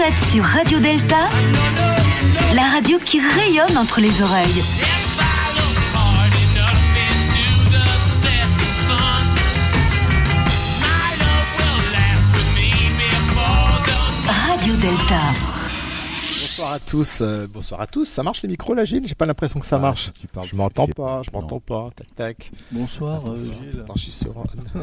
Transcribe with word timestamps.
Vous 0.00 0.06
êtes 0.06 0.32
sur 0.32 0.42
Radio 0.42 0.80
Delta, 0.80 1.28
la 2.54 2.62
radio 2.62 2.98
qui 3.04 3.20
rayonne 3.20 3.76
entre 3.76 4.00
les 4.00 4.22
oreilles. 4.22 4.62
Radio 14.26 14.74
Delta. 14.76 15.18
Bonsoir 16.40 16.72
à 16.74 16.78
tous. 16.78 17.20
euh, 17.22 17.46
bonsoir 17.46 17.80
à 17.80 17.86
tous. 17.86 18.04
Ça 18.04 18.22
marche 18.22 18.42
les 18.42 18.48
micros 18.48 18.74
là, 18.74 18.84
Gilles? 18.84 19.06
J'ai 19.06 19.14
pas 19.14 19.26
l'impression 19.26 19.58
que 19.60 19.66
ça 19.66 19.78
marche. 19.78 20.10
Tu 20.20 20.26
parles 20.26 20.46
Je 20.48 20.56
m'entends 20.56 20.86
pas, 20.86 21.22
je 21.22 21.30
Non. 21.30 21.40
m'entends 21.40 21.60
pas. 21.60 21.90
Tac 21.96 22.14
tac. 22.14 22.50
Bonsoir, 22.70 23.20
euh, 23.26 23.32
Attention, 23.34 23.52
Gilles. 23.62 23.80
Attends, 23.80 23.94
je 23.96 24.02
suis 24.02 24.12
sur. 24.12 24.34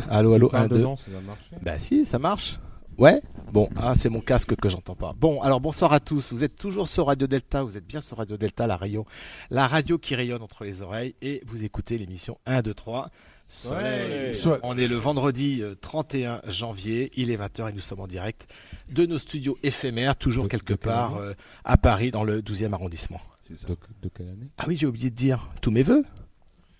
Allô, 0.09 0.33
allô, 0.33 0.49
1, 0.53 0.67
2. 0.67 0.77
dedans, 0.77 0.95
ça 0.97 1.03
va 1.13 1.21
marcher. 1.21 1.55
Bah 1.61 1.79
si, 1.79 2.05
ça 2.05 2.19
marche. 2.19 2.59
Ouais. 2.97 3.21
Bon, 3.51 3.69
ah, 3.77 3.93
c'est 3.95 4.09
mon 4.09 4.19
casque 4.21 4.55
que 4.55 4.67
j'entends 4.69 4.95
pas. 4.95 5.13
Bon, 5.17 5.41
alors 5.41 5.61
bonsoir 5.61 5.93
à 5.93 5.99
tous. 5.99 6.33
Vous 6.33 6.43
êtes 6.43 6.55
toujours 6.55 6.87
sur 6.87 7.07
Radio 7.07 7.27
Delta. 7.27 7.63
Vous 7.63 7.77
êtes 7.77 7.85
bien 7.85 8.01
sur 8.01 8.17
Radio 8.17 8.37
Delta, 8.37 8.67
la 8.67 8.75
radio, 8.75 9.05
la 9.51 9.67
radio 9.67 9.97
qui 9.97 10.15
rayonne 10.15 10.41
entre 10.41 10.63
les 10.65 10.81
oreilles. 10.81 11.15
Et 11.21 11.43
vous 11.47 11.63
écoutez 11.63 11.97
l'émission 11.97 12.39
1, 12.45 12.61
2, 12.61 12.73
3. 12.73 13.09
Soleil. 13.47 14.35
Soleil. 14.35 14.59
On 14.63 14.75
est 14.77 14.87
le 14.87 14.97
vendredi 14.97 15.61
euh, 15.61 15.75
31 15.79 16.41
janvier. 16.47 17.11
Il 17.15 17.31
est 17.31 17.37
20h 17.37 17.69
et 17.69 17.73
nous 17.73 17.79
sommes 17.79 18.01
en 18.01 18.07
direct 18.07 18.47
de 18.89 19.05
nos 19.05 19.17
studios 19.19 19.57
éphémères, 19.63 20.17
toujours 20.17 20.45
De- 20.45 20.49
quelque 20.49 20.73
de 20.73 20.77
part 20.77 21.15
euh, 21.17 21.33
à 21.63 21.77
Paris, 21.77 22.11
dans 22.11 22.25
le 22.25 22.41
12e 22.41 22.73
arrondissement. 22.73 23.21
C'est 23.43 23.55
ça. 23.55 23.67
De, 23.69 23.77
de 24.01 24.09
quelle 24.09 24.27
année? 24.27 24.49
Ah 24.57 24.65
oui, 24.67 24.75
j'ai 24.75 24.87
oublié 24.87 25.09
de 25.09 25.15
dire 25.15 25.49
tous 25.61 25.71
mes 25.71 25.83
voeux, 25.83 26.03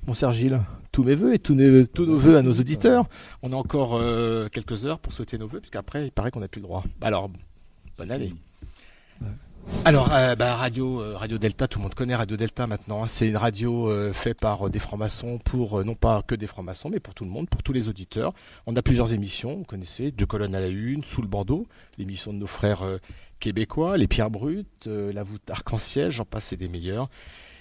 mon 0.07 0.13
cher 0.13 0.31
Gilles. 0.31 0.61
Tous 0.91 1.03
mes 1.03 1.16
voeux 1.16 1.34
et 1.34 1.39
tous, 1.39 1.53
nos- 1.53 1.85
tous 1.85 2.05
nos 2.05 2.17
voeux 2.17 2.38
à 2.38 2.41
nos 2.41 2.53
auditeurs. 2.53 3.05
On 3.43 3.52
a 3.52 3.55
encore 3.55 3.95
euh, 3.95 4.47
quelques 4.47 4.85
heures 4.85 4.99
pour 4.99 5.13
souhaiter 5.13 5.38
nos 5.38 5.47
voeux, 5.47 5.59
puisqu'après, 5.59 6.05
il 6.07 6.11
paraît 6.11 6.31
qu'on 6.31 6.39
n'a 6.39 6.47
plus 6.47 6.61
le 6.61 6.67
droit. 6.67 6.83
Alors, 7.02 7.30
bonne 7.97 8.11
année. 8.11 8.33
Alors, 9.83 10.13
euh, 10.13 10.33
bah, 10.35 10.55
radio, 10.55 11.02
euh, 11.02 11.17
radio 11.17 11.38
Delta, 11.38 11.67
tout 11.67 11.80
le 11.80 11.83
monde 11.83 11.94
connaît 11.94 12.16
Radio 12.16 12.38
Delta 12.38 12.67
maintenant. 12.67 13.03
hein. 13.03 13.08
C'est 13.08 13.28
une 13.28 13.35
radio 13.35 13.89
euh, 13.89 14.13
faite 14.13 14.39
par 14.39 14.69
des 14.69 14.80
francs-maçons 14.80 15.39
pour, 15.44 15.83
non 15.83 15.94
pas 15.94 16.22
que 16.25 16.35
des 16.35 16.47
francs-maçons, 16.47 16.89
mais 16.89 17.02
pour 17.02 17.13
tout 17.13 17.25
le 17.25 17.30
monde, 17.30 17.50
pour 17.50 17.61
tous 17.63 17.73
les 17.73 17.89
auditeurs. 17.89 18.33
On 18.66 18.75
a 18.78 18.81
plusieurs 18.81 19.13
émissions, 19.13 19.58
vous 19.58 19.66
connaissez, 19.66 20.11
Deux 20.11 20.25
colonnes 20.25 20.55
à 20.55 20.61
la 20.61 20.69
une, 20.69 21.03
Sous 21.03 21.22
le 21.22 21.28
bandeau, 21.28 21.67
l'émission 21.97 22.31
de 22.31 22.38
nos 22.38 22.47
frères 22.47 22.83
québécois, 23.41 23.97
Les 23.97 24.08
Pierres 24.08 24.31
Brutes, 24.31 24.88
La 24.88 25.23
voûte 25.23 25.47
arc-en-ciel, 25.52 26.11
j'en 26.11 26.25
passe, 26.25 26.45
c'est 26.45 26.58
des 26.58 26.69
meilleurs. 26.69 27.09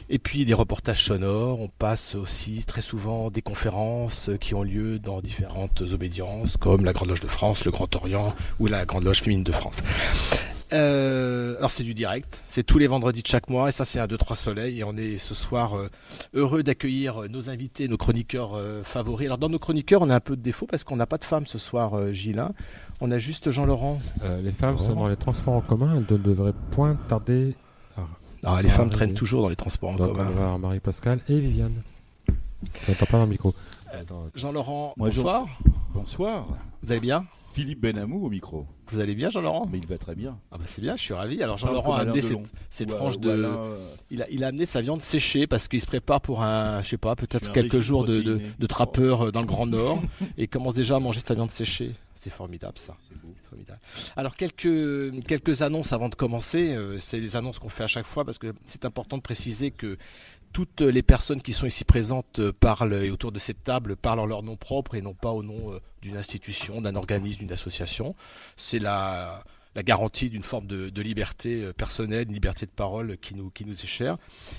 Et 0.08 0.18
puis 0.20 0.44
des 0.44 0.54
reportages 0.54 1.04
sonores, 1.04 1.60
on 1.60 1.68
passe 1.68 2.14
aussi 2.14 2.64
très 2.64 2.80
souvent 2.80 3.28
des 3.30 3.42
conférences 3.42 4.30
qui 4.40 4.54
ont 4.54 4.62
lieu 4.62 5.00
dans 5.00 5.20
différentes 5.20 5.80
obédiences, 5.80 6.56
comme 6.56 6.84
la 6.84 6.92
Grande 6.92 7.08
Loge 7.08 7.20
de 7.20 7.26
France, 7.26 7.64
le 7.64 7.72
Grand 7.72 7.94
Orient 7.96 8.32
ou 8.60 8.66
la 8.68 8.84
Grande 8.84 9.02
Loge 9.04 9.20
féminine 9.22 9.42
de 9.44 9.50
France. 9.52 9.78
Euh, 10.72 11.56
alors 11.58 11.70
c'est 11.70 11.84
du 11.84 11.94
direct, 11.94 12.42
c'est 12.48 12.64
tous 12.64 12.78
les 12.78 12.88
vendredis 12.88 13.22
de 13.22 13.26
chaque 13.28 13.48
mois 13.48 13.68
et 13.68 13.72
ça 13.72 13.84
c'est 13.84 14.00
un 14.00 14.06
2-3 14.06 14.34
soleil 14.34 14.80
et 14.80 14.84
on 14.84 14.96
est 14.96 15.16
ce 15.16 15.32
soir 15.32 15.76
euh, 15.76 15.88
heureux 16.34 16.64
d'accueillir 16.64 17.28
nos 17.30 17.48
invités, 17.50 17.86
nos 17.86 17.96
chroniqueurs 17.96 18.54
euh, 18.56 18.82
favoris. 18.82 19.26
Alors 19.26 19.38
dans 19.38 19.48
nos 19.48 19.60
chroniqueurs 19.60 20.02
on 20.02 20.10
a 20.10 20.16
un 20.16 20.20
peu 20.20 20.34
de 20.34 20.42
défaut 20.42 20.66
parce 20.66 20.82
qu'on 20.82 20.96
n'a 20.96 21.06
pas 21.06 21.18
de 21.18 21.24
femmes 21.24 21.46
ce 21.46 21.58
soir 21.58 21.94
euh, 21.94 22.10
Gilles, 22.10 22.40
hein. 22.40 22.50
on 23.00 23.12
a 23.12 23.18
juste 23.18 23.52
Jean-Laurent. 23.52 24.00
Euh, 24.24 24.42
Les 24.42 24.50
femmes 24.50 24.76
Oh. 24.80 24.82
sont 24.84 24.94
dans 24.96 25.06
les 25.06 25.16
transports 25.16 25.54
en 25.54 25.60
commun, 25.60 25.94
elles 25.98 26.16
ne 26.16 26.20
devraient 26.20 26.52
point 26.72 26.96
tarder. 27.08 27.54
Ah, 28.48 28.62
les 28.62 28.68
Ah, 28.68 28.72
femmes 28.72 28.90
traînent 28.90 29.14
toujours 29.14 29.42
dans 29.42 29.48
les 29.48 29.56
transports 29.56 29.90
en 29.90 29.96
Donc 29.96 30.10
on 30.10 30.14
commun. 30.14 30.30
va 30.30 30.30
avoir 30.30 30.58
Marie-Pascale 30.58 31.20
et 31.28 31.38
Viviane. 31.40 31.82
Pas 32.86 33.06
dans 33.18 33.24
le 33.24 33.30
micro. 33.30 33.54
Jean-Laurent, 34.34 34.94
bonsoir, 34.96 35.46
Bonsoir. 35.94 36.46
vous 36.82 36.92
allez 36.92 37.00
bien? 37.00 37.24
Philippe 37.54 37.80
Benamou 37.80 38.26
au 38.26 38.28
micro. 38.28 38.66
Vous 38.88 39.00
allez 39.00 39.14
bien 39.14 39.30
Jean-Laurent? 39.30 39.66
Mais 39.72 39.78
il 39.78 39.86
va 39.86 39.96
très 39.96 40.14
bien. 40.14 40.36
Ah 40.52 40.58
bah 40.58 40.64
c'est 40.66 40.82
bien, 40.82 40.94
je 40.96 41.02
suis 41.02 41.14
ravi. 41.14 41.42
Alors 41.42 41.56
Jean-Laurent 41.56 41.94
a 41.94 42.00
amené 42.00 42.20
Delon. 42.20 42.42
cette, 42.44 42.52
cette 42.70 42.92
Ou, 42.92 42.94
tranche 42.94 43.14
euh, 43.14 43.16
ou 43.16 43.20
de... 43.20 43.30
Alain, 43.30 43.48
euh, 43.56 43.94
Il 44.10 44.22
a, 44.22 44.28
il 44.30 44.44
a 44.44 44.48
amené 44.48 44.66
sa 44.66 44.82
viande 44.82 45.00
séchée 45.00 45.46
parce 45.46 45.66
qu'il 45.66 45.80
se 45.80 45.86
prépare 45.86 46.20
pour 46.20 46.42
un, 46.42 46.82
je 46.82 46.88
sais 46.90 46.98
pas, 46.98 47.16
peut-être 47.16 47.52
quelques 47.52 47.80
jours 47.80 48.04
de, 48.04 48.20
de, 48.20 48.40
de 48.58 48.66
trappeur 48.66 49.26
euh, 49.28 49.32
dans 49.32 49.40
le 49.40 49.46
Grand 49.46 49.66
Nord 49.66 50.02
et 50.36 50.42
il 50.44 50.48
commence 50.48 50.74
déjà 50.74 50.96
à 50.96 51.00
manger 51.00 51.20
sa 51.20 51.34
viande 51.34 51.50
séchée. 51.50 51.94
C'est 52.26 52.32
formidable 52.32 52.76
ça. 52.76 52.96
c'est 53.08 53.14
formidable. 53.48 53.78
Alors 54.16 54.34
quelques, 54.34 55.22
quelques 55.28 55.62
annonces 55.62 55.92
avant 55.92 56.08
de 56.08 56.16
commencer. 56.16 56.74
euh, 56.74 56.98
c'est 56.98 57.20
les 57.20 57.36
annonces 57.36 57.60
qu'on 57.60 57.68
fait 57.68 57.84
à 57.84 57.86
chaque 57.86 58.06
fois 58.06 58.24
parce 58.24 58.38
que 58.38 58.52
c'est 58.64 58.84
important 58.84 59.16
de 59.16 59.22
préciser 59.22 59.70
que 59.70 59.96
toutes 60.52 60.80
les 60.80 61.04
personnes 61.04 61.40
qui 61.40 61.52
sont 61.52 61.68
ici 61.68 61.84
présentes 61.84 62.40
euh, 62.40 62.52
parlent 62.52 62.94
et 63.04 63.10
autour 63.10 63.30
de 63.30 63.38
cette 63.38 63.62
table 63.62 63.94
parlent 63.94 64.18
en 64.18 64.26
leur 64.26 64.42
nom 64.42 64.56
propre 64.56 64.96
et 64.96 65.02
non 65.02 65.14
pas 65.14 65.30
au 65.30 65.44
nom 65.44 65.72
euh, 65.72 65.78
d'une 66.02 66.16
institution, 66.16 66.80
d'un 66.80 66.96
organisme, 66.96 67.38
d'une 67.38 67.52
association. 67.52 68.10
C'est 68.56 68.80
la, 68.80 69.44
la 69.76 69.82
garantie 69.82 70.30
d'une 70.30 70.42
forme 70.42 70.66
de, 70.66 71.02
liberté 71.02 71.62
euh, 71.62 71.72
personnelle, 71.74 72.26
une 72.26 72.32
liberté 72.32 72.64
de 72.64 72.70
parole 72.70 73.18
qui 73.18 73.34
nous, 73.34 73.52
est 73.60 73.86
chère. 73.86 74.16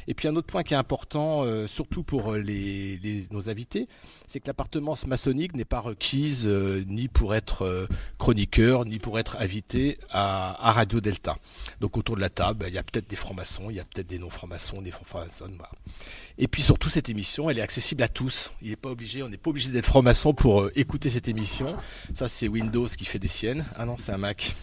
Et 0.08 0.14
puis 0.14 0.28
un 0.28 0.36
autre 0.36 0.46
point 0.48 0.62
qui 0.62 0.76
est 0.76 0.78
important, 0.78 1.44
euh, 1.44 1.66
surtout 1.66 2.04
pour 2.04 2.34
euh, 2.34 2.44
nos 3.32 3.50
invités, 3.50 3.88
c'est 4.28 4.40
que 4.40 4.48
l'appartenance 4.48 5.08
maçonnique 5.08 5.56
n'est 5.56 5.66
pas 5.66 5.80
requise 5.80 6.46
ni 6.46 7.08
pour 7.08 7.34
être 7.34 7.88
chroniqueur, 8.20 8.86
ni 8.86 9.00
pour 9.00 9.18
être 9.18 9.38
invité 9.40 9.98
à, 10.12 10.72
Radio 10.72 11.02
Delta. 11.02 11.38
Donc 11.82 11.98
autour 11.98 12.16
de 12.16 12.22
la 12.22 12.30
table, 12.30 12.66
il 12.68 12.74
y 12.74 12.78
a 12.78 12.84
peut-être 12.84 13.10
des 13.10 13.16
francs-maçons, 13.16 13.70
il 13.72 13.78
y 13.78 13.80
a 13.80 13.86
peut-être 13.86 14.08
des 14.08 14.20
non-francs-maçons, 14.20 14.82
des 14.82 14.92
francs-maçons. 14.92 15.50
voilà. 15.58 15.72
Et 16.40 16.48
puis 16.48 16.62
surtout, 16.62 16.90
cette 16.90 17.10
émission, 17.10 17.50
elle 17.50 17.58
est 17.58 17.62
accessible 17.64 18.04
à 18.04 18.08
tous. 18.08 18.52
Il 18.62 18.70
n'est 18.70 18.76
pas 18.76 18.90
obligé, 18.90 19.24
on 19.24 19.30
n'est 19.30 19.38
pas 19.38 19.50
obligé 19.50 19.72
d'être 19.72 19.86
franc-maçon 19.88 20.34
pour 20.34 20.62
euh, 20.62 20.72
écouter 20.76 21.10
cette 21.10 21.28
émission. 21.28 21.76
Ça, 22.14 22.28
c'est 22.28 22.48
Windows 22.48 22.86
qui 22.88 23.06
fait 23.06 23.20
des 23.20 23.28
siennes. 23.28 23.66
Ah 23.76 23.86
non, 23.86 23.96
c'est 23.98 24.12
un 24.12 24.18
Mac. 24.18 24.56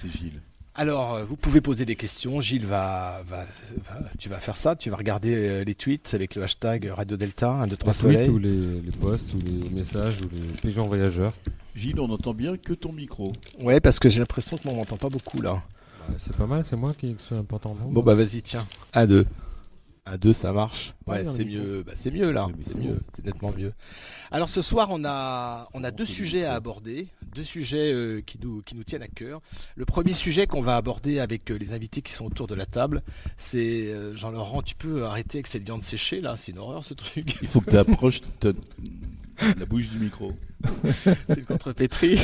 C'est 0.00 0.08
Gilles. 0.08 0.40
Alors, 0.76 1.14
euh, 1.14 1.24
vous 1.24 1.36
pouvez 1.36 1.60
poser 1.60 1.84
des 1.84 1.96
questions. 1.96 2.40
Gilles 2.40 2.64
va, 2.64 3.22
va, 3.28 3.44
va- 3.88 4.00
tu 4.20 4.28
vas 4.28 4.38
faire 4.38 4.56
ça. 4.56 4.76
Tu 4.76 4.88
vas 4.88 4.96
regarder 4.96 5.34
euh, 5.34 5.64
les 5.64 5.74
tweets 5.74 6.14
avec 6.14 6.36
le 6.36 6.44
hashtag 6.44 6.86
Radio 6.94 7.16
Delta, 7.16 7.50
1, 7.50 7.66
2, 7.66 7.76
3 7.76 7.92
Les 7.92 7.98
tweets 7.98 8.12
soleil. 8.16 8.28
ou 8.30 8.38
les, 8.38 8.80
les 8.80 8.92
posts 8.92 9.34
ou 9.34 9.38
les 9.44 9.68
messages 9.70 10.20
ou 10.20 10.28
les 10.32 10.40
pigeons 10.62 10.86
voyageurs. 10.86 11.32
Gilles, 11.74 11.98
on 11.98 12.06
n'entend 12.06 12.34
bien 12.34 12.56
que 12.56 12.72
ton 12.72 12.92
micro. 12.92 13.32
Ouais, 13.60 13.80
parce 13.80 13.98
que 13.98 14.08
j'ai 14.08 14.20
l'impression 14.20 14.56
que 14.58 14.62
moi, 14.64 14.74
on 14.74 14.76
m'entend 14.76 14.96
pas 14.96 15.08
beaucoup 15.10 15.42
là. 15.42 15.60
Bah, 16.08 16.14
c'est 16.18 16.36
pas 16.36 16.46
mal, 16.46 16.64
c'est 16.64 16.76
moi 16.76 16.94
qui 16.96 17.16
suis 17.26 17.34
important. 17.34 17.76
Bon, 17.86 18.00
bah 18.02 18.14
vas-y, 18.14 18.40
tiens. 18.42 18.64
1, 18.94 19.06
2. 19.08 19.26
1, 20.06 20.16
2, 20.16 20.32
ça 20.32 20.52
marche. 20.52 20.94
Ouais, 21.06 21.24
c'est 21.24 21.44
mieux. 21.44 21.82
Bah, 21.82 21.92
c'est 21.94 22.10
mieux 22.10 22.30
là. 22.30 22.48
C'est 22.60 22.76
mieux. 22.76 23.00
C'est 23.12 23.24
nettement 23.24 23.52
mieux. 23.52 23.72
Alors 24.30 24.48
ce 24.48 24.62
soir, 24.62 24.88
on 24.90 25.04
a, 25.04 25.68
on 25.74 25.84
a 25.84 25.90
deux 25.90 26.06
sujets 26.06 26.44
à 26.44 26.54
aborder. 26.54 27.08
Deux 27.34 27.44
sujets 27.44 27.92
euh, 27.92 28.20
qui, 28.20 28.38
nous, 28.42 28.62
qui 28.62 28.74
nous 28.74 28.82
tiennent 28.82 29.02
à 29.02 29.08
cœur. 29.08 29.40
Le 29.76 29.84
premier 29.84 30.12
sujet 30.12 30.46
qu'on 30.46 30.60
va 30.60 30.76
aborder 30.76 31.20
avec 31.20 31.50
euh, 31.50 31.56
les 31.56 31.72
invités 31.72 32.02
qui 32.02 32.12
sont 32.12 32.26
autour 32.26 32.48
de 32.48 32.54
la 32.54 32.66
table, 32.66 33.02
c'est 33.36 33.86
euh, 33.86 34.16
Jean-Laurent, 34.16 34.62
tu 34.62 34.74
peux 34.74 35.04
arrêter 35.04 35.38
avec 35.38 35.46
cette 35.46 35.64
viande 35.64 35.82
séchée 35.82 36.20
là? 36.20 36.36
C'est 36.36 36.52
une 36.52 36.58
horreur 36.58 36.84
ce 36.84 36.94
truc. 36.94 37.38
Il 37.40 37.48
faut 37.48 37.60
que 37.60 37.70
tu 37.70 37.78
approches 37.78 38.20
la 39.58 39.66
bouche 39.66 39.88
du 39.88 39.98
micro. 39.98 40.32
c'est 41.28 41.38
une 41.38 41.46
contrepétrie. 41.46 42.20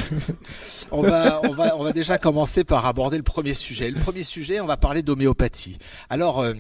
on, 0.91 1.03
va, 1.03 1.41
on, 1.45 1.53
va, 1.53 1.77
on 1.77 1.85
va 1.85 1.93
déjà 1.93 2.19
commencer 2.19 2.65
par 2.65 2.87
aborder 2.87 3.17
le 3.17 3.23
premier 3.23 3.55
sujet. 3.55 3.91
Le 3.91 4.01
premier 4.01 4.23
sujet, 4.23 4.61
on 4.61 4.67
va 4.67 4.77
parler 4.77 5.03
d'homéopathie. 5.03 5.79
Alors, 6.11 6.41
euh, 6.41 6.55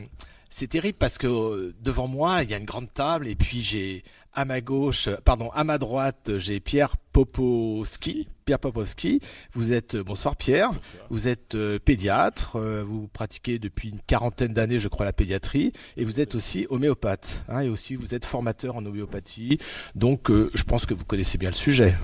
c'est 0.51 0.69
terrible 0.69 0.99
parce 0.99 1.19
que 1.19 1.27
euh, 1.27 1.75
devant 1.81 2.09
moi, 2.09 2.43
il 2.43 2.51
y 2.51 2.55
a 2.55 2.59
une 2.59 2.65
grande 2.65 2.93
table 2.93 3.29
et 3.29 3.35
puis 3.35 3.61
j'ai 3.61 4.03
à 4.33 4.45
ma 4.45 4.61
gauche, 4.61 5.09
pardon, 5.25 5.51
à 5.55 5.65
ma 5.65 5.79
droite, 5.79 6.37
j'ai 6.37 6.61
Pierre 6.61 6.99
Popowski. 7.13 8.29
Pierre 8.45 8.59
Popowski, 8.59 9.21
vous 9.55 9.73
êtes, 9.73 9.95
euh, 9.95 10.05
bonsoir 10.05 10.37
Pierre, 10.37 10.71
vous 11.09 11.27
êtes 11.27 11.55
euh, 11.55 11.79
pédiatre, 11.79 12.59
vous 12.87 13.09
pratiquez 13.09 13.59
depuis 13.59 13.89
une 13.89 14.01
quarantaine 14.07 14.53
d'années, 14.53 14.79
je 14.79 14.89
crois, 14.89 15.07
la 15.07 15.15
pédiatrie, 15.15 15.73
et 15.97 16.05
vous 16.05 16.21
êtes 16.21 16.35
aussi 16.35 16.67
homéopathe, 16.69 17.45
hein, 17.49 17.61
et 17.61 17.69
aussi 17.71 17.97
vous 17.97 18.15
êtes 18.15 18.27
formateur 18.27 18.77
en 18.77 18.85
homéopathie, 18.85 19.59
donc 19.95 20.31
euh, 20.31 20.51
je 20.55 20.63
pense 20.65 20.85
que 20.85 20.95
vous 20.95 21.05
connaissez 21.05 21.39
bien 21.39 21.51
le 21.51 21.57
sujet. 21.57 21.97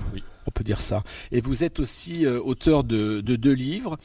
On 0.45 0.51
peut 0.51 0.63
dire 0.63 0.81
ça. 0.81 1.03
Et 1.31 1.39
vous 1.39 1.63
êtes 1.63 1.79
aussi 1.79 2.25
euh, 2.25 2.41
auteur 2.41 2.83
de, 2.83 3.21
de 3.21 3.35
deux 3.35 3.53
livres. 3.53 3.97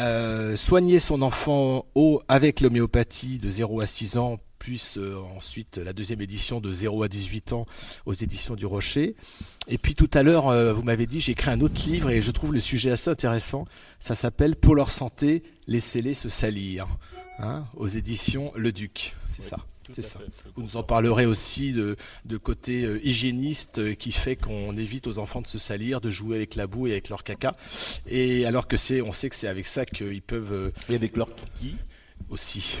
Euh, 0.00 0.56
soigner 0.56 0.98
son 0.98 1.22
enfant 1.22 1.86
au, 1.94 2.20
avec 2.26 2.60
l'homéopathie 2.60 3.38
de 3.38 3.48
0 3.48 3.80
à 3.80 3.86
6 3.86 4.16
ans, 4.16 4.38
plus 4.58 4.98
euh, 4.98 5.16
ensuite 5.36 5.76
la 5.78 5.92
deuxième 5.92 6.20
édition 6.20 6.60
de 6.60 6.72
0 6.72 7.02
à 7.02 7.08
18 7.08 7.52
ans 7.52 7.66
aux 8.06 8.12
éditions 8.12 8.56
du 8.56 8.66
Rocher. 8.66 9.14
Et 9.68 9.78
puis 9.78 9.94
tout 9.94 10.10
à 10.14 10.22
l'heure, 10.22 10.48
euh, 10.48 10.72
vous 10.72 10.82
m'avez 10.82 11.06
dit, 11.06 11.20
j'ai 11.20 11.32
écrit 11.32 11.50
un 11.50 11.60
autre 11.60 11.80
livre 11.86 12.10
et 12.10 12.20
je 12.20 12.30
trouve 12.32 12.52
le 12.52 12.60
sujet 12.60 12.90
assez 12.90 13.10
intéressant. 13.10 13.66
Ça 14.00 14.14
s'appelle 14.14 14.56
Pour 14.56 14.74
leur 14.74 14.90
santé, 14.90 15.42
laissez-les 15.66 16.14
se 16.14 16.28
salir, 16.28 16.88
hein, 17.38 17.66
aux 17.76 17.88
éditions 17.88 18.52
Le 18.56 18.72
Duc. 18.72 19.14
C'est 19.30 19.42
ça. 19.42 19.58
C'est 19.92 20.02
ça. 20.02 20.18
Vous 20.56 20.62
nous 20.62 20.76
en 20.76 20.82
parlerez 20.82 21.26
aussi 21.26 21.72
de, 21.72 21.96
de 22.24 22.36
côté 22.36 22.84
euh, 22.84 23.00
hygiéniste 23.04 23.78
euh, 23.78 23.94
qui 23.94 24.12
fait 24.12 24.36
qu'on 24.36 24.76
évite 24.76 25.06
aux 25.06 25.18
enfants 25.18 25.42
de 25.42 25.46
se 25.46 25.58
salir, 25.58 26.00
de 26.00 26.10
jouer 26.10 26.36
avec 26.36 26.54
la 26.54 26.66
boue 26.66 26.86
et 26.86 26.92
avec 26.92 27.08
leur 27.08 27.22
caca. 27.24 27.54
Et 28.06 28.46
alors 28.46 28.66
que 28.68 28.76
c'est, 28.76 29.02
on 29.02 29.12
sait 29.12 29.28
que 29.28 29.36
c'est 29.36 29.48
avec 29.48 29.66
ça 29.66 29.84
qu'ils 29.84 30.22
peuvent 30.22 30.52
euh, 30.52 30.70
Et 30.88 30.94
avec 30.94 31.16
leur 31.16 31.28
kiki. 31.34 31.76
aussi. 32.30 32.78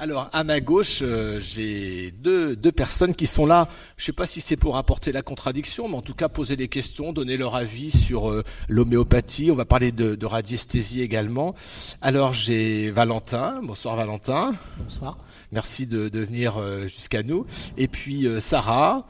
Alors, 0.00 0.30
à 0.32 0.44
ma 0.44 0.60
gauche, 0.60 1.00
euh, 1.02 1.40
j'ai 1.40 2.12
deux, 2.12 2.54
deux 2.54 2.70
personnes 2.70 3.16
qui 3.16 3.26
sont 3.26 3.46
là. 3.46 3.66
Je 3.96 4.02
ne 4.02 4.06
sais 4.06 4.12
pas 4.12 4.28
si 4.28 4.40
c'est 4.40 4.56
pour 4.56 4.76
apporter 4.76 5.10
la 5.10 5.22
contradiction, 5.22 5.88
mais 5.88 5.96
en 5.96 6.02
tout 6.02 6.14
cas 6.14 6.28
poser 6.28 6.54
des 6.54 6.68
questions, 6.68 7.12
donner 7.12 7.36
leur 7.36 7.56
avis 7.56 7.90
sur 7.90 8.30
euh, 8.30 8.44
l'homéopathie. 8.68 9.50
On 9.50 9.56
va 9.56 9.64
parler 9.64 9.90
de, 9.90 10.14
de 10.14 10.26
radiesthésie 10.26 11.00
également. 11.02 11.56
Alors, 12.00 12.32
j'ai 12.32 12.92
Valentin. 12.92 13.60
Bonsoir 13.64 13.96
Valentin. 13.96 14.54
Bonsoir. 14.78 15.18
Merci 15.52 15.86
de, 15.86 16.08
de 16.08 16.20
venir 16.20 16.56
euh, 16.58 16.82
jusqu'à 16.88 17.22
nous. 17.22 17.46
Et 17.76 17.88
puis 17.88 18.26
euh, 18.26 18.40
Sarah. 18.40 19.06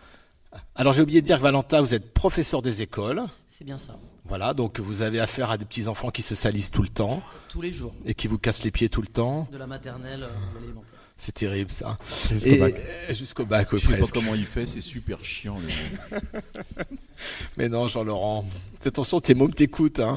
Alors, 0.74 0.92
j'ai 0.92 1.02
oublié 1.02 1.20
de 1.20 1.26
dire 1.26 1.36
que 1.38 1.42
Valentin, 1.42 1.80
vous 1.82 1.94
êtes 1.94 2.12
professeur 2.14 2.62
des 2.62 2.80
écoles. 2.82 3.22
C'est 3.48 3.64
bien 3.64 3.76
ça. 3.78 3.96
Voilà, 4.24 4.54
donc 4.54 4.80
vous 4.80 5.02
avez 5.02 5.20
affaire 5.20 5.50
à 5.50 5.58
des 5.58 5.64
petits 5.64 5.88
enfants 5.88 6.10
qui 6.10 6.22
se 6.22 6.34
salissent 6.34 6.70
tout 6.70 6.82
le 6.82 6.88
temps 6.88 7.22
Tous 7.48 7.60
les 7.62 7.70
jours. 7.72 7.94
et 8.04 8.14
qui 8.14 8.28
vous 8.28 8.38
cassent 8.38 8.64
les 8.64 8.70
pieds 8.70 8.88
tout 8.88 9.00
le 9.02 9.06
temps. 9.08 9.48
De 9.52 9.58
la 9.58 9.66
maternelle 9.66 10.22
euh, 10.22 10.56
à 10.56 10.60
l'élémentaire. 10.60 10.98
C'est 11.16 11.32
terrible 11.34 11.72
ça. 11.72 11.98
Jusqu'au 12.30 12.46
Et- 12.48 12.58
bac. 12.58 12.74
euh, 12.76 13.12
Jusqu'au 13.12 13.44
bac, 13.46 13.72
oui, 13.72 13.80
Je 13.82 13.88
sais 13.90 13.96
pas 13.98 14.06
comment 14.14 14.34
il 14.34 14.46
fait, 14.46 14.66
c'est 14.66 14.80
super 14.80 15.22
chiant. 15.24 15.56
Mais 17.56 17.68
non, 17.68 17.88
Jean-Laurent. 17.88 18.44
Fais 18.80 18.88
Attention, 18.88 19.20
tes 19.20 19.34
mômes 19.34 19.54
t'écoutent. 19.54 20.00
Hein. 20.00 20.16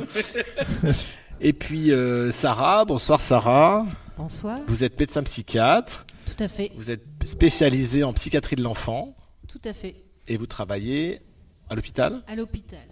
Et 1.42 1.54
puis 1.54 1.92
euh, 1.92 2.30
Sarah, 2.32 2.86
bonsoir 2.86 3.20
Sarah. 3.22 3.86
Bonsoir. 4.22 4.60
Vous 4.68 4.84
êtes 4.84 5.00
médecin 5.00 5.24
psychiatre, 5.24 6.06
Tout 6.28 6.44
à 6.44 6.48
fait. 6.48 6.72
vous 6.76 6.92
êtes 6.92 7.04
spécialisé 7.26 8.04
en 8.04 8.14
psychiatrie 8.14 8.56
de 8.56 8.62
l'enfant 8.62 9.16
Tout 9.48 9.62
à 9.66 9.74
fait. 9.74 9.96
et 10.28 10.38
vous 10.38 10.46
travaillez 10.46 11.22
à 11.70 11.74
l'hôpital. 11.76 12.22
À 12.28 12.36
l'hôpital. 12.36 12.86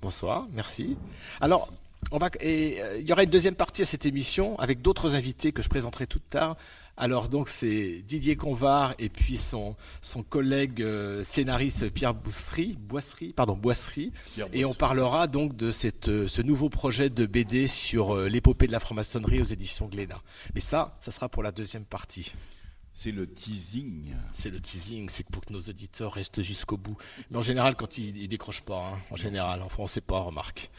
Bonsoir, 0.00 0.46
merci. 0.52 0.96
Alors, 1.40 1.72
on 2.12 2.18
va 2.18 2.30
et 2.40 2.80
euh, 2.80 2.98
il 3.00 3.08
y 3.08 3.10
aura 3.10 3.24
une 3.24 3.30
deuxième 3.30 3.56
partie 3.56 3.82
à 3.82 3.84
cette 3.84 4.06
émission 4.06 4.56
avec 4.60 4.80
d'autres 4.80 5.16
invités 5.16 5.50
que 5.50 5.60
je 5.60 5.68
présenterai 5.68 6.06
tout 6.06 6.20
tard. 6.20 6.56
Alors 6.96 7.28
donc 7.28 7.48
c'est 7.48 8.02
Didier 8.06 8.36
Convar 8.36 8.94
et 8.98 9.10
puis 9.10 9.36
son 9.36 9.76
son 10.00 10.22
collègue 10.22 10.80
euh, 10.80 11.22
scénariste 11.24 11.90
Pierre 11.90 12.14
Boisserie, 12.14 12.76
Boisserie, 12.78 13.34
pardon 13.34 13.54
Boisserie, 13.54 14.12
Pierre 14.34 14.48
et 14.52 14.64
on 14.64 14.72
parlera 14.72 15.26
donc 15.26 15.56
de 15.56 15.70
cette 15.70 16.08
euh, 16.08 16.26
ce 16.26 16.40
nouveau 16.40 16.70
projet 16.70 17.10
de 17.10 17.26
BD 17.26 17.66
sur 17.66 18.16
euh, 18.16 18.28
l'épopée 18.28 18.66
de 18.66 18.72
la 18.72 18.80
franc-maçonnerie 18.80 19.42
aux 19.42 19.46
éditions 19.46 19.88
Glénat. 19.88 20.22
Mais 20.54 20.60
ça, 20.60 20.96
ça 21.00 21.10
sera 21.10 21.28
pour 21.28 21.42
la 21.42 21.52
deuxième 21.52 21.84
partie. 21.84 22.32
C'est 22.94 23.12
le 23.12 23.26
teasing. 23.26 24.14
C'est 24.32 24.48
le 24.48 24.58
teasing, 24.58 25.10
c'est 25.10 25.26
pour 25.26 25.44
que 25.44 25.52
nos 25.52 25.60
auditeurs 25.60 26.14
restent 26.14 26.42
jusqu'au 26.42 26.78
bout. 26.78 26.96
Mais 27.30 27.36
en 27.36 27.42
général, 27.42 27.76
quand 27.76 27.98
ils, 27.98 28.16
ils 28.16 28.28
décrochent 28.28 28.62
pas, 28.62 28.92
hein, 28.94 28.98
en 29.10 29.16
général, 29.16 29.60
enfin, 29.60 29.82
on 29.82 29.86
sait 29.86 30.00
pas, 30.00 30.20
remarque. 30.20 30.70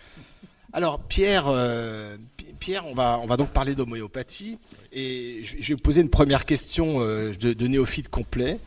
Alors, 0.74 1.00
Pierre, 1.00 1.46
euh, 1.48 2.18
Pi- 2.36 2.48
Pierre, 2.60 2.86
on 2.88 2.94
va, 2.94 3.20
on 3.24 3.36
donc 3.36 3.50
parler 3.50 3.76
d'homéopathie. 3.76 4.58
Et 4.92 5.42
je, 5.44 5.74
vais 5.74 5.80
poser 5.80 6.02
une 6.02 6.10
première 6.10 6.46
question 6.46 7.02
euh, 7.02 7.32
de, 7.34 7.68
néophyte 7.68 8.10
complet. 8.10 8.60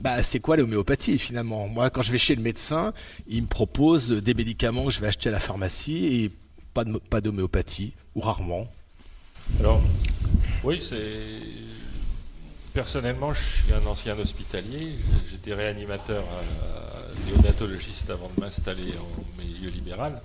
Bah, 0.00 0.22
c'est 0.22 0.40
quoi 0.40 0.56
l'homéopathie 0.56 1.18
finalement? 1.18 1.68
Moi, 1.68 1.90
quand 1.90 2.02
je 2.02 2.12
vais 2.12 2.18
chez 2.18 2.34
le 2.34 2.42
médecin, 2.42 2.92
il 3.28 3.42
me 3.42 3.46
propose 3.46 4.10
des 4.10 4.34
médicaments 4.34 4.86
que 4.86 4.90
je 4.90 5.00
vais 5.00 5.06
acheter 5.06 5.28
à 5.28 5.32
la 5.32 5.40
pharmacie 5.40 6.06
et 6.06 6.30
pas 6.74 7.20
d'homéopathie, 7.20 7.94
ou 8.14 8.20
rarement. 8.20 8.66
Alors, 9.60 9.80
oui, 10.64 10.80
c'est. 10.86 11.40
Personnellement, 12.74 13.32
je 13.32 13.40
suis 13.40 13.72
un 13.72 13.86
ancien 13.86 14.18
hospitalier. 14.18 14.96
J'étais 15.30 15.54
réanimateur, 15.54 16.24
euh, 16.24 17.30
néonatologiste 17.30 18.10
avant 18.10 18.30
de 18.36 18.40
m'installer 18.42 18.92
en 18.98 19.42
milieu 19.42 19.70
libéral. 19.70 20.20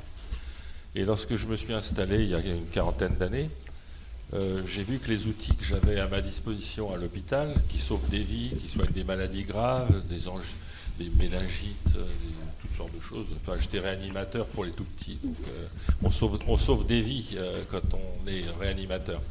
Et 0.96 1.06
lorsque 1.06 1.36
je 1.36 1.48
me 1.48 1.56
suis 1.56 1.74
installé 1.74 2.24
il 2.24 2.30
y 2.30 2.36
a 2.36 2.40
une 2.40 2.68
quarantaine 2.68 3.16
d'années, 3.16 3.50
euh, 4.34 4.62
j'ai 4.66 4.84
vu 4.84 5.00
que 5.00 5.10
les 5.10 5.28
outils 5.28 5.56
que 5.56 5.64
j'avais 5.64 6.00
à 6.00 6.08
ma 6.08 6.22
disposition 6.22 6.94
à 6.94 6.98
l'hôpital, 6.98 7.54
qui 7.70 7.80
sauvent 7.80 8.10
des 8.10 8.20
vies, 8.20 8.52
qui 8.62 8.70
soignent 8.70 8.92
des 8.92 9.04
maladies 9.04 9.44
graves, 9.44 10.04
des, 10.08 10.20
des 11.04 11.10
méningites, 11.18 11.96
euh, 11.98 12.06
toutes 12.62 12.76
sortes 12.76 12.96
de 12.96 13.02
choses. 13.02 13.26
Enfin, 13.38 13.58
j'étais 13.58 13.80
réanimateur 13.80 14.46
pour 14.48 14.66
les 14.66 14.72
tout 14.72 14.84
petits. 14.84 15.18
Donc, 15.24 15.36
euh, 15.48 15.68
on, 16.48 16.58
sauve, 16.58 16.88
des 16.88 17.02
vies 17.02 17.38
quand 17.70 17.94
on 17.94 18.28
est 18.28 18.44
réanimateur. 18.60 19.22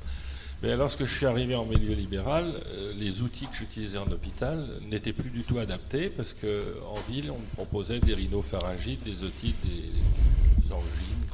Mais 0.62 0.76
lorsque 0.76 1.06
je 1.06 1.14
suis 1.14 1.24
arrivé 1.24 1.54
en 1.54 1.64
milieu 1.64 1.94
libéral, 1.94 2.52
les 2.96 3.22
outils 3.22 3.46
que 3.46 3.56
j'utilisais 3.56 3.96
en 3.96 4.10
hôpital 4.10 4.66
n'étaient 4.90 5.14
plus 5.14 5.30
du 5.30 5.42
tout 5.42 5.58
adaptés 5.58 6.10
parce 6.10 6.34
qu'en 6.34 7.00
ville, 7.10 7.30
on 7.30 7.38
me 7.38 7.46
proposait 7.54 8.00
des 8.00 8.12
rhinopharyngites, 8.12 9.02
des 9.02 9.24
otites, 9.24 9.56
des, 9.64 9.88
des 10.66 10.72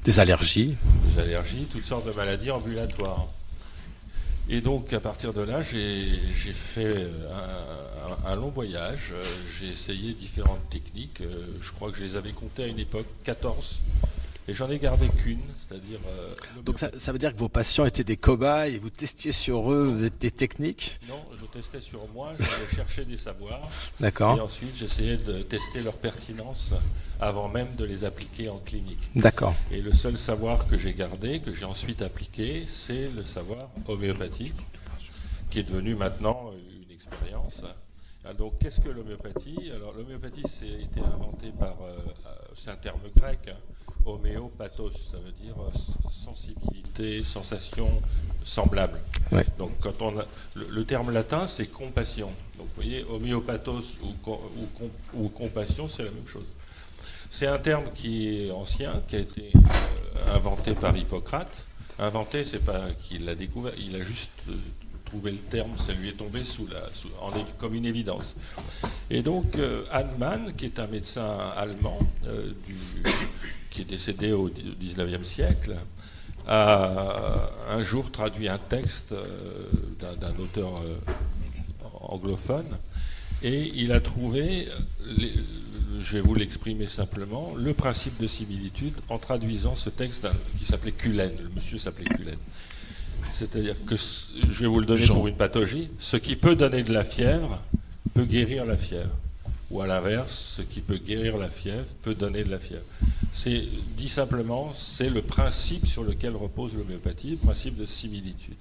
Des 0.07 0.21
allergies. 0.21 0.77
des 1.15 1.21
allergies, 1.21 1.67
toutes 1.71 1.85
sortes 1.85 2.07
de 2.07 2.13
maladies 2.13 2.51
ambulatoires. 2.51 3.27
Et 4.49 4.61
donc, 4.61 4.93
à 4.93 5.01
partir 5.01 5.33
de 5.35 5.43
là, 5.43 5.61
j'ai 5.63 6.53
fait 6.53 6.95
euh, 6.95 7.11
un, 8.25 8.37
long 8.37 8.51
voyage. 8.51 9.13
J'ai 9.59 9.67
essayé 9.69 10.13
différentes 10.13 10.71
techniques. 10.71 11.21
Euh, 11.23 11.47
Je 11.61 11.73
crois 11.73 11.91
que 11.91 11.99
je 11.99 12.05
les 12.05 12.15
avais 12.15 12.31
comptées 12.31 12.63
à 12.63 12.67
une 12.69 12.79
époque, 12.79 13.07
14. 13.25 13.81
Et 14.47 14.55
j'en 14.55 14.71
ai 14.71 14.79
gardé 14.79 15.09
qu'une, 15.09 15.41
c'est-à-dire. 15.59 15.99
euh, 16.07 16.33
Donc 16.63 16.79
ça, 16.79 16.89
ça 16.99 17.11
veut 17.11 17.19
dire 17.19 17.33
que 17.35 17.39
vos 17.39 17.49
patients 17.49 17.85
étaient 17.85 18.05
des 18.05 18.17
cobayes 18.17 18.77
et 18.77 18.79
vous 18.79 18.91
testiez 18.91 19.33
sur 19.33 19.73
eux 19.73 19.99
des, 20.01 20.11
des 20.11 20.31
techniques? 20.31 21.01
Non, 21.09 21.21
je 21.37 21.45
testais 21.47 21.81
sur 21.81 22.07
moi, 22.15 22.33
j'allais 22.39 22.73
chercher 22.77 23.05
des 23.05 23.17
savoirs. 23.17 23.69
Et 23.99 24.03
D'accord. 24.05 24.41
ensuite, 24.41 24.77
j'essayais 24.77 25.17
de 25.17 25.43
tester 25.43 25.81
leur 25.81 25.95
pertinence 25.95 26.71
avant 27.21 27.49
même 27.49 27.75
de 27.77 27.85
les 27.85 28.05
appliquer 28.05 28.49
en 28.49 28.59
clinique. 28.59 29.09
D'accord. 29.15 29.55
Et 29.71 29.81
le 29.81 29.93
seul 29.93 30.19
savoir 30.19 30.67
que 30.69 30.79
j'ai 30.79 30.93
gardé, 30.95 31.41
que 31.41 31.53
j'ai 31.53 31.65
ensuite 31.65 32.03
appliqué, 32.03 32.65
c'est 32.69 33.09
le 33.09 33.23
savoir 33.25 33.69
homéopathique, 33.89 34.55
qui 35.51 35.61
est 35.61 35.63
devenu 35.65 35.95
maintenant 35.95 36.51
une 36.53 36.95
expérience. 36.95 37.63
Ah, 38.29 38.35
Donc, 38.35 38.59
qu'est-ce 38.59 38.81
que 38.81 38.89
l'homéopathie? 38.89 39.71
Alors, 39.75 39.93
l'homéopathie, 39.97 40.43
c'est 40.49 40.67
été 40.83 41.01
inventé 41.01 41.53
par, 41.59 41.77
euh, 41.83 41.97
euh, 42.27 42.31
c'est 42.57 42.71
un 42.71 42.77
terme 42.77 42.99
grec, 43.17 43.39
hein, 43.49 43.57
homéopathos, 44.05 44.93
ça 45.11 45.19
veut 45.19 45.33
dire 45.41 45.55
euh, 45.61 46.11
sensibilité, 46.11 47.23
sensation 47.23 47.89
semblable. 48.45 48.99
Ouais. 49.33 49.45
Donc, 49.59 49.73
quand 49.81 50.03
on 50.03 50.19
a- 50.19 50.27
le, 50.55 50.67
le 50.71 50.85
terme 50.85 51.13
latin, 51.13 51.47
c'est 51.47 51.67
compassion. 51.67 52.29
Donc, 52.59 52.67
vous 52.69 52.75
voyez, 52.83 53.05
homéopathos 53.05 53.97
ou 55.15 55.29
compassion, 55.29 55.87
c'est 55.89 56.03
la 56.05 56.11
même 56.11 56.27
chose. 56.27 56.53
C'est 57.31 57.47
un 57.47 57.59
terme 57.59 57.85
qui 57.95 58.29
est 58.29 58.51
ancien, 58.51 59.03
qui 59.09 59.17
a 59.17 59.19
été 59.21 59.53
euh, 59.55 60.35
inventé 60.37 60.73
par 60.73 60.97
Hippocrate. 60.97 61.67
Inventé, 61.99 62.45
c'est 62.45 62.65
pas 62.65 62.83
qu'il 63.03 63.25
l'a 63.25 63.35
découvert, 63.35 63.73
il 63.79 63.95
a 63.97 64.03
juste 64.03 64.31
euh, 64.49 64.53
trouvé 65.05 65.31
le 65.33 65.39
terme, 65.39 65.71
ça 65.79 65.93
lui 65.93 66.09
est 66.09 66.13
tombé 66.19 66.45
sous 66.45 66.67
la, 66.67 66.81
sous- 66.93 67.11
comme 67.59 67.75
une 67.75 67.87
évidence. 67.87 68.37
Et 69.11 69.23
donc, 69.23 69.57
euh, 69.57 69.83
qui 70.57 70.67
est 70.67 70.79
un 70.79 70.87
médecin 70.87 71.37
allemand, 71.57 71.99
euh, 72.27 72.53
qui 73.71 73.83
est 73.83 73.85
décédé 73.85 74.33
au 74.33 74.49
XIXe 74.81 75.25
siècle, 75.25 75.77
a 76.49 77.51
un 77.69 77.83
jour 77.83 78.13
traduit 78.13 78.49
un 78.49 78.59
texte 78.59 79.13
d'un 80.01 80.39
auteur 80.39 80.71
anglophone 82.01 82.67
et 83.43 83.73
il 83.75 83.91
a 83.93 84.01
trouvé, 84.01 84.69
je 86.01 86.13
vais 86.15 86.21
vous 86.21 86.35
l'exprimer 86.35 86.87
simplement, 86.87 87.55
le 87.57 87.73
principe 87.73 88.21
de 88.21 88.27
similitude 88.27 88.95
en 89.09 89.19
traduisant 89.19 89.77
ce 89.77 89.91
texte 89.91 90.27
qui 90.59 90.65
s'appelait 90.65 90.93
Cullen. 90.93 91.33
Le 91.43 91.49
monsieur 91.55 91.79
s'appelait 91.79 92.07
Cullen. 92.07 92.39
C'est-à-dire 93.33 93.77
que, 93.87 93.97
je 93.97 94.61
vais 94.61 94.67
vous 94.67 94.81
le 94.81 94.87
donner 94.87 95.05
Jean. 95.05 95.15
pour 95.15 95.29
une 95.29 95.37
pathologie, 95.37 95.91
ce 95.99 96.17
qui 96.17 96.37
peut 96.37 96.57
donner 96.57 96.83
de 96.83 96.93
la 96.93 97.05
fièvre 97.05 97.61
peut 98.15 98.25
guérir 98.25 98.65
la 98.65 98.77
fièvre. 98.77 99.15
Ou 99.71 99.81
à 99.81 99.87
l'inverse, 99.87 100.55
ce 100.57 100.63
qui 100.63 100.81
peut 100.81 100.97
guérir 100.97 101.37
la 101.37 101.51
fièvre 101.51 101.87
peut 102.03 102.15
donner 102.15 102.45
de 102.45 102.51
la 102.51 102.59
fièvre. 102.59 102.85
C'est, 103.33 103.65
dit 103.97 104.09
simplement, 104.09 104.73
c'est 104.75 105.11
le 105.11 105.23
principe 105.23 105.87
sur 105.87 106.05
lequel 106.05 106.35
repose 106.37 106.77
l'homéopathie, 106.77 107.33
le 107.33 107.37
principe 107.37 107.77
de 107.77 107.85
similitude. 107.85 108.57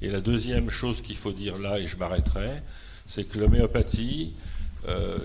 Et 0.00 0.08
la 0.08 0.20
deuxième 0.20 0.70
chose 0.70 1.02
qu'il 1.02 1.16
faut 1.16 1.32
dire 1.32 1.58
là, 1.58 1.78
et 1.78 1.86
je 1.86 1.96
m'arrêterai, 1.96 2.62
c'est 3.06 3.24
que 3.24 3.38
l'homéopathie, 3.38 4.32
euh, 4.86 5.18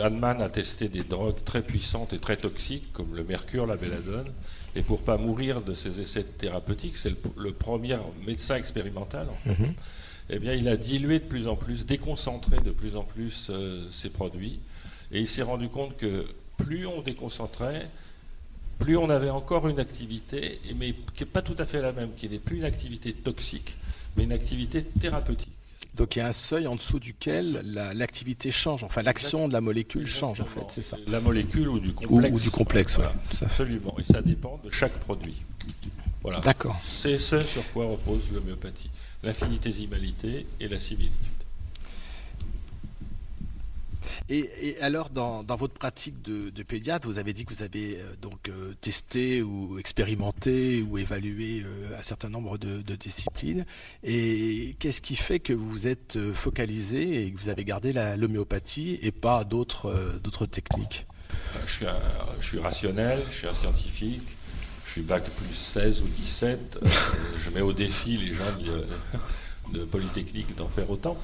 Hahnemann 0.00 0.40
a 0.40 0.48
testé 0.48 0.88
des 0.88 1.02
drogues 1.02 1.42
très 1.44 1.62
puissantes 1.62 2.12
et 2.12 2.18
très 2.18 2.36
toxiques, 2.36 2.92
comme 2.92 3.14
le 3.14 3.24
mercure, 3.24 3.66
la 3.66 3.76
belladone, 3.76 4.26
et 4.74 4.82
pour 4.82 5.00
pas 5.02 5.16
mourir 5.18 5.60
de 5.62 5.74
ces 5.74 6.00
essais 6.00 6.24
thérapeutiques, 6.24 6.96
c'est 6.96 7.10
le, 7.10 7.16
le 7.36 7.52
premier 7.52 7.98
médecin 8.26 8.56
expérimental, 8.56 9.28
en 9.28 9.34
fait, 9.36 9.62
Mhm. 9.62 9.74
eh 10.30 10.38
bien, 10.38 10.54
il 10.54 10.68
a 10.68 10.76
dilué 10.76 11.18
de 11.18 11.24
plus 11.24 11.48
en 11.48 11.56
plus, 11.56 11.86
déconcentré 11.86 12.58
de 12.60 12.70
plus 12.70 12.96
en 12.96 13.02
plus 13.04 13.48
euh, 13.50 13.86
ses 13.90 14.10
produits, 14.10 14.60
et 15.12 15.20
il 15.20 15.28
s'est 15.28 15.42
rendu 15.42 15.68
compte 15.68 15.96
que 15.96 16.24
plus 16.56 16.86
on 16.86 17.02
déconcentrait, 17.02 17.88
plus 18.78 18.96
on 18.96 19.08
avait 19.08 19.30
encore 19.30 19.68
une 19.68 19.78
activité, 19.80 20.60
mais 20.76 20.92
qui 21.14 21.22
n'est 21.24 21.30
pas 21.30 21.42
tout 21.42 21.54
à 21.58 21.64
fait 21.64 21.80
la 21.80 21.92
même, 21.92 22.10
qui 22.16 22.28
n'est 22.28 22.38
plus 22.38 22.58
une 22.58 22.64
activité 22.64 23.12
toxique, 23.12 23.76
mais 24.16 24.24
une 24.24 24.32
activité 24.32 24.82
thérapeutique. 24.84 25.52
Donc 25.96 26.14
il 26.14 26.18
y 26.18 26.22
a 26.22 26.26
un 26.28 26.32
seuil 26.32 26.66
en 26.66 26.76
dessous 26.76 26.98
duquel 27.00 27.62
la- 27.64 27.94
l'activité 27.94 28.50
change, 28.50 28.84
enfin 28.84 29.02
l'action 29.02 29.48
de 29.48 29.52
la 29.54 29.60
molécule 29.62 30.06
change 30.06 30.40
en 30.42 30.44
fait, 30.44 30.64
c'est 30.68 30.82
ça. 30.82 30.98
La 31.06 31.20
molécule 31.20 31.68
ou 31.68 31.78
du 31.80 31.92
complexe. 31.94 32.34
ou 32.34 32.40
du 32.40 32.50
complexe. 32.50 32.96
Voilà. 32.96 33.14
Absolument, 33.42 33.94
et 33.98 34.04
ça 34.04 34.20
dépend 34.20 34.60
de 34.64 34.70
chaque 34.70 34.92
produit. 35.00 35.42
Voilà. 36.22 36.40
D'accord. 36.40 36.78
C'est 36.84 37.18
ce 37.18 37.40
sur 37.40 37.62
quoi 37.72 37.86
repose 37.86 38.22
l'homéopathie. 38.32 38.90
L'infinitésimalité 39.22 40.46
et 40.60 40.68
la 40.68 40.78
similitude. 40.78 41.14
Et, 44.28 44.76
alors, 44.80 45.10
dans, 45.10 45.44
votre 45.56 45.74
pratique 45.74 46.20
de, 46.22 46.62
pédiatre, 46.62 47.06
vous 47.06 47.18
avez 47.18 47.32
dit 47.32 47.44
que 47.44 47.54
vous 47.54 47.62
avez 47.62 47.98
euh, 47.98 48.16
donc 48.20 48.48
euh, 48.48 48.74
testé 48.80 49.40
ou 49.42 49.78
expérimenté 49.78 50.82
ou 50.82 50.98
évalué 50.98 51.62
euh, 51.64 51.96
un 51.98 52.02
certain 52.02 52.28
nombre 52.28 52.58
de, 52.58 52.96
disciplines. 52.96 53.64
Et 54.02 54.74
qu'est-ce 54.80 55.00
qui 55.00 55.16
fait 55.16 55.38
que 55.38 55.52
vous 55.52 55.70
vous 55.70 55.86
êtes 55.86 56.18
focalisé 56.32 57.26
et 57.26 57.30
que 57.30 57.38
vous 57.38 57.50
avez 57.50 57.64
gardé 57.64 57.92
l'homéopathie 58.16 58.98
et 59.02 59.12
pas 59.12 59.44
d'autres 59.44 60.46
techniques? 60.46 61.06
Je 61.66 61.84
suis, 62.40 62.58
rationnel, 62.58 63.22
je 63.30 63.38
suis 63.38 63.46
un 63.46 63.54
scientifique, 63.54 64.22
je 64.84 64.90
suis 64.90 65.02
bac 65.02 65.24
plus 65.24 65.54
16 65.54 66.02
ou 66.02 66.06
17. 66.08 66.78
euh, 66.82 66.88
je 67.36 67.50
mets 67.50 67.60
au 67.60 67.72
défi 67.72 68.16
les 68.16 68.34
gens 68.34 68.44
de 69.72 69.84
Polytechnique 69.84 70.54
d'en 70.56 70.68
faire 70.68 70.90
autant. 70.90 71.18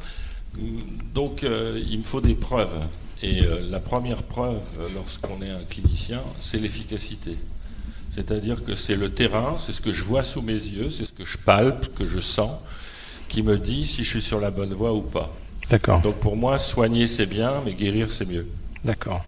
Donc 1.15 1.45
euh, 1.45 1.83
il 1.89 1.99
me 1.99 2.05
faut 2.05 2.21
des 2.21 2.35
preuves. 2.35 2.81
Et 3.23 3.43
euh, 3.43 3.61
la 3.71 3.79
première 3.79 4.23
preuve, 4.25 4.63
euh, 4.81 4.89
lorsqu'on 4.95 5.41
est 5.43 5.51
un 5.51 5.63
clinicien, 5.65 6.23
c'est 6.41 6.59
l'efficacité. 6.59 7.37
C'est-à-dire 8.11 8.65
que 8.65 8.75
c'est 8.75 8.97
le 8.97 9.11
terrain, 9.11 9.57
c'est 9.59 9.73
ce 9.73 9.81
que 9.81 9.93
je 9.93 10.03
vois 10.03 10.23
sous 10.23 10.43
mes 10.43 10.53
yeux, 10.53 10.91
c'est 10.91 11.05
ce 11.05 11.13
que 11.13 11.25
je 11.25 11.39
palpe, 11.39 11.95
que 11.95 12.07
je 12.07 12.21
sens, 12.21 12.59
qui 13.29 13.43
me 13.43 13.59
dit 13.59 13.87
si 13.87 14.05
je 14.05 14.09
suis 14.11 14.23
sur 14.23 14.41
la 14.41 14.51
bonne 14.51 14.75
voie 14.75 14.93
ou 14.93 15.03
pas. 15.03 15.33
D'accord. 15.71 16.03
Donc 16.03 16.17
pour 16.17 16.37
moi, 16.37 16.59
soigner 16.59 17.07
c'est 17.07 17.27
bien, 17.27 17.63
mais 17.65 17.75
guérir 17.75 18.11
c'est 18.13 18.27
mieux. 18.27 18.47
D'accord. 18.85 19.25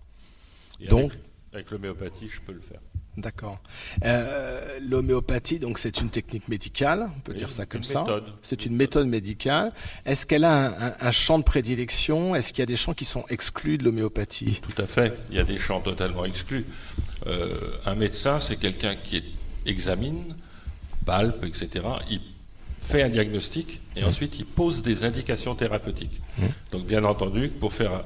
Donc- 0.91 1.13
avec, 1.13 1.21
avec 1.53 1.71
l'homéopathie, 1.71 2.29
je 2.29 2.41
peux 2.41 2.53
le 2.53 2.61
faire. 2.61 2.81
D'accord. 3.17 3.61
Euh, 4.05 4.79
L'homéopathie, 4.89 5.59
donc 5.61 5.79
c'est 5.79 6.01
une 6.01 6.11
technique 6.11 6.49
médicale, 6.49 7.11
on 7.17 7.21
peut 7.21 7.33
Oui, 7.33 7.39
dire 7.39 7.53
ça 7.53 7.65
comme 7.67 7.85
ça. 7.85 8.05
C'est 8.43 8.67
une 8.67 8.75
méthode 8.75 9.07
médicale. 9.07 9.73
Est-ce 10.05 10.27
qu'elle 10.27 10.45
a 10.45 10.53
un, 10.53 10.89
un- 10.89 10.95
un 11.01 11.11
champ 11.13 11.39
de 11.39 11.45
prédilection? 11.45 12.35
Est-ce 12.35 12.53
qu'il 12.53 12.61
y 12.61 12.65
a 12.65 12.67
des 12.67 12.77
champs 12.77 12.95
qui 12.95 13.05
sont 13.05 13.25
exclus 13.29 13.79
de 13.79 13.85
l'homéopathie? 13.85 14.61
Tout 14.63 14.83
à 14.83 14.87
fait. 14.87 15.17
Il 15.31 15.37
y 15.37 15.39
a 15.39 15.45
des 15.45 15.59
champs 15.59 15.81
totalement 15.81 16.25
exclus. 16.25 16.65
Euh, 17.27 17.59
un 17.87 17.95
médecin, 17.95 18.39
c'est 18.41 18.57
quelqu'un 18.57 18.97
qui 18.97 19.23
examine, 19.65 20.35
palpe, 21.07 21.45
etc. 21.45 21.85
Il 22.11 22.21
fait 22.81 23.03
un 23.03 23.09
diagnostic 23.09 23.81
et 23.97 24.05
ensuite 24.05 24.39
il 24.39 24.45
pose 24.45 24.83
des 24.83 25.05
indications 25.05 25.55
thérapeutiques. 25.55 26.21
Mmh. 26.37 26.47
Donc 26.73 26.87
bien 26.87 27.05
entendu, 27.05 27.49
pour, 27.49 27.73
faire 27.73 28.03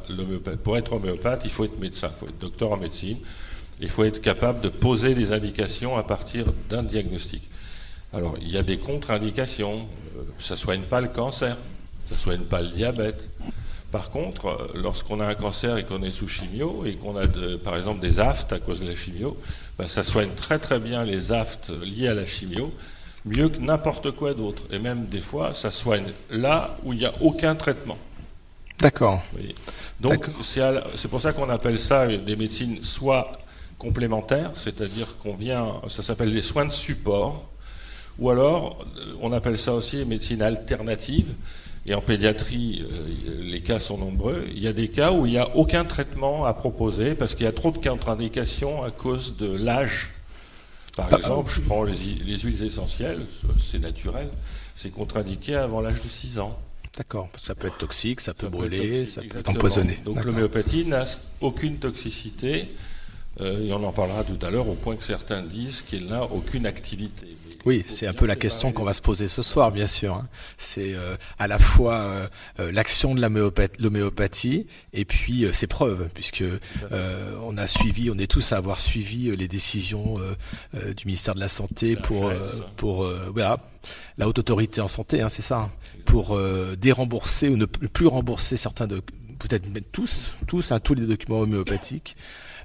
pour 0.63 0.77
être 0.77 0.93
homéopathe, 0.93 1.43
il 1.45 1.51
faut 1.51 1.65
être 1.65 1.81
médecin, 1.81 2.11
il 2.15 2.19
faut 2.21 2.29
être 2.29 2.39
docteur 2.39 2.71
en 2.73 2.77
médecine. 2.77 3.17
Il 3.81 3.89
faut 3.89 4.05
être 4.05 4.21
capable 4.21 4.61
de 4.61 4.69
poser 4.69 5.15
des 5.15 5.33
indications 5.33 5.97
à 5.97 6.03
partir 6.03 6.47
d'un 6.69 6.83
diagnostic. 6.83 7.49
Alors, 8.13 8.37
il 8.41 8.49
y 8.49 8.57
a 8.59 8.63
des 8.63 8.79
contre-indications. 8.79 9.87
Euh, 10.17 10.23
ça 10.39 10.55
ne 10.55 10.59
soigne 10.59 10.83
pas 10.83 11.01
le 11.01 11.09
cancer, 11.09 11.57
ça 12.09 12.15
ne 12.15 12.19
soigne 12.19 12.41
pas 12.45 12.61
le 12.63 12.69
diabète. 12.69 13.29
Par 13.93 14.11
contre, 14.11 14.47
euh, 14.49 14.69
lorsqu'on 14.75 15.21
a 15.21 15.27
un 15.27 15.35
cancer 15.35 15.79
et 15.79 15.85
qu'on 15.85 16.03
est 16.03 16.11
sous 16.11 16.29
chimio 16.29 16.85
et 16.87 16.95
qu'on 16.95 17.17
a 17.17 17.27
de- 17.27 17.57
par 17.57 17.77
exemple 17.77 18.01
des 18.01 18.19
aftes 18.21 18.53
à 18.53 18.59
cause 18.59 18.81
de 18.81 18.87
la 18.87 18.95
chimio, 18.95 19.37
ben, 19.79 19.89
ça 19.89 20.05
soigne 20.05 20.31
très 20.37 20.59
très 20.59 20.79
bien 20.79 21.05
les 21.05 21.33
aftes 21.33 21.71
liés 21.83 22.09
à 22.09 22.15
la 22.15 22.27
chimio, 22.27 22.73
mieux 23.25 23.49
que 23.49 23.59
n'importe 23.59 24.11
quoi 24.11 24.35
d'autre. 24.35 24.63
Et 24.73 24.79
même 24.79 25.07
des 25.07 25.21
fois, 25.21 25.55
ça 25.55 25.71
soigne 25.71 26.07
là 26.31 26.77
où 26.85 26.93
il 26.93 26.99
n'y 26.99 27.07
a 27.07 27.15
aucun 27.21 27.55
traitement. 27.55 27.99
D'accord. 28.81 29.23
Donc 30.01 30.27
c'est 30.43 31.09
pour 31.09 31.21
ça 31.21 31.33
qu'on 31.33 31.49
appelle 31.51 31.79
ça 31.81 32.07
des 32.07 32.37
médecines 32.37 32.83
soit 32.83 33.39
complémentaires, 33.79 34.53
c'est-à-dire 34.55 35.17
qu'on 35.19 35.35
vient, 35.35 35.81
ça 35.89 36.03
s'appelle 36.03 36.33
les 36.33 36.43
soins 36.43 36.67
de 36.67 36.73
support, 36.73 37.49
ou 38.19 38.31
alors 38.31 38.85
euh, 38.99 39.15
on 39.21 39.33
appelle 39.33 39.59
ça 39.59 39.75
aussi 39.75 39.97
les 39.97 40.05
médecines 40.05 40.43
alternatives. 40.43 41.35
Et 41.87 41.95
en 41.95 42.03
pédiatrie, 42.03 42.85
euh, 42.91 43.41
les 43.43 43.63
cas 43.63 43.79
sont 43.79 43.97
nombreux. 43.99 44.45
Il 44.55 44.59
y 44.63 44.69
a 44.69 44.73
des 44.75 44.89
cas 44.89 45.13
où 45.13 45.25
il 45.27 45.33
n'y 45.33 45.39
a 45.39 45.57
aucun 45.57 45.85
traitement 45.85 46.45
à 46.45 46.53
proposer 46.53 47.15
parce 47.15 47.35
qu'il 47.35 47.45
y 47.45 47.49
a 47.49 47.53
trop 47.53 47.71
de 47.71 47.79
contre-indications 47.79 48.83
à 48.85 48.91
cause 48.91 49.37
de 49.39 49.47
l'âge. 49.51 50.11
Par 50.97 51.09
Bah, 51.09 51.17
exemple, 51.19 51.51
je 51.55 51.61
prends 51.63 51.85
les, 51.85 51.95
les 52.25 52.39
huiles 52.39 52.63
essentielles, 52.65 53.27
c'est 53.59 53.79
naturel, 53.79 54.29
c'est 54.75 54.91
contre-indiqué 54.91 55.55
avant 55.55 55.81
l'âge 55.81 56.03
de 56.03 56.09
6 56.09 56.39
ans. 56.41 56.59
D'accord. 56.97 57.29
Ça 57.37 57.55
peut 57.55 57.69
être 57.69 57.79
toxique, 57.79 58.21
ça 58.21 58.35
peut 58.35 58.47
Ça 58.47 58.51
brûler, 58.51 58.77
être 58.77 58.83
toxique, 58.83 59.09
ça 59.09 59.23
peut 59.23 59.39
être 59.39 59.51
exactement. 59.51 59.57
empoisonné. 59.57 59.99
Donc 60.05 60.25
l'homéopathie 60.25 60.85
n'a 60.85 61.05
aucune 61.41 61.79
toxicité, 61.79 62.75
euh, 63.41 63.67
et 63.67 63.73
on 63.73 63.85
en 63.85 63.93
parlera 63.93 64.25
tout 64.25 64.39
à 64.45 64.51
l'heure, 64.51 64.69
au 64.69 64.75
point 64.75 64.97
que 64.97 65.05
certains 65.05 65.43
disent 65.43 65.83
qu'elle 65.83 66.07
n'a 66.07 66.25
aucune 66.25 66.67
activité. 66.67 67.27
Mais 67.27 67.55
Oui, 67.65 67.85
c'est 67.87 68.07
un 68.07 68.15
peu 68.15 68.27
la 68.27 68.37
question 68.37 68.73
qu'on 68.73 68.85
va 68.85 68.95
se 68.95 69.01
poser 69.03 69.27
ce 69.29 69.43
soir, 69.43 69.73
bien 69.73 69.87
sûr. 69.87 70.15
hein. 70.15 70.29
C'est 70.57 70.95
euh, 70.95 71.17
à 71.39 71.49
la 71.49 71.59
fois 71.59 72.29
euh, 72.59 72.73
l'action 72.73 73.15
de 73.15 73.21
l'homéopathie 73.81 74.67
et 74.93 75.05
puis 75.05 75.45
euh, 75.45 75.53
ses 75.53 75.67
preuves, 75.67 76.09
puisque 76.15 76.43
euh, 76.43 77.37
on 77.45 77.57
a 77.59 77.67
suivi, 77.67 78.11
on 78.11 78.19
est 78.19 78.31
tous 78.31 78.53
à 78.53 78.57
avoir 78.57 78.81
suivi 78.81 79.35
les 79.37 79.49
décisions 79.49 80.15
du 80.75 81.05
ministère 81.07 81.35
de 81.35 81.41
la 81.41 81.49
Santé 81.49 81.95
La 81.95 82.01
pour 82.01 82.33
pour 82.77 83.05
euh, 83.05 83.31
voilà 83.33 83.59
la 84.19 84.29
haute 84.29 84.39
autorité 84.39 84.81
en 84.81 84.89
santé, 84.89 85.21
hein, 85.21 85.29
c'est 85.29 85.43
ça, 85.43 85.71
pour 86.05 86.37
euh, 86.37 86.77
dérembourser 86.77 87.49
ou 87.49 87.57
ne 87.57 87.65
plus 87.65 88.07
rembourser 88.07 88.57
certains 88.57 88.87
peut-être 89.39 89.69
même 89.73 89.85
tous, 89.93 90.35
tous, 90.49 90.73
hein, 90.73 90.81
tous 90.81 90.95
les 90.95 91.07
documents 91.07 91.39
homéopathiques. 91.41 92.17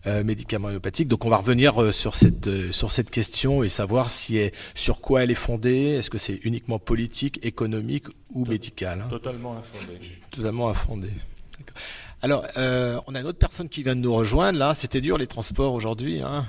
Euh, 0.07 0.23
médicaments 0.23 0.67
homéopathiques. 0.67 1.07
Donc 1.07 1.25
on 1.25 1.29
va 1.29 1.37
revenir 1.37 1.81
euh, 1.81 1.91
sur 1.91 2.15
cette 2.15 2.47
euh, 2.47 2.71
sur 2.71 2.91
cette 2.91 3.09
question 3.09 3.63
et 3.63 3.69
savoir 3.69 4.09
si 4.09 4.37
est, 4.37 4.53
sur 4.75 5.01
quoi 5.01 5.23
elle 5.23 5.31
est 5.31 5.35
fondée. 5.35 5.95
Est-ce 5.97 6.09
que 6.09 6.17
c'est 6.17 6.39
uniquement 6.43 6.79
politique, 6.79 7.39
économique 7.43 8.05
ou 8.31 8.45
médical 8.45 9.01
hein? 9.03 9.09
Totalement 9.09 9.57
infondé. 9.57 9.99
Totalement 10.31 10.69
infondé. 10.69 11.09
D'accord. 11.57 11.77
Alors 12.21 12.45
euh, 12.57 12.99
on 13.07 13.15
a 13.15 13.19
une 13.19 13.27
autre 13.27 13.39
personne 13.39 13.69
qui 13.69 13.83
vient 13.83 13.95
de 13.95 14.01
nous 14.01 14.13
rejoindre 14.13 14.59
là. 14.59 14.73
C'était 14.73 15.01
dur 15.01 15.17
les 15.17 15.27
transports 15.27 15.73
aujourd'hui. 15.73 16.21
Hein? 16.21 16.45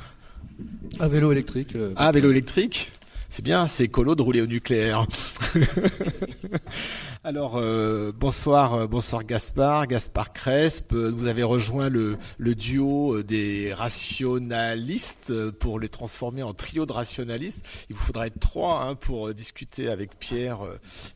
Un 1.00 1.08
vélo 1.08 1.32
électrique. 1.32 1.74
euh, 1.74 1.92
ah 1.96 2.12
vélo 2.12 2.30
électrique? 2.30 2.92
C'est 3.34 3.42
bien, 3.42 3.66
c'est 3.66 3.86
écolo 3.86 4.14
de 4.14 4.22
rouler 4.22 4.42
au 4.42 4.46
nucléaire. 4.46 5.08
Alors 7.24 7.56
euh, 7.56 8.12
bonsoir, 8.14 8.74
euh, 8.74 8.86
bonsoir 8.86 9.24
Gaspard, 9.24 9.88
Gaspard 9.88 10.32
Cresp. 10.32 10.92
Euh, 10.92 11.10
Vous 11.10 11.26
avez 11.26 11.42
rejoint 11.42 11.88
le, 11.88 12.16
le 12.38 12.54
duo 12.54 13.12
euh, 13.16 13.24
des 13.24 13.74
rationalistes 13.74 15.30
euh, 15.30 15.50
pour 15.50 15.80
les 15.80 15.88
transformer 15.88 16.44
en 16.44 16.54
trio 16.54 16.86
de 16.86 16.92
rationalistes. 16.92 17.66
Il 17.90 17.96
vous 17.96 18.04
faudra 18.04 18.28
être 18.28 18.38
trois 18.38 18.84
hein, 18.84 18.94
pour 18.94 19.34
discuter 19.34 19.88
avec 19.88 20.16
Pierre 20.20 20.60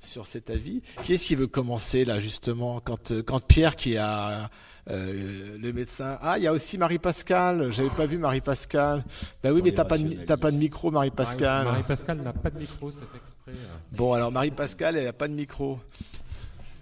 sur 0.00 0.26
cet 0.26 0.50
avis. 0.50 0.82
Qui 1.04 1.12
est-ce 1.12 1.24
qui 1.24 1.36
veut 1.36 1.46
commencer 1.46 2.04
là 2.04 2.18
justement 2.18 2.80
quand 2.80 3.12
quand 3.22 3.46
Pierre 3.46 3.76
qui 3.76 3.96
a 3.96 4.50
euh, 4.90 5.56
le 5.60 5.72
médecin. 5.72 6.18
Ah, 6.22 6.38
il 6.38 6.44
y 6.44 6.46
a 6.46 6.52
aussi 6.52 6.78
Marie-Pascale. 6.78 7.70
J'avais 7.70 7.90
pas 7.90 8.06
vu 8.06 8.18
Marie-Pascale. 8.18 9.04
Bah 9.42 9.50
oui, 9.52 9.60
mais 9.62 9.72
t'as 9.72 9.84
pas 9.84 9.98
de, 9.98 10.24
pas 10.36 10.50
de 10.50 10.56
micro, 10.56 10.90
Marie-Pascale. 10.90 11.64
Marie- 11.64 11.66
Marie-Pascale 11.66 12.18
n'a 12.22 12.32
pas 12.32 12.50
de 12.50 12.58
micro, 12.58 12.90
c'est 12.90 13.00
fait 13.00 13.18
exprès. 13.18 13.52
euh. 13.52 13.76
Bon, 13.92 14.12
alors 14.14 14.32
Marie-Pascale, 14.32 14.96
elle 14.96 15.06
a 15.06 15.12
pas 15.12 15.28
de 15.28 15.34
micro. 15.34 15.78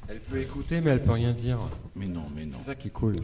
Elle 0.08 0.20
peut 0.20 0.38
écouter, 0.38 0.80
mais 0.80 0.92
elle 0.92 1.02
peut 1.02 1.12
rien 1.12 1.32
dire. 1.32 1.58
Mais 1.96 2.06
non, 2.06 2.24
mais 2.34 2.44
non. 2.46 2.56
C'est 2.60 2.66
ça 2.66 2.74
qui 2.76 2.88
est 2.88 2.92
cool. 2.92 3.14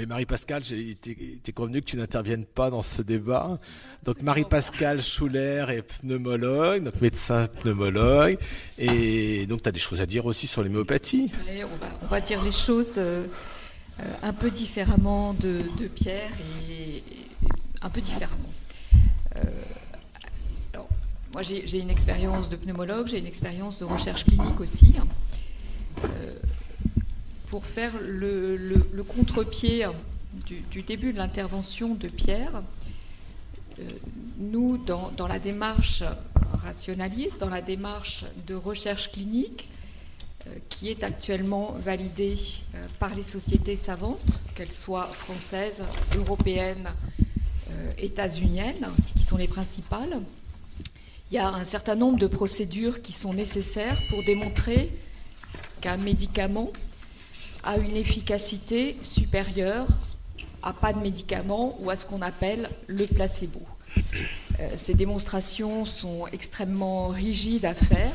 Mais 0.00 0.06
Marie-Pascale, 0.06 0.62
été 0.72 1.52
convenu 1.52 1.82
que 1.82 1.86
tu 1.86 1.98
n'interviennes 1.98 2.46
pas 2.46 2.70
dans 2.70 2.80
ce 2.80 3.02
débat. 3.02 3.58
Donc 4.02 4.22
Marie-Pascale 4.22 5.02
Schuller 5.02 5.66
est 5.68 5.82
pneumologue, 5.82 6.84
donc 6.84 6.98
médecin 7.02 7.48
pneumologue. 7.48 8.38
Et 8.78 9.44
donc 9.44 9.62
tu 9.62 9.68
as 9.68 9.72
des 9.72 9.78
choses 9.78 10.00
à 10.00 10.06
dire 10.06 10.24
aussi 10.24 10.46
sur 10.46 10.62
l'homéopathie. 10.62 11.30
Allez, 11.50 11.64
on, 12.02 12.06
va, 12.06 12.22
dire 12.22 12.42
les 12.42 12.50
choses 12.50 12.94
euh, 12.96 13.26
un 14.22 14.32
peu 14.32 14.50
différemment 14.50 15.34
de, 15.34 15.60
Pierre 15.94 16.30
et, 16.70 17.02
un 17.82 17.90
peu 17.90 18.00
différemment. 18.00 18.54
Euh, 19.36 19.40
alors, 20.72 20.88
moi, 21.34 21.42
j'ai 21.42 21.78
une 21.78 21.90
expérience 21.90 22.48
de 22.48 22.56
pneumologue, 22.56 23.06
j'ai 23.06 23.18
une 23.18 23.26
expérience 23.26 23.78
de 23.78 23.84
recherche 23.84 24.24
clinique 24.24 24.60
aussi. 24.60 24.94
Euh, 26.04 26.32
pour 27.50 27.64
faire 27.64 27.92
le, 28.00 29.02
contre-pied 29.02 29.84
du, 30.46 30.82
début 30.82 31.12
de 31.12 31.18
l'intervention 31.18 31.94
de 31.96 32.06
Pierre, 32.06 32.62
euh, 33.80 33.82
nous, 34.38 34.78
dans, 34.78 35.26
la 35.26 35.40
démarche 35.40 36.04
rationaliste, 36.52 37.38
dans 37.40 37.48
la 37.48 37.60
démarche 37.60 38.24
de 38.46 38.54
recherche 38.54 39.10
clinique, 39.10 39.68
euh, 40.46 40.50
qui 40.68 40.90
est 40.90 41.02
actuellement 41.02 41.74
validée 41.80 42.36
euh, 42.76 42.86
par 43.00 43.16
les 43.16 43.24
sociétés 43.24 43.76
savantes, 43.76 44.40
qu'elles 44.54 44.72
soient 44.72 45.06
françaises, 45.06 45.82
européennes, 46.16 46.88
états-uniennes, 47.98 48.86
qui 49.16 49.22
sont 49.24 49.36
les 49.36 49.48
principales. 49.48 50.20
Il 51.30 51.34
y 51.34 51.38
a 51.38 51.48
un 51.48 51.64
certain 51.64 51.94
nombre 51.94 52.18
de 52.18 52.26
procédures 52.26 53.02
qui 53.02 53.12
sont 53.12 53.32
nécessaires 53.32 53.98
pour 54.10 54.24
démontrer 54.24 54.90
qu'un 55.80 55.96
médicament 55.96 56.72
a 57.64 57.76
une 57.78 57.96
efficacité 57.96 58.96
supérieure 59.02 59.86
à 60.62 60.72
pas 60.72 60.92
de 60.92 61.00
médicament 61.00 61.76
ou 61.80 61.90
à 61.90 61.96
ce 61.96 62.04
qu'on 62.06 62.22
appelle 62.22 62.68
le 62.86 63.06
placebo. 63.06 63.60
Euh, 64.60 64.68
ces 64.76 64.94
démonstrations 64.94 65.84
sont 65.84 66.26
extrêmement 66.32 67.08
rigides 67.08 67.64
à 67.64 67.74
faire. 67.74 68.12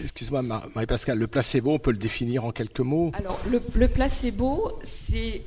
Excuse-moi, 0.00 0.42
Mar- 0.42 0.68
Marie-Pascale, 0.74 1.18
le 1.18 1.26
placebo, 1.26 1.72
on 1.72 1.78
peut 1.78 1.90
le 1.90 1.96
définir 1.96 2.44
en 2.44 2.50
quelques 2.50 2.80
mots? 2.80 3.12
Alors, 3.18 3.40
le, 3.50 3.60
le 3.74 3.88
placebo, 3.88 4.78
c'est 4.82 5.42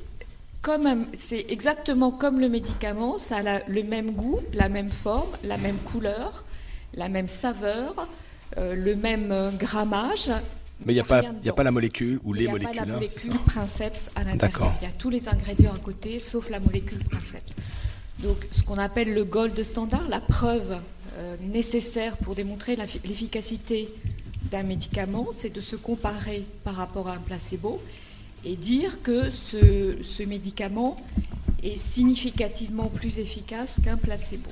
c'est 1.16 1.46
exactement 1.48 2.10
comme 2.10 2.38
le 2.38 2.50
médicament, 2.50 3.16
ça 3.16 3.36
a 3.36 3.42
la- 3.42 3.62
le 3.66 3.82
même 3.82 4.10
goût, 4.10 4.40
la 4.52 4.68
même 4.68 4.92
forme, 4.92 5.30
la 5.42 5.56
même 5.56 5.78
couleur, 5.78 6.44
la 6.92 7.08
même 7.08 7.28
saveur, 7.28 8.06
euh, 8.58 8.74
le 8.74 8.94
même 8.94 9.32
euh, 9.32 9.50
grammage. 9.52 10.30
Mais 10.84 10.92
il 10.92 10.96
n'y 10.96 11.00
a, 11.00 11.04
pas- 11.04 11.22
y 11.22 11.48
a 11.48 11.62
la 11.62 11.70
molécule 11.70 12.20
ou 12.24 12.32
les 12.32 12.40
Il 12.40 12.42
n'y 12.44 12.48
a 12.48 12.52
molécules. 12.52 12.76
pas 12.78 12.84
la 12.86 12.92
hein, 12.92 12.94
molécule 12.94 13.32
princeps 13.46 14.10
à 14.14 14.24
l'intérieur. 14.24 14.72
Il 14.80 14.84
y 14.84 14.88
a 14.88 14.92
tous 14.92 15.10
les 15.10 15.28
ingrédients 15.28 15.74
à 15.74 15.78
côté, 15.78 16.18
sauf 16.18 16.48
la 16.50 16.60
molécule 16.60 17.04
princeps. 17.04 17.54
Donc, 18.20 18.36
ce 18.50 18.62
qu'on 18.62 18.78
appelle 18.78 19.12
le 19.14 19.24
gold 19.24 19.62
standard, 19.62 20.08
la 20.08 20.20
preuve 20.20 20.78
euh, 21.16 21.36
nécessaire 21.42 22.16
pour 22.18 22.34
démontrer 22.34 22.76
l'efficacité 22.76 23.88
d'un 24.50 24.62
médicament, 24.62 25.28
c'est 25.32 25.50
de 25.52 25.60
se 25.60 25.76
comparer 25.76 26.44
par 26.64 26.74
rapport 26.74 27.08
à 27.08 27.14
un 27.14 27.18
placebo 27.18 27.80
et 28.44 28.56
dire 28.56 29.02
que 29.02 29.30
ce, 29.30 29.96
ce 30.02 30.22
médicament 30.22 30.96
est 31.62 31.76
significativement 31.76 32.88
plus 32.88 33.18
efficace 33.18 33.80
qu'un 33.84 33.96
placebo. 33.98 34.48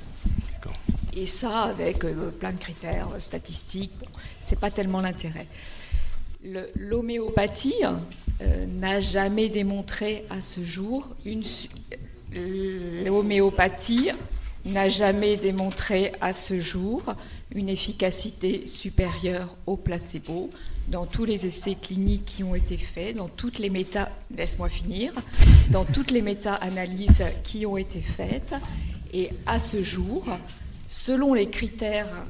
Et 1.15 1.25
ça, 1.25 1.63
avec 1.63 2.05
euh, 2.05 2.29
plein 2.29 2.51
de 2.53 2.59
critères 2.59 3.07
euh, 3.15 3.19
statistiques, 3.19 3.91
bon, 3.99 4.05
c'est 4.41 4.59
pas 4.59 4.69
tellement 4.69 5.01
l'intérêt. 5.01 5.47
L'homéopathie 6.43 7.83
euh, 8.41 8.65
n'a 8.65 8.99
jamais 8.99 9.49
démontré 9.49 10.25
à 10.29 10.41
ce 10.41 10.63
jour 10.63 11.09
une. 11.25 11.43
n'a 14.65 14.89
jamais 14.89 15.37
démontré 15.37 16.11
à 16.21 16.33
ce 16.33 16.59
jour 16.59 17.03
une 17.53 17.69
efficacité 17.69 18.65
supérieure 18.65 19.55
au 19.65 19.75
placebo 19.75 20.49
dans 20.89 21.05
tous 21.05 21.25
les 21.25 21.45
essais 21.45 21.75
cliniques 21.75 22.25
qui 22.25 22.43
ont 22.43 22.55
été 22.55 22.77
faits, 22.77 23.15
dans 23.15 23.27
toutes 23.27 23.59
les 23.59 23.69
méta, 23.69 24.09
laisse-moi 24.35 24.69
finir, 24.69 25.13
dans 25.71 25.85
toutes 25.85 26.11
les 26.11 26.21
méta-analyses 26.21 27.23
qui 27.43 27.65
ont 27.65 27.77
été 27.77 28.01
faites. 28.01 28.55
Et 29.13 29.29
à 29.45 29.59
ce 29.59 29.83
jour, 29.83 30.25
selon 30.87 31.33
les 31.33 31.49
critères 31.49 32.07
euh, 32.07 32.23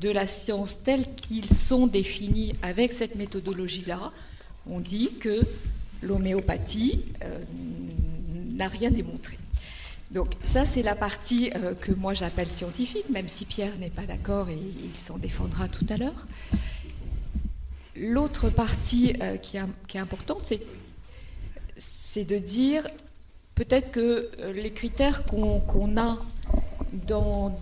de 0.00 0.10
la 0.10 0.26
science 0.26 0.82
tels 0.82 1.14
qu'ils 1.14 1.50
sont 1.50 1.86
définis 1.86 2.54
avec 2.62 2.92
cette 2.92 3.14
méthodologie-là, 3.14 4.12
on 4.66 4.80
dit 4.80 5.10
que 5.20 5.40
l'homéopathie 6.02 7.04
euh, 7.24 7.42
n'a 8.54 8.68
rien 8.68 8.90
démontré. 8.90 9.38
Donc 10.10 10.28
ça, 10.44 10.66
c'est 10.66 10.82
la 10.82 10.94
partie 10.94 11.50
euh, 11.56 11.74
que 11.74 11.92
moi 11.92 12.12
j'appelle 12.12 12.48
scientifique, 12.48 13.08
même 13.08 13.28
si 13.28 13.46
Pierre 13.46 13.76
n'est 13.78 13.90
pas 13.90 14.04
d'accord 14.04 14.50
et 14.50 14.58
il 14.58 14.98
s'en 14.98 15.16
défendra 15.16 15.68
tout 15.68 15.86
à 15.88 15.96
l'heure. 15.96 16.26
L'autre 17.96 18.50
partie 18.50 19.14
euh, 19.22 19.36
qui, 19.36 19.56
est, 19.56 19.98
importante, 19.98 20.52
c'est, 21.76 22.24
de 22.24 22.38
dire 22.38 22.86
peut-être 23.54 23.90
que 23.90 24.28
euh, 24.38 24.52
les 24.52 24.70
critères 24.70 25.24
qu'on 25.24 25.96
a 25.96 26.18
dans, 26.92 27.54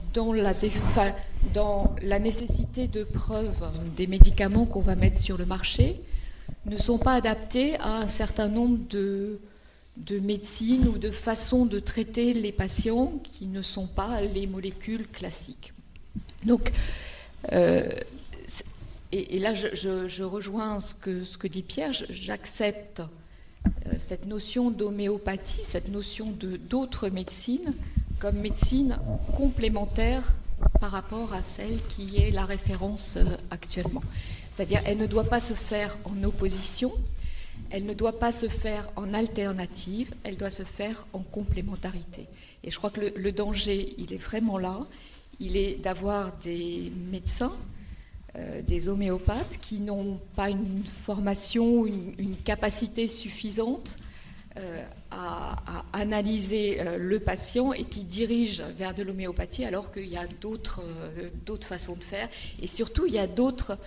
la 2.03 2.19
nécessité 2.19 2.89
de 2.89 3.05
preuve 3.05 3.63
des 3.97 4.07
médicaments 4.07 4.67
qu'on 4.67 4.81
va 4.81 4.95
mettre 4.95 5.19
sur 5.19 5.39
le 5.39 5.47
marché 5.47 6.01
ne 6.67 6.77
sont 6.79 6.99
pas 6.99 7.15
adaptés 7.15 7.77
à 7.77 7.97
un 7.97 8.09
certain 8.09 8.49
nombre 8.49 8.79
de, 8.89 9.39
de 9.97 10.19
médecines 10.19 10.89
ou 10.89 10.99
de 10.99 11.11
façons 11.11 11.65
de 11.65 11.79
traiter 11.79 12.35
les 12.35 12.53
patients 12.53 13.13
qui 13.23 13.47
ne 13.47 13.63
sont 13.63 13.87
pas 13.87 14.21
les 14.21 14.47
molécules 14.47 15.07
classiques. 15.07 15.73
Donc, 16.45 16.73
euh, 17.53 17.89
et, 19.13 19.41
là, 19.41 19.55
je, 19.55 20.23
rejoins 20.23 20.79
ce 20.79 20.95
que, 20.95 21.25
ce 21.25 21.37
que 21.37 21.49
dit 21.49 21.63
Pierre, 21.63 21.93
j'accepte 21.93 23.01
euh, 23.67 23.93
cette 23.99 24.27
notion 24.27 24.71
d'homéopathie, 24.71 25.65
cette 25.65 25.89
notion 25.89 26.33
d'autres 26.69 27.09
médecines 27.09 27.75
comme 28.21 28.37
médecine 28.37 28.99
complémentaire 29.35 30.23
par 30.79 30.91
rapport 30.91 31.33
à 31.33 31.43
celle 31.43 31.79
qui 31.89 32.19
est 32.19 32.31
la 32.31 32.45
référence 32.45 33.17
euh, 33.17 33.25
actuellement. 33.51 34.03
C'est-à-dire, 34.51 34.83
elle 34.85 34.99
ne 34.99 35.07
doit 35.07 35.25
pas 35.25 35.41
se 35.41 35.55
faire 35.55 35.97
en 36.05 36.23
opposition, 36.23 36.93
elle 37.71 37.87
ne 37.87 37.95
doit 37.95 38.19
pas 38.19 38.31
se 38.31 38.47
faire 38.47 38.91
en 38.97 39.15
alternative, 39.15 40.13
elle 40.23 40.37
doit 40.37 40.51
se 40.51 40.65
faire 40.65 41.07
en 41.15 41.21
complémentarité. 41.21 42.27
Et 42.63 42.71
je 42.71 42.77
crois 42.77 42.91
que 42.91 43.01
le, 43.01 43.33
danger, 43.33 43.95
il 43.97 44.13
est 44.13 44.19
vraiment 44.19 44.59
là. 44.59 44.87
Il 45.41 45.57
est 45.57 45.77
d'avoir 45.77 46.37
des 46.43 46.93
médecins, 47.11 47.55
euh, 48.37 48.61
des 48.61 48.89
homéopathes 48.89 49.59
qui 49.63 49.81
n'ont 49.81 50.21
pas 50.37 50.51
une 50.51 50.85
formation, 51.07 51.87
une, 51.87 52.13
une 52.19 52.37
capacité 52.37 53.09
suffisante 53.09 53.97
à, 54.57 55.57
à 55.67 55.85
analyser 55.93 56.81
euh, 56.81 56.97
le 56.99 57.21
patient 57.21 57.73
et 57.73 57.85
qui 57.85 58.01
dirigent 58.01 58.65
vers 58.77 58.95
de 58.95 59.03
l'homéopathie 59.03 59.65
alors 59.65 59.93
qu'il 59.93 60.09
y 60.09 60.17
a 60.17 60.27
d'autres 60.41 60.81
euh, 60.83 61.29
d'autres 61.47 61.67
façons 61.67 61.97
de 61.97 62.05
faire. 62.05 62.29
Et 62.61 62.67
surtout, 62.67 63.07
il 63.07 63.15
y 63.15 63.19
a 63.19 63.27
d'autres 63.27 63.79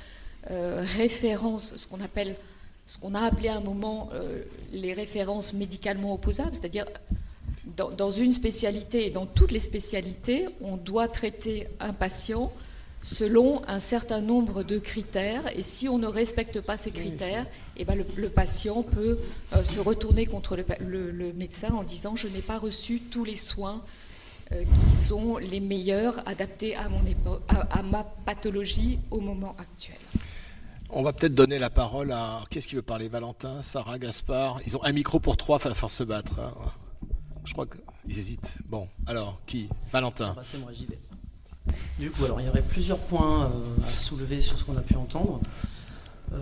euh, 0.52 0.84
références, 0.97 1.73
ce 1.78 1.88
qu'on 1.88 2.02
appelle 2.02 2.36
ce 2.86 2.97
qu'on 2.97 3.15
a 3.15 3.21
appelé 3.21 3.47
à 3.47 3.56
un 3.56 3.62
moment 3.62 4.10
euh, 4.13 4.43
les 4.73 4.93
références 4.93 5.54
médicalement 5.54 6.13
opposables, 6.13 6.54
c'est-à-dire 6.54 6.86
dans 7.65 8.12
une 8.12 8.34
spécialité 8.34 9.08
et 9.08 9.10
dans 9.10 9.26
toutes 9.26 9.52
les 9.52 9.62
spécialités, 9.62 10.47
on 10.62 10.76
doit 10.76 11.08
traiter 11.08 11.67
un 11.80 11.93
patient 11.93 12.52
selon 13.04 13.62
un 13.68 13.80
certain 13.80 14.22
nombre 14.22 14.63
de 14.63 14.80
critères, 14.80 15.44
et 15.58 15.62
si 15.63 15.88
on 15.89 15.98
ne 15.98 16.08
respecte 16.08 16.62
pas 16.62 16.78
ces 16.78 16.89
critères, 16.92 17.46
eh 17.78 17.86
ben 17.86 17.96
le, 17.96 18.06
le 18.16 18.30
patient 18.30 18.82
peut 18.82 19.20
euh, 19.56 19.63
se 19.63 19.80
retourner 19.80 20.26
contre 20.26 20.56
le, 20.56 20.63
pa- 20.63 20.78
le- 20.80 21.12
le 21.12 21.34
médecin 21.34 21.74
en 21.74 21.84
disant 21.84 22.16
je 22.16 22.28
n'ai 22.30 22.42
pas 22.42 22.58
reçu 22.58 23.00
tous 23.02 23.26
les 23.26 23.36
soins 23.36 23.82
euh, 24.52 24.63
qui 24.63 24.92
sont 24.96 25.38
les 25.38 25.60
meilleurs 25.60 26.28
adaptés 26.28 26.76
à, 26.76 26.88
mon 26.89 27.02
épo- 27.04 27.42
à- 27.50 27.80
à 27.80 27.84
ma 27.84 28.04
pathologie 28.04 29.00
au 29.12 29.20
moment 29.20 29.56
actuel. 29.60 29.98
On 30.96 31.02
va 31.04 31.12
peut-être 31.12 31.34
donner 31.36 31.58
la 31.60 31.70
parole 31.72 32.12
à. 32.12 32.44
Qu'est-ce 32.52 32.68
qui 32.68 32.76
veut 32.76 32.84
parler 32.84 33.10
Valentin, 33.10 33.62
Sarah, 33.63 33.98
Gaspard? 33.98 34.60
Ils 34.68 34.78
ont 34.78 34.84
un 34.84 34.92
micro 34.94 35.20
pour 35.20 35.38
trois, 35.38 35.58
il 35.58 35.63
va 35.70 35.74
falloir 35.74 35.89
se 35.92 36.04
battre. 36.04 36.39
hein. 36.39 36.54
Je 37.46 37.52
crois 37.54 37.66
qu'ils 37.66 38.20
hésitent. 38.20 38.56
Bon, 38.68 38.88
alors, 39.08 39.42
qui? 39.48 39.68
Valentin. 39.92 40.34
Bah, 40.36 40.44
c'est 40.46 40.60
moi, 40.60 40.72
j'y 40.72 40.86
vais. 40.86 41.00
Du 41.99 42.10
coup, 42.12 42.26
alors 42.26 42.41
il 42.41 42.47
y 42.47 42.49
aurait 42.49 42.63
plusieurs 42.63 42.99
points 42.99 43.45
euh, 43.45 43.88
à 43.89 43.93
soulever 43.93 44.41
sur 44.41 44.58
ce 44.58 44.63
qu'on 44.63 44.76
a 44.78 44.82
pu 44.82 44.95
entendre. 44.95 45.39
Euh, 46.34 46.38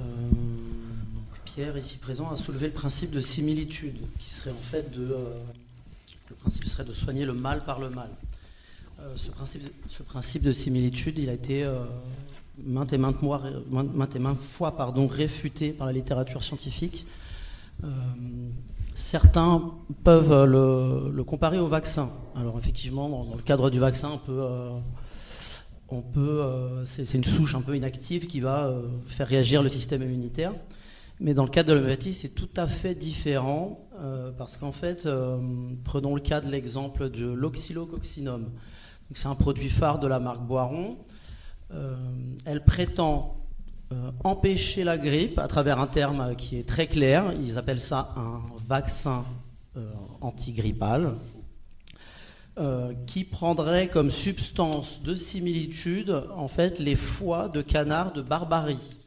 Pierre, 1.46 1.78
ici 1.78 1.98
présent, 1.98 2.32
a 2.32 2.36
soulevé 2.36 2.68
le 2.68 2.74
principe 2.74 3.12
de 3.12 3.20
similitude, 3.20 3.98
qui 4.20 4.30
serait 4.30 4.52
en 4.52 4.70
fait 4.72 4.92
de. 4.92 5.12
euh, 5.12 5.34
le 6.30 6.36
principe 6.36 6.66
serait 6.66 6.86
de 6.86 6.94
soigner 6.94 7.26
le 7.26 7.34
mal 7.34 7.64
par 7.66 7.80
le 7.80 7.90
mal. 7.90 8.10
Ce, 9.16 9.32
principe, 9.32 9.64
ce 9.90 10.04
principe 10.04 10.44
de 10.44 10.54
similitude, 10.54 11.18
il 11.18 11.28
a 11.30 11.34
été 11.34 11.70
maintes 12.64 12.94
et 12.94 12.98
maintes, 13.00 13.18
fois 14.40 14.78
pardon, 14.78 15.08
réfuté 15.08 15.72
par 15.74 15.88
la 15.88 15.94
littérature 15.94 16.42
scientifique. 16.42 17.06
Certains 18.96 19.74
peuvent 20.06 20.46
le, 20.46 21.24
comparer 21.24 21.60
au 21.60 21.68
vaccin. 21.68 22.12
Alors 22.38 22.58
effectivement, 22.58 23.10
dans, 23.10 23.26
dans 23.26 23.36
le 23.36 23.42
cadre 23.42 23.70
du 23.70 23.80
vaccin, 23.80 24.12
on 24.14 24.18
peut, 24.20 24.48
on 25.92 26.02
peut, 26.02 26.42
euh, 26.42 26.86
c'est 26.86 27.14
une 27.14 27.24
souche 27.24 27.56
un 27.56 27.62
peu 27.62 27.76
inactive 27.76 28.28
qui 28.28 28.40
va 28.40 28.66
euh, 28.66 28.88
faire 29.08 29.28
réagir 29.28 29.62
le 29.62 29.70
système 29.70 30.02
immunitaire. 30.02 30.54
Mais 31.20 31.34
dans 31.34 31.44
le 31.44 31.50
cadre 31.50 31.70
de 31.70 31.74
l'homéopathie, 31.74 32.14
c'est 32.14 32.30
tout 32.30 32.50
à 32.56 32.68
fait 32.68 32.96
différent 32.96 33.88
euh, 34.00 34.32
parce 34.32 34.58
qu'en 34.58 34.72
fait, 34.72 35.08
prenons 35.84 36.16
le 36.16 36.22
cas 36.22 36.42
de 36.42 36.50
l'exemple 36.50 37.10
de 37.10 37.32
l'oxylococcinum. 37.32 38.50
C'est 39.14 39.28
un 39.28 39.36
produit 39.36 39.70
phare 39.70 40.00
de 40.00 40.08
la 40.08 40.20
marque 40.20 40.42
Boiron. 40.42 40.98
Elle 42.46 42.64
prétend 42.64 43.38
empêcher 44.24 44.84
la 44.84 44.98
grippe 44.98 45.38
à 45.38 45.48
travers 45.48 45.80
un 45.80 45.88
terme 45.88 46.36
qui 46.36 46.58
est 46.58 46.68
très 46.68 46.88
clair. 46.88 47.34
Ils 47.40 47.58
appellent 47.58 47.82
ça 47.82 48.14
un 48.18 48.42
vaccin 48.68 49.26
antigrippal, 50.22 51.14
euh, 52.58 52.94
qui 53.08 53.24
prendrait 53.24 53.88
comme 53.88 54.12
substance 54.12 55.02
de 55.04 55.16
similitude 55.16 56.24
en 56.36 56.50
fait 56.50 56.80
les 56.80 56.98
foies 56.98 57.48
de 57.48 57.62
canards 57.62 58.12
de 58.12 58.22
Barbarie. 58.22 58.98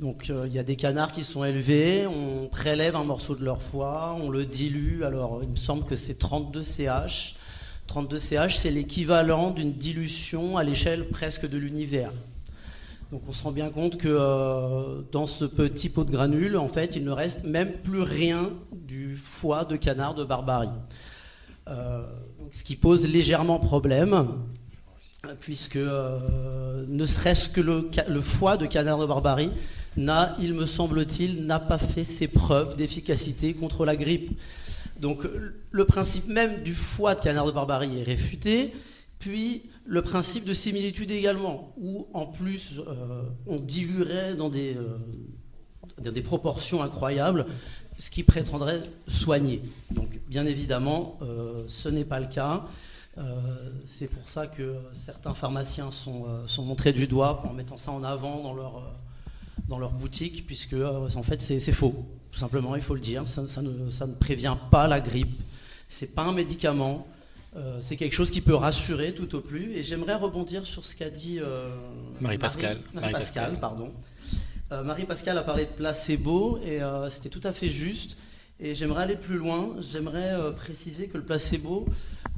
Donc 0.00 0.30
euh, 0.30 0.48
il 0.48 0.52
y 0.52 0.58
a 0.58 0.64
des 0.64 0.74
canards 0.74 1.12
qui 1.12 1.22
sont 1.22 1.44
élevés, 1.44 2.08
on 2.08 2.48
prélève 2.48 2.96
un 2.96 3.04
morceau 3.04 3.36
de 3.36 3.44
leur 3.44 3.62
foie, 3.62 4.18
on 4.20 4.30
le 4.30 4.44
dilue. 4.44 5.04
Alors 5.04 5.44
il 5.44 5.50
me 5.50 5.56
semble 5.56 5.84
que 5.84 5.94
c'est 5.94 6.18
32 6.18 6.64
CH. 6.64 7.36
32 7.86 8.18
CH, 8.18 8.56
c'est 8.56 8.72
l'équivalent 8.72 9.52
d'une 9.52 9.74
dilution 9.74 10.56
à 10.56 10.64
l'échelle 10.64 11.08
presque 11.08 11.48
de 11.48 11.58
l'univers. 11.58 12.10
Donc 13.12 13.22
on 13.28 13.32
se 13.32 13.44
rend 13.44 13.52
bien 13.52 13.70
compte 13.70 13.96
que 13.96 14.08
euh, 14.08 15.02
dans 15.12 15.26
ce 15.26 15.44
petit 15.44 15.88
pot 15.88 16.02
de 16.02 16.10
granules, 16.10 16.56
en 16.56 16.68
fait, 16.68 16.96
il 16.96 17.04
ne 17.04 17.12
reste 17.12 17.44
même 17.44 17.74
plus 17.74 18.02
rien 18.02 18.50
du 18.72 19.14
foie 19.14 19.64
de 19.64 19.76
canard 19.76 20.14
de 20.16 20.24
Barbarie. 20.24 20.68
Ce 22.52 22.64
qui 22.64 22.76
pose 22.76 23.08
légèrement 23.08 23.58
problème. 23.58 24.28
puisque 25.40 25.76
euh, 25.76 26.84
ne 26.86 27.06
serait-ce 27.06 27.48
que 27.48 27.60
le, 27.60 28.20
foie 28.20 28.56
de 28.56 28.66
canard 28.66 28.98
de 28.98 29.06
Barbarie 29.06 29.50
n'a, 29.96 30.36
il 30.40 30.52
me 30.52 30.66
semble-t-il, 30.66 31.46
n'a 31.46 31.60
pas 31.60 31.78
fait 31.78 32.04
ses 32.04 32.28
preuves 32.28 32.76
d'efficacité 32.76 33.54
contre 33.54 33.84
la 33.84 33.96
grippe. 33.96 34.38
Donc 35.00 35.26
le 35.70 35.84
principe 35.84 36.28
même 36.28 36.62
du 36.62 36.74
foie 36.74 37.14
de 37.14 37.20
canard 37.20 37.46
de 37.46 37.52
Barbarie 37.52 38.00
est 38.00 38.04
réfuté, 38.04 38.72
puis 39.18 39.70
le 39.86 40.02
principe 40.02 40.44
de 40.44 40.54
similitude 40.54 41.10
également, 41.10 41.72
où 41.78 42.06
en 42.12 42.26
plus 42.26 42.80
euh, 42.80 43.22
on 43.46 43.58
diluerait 43.58 44.34
dans 44.34 44.50
des, 44.50 44.76
dans 46.02 46.12
des 46.12 46.22
proportions 46.22 46.82
incroyables 46.82 47.46
ce 48.02 48.10
qui 48.10 48.22
prétendrait 48.24 48.82
soigner. 49.06 49.62
Donc 49.90 50.08
bien 50.28 50.44
évidemment, 50.44 51.18
ce 51.68 51.88
n'est 51.88 52.04
pas 52.04 52.18
le 52.18 52.26
cas. 52.26 52.66
Euh, 53.18 53.22
c'est 53.84 54.08
pour 54.08 54.26
ça 54.26 54.46
que 54.46 54.76
certains 54.94 55.34
pharmaciens 55.34 55.90
sont, 55.90 56.24
euh, 56.26 56.46
sont, 56.46 56.64
montrés 56.64 56.92
du 56.92 57.06
doigt 57.06 57.42
en 57.46 57.52
mettant 57.52 57.76
ça 57.76 57.90
en 57.90 58.02
avant 58.02 58.42
dans 58.42 58.54
leur, 58.54 58.78
euh, 58.78 58.80
dans 59.68 59.78
leur 59.78 59.90
boutique, 59.90 60.46
puisque 60.46 60.74
en 60.74 61.22
fait 61.22 61.42
c'est 61.42 61.60
faux. 61.72 62.06
Tout 62.30 62.38
simplement, 62.38 62.74
il 62.74 62.82
faut 62.82 62.94
le 62.94 63.00
dire. 63.00 63.28
Ça, 63.28 63.42
ne, 63.42 63.90
ça 63.90 64.06
ne, 64.06 64.14
prévient 64.14 64.56
pas 64.70 64.86
la 64.86 65.00
grippe. 65.00 65.42
C'est 65.88 66.14
pas 66.14 66.22
un 66.22 66.32
médicament. 66.32 67.06
c'est 67.82 67.96
quelque 67.96 68.14
chose 68.14 68.30
qui 68.30 68.40
peut 68.40 68.54
rassurer 68.54 69.12
tout 69.12 69.34
au 69.34 69.40
plus. 69.40 69.74
Et 69.74 69.82
j'aimerais 69.82 70.14
rebondir 70.14 70.64
sur 70.64 70.86
ce 70.86 70.96
qu'a 70.96 71.10
dit 71.10 71.38
Marie-Pascal. 72.22 72.78
Marie, 72.94 73.12
Pascal, 73.12 73.60
pardon. 73.60 73.92
Marie-Pascal 74.84 75.36
a 75.36 75.42
parlé 75.42 75.66
de 75.66 75.70
placebo 75.70 76.58
et 76.58 76.80
c'était 77.10 77.28
tout 77.28 77.40
à 77.44 77.52
fait 77.52 77.68
juste. 77.68 78.16
Et 78.60 78.74
j'aimerais 78.74 79.02
aller 79.02 79.16
plus 79.16 79.36
loin. 79.36 79.76
J'aimerais 79.80 80.34
préciser 80.54 81.08
que 81.08 81.18
le 81.18 81.24
placebo, 81.24 81.86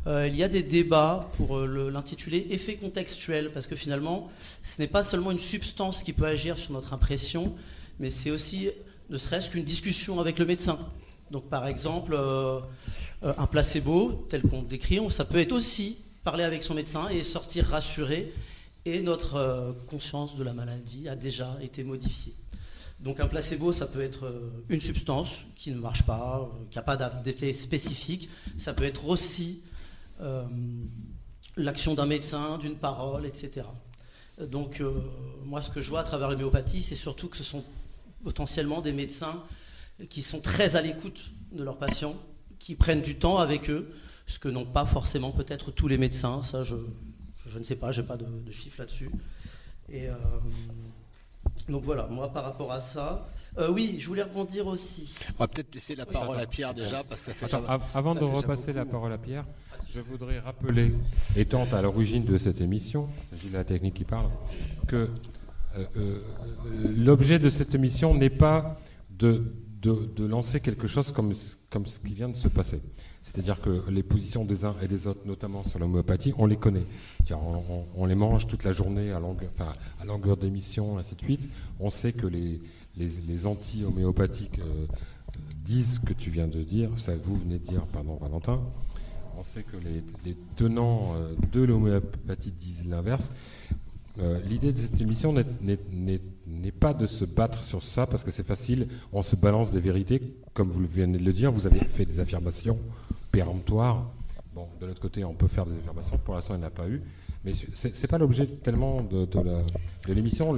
euh, 0.07 0.29
il 0.29 0.37
y 0.37 0.43
a 0.43 0.49
des 0.49 0.63
débats 0.63 1.31
pour 1.37 1.57
euh, 1.57 1.91
l'intituler 1.91 2.49
effet 2.51 2.77
contextuel, 2.77 3.51
parce 3.53 3.67
que 3.67 3.75
finalement, 3.75 4.31
ce 4.63 4.81
n'est 4.83 4.89
pas 4.89 5.03
seulement 5.03 5.31
une 5.31 5.39
substance 5.39 6.03
qui 6.03 6.13
peut 6.13 6.27
agir 6.27 6.59
sur 6.59 6.73
notre 6.73 6.93
impression, 6.93 7.55
mais 7.99 8.11
c'est 8.11 8.31
aussi, 8.31 8.69
ne 9.09 9.17
serait-ce 9.17 9.51
qu'une 9.51 9.65
discussion 9.65 10.21
avec 10.21 10.39
le 10.39 10.45
médecin. 10.45 10.79
Donc 11.31 11.49
par 11.49 11.67
exemple, 11.67 12.15
euh, 12.15 12.61
un 13.23 13.47
placebo, 13.47 14.27
tel 14.29 14.43
qu'on 14.43 14.63
décrit, 14.63 15.01
ça 15.11 15.25
peut 15.25 15.39
être 15.39 15.53
aussi 15.53 15.97
parler 16.23 16.45
avec 16.45 16.63
son 16.63 16.75
médecin 16.75 17.09
et 17.09 17.23
sortir 17.23 17.67
rassuré, 17.67 18.31
et 18.85 19.01
notre 19.01 19.75
conscience 19.87 20.37
de 20.37 20.45
la 20.45 20.53
maladie 20.53 21.09
a 21.09 21.17
déjà 21.17 21.57
été 21.63 21.85
modifiée. 21.85 22.35
Donc 23.01 23.21
un 23.21 23.27
placebo, 23.27 23.73
ça 23.73 23.87
peut 23.87 24.01
être 24.01 24.33
une 24.69 24.81
substance 24.81 25.41
qui 25.57 25.71
ne 25.71 25.77
marche 25.77 26.05
pas, 26.05 26.51
qui 26.71 26.79
n'a 26.79 26.83
pas 26.83 26.97
d'effet 26.97 27.53
spécifique. 27.53 28.29
Ça 28.57 28.73
peut 28.73 28.85
être 28.85 29.07
aussi 29.07 29.63
euh, 30.21 30.45
l'action 31.57 31.95
d'un 31.95 32.07
médecin, 32.07 32.59
d'une 32.59 32.77
parole, 32.77 33.27
etc. 33.27 33.67
Donc 34.41 34.81
euh, 34.81 35.01
moi 35.45 35.63
ce 35.63 35.71
que 35.71 35.81
je 35.81 35.91
vois 35.91 36.01
à 36.01 36.05
travers 36.05 36.31
l'homéopathie, 36.31 36.83
c'est 36.83 36.95
surtout 36.95 37.29
que 37.29 37.37
ce 37.37 37.45
sont 37.45 37.65
potentiellement 38.23 38.81
des 38.81 38.93
médecins 38.93 39.43
qui 40.09 40.23
sont 40.23 40.41
très 40.41 40.77
à 40.77 40.83
l'écoute 40.83 41.31
de 41.53 41.63
leurs 41.63 41.79
patients, 41.79 42.17
qui 42.59 42.75
prennent 42.75 43.03
du 43.03 43.17
temps 43.17 43.39
avec 43.39 43.71
eux, 43.71 43.93
ce 44.27 44.39
que 44.39 44.49
n'ont 44.49 44.65
pas 44.65 44.87
forcément 44.87 45.31
peut-être 45.31 45.71
tous 45.71 45.87
les 45.87 45.99
médecins, 45.99 46.43
ça 46.43 46.65
je, 46.65 46.77
je 47.47 47.59
ne 47.59 47.65
sais 47.65 47.77
pas, 47.77 47.93
je 47.93 48.01
n'ai 48.01 48.07
pas 48.07 48.17
de, 48.17 48.27
chiffres 48.51 48.81
là-dessus. 48.81 49.11
Et 49.89 50.09
euh, 50.09 50.15
donc 51.69 51.83
voilà, 51.83 52.07
moi 52.07 52.33
par 52.33 52.45
rapport 52.45 52.73
à 52.73 52.81
ça, 52.81 53.27
euh, 53.59 53.71
oui, 53.71 53.97
je 53.99 54.07
voulais 54.07 54.23
rebondir 54.23 54.67
aussi. 54.67 55.15
On 55.39 55.43
va 55.45 55.49
peut-être 55.49 55.75
laisser 55.75 55.95
la 55.95 56.07
parole 56.07 56.39
à 56.39 56.47
Pierre 56.47 56.75
déjà, 56.75 57.03
parce 57.05 57.23
que 57.23 57.33
ça 57.33 57.49
fait 57.49 57.55
Avant 57.95 58.15
de 58.15 58.25
repasser 58.25 58.73
la 58.73 58.85
parole 58.85 59.13
à 59.13 59.19
Pierre, 59.19 59.45
je 59.95 60.01
voudrais 60.01 60.41
rappeler, 60.41 60.93
étant 61.37 61.67
à 61.73 61.81
l'origine 61.81 62.25
de 62.25 62.37
cette 62.37 62.61
émission, 62.61 63.09
il 63.33 63.37
s'agit 63.37 63.49
de 63.49 63.55
la 63.55 63.65
technique 63.65 63.95
qui 63.95 64.05
parle, 64.05 64.29
que 64.89 65.09
euh, 65.77 65.85
euh, 65.97 66.21
l'objet 66.97 67.39
de 67.39 67.49
cette 67.49 67.75
émission 67.75 68.15
n'est 68.15 68.31
pas 68.31 68.81
de, 69.11 69.53
de, 69.83 70.25
lancer 70.25 70.61
quelque 70.61 70.87
chose 70.87 71.13
comme, 71.13 71.33
comme 71.71 71.87
ce 71.87 71.99
qui 71.99 72.15
vient 72.15 72.29
de 72.29 72.37
se 72.37 72.49
passer. 72.49 72.81
C'est-à-dire 73.25 73.59
que 73.63 73.83
les 73.91 74.03
positions 74.03 74.45
des 74.45 74.67
uns 74.67 74.77
et 74.83 74.87
des 74.87 75.07
autres, 75.07 75.23
notamment 75.25 75.65
sur 75.65 75.79
l'homéopathie, 75.79 76.35
on 76.37 76.45
les 76.45 76.59
connaît. 76.59 76.85
On, 77.97 78.05
les 78.05 78.15
mange 78.15 78.47
toute 78.47 78.65
la 78.65 78.73
journée 78.73 79.13
à 79.13 79.19
longueur, 79.19 80.37
d'émission, 80.37 80.99
ainsi 80.99 81.17
de 81.17 81.23
suite. 81.23 81.49
On 81.81 81.89
sait 81.89 82.13
que 82.13 82.27
les, 82.27 82.61
les, 82.99 83.47
anti-homéopathiques 83.47 84.59
euh, 84.59 84.87
disent 85.65 85.95
ce 85.95 86.01
que 86.01 86.13
tu 86.13 86.29
viens 86.29 86.49
de 86.49 86.63
dire, 86.63 86.91
ça 86.99 87.17
vous 87.17 87.35
venez 87.35 87.59
de 87.59 87.65
dire, 87.65 87.87
pardon 87.87 88.19
Valentin. 88.21 88.61
On 89.39 89.43
sait 89.43 89.63
que 89.63 89.79
les, 89.79 90.37
tenants 90.57 91.15
euh, 91.17 91.35
de 91.51 91.63
l'homéopathie 91.63 92.53
disent 92.53 92.87
l'inverse. 92.87 93.33
Euh, 94.21 94.39
l'idée 94.47 94.73
de 94.73 94.79
cette 94.79 95.01
émission 95.01 95.33
n'est 95.33 96.71
pas 96.73 96.93
de 96.93 97.07
se 97.07 97.25
battre 97.25 97.65
sur 97.65 97.83
ça 97.83 98.07
parce 98.07 98.23
que 98.23 98.31
c'est 98.31 98.47
facile, 98.47 98.87
on 99.13 99.23
se 99.23 99.35
balance 99.35 99.73
des 99.73 99.81
vérités, 99.81 100.21
comme 100.53 100.69
vous 100.69 100.87
venez 100.87 101.17
de 101.19 101.25
le 101.25 101.33
dire, 101.33 101.51
vous 101.51 101.67
avez 101.67 101.81
fait 101.81 102.05
des 102.05 102.21
affirmations 102.21 102.79
péremptoire. 103.35 104.05
Bon, 104.55 104.69
de 104.81 104.87
l'autre 104.87 105.01
côté, 105.01 105.25
on 105.25 105.35
peut 105.35 105.49
faire 105.49 105.67
des 105.67 105.77
affirmations. 105.77 106.19
Pour 106.19 106.35
l'instant, 106.35 106.55
il 106.55 106.59
n'y 106.59 106.65
en 106.65 106.69
a 106.69 106.71
pas 106.71 106.89
eu. 106.89 107.03
Mais 107.45 107.53
ce 107.53 107.89
n'est 107.89 108.09
pas 108.09 108.19
l'objet 108.19 108.47
tellement 108.47 109.03
de, 109.03 109.27
l'émission. 110.13 110.53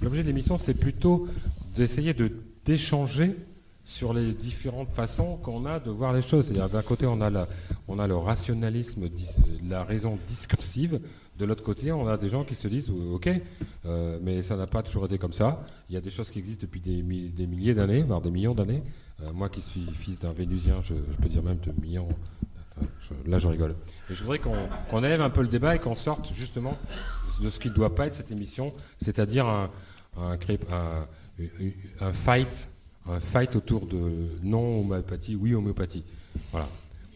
L'objet 0.00 0.22
de 0.22 0.28
l'émission, 0.28 0.56
c'est 0.56 0.74
plutôt 0.74 1.28
d'essayer 1.74 2.14
de 2.14 2.30
d'échanger 2.64 3.36
sur 3.82 4.14
les 4.14 4.32
différentes 4.32 4.88
façons 4.88 5.36
qu'on 5.36 5.66
a 5.66 5.78
de 5.78 5.90
voir 5.90 6.14
les 6.14 6.22
choses. 6.22 6.50
D'un 6.50 6.82
côté, 6.82 7.04
on 7.06 7.20
a, 7.20 7.46
on 7.86 7.98
a 7.98 8.06
le 8.06 8.16
rationalisme, 8.16 9.10
la 9.68 9.84
raison 9.84 10.18
discursive. 10.26 11.00
De 11.38 11.44
l'autre 11.44 11.62
côté, 11.62 11.92
on 11.92 12.08
a 12.08 12.16
des 12.16 12.30
gens 12.30 12.44
qui 12.44 12.54
se 12.54 12.68
disent, 12.68 12.90
ok, 12.90 13.28
euh, 13.84 14.18
mais 14.22 14.42
ça 14.42 14.56
n'a 14.56 14.66
pas 14.66 14.82
toujours 14.82 15.04
été 15.04 15.18
comme 15.18 15.34
ça. 15.34 15.66
Il 15.90 15.94
y 15.94 15.98
a 15.98 16.00
des 16.00 16.08
choses 16.08 16.30
qui 16.30 16.38
existent 16.38 16.62
depuis 16.62 16.80
des 16.80 17.46
milliers 17.46 17.74
d'années, 17.74 18.02
voire 18.02 18.22
des 18.22 18.30
millions 18.30 18.54
d'années. 18.54 18.82
Euh, 19.22 19.32
moi 19.32 19.48
qui 19.48 19.62
suis 19.62 19.86
fils 19.94 20.18
d'un 20.18 20.32
Vénusien, 20.32 20.80
je, 20.82 20.94
peux 20.94 21.28
dire 21.28 21.42
même 21.42 21.58
de 21.58 21.72
millions. 21.80 22.08
là, 23.26 23.38
je 23.38 23.48
rigole. 23.48 23.74
Mais 24.08 24.14
je 24.14 24.22
voudrais 24.22 24.40
qu'on 24.40 25.04
élève 25.04 25.20
un 25.20 25.30
peu 25.30 25.42
le 25.42 25.48
débat 25.48 25.76
et 25.76 25.78
qu'on 25.78 25.94
sorte 25.94 26.32
justement 26.34 26.76
de 27.40 27.50
ce 27.50 27.58
qui 27.58 27.68
ne 27.68 27.74
doit 27.74 27.94
pas 27.94 28.06
être 28.06 28.14
cette 28.14 28.30
émission, 28.30 28.72
c'est-à-dire 28.98 29.46
un, 29.46 29.70
un, 30.18 30.36
un, 32.00 32.12
fight, 32.12 32.68
un 33.08 33.20
fight 33.20 33.54
autour 33.56 33.86
de 33.86 34.30
non 34.42 34.80
homéopathie, 34.80 35.36
oui 35.36 35.54
homéopathie. 35.54 36.04
Voilà. 36.50 36.68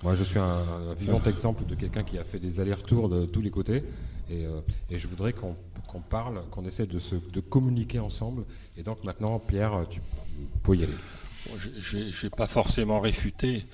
Moi, 0.03 0.15
je 0.15 0.23
suis 0.23 0.39
un, 0.39 0.95
vivant 0.97 1.23
exemple 1.25 1.65
de 1.67 1.75
quelqu'un 1.75 2.05
qui 2.05 2.19
a 2.19 2.25
fait 2.25 2.39
des 2.39 2.61
allers-retours 2.61 3.09
de 3.09 3.27
tous 3.27 3.41
les 3.41 3.51
côtés. 3.51 3.83
Et, 4.31 4.47
euh, 4.47 4.61
je 4.91 5.07
voudrais 5.09 5.33
qu'on 5.33 5.57
parle, 6.09 6.43
qu'on 6.51 6.65
essaie 6.65 6.87
de, 6.87 7.01
se, 7.01 7.17
de 7.17 7.41
communiquer 7.41 7.99
ensemble. 7.99 8.45
Et 8.77 8.85
donc 8.85 9.03
maintenant, 9.03 9.41
Pierre, 9.41 9.87
tu 9.91 10.01
peux 10.63 10.77
y 10.77 10.85
aller 10.85 10.95
je 11.57 11.97
ne 11.97 12.11
vais 12.11 12.31
pas 12.31 12.47
forcément 12.47 13.01
réfuter, 13.01 13.65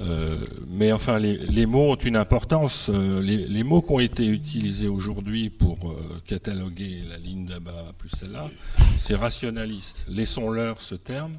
euh, 0.00 0.38
mais 0.68 0.92
enfin, 0.92 1.18
les, 1.18 1.66
mots 1.66 1.92
ont 1.92 1.96
une 1.96 2.16
importance. 2.16 2.88
Euh, 2.88 3.20
les, 3.20 3.64
mots 3.64 3.82
qui 3.82 3.92
ont 3.92 3.98
été 3.98 4.26
utilisés 4.26 4.88
aujourd'hui 4.88 5.50
pour 5.50 5.90
euh, 5.90 6.22
cataloguer 6.24 7.02
la 7.08 7.18
ligne 7.18 7.46
d'Abba 7.46 7.92
plus 7.98 8.10
celle-là, 8.10 8.48
c'est 8.96 9.16
rationaliste. 9.16 10.04
Laissons-leur 10.08 10.80
ce 10.80 10.94
terme. 10.94 11.32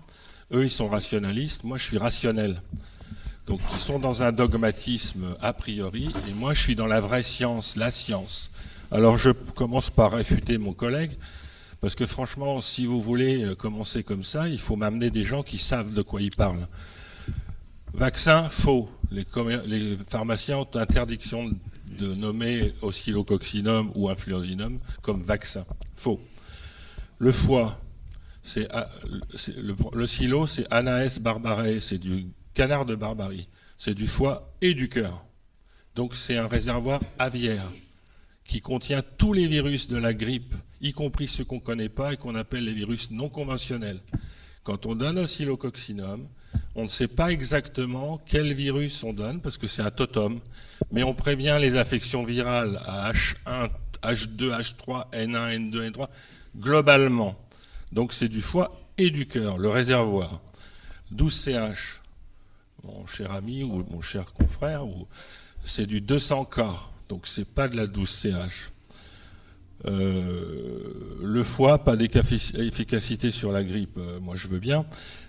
Eux, 0.52 0.66
ils 0.66 0.72
sont 0.72 0.88
rationalistes. 0.88 1.64
Moi, 1.64 1.78
je 1.78 1.84
suis 1.86 1.98
rationnel. 1.98 2.62
Donc, 3.48 3.62
ils 3.74 3.80
sont 3.80 3.98
dans 3.98 4.24
un 4.24 4.32
dogmatisme 4.32 5.36
a 5.42 5.54
priori, 5.54 6.12
et 6.28 6.34
moi, 6.34 6.54
je 6.54 6.62
suis 6.62 6.76
dans 6.76 6.86
la 6.86 7.00
vraie 7.00 7.24
science, 7.24 7.78
la 7.78 7.90
science. 7.92 8.52
Alors, 8.92 9.18
je 9.18 9.32
commence 9.32 9.90
par 9.90 10.12
réfuter 10.12 10.58
mon 10.58 10.74
collègue. 10.74 11.12
Parce 11.82 11.96
que 11.96 12.06
franchement, 12.06 12.62
si 12.62 12.86
vous 12.86 13.02
voulez 13.02 13.44
euh, 13.44 13.56
commencer 13.56 14.04
comme 14.04 14.24
ça, 14.24 14.50
il 14.50 14.60
faut 14.60 14.76
m'amener 14.76 15.10
des 15.12 15.24
gens 15.24 15.44
qui 15.44 15.58
savent 15.58 15.94
de 15.94 16.02
quoi 16.02 16.22
ils 16.22 16.36
parlent. 16.36 16.68
Vaccin, 17.94 18.50
faux. 18.50 18.90
Les, 19.12 19.98
pharmaciens 20.08 20.58
ont 20.58 20.68
interdiction 20.76 21.52
de 21.98 22.14
nommer 22.14 22.74
oscillococcinum 22.82 23.92
ou 23.96 24.10
influenzinum 24.10 24.80
comme 25.02 25.24
vaccin. 25.24 25.66
Faux. 25.96 26.20
Le 27.18 27.32
foie, 27.32 27.80
c'est 28.44 28.68
le, 29.58 29.76
le 29.94 30.08
silo, 30.08 30.46
c'est 30.46 30.68
Anaes 30.72 31.18
barbarae, 31.20 31.80
c'est 31.80 31.98
du 31.98 32.28
canard 32.60 32.86
de 32.86 32.96
Barbarie. 32.96 33.48
C'est 33.78 33.94
du 33.94 34.06
foie 34.06 34.54
et 34.62 34.74
du 34.74 34.90
cœur. 34.90 35.26
Donc 35.96 36.16
c'est 36.16 36.36
un 36.38 36.48
réservoir 36.48 37.00
aviaire 37.18 37.72
qui 38.44 38.60
contient 38.60 39.02
tous 39.18 39.32
les 39.32 39.48
virus 39.48 39.88
de 39.88 39.98
la 39.98 40.14
grippe 40.14 40.54
y 40.82 40.94
compris 40.94 41.28
ceux 41.28 41.44
qu'on 41.44 41.56
ne 41.56 41.62
connaît 41.62 41.90
pas 41.90 42.14
et 42.14 42.18
qu'on 42.18 42.36
appelle 42.36 42.64
les 42.66 42.74
virus 42.74 43.12
non 43.12 43.30
conventionnels. 43.30 44.00
Quand 44.64 44.86
on 44.86 44.96
donne 44.96 45.18
oscillococcinum, 45.18 46.28
on 46.76 46.84
ne 46.84 46.88
sait 46.88 47.08
pas 47.08 47.32
exactement 47.32 48.22
quel 48.26 48.54
virus 48.54 49.04
on 49.04 49.14
donne, 49.14 49.42
parce 49.42 49.58
que 49.58 49.68
c'est 49.68 49.82
un 49.82 49.92
totem, 49.92 50.40
mais 50.92 51.04
on 51.04 51.14
prévient 51.14 51.58
les 51.60 51.78
infections 51.78 52.24
virales 52.24 52.82
à 52.86 53.12
H1, 53.12 53.70
H2, 54.04 54.60
H3, 54.60 55.12
N1, 55.12 55.72
N2, 55.72 55.92
N3, 55.92 56.08
globalement. 56.58 57.36
Donc 57.92 58.14
c'est 58.14 58.28
du 58.28 58.42
foie 58.42 58.80
et 58.98 59.10
du 59.10 59.26
cœur, 59.26 59.58
le 59.58 59.70
réservoir. 59.70 60.42
12CH, 61.14 62.00
mon 62.84 63.08
cher 63.08 63.32
ami 63.32 63.64
ou 63.64 63.86
mon 63.90 64.02
cher 64.02 64.34
confrère, 64.34 64.84
c'est 65.66 65.86
du 65.86 66.02
200K, 66.02 66.76
Donc 67.10 67.26
c'est 67.26 67.46
pas 67.46 67.68
de 67.68 67.76
la 67.76 67.88
12CH. 67.88 68.70
Euh, 69.86 71.18
le 71.22 71.44
foie, 71.44 71.80
pas 71.80 71.96
d'efficacité 71.96 73.32
sur 73.32 73.52
la 73.52 73.64
grippe, 73.64 73.98
euh, 73.98 74.20
moi 74.20 74.36
je 74.36 74.48
veux 74.48 74.60
bien, 74.60 74.86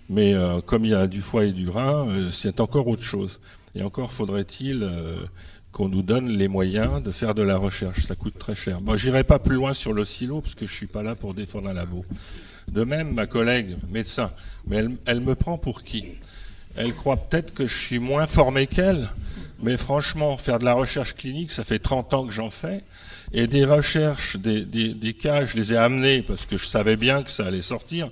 mais 0.09 0.35
euh, 0.35 0.61
comme 0.61 0.85
il 0.85 0.91
y 0.91 0.95
a 0.95 1.07
du 1.07 1.21
foie 1.21 1.45
et 1.45 1.53
du 1.53 1.69
rein, 1.69 2.31
c'est 2.31 2.61
encore 2.61 2.89
autre 2.89 3.03
chose. 3.03 3.41
Et 3.75 3.83
encore 3.83 4.13
faudrait-il 4.13 4.91
qu'on 5.71 5.89
nous 5.89 6.03
donne 6.03 6.29
les 6.29 6.49
moyens 6.49 7.01
de 7.01 7.13
faire 7.13 7.37
de 7.37 7.43
la 7.43 7.57
recherche. 7.57 8.07
Ça 8.07 8.17
coûte 8.17 8.37
très 8.37 8.57
cher. 8.57 8.81
Moi, 8.81 8.97
j'irai 8.97 9.23
pas 9.23 9.39
plus 9.39 9.55
loin 9.55 9.73
sur 9.73 9.93
le 9.93 10.05
silo 10.05 10.41
parce 10.41 10.57
que 10.57 10.67
je 10.67 10.75
suis 10.75 10.89
pas 10.89 11.05
là 11.05 11.15
pour 11.15 11.35
défendre 11.35 11.69
un 11.69 11.73
labo. 11.73 12.05
De 12.67 12.83
même, 12.83 13.15
ma 13.15 13.29
collègue 13.29 13.77
médecin, 13.89 14.33
mais 14.67 14.79
elle, 14.79 14.97
elle 15.07 15.21
me 15.21 15.37
prend 15.37 15.57
pour 15.57 15.85
qui? 15.85 16.05
Elle 16.75 16.95
croit 16.95 17.17
peut-être 17.17 17.55
que 17.55 17.67
je 17.67 17.77
suis 17.77 18.01
moins 18.01 18.27
formé 18.27 18.67
qu'elle, 18.67 19.11
mais 19.63 19.77
franchement, 19.77 20.37
faire 20.37 20.59
de 20.59 20.65
la 20.65 20.75
recherche 20.75 21.15
clinique, 21.15 21.53
ça 21.53 21.63
fait 21.63 21.79
30 21.79 22.15
ans 22.15 22.27
que 22.27 22.33
j'en 22.33 22.51
fais. 22.51 22.83
Et 23.33 23.47
des 23.47 23.65
recherches, 23.65 24.37
des, 24.37 25.15
cas, 25.15 25.45
je 25.45 25.57
les 25.57 25.73
ai 25.73 25.77
amenés 25.77 26.23
parce 26.23 26.47
que 26.47 26.57
je 26.57 26.67
savais 26.67 26.97
bien 26.97 27.23
que 27.23 27.31
ça 27.31 27.47
allait 27.47 27.63
sortir. 27.63 28.11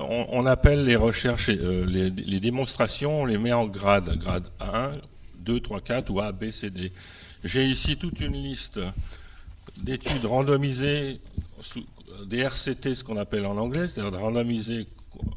On, 0.00 0.46
appelle 0.46 0.84
les 0.84 0.96
recherches, 0.96 1.50
euh, 1.50 1.84
les, 1.84 2.08
les, 2.08 2.40
démonstrations, 2.40 3.22
on 3.22 3.24
les 3.26 3.36
met 3.36 3.52
en 3.52 3.66
grade, 3.66 4.16
grade 4.16 4.44
1, 4.60 4.92
2, 5.40 5.60
3, 5.60 5.80
4 5.82 6.10
ou 6.10 6.20
A, 6.20 6.32
B, 6.32 6.50
C, 6.50 6.70
D. 6.70 6.92
J'ai 7.42 7.66
ici 7.66 7.98
toute 7.98 8.20
une 8.20 8.32
liste 8.32 8.80
d'études 9.76 10.24
randomisées, 10.24 11.20
des 12.26 12.38
RCT, 12.38 12.94
ce 12.94 13.04
qu'on 13.04 13.18
appelle 13.18 13.44
en 13.44 13.58
anglais, 13.58 13.88
c'est-à-dire 13.88 14.18
randomisées 14.18 14.86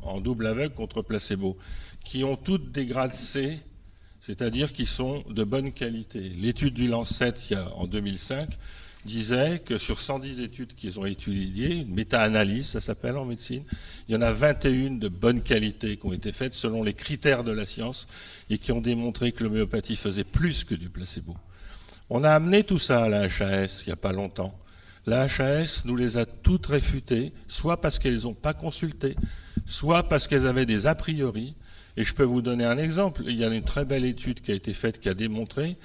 en 0.04 0.22
double 0.22 0.48
aveugle 0.48 0.74
contre 0.74 1.02
placebo, 1.02 1.58
qui 2.06 2.24
ont 2.24 2.38
toutes 2.38 2.72
des 2.72 2.86
grades 2.86 3.13
C 3.13 3.60
c'est-à-dire 4.28 4.74
qu'ils 4.74 4.88
sont 4.88 5.24
de 5.30 5.46
bonne 5.46 5.72
qualité. 5.72 6.20
L'étude 6.20 6.74
du 6.74 6.90
Lancet, 6.90 7.34
en 7.78 7.88
2005, 7.88 8.50
disait 9.06 9.60
que 9.63 9.78
sur 9.78 10.02
110 10.02 10.42
études 10.42 10.76
qu'ils 10.76 11.00
ont 11.00 11.06
étudiées, 11.06 11.78
une 11.78 11.94
méta-analyse, 11.94 12.68
ça 12.68 12.82
s'appelle 12.82 13.16
en 13.16 13.24
médecine, 13.24 13.63
il 14.10 14.16
y 14.16 14.18
en 14.18 14.22
a 14.22 14.34
21 14.34 14.98
de 14.98 15.08
bonne 15.08 15.42
qualité 15.42 15.96
qui 15.96 16.06
ont 16.06 16.12
été 16.12 16.34
faites 16.34 16.54
selon 16.54 16.84
les 16.84 16.94
critères 16.94 17.46
de 17.46 17.54
la 17.54 17.66
science 17.66 18.10
et 18.50 18.58
qui 18.58 18.74
ont 18.74 18.82
démontré 18.82 19.32
que 19.32 19.46
l'homéopathie 19.46 19.96
faisait 19.96 20.26
plus 20.26 20.66
que 20.66 20.76
du 20.76 20.90
placebo. 20.90 21.34
On 22.10 22.26
a 22.26 22.32
amené 22.32 22.66
tout 22.66 22.80
ça 22.80 23.06
à 23.06 23.08
la 23.08 23.30
HAS 23.30 23.84
il 23.86 23.88
n'y 23.88 23.94
a 23.94 23.96
pas 23.96 24.12
longtemps. 24.12 24.60
La 25.06 25.22
HAS 25.22 25.84
nous 25.86 25.96
les 25.96 26.18
a 26.18 26.26
toutes 26.26 26.66
réfutées, 26.66 27.32
soit 27.48 27.80
parce 27.80 27.98
qu'elles 27.98 28.24
n'ont 28.24 28.34
pas 28.34 28.54
consulté, 28.54 29.16
soit 29.66 30.10
parce 30.10 30.28
qu'elles 30.28 30.48
avaient 30.48 30.66
des 30.66 30.86
a 30.86 30.96
priori, 30.96 31.56
et 31.97 32.03
je 32.03 32.13
peux 32.13 32.23
vous 32.23 32.41
donner 32.41 32.63
un 32.63 32.77
exemple. 32.77 33.23
Il 33.25 33.36
y 33.36 33.43
a 33.43 33.47
une 33.47 33.63
très 33.63 33.83
belle 33.83 34.05
étude 34.05 34.41
qui 34.41 34.51
a 34.51 34.55
été 34.55 34.73
faite 34.73 34.99
qui 34.99 35.10
a 35.10 35.15
démontré 35.15 35.77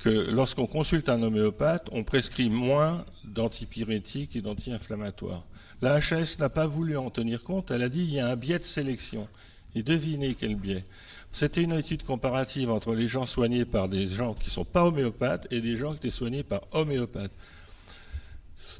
que 0.00 0.10
lorsqu'on 0.10 0.66
consulte 0.66 1.08
un 1.08 1.22
homéopathe, 1.22 1.88
on 1.92 2.02
prescrit 2.02 2.50
moins 2.50 3.06
d'antipyrétiques 3.24 4.36
et 4.36 4.42
d'anti-inflammatoires. 4.42 5.44
La 5.80 6.00
HS 6.00 6.38
n'a 6.40 6.48
pas 6.48 6.66
voulu 6.66 6.96
en 6.96 7.08
tenir 7.08 7.42
compte. 7.42 7.70
Elle 7.70 7.82
a 7.82 7.88
dit 7.88 8.04
qu'il 8.04 8.14
y 8.14 8.20
a 8.20 8.28
un 8.28 8.36
biais 8.36 8.58
de 8.58 8.64
sélection. 8.64 9.28
Et 9.76 9.82
devinez 9.82 10.34
quel 10.34 10.56
biais. 10.56 10.84
C'était 11.32 11.62
une 11.62 11.72
étude 11.72 12.02
comparative 12.02 12.70
entre 12.70 12.94
les 12.94 13.06
gens 13.06 13.24
soignés 13.24 13.64
par 13.64 13.88
des 13.88 14.06
gens 14.06 14.34
qui 14.34 14.46
ne 14.46 14.52
sont 14.52 14.64
pas 14.64 14.84
homéopathes 14.84 15.46
et 15.50 15.60
des 15.60 15.76
gens 15.76 15.92
qui 15.92 15.98
étaient 15.98 16.10
soignés 16.10 16.42
par 16.42 16.62
homéopathes. 16.72 17.32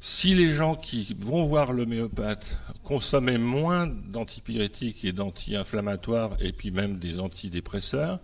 Si 0.01 0.35
les 0.35 0.53
gens 0.53 0.75
qui 0.75 1.15
vont 1.19 1.45
voir 1.45 1.73
l'homéopathe 1.73 2.57
consommaient 2.83 3.37
moins 3.37 3.87
d'antipyrétiques 3.87 5.03
et 5.05 5.11
d'anti-inflammatoires 5.11 6.37
et 6.39 6.51
puis 6.51 6.71
même 6.71 6.99
des 6.99 7.19
antidépresseurs, 7.19 8.19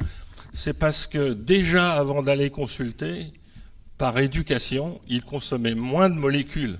c'est 0.53 0.77
parce 0.77 1.07
que 1.07 1.33
déjà 1.33 1.93
avant 1.93 2.21
d'aller 2.21 2.49
consulter, 2.49 3.33
par 3.97 4.17
éducation, 4.17 4.99
ils 5.07 5.23
consommaient 5.23 5.75
moins 5.75 6.09
de 6.09 6.15
molécules. 6.15 6.79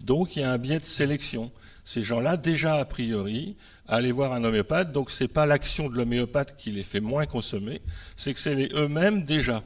Donc 0.00 0.36
il 0.36 0.40
y 0.40 0.42
a 0.42 0.50
un 0.50 0.58
biais 0.58 0.80
de 0.80 0.84
sélection. 0.84 1.52
Ces 1.84 2.02
gens-là, 2.02 2.36
déjà 2.36 2.76
a 2.76 2.84
priori, 2.84 3.56
allaient 3.86 4.12
voir 4.12 4.32
un 4.32 4.44
homéopathe, 4.44 4.92
donc 4.92 5.10
ce 5.10 5.24
n'est 5.24 5.28
pas 5.28 5.46
l'action 5.46 5.88
de 5.88 5.96
l'homéopathe 5.96 6.56
qui 6.56 6.70
les 6.70 6.82
fait 6.82 7.00
moins 7.00 7.26
consommer, 7.26 7.82
c'est 8.16 8.32
que 8.32 8.40
c'est 8.40 8.72
eux-mêmes 8.74 9.24
déjà. 9.24 9.62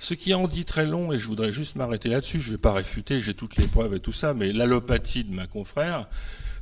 Ce 0.00 0.14
qui 0.14 0.32
en 0.32 0.48
dit 0.48 0.64
très 0.64 0.86
long, 0.86 1.12
et 1.12 1.18
je 1.18 1.26
voudrais 1.26 1.52
juste 1.52 1.76
m'arrêter 1.76 2.08
là-dessus, 2.08 2.40
je 2.40 2.46
ne 2.46 2.52
vais 2.52 2.60
pas 2.60 2.72
réfuter, 2.72 3.20
j'ai 3.20 3.34
toutes 3.34 3.58
les 3.58 3.66
preuves 3.66 3.92
et 3.92 4.00
tout 4.00 4.12
ça, 4.12 4.32
mais 4.32 4.50
l'allopathie 4.50 5.24
de 5.24 5.34
ma 5.34 5.46
confrère, 5.46 6.08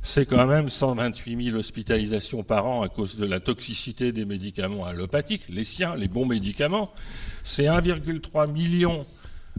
c'est 0.01 0.25
quand 0.25 0.45
même 0.45 0.67
128 0.67 1.45
000 1.45 1.57
hospitalisations 1.57 2.43
par 2.43 2.65
an 2.65 2.81
à 2.81 2.89
cause 2.89 3.15
de 3.15 3.25
la 3.25 3.39
toxicité 3.39 4.11
des 4.11 4.25
médicaments 4.25 4.85
allopathiques, 4.85 5.43
les 5.47 5.63
siens, 5.63 5.95
les 5.95 6.09
bons 6.09 6.25
médicaments. 6.25 6.91
C'est 7.43 7.63
1,3 7.63 8.51
million, 8.51 9.05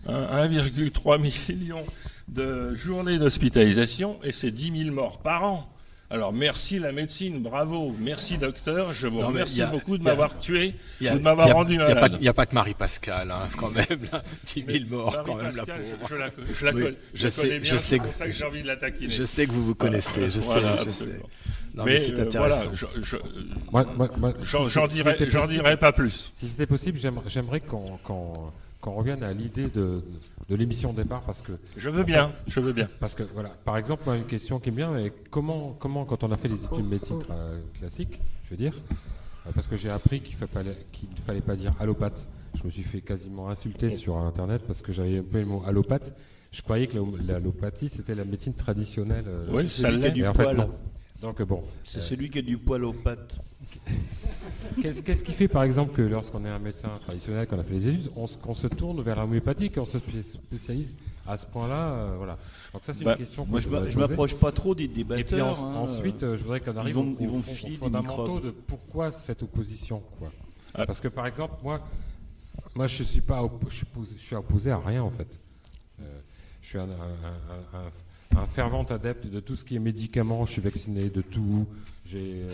1,3 0.06 1.14
hein, 1.14 1.18
million 1.48 1.82
de 2.28 2.74
journées 2.74 3.18
d'hospitalisation 3.18 4.18
et 4.22 4.32
c'est 4.32 4.50
10 4.50 4.84
000 4.84 4.94
morts 4.94 5.22
par 5.22 5.44
an. 5.44 5.72
Alors 6.12 6.32
merci 6.32 6.80
la 6.80 6.90
médecine, 6.90 7.40
bravo, 7.40 7.94
merci 8.00 8.36
docteur, 8.36 8.92
je 8.92 9.06
vous 9.06 9.20
remercie 9.20 9.62
beaucoup 9.70 9.96
de 9.96 10.02
m'avoir 10.02 10.36
tué 10.40 10.74
ou 11.00 11.04
de 11.04 11.20
m'avoir 11.20 11.52
rendu 11.52 11.78
malade. 11.78 12.14
Il 12.14 12.22
n'y 12.22 12.28
a, 12.28 12.34
pas 12.34 12.46
que 12.46 12.54
Marie-Pascal, 12.54 13.30
hein, 13.30 13.48
quand 13.56 13.70
même, 13.70 14.08
là, 14.10 14.24
10 14.44 14.64
000 14.66 14.84
morts 14.90 15.22
quand 15.24 15.36
même, 15.36 15.54
la 15.54 15.64
pauvre. 15.64 15.78
Je, 16.08 16.16
la, 16.16 16.30
je 16.52 16.66
la, 16.66 16.90
je 17.14 17.28
sais, 17.28 17.42
connais 17.42 17.60
bien, 17.60 17.78
c'est 17.78 17.98
pour 17.98 18.12
ça 18.12 18.26
que 18.26 18.32
j'ai 18.32 18.44
envie 18.44 18.62
de 18.62 18.66
l'attaquer. 18.66 19.08
Je 19.08 19.22
sais 19.22 19.46
que 19.46 19.52
vous 19.52 19.64
vous 19.64 19.76
connaissez, 19.76 20.24
je 20.30 20.40
sais, 20.40 20.60
je 20.84 20.90
sais. 20.90 21.20
Non, 21.76 21.84
mais, 21.84 21.96
c'est 21.96 22.14
euh, 22.14 22.24
intéressant. 22.24 22.72
Voilà, 23.70 24.34
j'en 24.68 24.86
dirais, 24.86 25.16
dirais 25.46 25.76
pas 25.76 25.92
plus. 25.92 26.32
Si 26.34 26.48
c'était 26.48 26.66
possible, 26.66 26.98
j'aimerais 27.28 27.60
qu'on 27.60 28.00
qu'on 28.80 28.92
revienne 28.92 29.22
à 29.22 29.32
l'idée 29.32 29.68
de, 29.68 30.02
de 30.48 30.56
l'émission 30.56 30.92
de 30.92 31.02
départ 31.02 31.22
parce 31.22 31.42
que 31.42 31.52
je 31.76 31.90
veux 31.90 32.02
bien, 32.04 32.32
je 32.46 32.60
veux 32.60 32.72
bien. 32.72 32.88
Parce 32.98 33.14
que 33.14 33.22
voilà, 33.22 33.50
par 33.64 33.76
exemple, 33.76 34.08
une 34.08 34.24
question 34.24 34.58
qui 34.58 34.70
est 34.70 34.72
bien, 34.72 34.90
mais 34.90 35.12
comment, 35.30 35.76
comment 35.78 36.04
quand 36.04 36.24
on 36.24 36.32
a 36.32 36.36
fait 36.36 36.48
les 36.48 36.64
études 36.64 36.78
de 36.84 36.88
médecine 36.88 37.22
classique, 37.78 38.20
je 38.44 38.50
veux 38.50 38.56
dire, 38.56 38.72
euh, 39.46 39.50
parce 39.54 39.66
que 39.66 39.76
j'ai 39.76 39.90
appris 39.90 40.20
qu'il 40.20 40.36
ne 40.40 41.20
fallait 41.24 41.40
pas 41.40 41.56
dire 41.56 41.74
allopathe. 41.80 42.26
Je 42.54 42.64
me 42.64 42.70
suis 42.70 42.82
fait 42.82 43.00
quasiment 43.00 43.48
insulter 43.48 43.90
sur 43.90 44.16
Internet 44.16 44.62
parce 44.66 44.82
que 44.82 44.92
j'avais 44.92 45.18
un 45.18 45.22
peu 45.22 45.38
le 45.38 45.46
mot 45.46 45.62
allopathe. 45.66 46.14
Je 46.50 46.62
croyais 46.62 46.88
que 46.88 46.96
l'allopathie 47.26 47.88
c'était 47.88 48.14
la 48.16 48.24
médecine 48.24 48.54
traditionnelle. 48.54 49.24
Euh, 49.28 49.46
oui, 49.52 49.68
ça 49.68 49.90
l'est 49.90 50.10
du 50.10 50.26
en 50.26 50.34
fait, 50.34 50.52
non. 50.52 50.70
Donc 51.20 51.42
bon. 51.42 51.62
C'est 51.84 51.98
euh, 51.98 52.02
celui 52.02 52.30
qui 52.30 52.38
a 52.38 52.42
du 52.42 52.56
poil 52.56 52.84
aux 52.84 52.92
pattes. 52.92 53.38
Qu'est-ce 54.82 55.24
qui 55.24 55.32
fait, 55.32 55.48
par 55.48 55.62
exemple, 55.64 55.92
que 55.92 56.02
lorsqu'on 56.02 56.44
est 56.44 56.48
un 56.48 56.58
médecin 56.58 56.88
traditionnel, 57.04 57.46
qu'on 57.46 57.58
a 57.58 57.64
fait 57.64 57.74
les 57.74 57.88
études, 57.88 58.10
on, 58.16 58.26
se 58.26 58.66
tourne 58.68 59.02
vers 59.02 59.16
l'homéopathie, 59.16 59.70
qu'on 59.70 59.84
se 59.84 59.98
spécialise 59.98 60.96
à 61.26 61.36
ce 61.36 61.46
point-là 61.46 61.92
euh, 61.92 62.14
Voilà. 62.16 62.38
Donc 62.72 62.84
ça, 62.84 62.92
c'est 62.92 63.00
une 63.00 63.06
bah, 63.06 63.16
question 63.16 63.44
que 63.44 63.50
moi, 63.50 63.60
je 63.60 63.68
ne 63.68 63.96
m'approche 63.96 64.34
pas 64.34 64.52
trop 64.52 64.74
des 64.74 64.88
débatteurs. 64.88 65.20
Et 65.20 65.24
puis 65.24 65.40
hein, 65.40 65.74
ensuite, 65.76 66.22
euh, 66.22 66.36
je 66.36 66.42
voudrais 66.42 66.60
qu'on 66.60 66.76
arrive 66.76 66.96
ils 67.20 67.28
vont, 67.28 67.38
aux, 67.38 67.76
fondamentaux 67.76 68.40
de 68.40 68.50
pourquoi 68.50 69.10
cette 69.10 69.42
opposition. 69.42 70.02
Quoi. 70.18 70.32
Ah. 70.74 70.86
Parce 70.86 71.00
que, 71.00 71.08
par 71.08 71.26
exemple, 71.26 71.54
moi, 71.62 71.80
moi 72.74 72.86
je 72.86 73.02
suis 73.02 73.20
pas, 73.20 73.48
je 73.68 74.16
suis, 74.16 74.36
opposé 74.36 74.70
à 74.70 74.78
rien 74.78 75.02
en 75.02 75.10
fait. 75.10 75.40
Euh, 76.00 76.20
je 76.62 76.68
suis 76.68 76.78
un, 76.78 76.84
un, 76.84 77.90
fervent 78.48 78.84
adepte 78.84 79.26
de 79.26 79.40
tout 79.40 79.56
ce 79.56 79.64
qui 79.64 79.76
est 79.76 79.80
médicaments. 79.80 80.44
Je 80.46 80.52
suis 80.52 80.62
vacciné 80.62 81.10
de 81.10 81.22
tout. 81.22 81.66
J'ai 82.04 82.44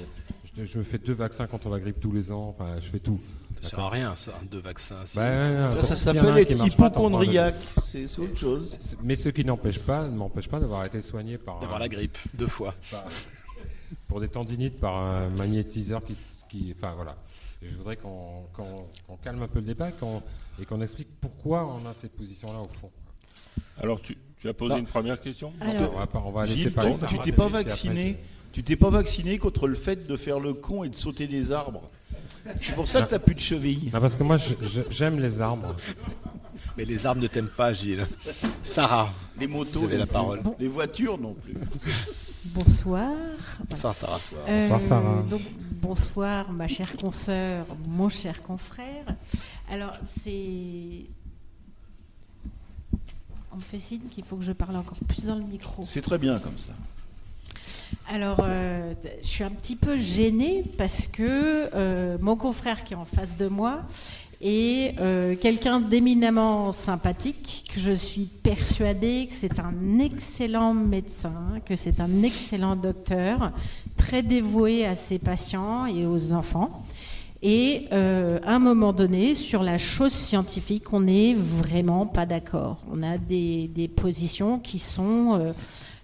je 0.64 0.78
me 0.78 0.82
fais 0.84 0.98
deux 0.98 1.12
vaccins 1.12 1.46
contre 1.46 1.68
la 1.68 1.78
grippe 1.78 2.00
tous 2.00 2.12
les 2.12 2.32
ans. 2.32 2.54
Enfin, 2.56 2.76
je 2.80 2.88
fais 2.88 2.98
tout. 2.98 3.20
Ça 3.60 3.70
sert 3.70 3.80
à 3.80 3.90
rien, 3.90 4.16
ça, 4.16 4.32
deux 4.50 4.60
vaccins. 4.60 5.02
Bah, 5.14 5.68
ça, 5.68 5.82
ça 5.82 5.96
s'appelle 5.96 6.38
être 6.38 6.66
hypochondriaque. 6.66 7.56
C'est 7.84 8.18
autre 8.18 8.36
chose. 8.36 8.76
Mais 9.02 9.16
ce 9.16 9.28
qui 9.28 9.44
n'empêche 9.44 9.78
pas, 9.78 10.06
ne 10.06 10.16
m'empêche 10.16 10.48
pas 10.48 10.60
d'avoir 10.60 10.84
été 10.84 11.02
soigné 11.02 11.38
par. 11.38 11.60
D'avoir 11.60 11.78
la 11.78 11.88
grippe, 11.88 12.16
deux 12.34 12.46
fois. 12.46 12.74
pour 14.08 14.20
des 14.20 14.28
tendinites 14.28 14.80
par 14.80 14.96
un 14.96 15.28
magnétiseur 15.30 16.02
qui. 16.04 16.16
qui 16.48 16.74
enfin, 16.76 16.94
voilà. 16.94 17.16
je 17.62 17.74
voudrais 17.76 17.96
qu'on 17.96 18.46
calme 19.22 19.42
un 19.42 19.48
peu 19.48 19.58
le 19.58 19.66
débat 19.66 19.90
et 19.90 20.64
qu'on 20.64 20.80
explique 20.80 21.08
pourquoi 21.20 21.66
on 21.66 21.86
a 21.86 21.92
cette 21.92 22.16
position-là 22.16 22.60
au 22.60 22.68
fond. 22.68 22.90
Alors, 23.78 24.00
tu, 24.00 24.16
tu 24.40 24.49
as 24.49 24.55
posé 24.55 24.79
une 24.79 24.87
première 24.87 25.20
question 25.20 25.53
Parce 25.59 25.75
que, 25.75 25.85
on 26.14 26.31
va, 26.31 26.46
laisser 26.46 26.70
parler. 26.70 26.94
Tu 27.09 27.18
t'es 27.18 27.33
pas 27.33 27.49
vacciné 27.49 28.18
tu 28.57 28.62
t'es 28.62 28.77
pas 28.77 28.88
vacciné 28.88 29.37
contre 29.37 29.68
le 29.68 29.75
fait 29.75 30.07
de 30.07 30.16
faire 30.16 30.40
le 30.40 30.55
con 30.55 30.83
et 30.83 30.88
de 30.88 30.96
sauter 30.96 31.27
des 31.27 31.53
arbres. 31.53 31.90
C'est 32.62 32.75
pour 32.75 32.88
ça 32.88 33.03
que 33.03 33.09
tu 33.09 33.12
n'as 33.12 33.18
plus 33.18 33.35
de 33.35 33.40
chevilles. 33.40 33.90
parce 33.92 34.16
que 34.16 34.22
moi, 34.22 34.38
j'aime 34.88 35.20
les 35.20 35.42
arbres. 35.42 35.77
Mais 36.79 36.87
les 36.87 37.05
arbres 37.05 37.20
ne 37.20 37.27
t'aiment 37.27 37.51
pas, 37.55 37.75
Gilles. 37.75 38.07
Sarah. 38.62 39.12
Les 39.38 39.46
motos. 39.46 39.81
Vous 39.81 39.85
avez 39.85 39.99
la 39.99 40.07
parole. 40.07 40.40
Les 40.59 40.68
voitures 40.68 41.18
non 41.18 41.35
plus. 41.35 41.53
Bonsoir. 42.46 43.12
Bonsoir 43.68 43.94
Sarah. 43.94 44.20
Euh, 44.49 44.68
bonsoir 44.70 44.83
Sarah. 44.83 45.22
bonsoir 45.72 46.51
ma 46.51 46.66
chère 46.66 46.96
consoeur, 46.96 47.66
mon 47.87 48.09
cher 48.09 48.40
confrère. 48.40 49.05
Alors 49.70 49.92
c'est... 50.07 51.05
On 53.56 53.58
me 53.58 53.62
fait 53.62 53.80
signe 53.80 54.02
qu'il 54.10 54.22
faut 54.22 54.36
que 54.36 54.44
je 54.44 54.52
parle 54.52 54.76
encore 54.76 54.98
plus 55.08 55.24
dans 55.24 55.36
le 55.36 55.42
micro. 55.42 55.84
C'est 55.86 56.02
très 56.02 56.18
bien 56.18 56.38
comme 56.40 56.58
ça. 56.58 56.72
Alors, 58.06 58.40
euh, 58.42 58.92
je 59.22 59.26
suis 59.26 59.44
un 59.44 59.50
petit 59.50 59.76
peu 59.76 59.96
gênée 59.96 60.62
parce 60.76 61.06
que 61.06 61.70
euh, 61.74 62.18
mon 62.20 62.36
confrère 62.36 62.84
qui 62.84 62.92
est 62.92 62.98
en 62.98 63.06
face 63.06 63.38
de 63.38 63.48
moi 63.48 63.80
et 64.42 64.92
euh, 65.00 65.36
quelqu'un 65.36 65.80
d'éminemment 65.80 66.70
sympathique, 66.70 67.70
que 67.72 67.80
je 67.80 67.92
suis 67.92 68.26
persuadée 68.26 69.26
que 69.26 69.34
c'est 69.34 69.58
un 69.58 70.00
excellent 70.00 70.74
médecin, 70.74 71.58
que 71.64 71.76
c'est 71.76 71.98
un 71.98 72.22
excellent 72.22 72.76
docteur, 72.76 73.52
très 73.96 74.22
dévoué 74.22 74.84
à 74.84 74.96
ses 74.96 75.18
patients 75.18 75.86
et 75.86 76.04
aux 76.04 76.34
enfants. 76.34 76.84
Et 77.48 77.87
euh, 77.92 78.40
à 78.42 78.56
un 78.56 78.59
moment 78.59 78.92
donné, 78.92 79.37
sur 79.37 79.62
la 79.62 79.78
chose 79.78 80.11
scientifique, 80.11 80.92
on 80.92 81.02
n'est 81.02 81.32
vraiment 81.32 82.04
pas 82.04 82.26
d'accord. 82.26 82.85
On 82.90 83.04
a 83.04 83.18
des, 83.18 83.88
positions 83.94 84.59
qui 84.59 84.80
sont 84.80 85.54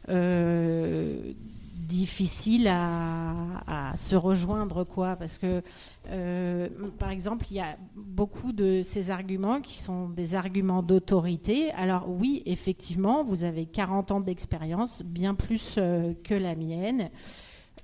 euh, 0.08 1.32
difficiles 1.74 2.68
à, 2.68 3.34
à, 3.66 3.96
se 3.96 4.14
rejoindre, 4.14 4.84
quoi, 4.84 5.16
parce 5.16 5.36
que 5.36 5.62
euh, 6.10 6.68
par 6.98 7.10
exemple, 7.10 7.46
il 7.50 7.56
y 7.56 7.60
a 7.60 7.76
beaucoup 7.94 8.52
de 8.52 8.82
ces 8.82 9.10
arguments 9.10 9.60
qui 9.60 9.78
sont 9.78 10.08
des 10.08 10.34
arguments 10.34 10.82
d'autorité. 10.82 11.70
Alors 11.72 12.08
oui, 12.08 12.42
effectivement, 12.46 13.24
vous 13.24 13.44
avez 13.44 13.66
40 13.66 14.12
ans 14.12 14.20
d'expérience, 14.20 15.02
bien 15.04 15.34
plus 15.34 15.74
euh, 15.78 16.12
que 16.24 16.34
la 16.34 16.54
mienne. 16.54 17.10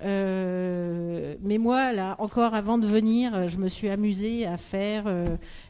Euh, 0.01 1.35
mais 1.41 1.57
moi, 1.57 1.91
là, 1.91 2.15
encore 2.19 2.53
avant 2.53 2.77
de 2.77 2.87
venir, 2.87 3.47
je 3.47 3.57
me 3.57 3.67
suis 3.67 3.89
amusée 3.89 4.45
à 4.45 4.57
faire 4.57 5.05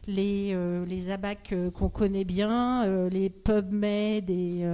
les, 0.08 0.56
les 0.86 1.12
abacs 1.12 1.54
qu'on 1.74 1.89
connaît 1.89 2.24
bien, 2.24 3.10
les 3.10 3.30
PubMed 3.30 4.30
et 4.30 4.65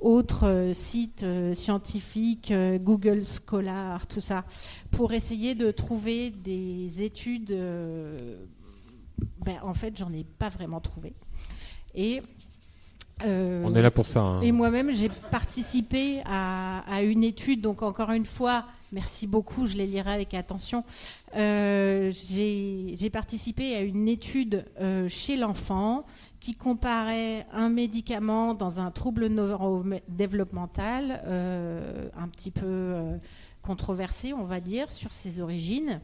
autres 0.00 0.70
sites 0.72 1.24
scientifiques, 1.52 2.52
Google 2.80 3.24
Scholar, 3.26 4.06
tout 4.06 4.20
ça, 4.20 4.44
pour 4.90 5.12
essayer 5.12 5.54
de 5.54 5.70
trouver 5.70 6.30
des 6.30 7.02
études. 7.02 7.54
Ben, 9.44 9.56
en 9.62 9.74
fait, 9.74 9.96
j'en 9.96 10.12
ai 10.12 10.24
pas 10.24 10.48
vraiment 10.48 10.80
trouvé. 10.80 11.14
Et 11.94 12.22
on 13.22 13.74
est 13.74 13.82
là 13.82 13.90
pour 13.90 14.06
ça. 14.06 14.20
Hein. 14.20 14.40
Et 14.42 14.52
moi-même, 14.52 14.92
j'ai 14.92 15.08
participé 15.30 16.22
à, 16.24 16.80
à, 16.88 17.02
une 17.02 17.22
étude, 17.22 17.60
donc 17.60 17.82
encore 17.82 18.10
une 18.10 18.26
fois, 18.26 18.64
Merci 18.94 19.26
beaucoup, 19.26 19.66
je 19.66 19.76
les 19.76 19.88
lirai 19.88 20.12
avec 20.12 20.34
attention. 20.34 20.84
Euh, 21.34 22.12
j'ai 22.12 23.10
participé 23.10 23.74
à 23.74 23.80
une 23.80 24.06
étude 24.06 24.64
euh, 24.80 25.08
chez 25.08 25.36
l'enfant 25.36 26.06
qui 26.38 26.54
comparait 26.54 27.44
un 27.52 27.70
médicament 27.70 28.54
dans 28.54 28.78
un 28.78 28.92
trouble 28.92 29.26
neurodéveloppemental 29.26 31.22
euh, 31.26 32.08
un 32.16 32.28
petit 32.28 32.52
peu 32.52 33.18
controversé, 33.62 34.32
on 34.32 34.44
va 34.44 34.60
dire, 34.60 34.92
sur 34.92 35.12
ses 35.12 35.40
origines. 35.40 36.00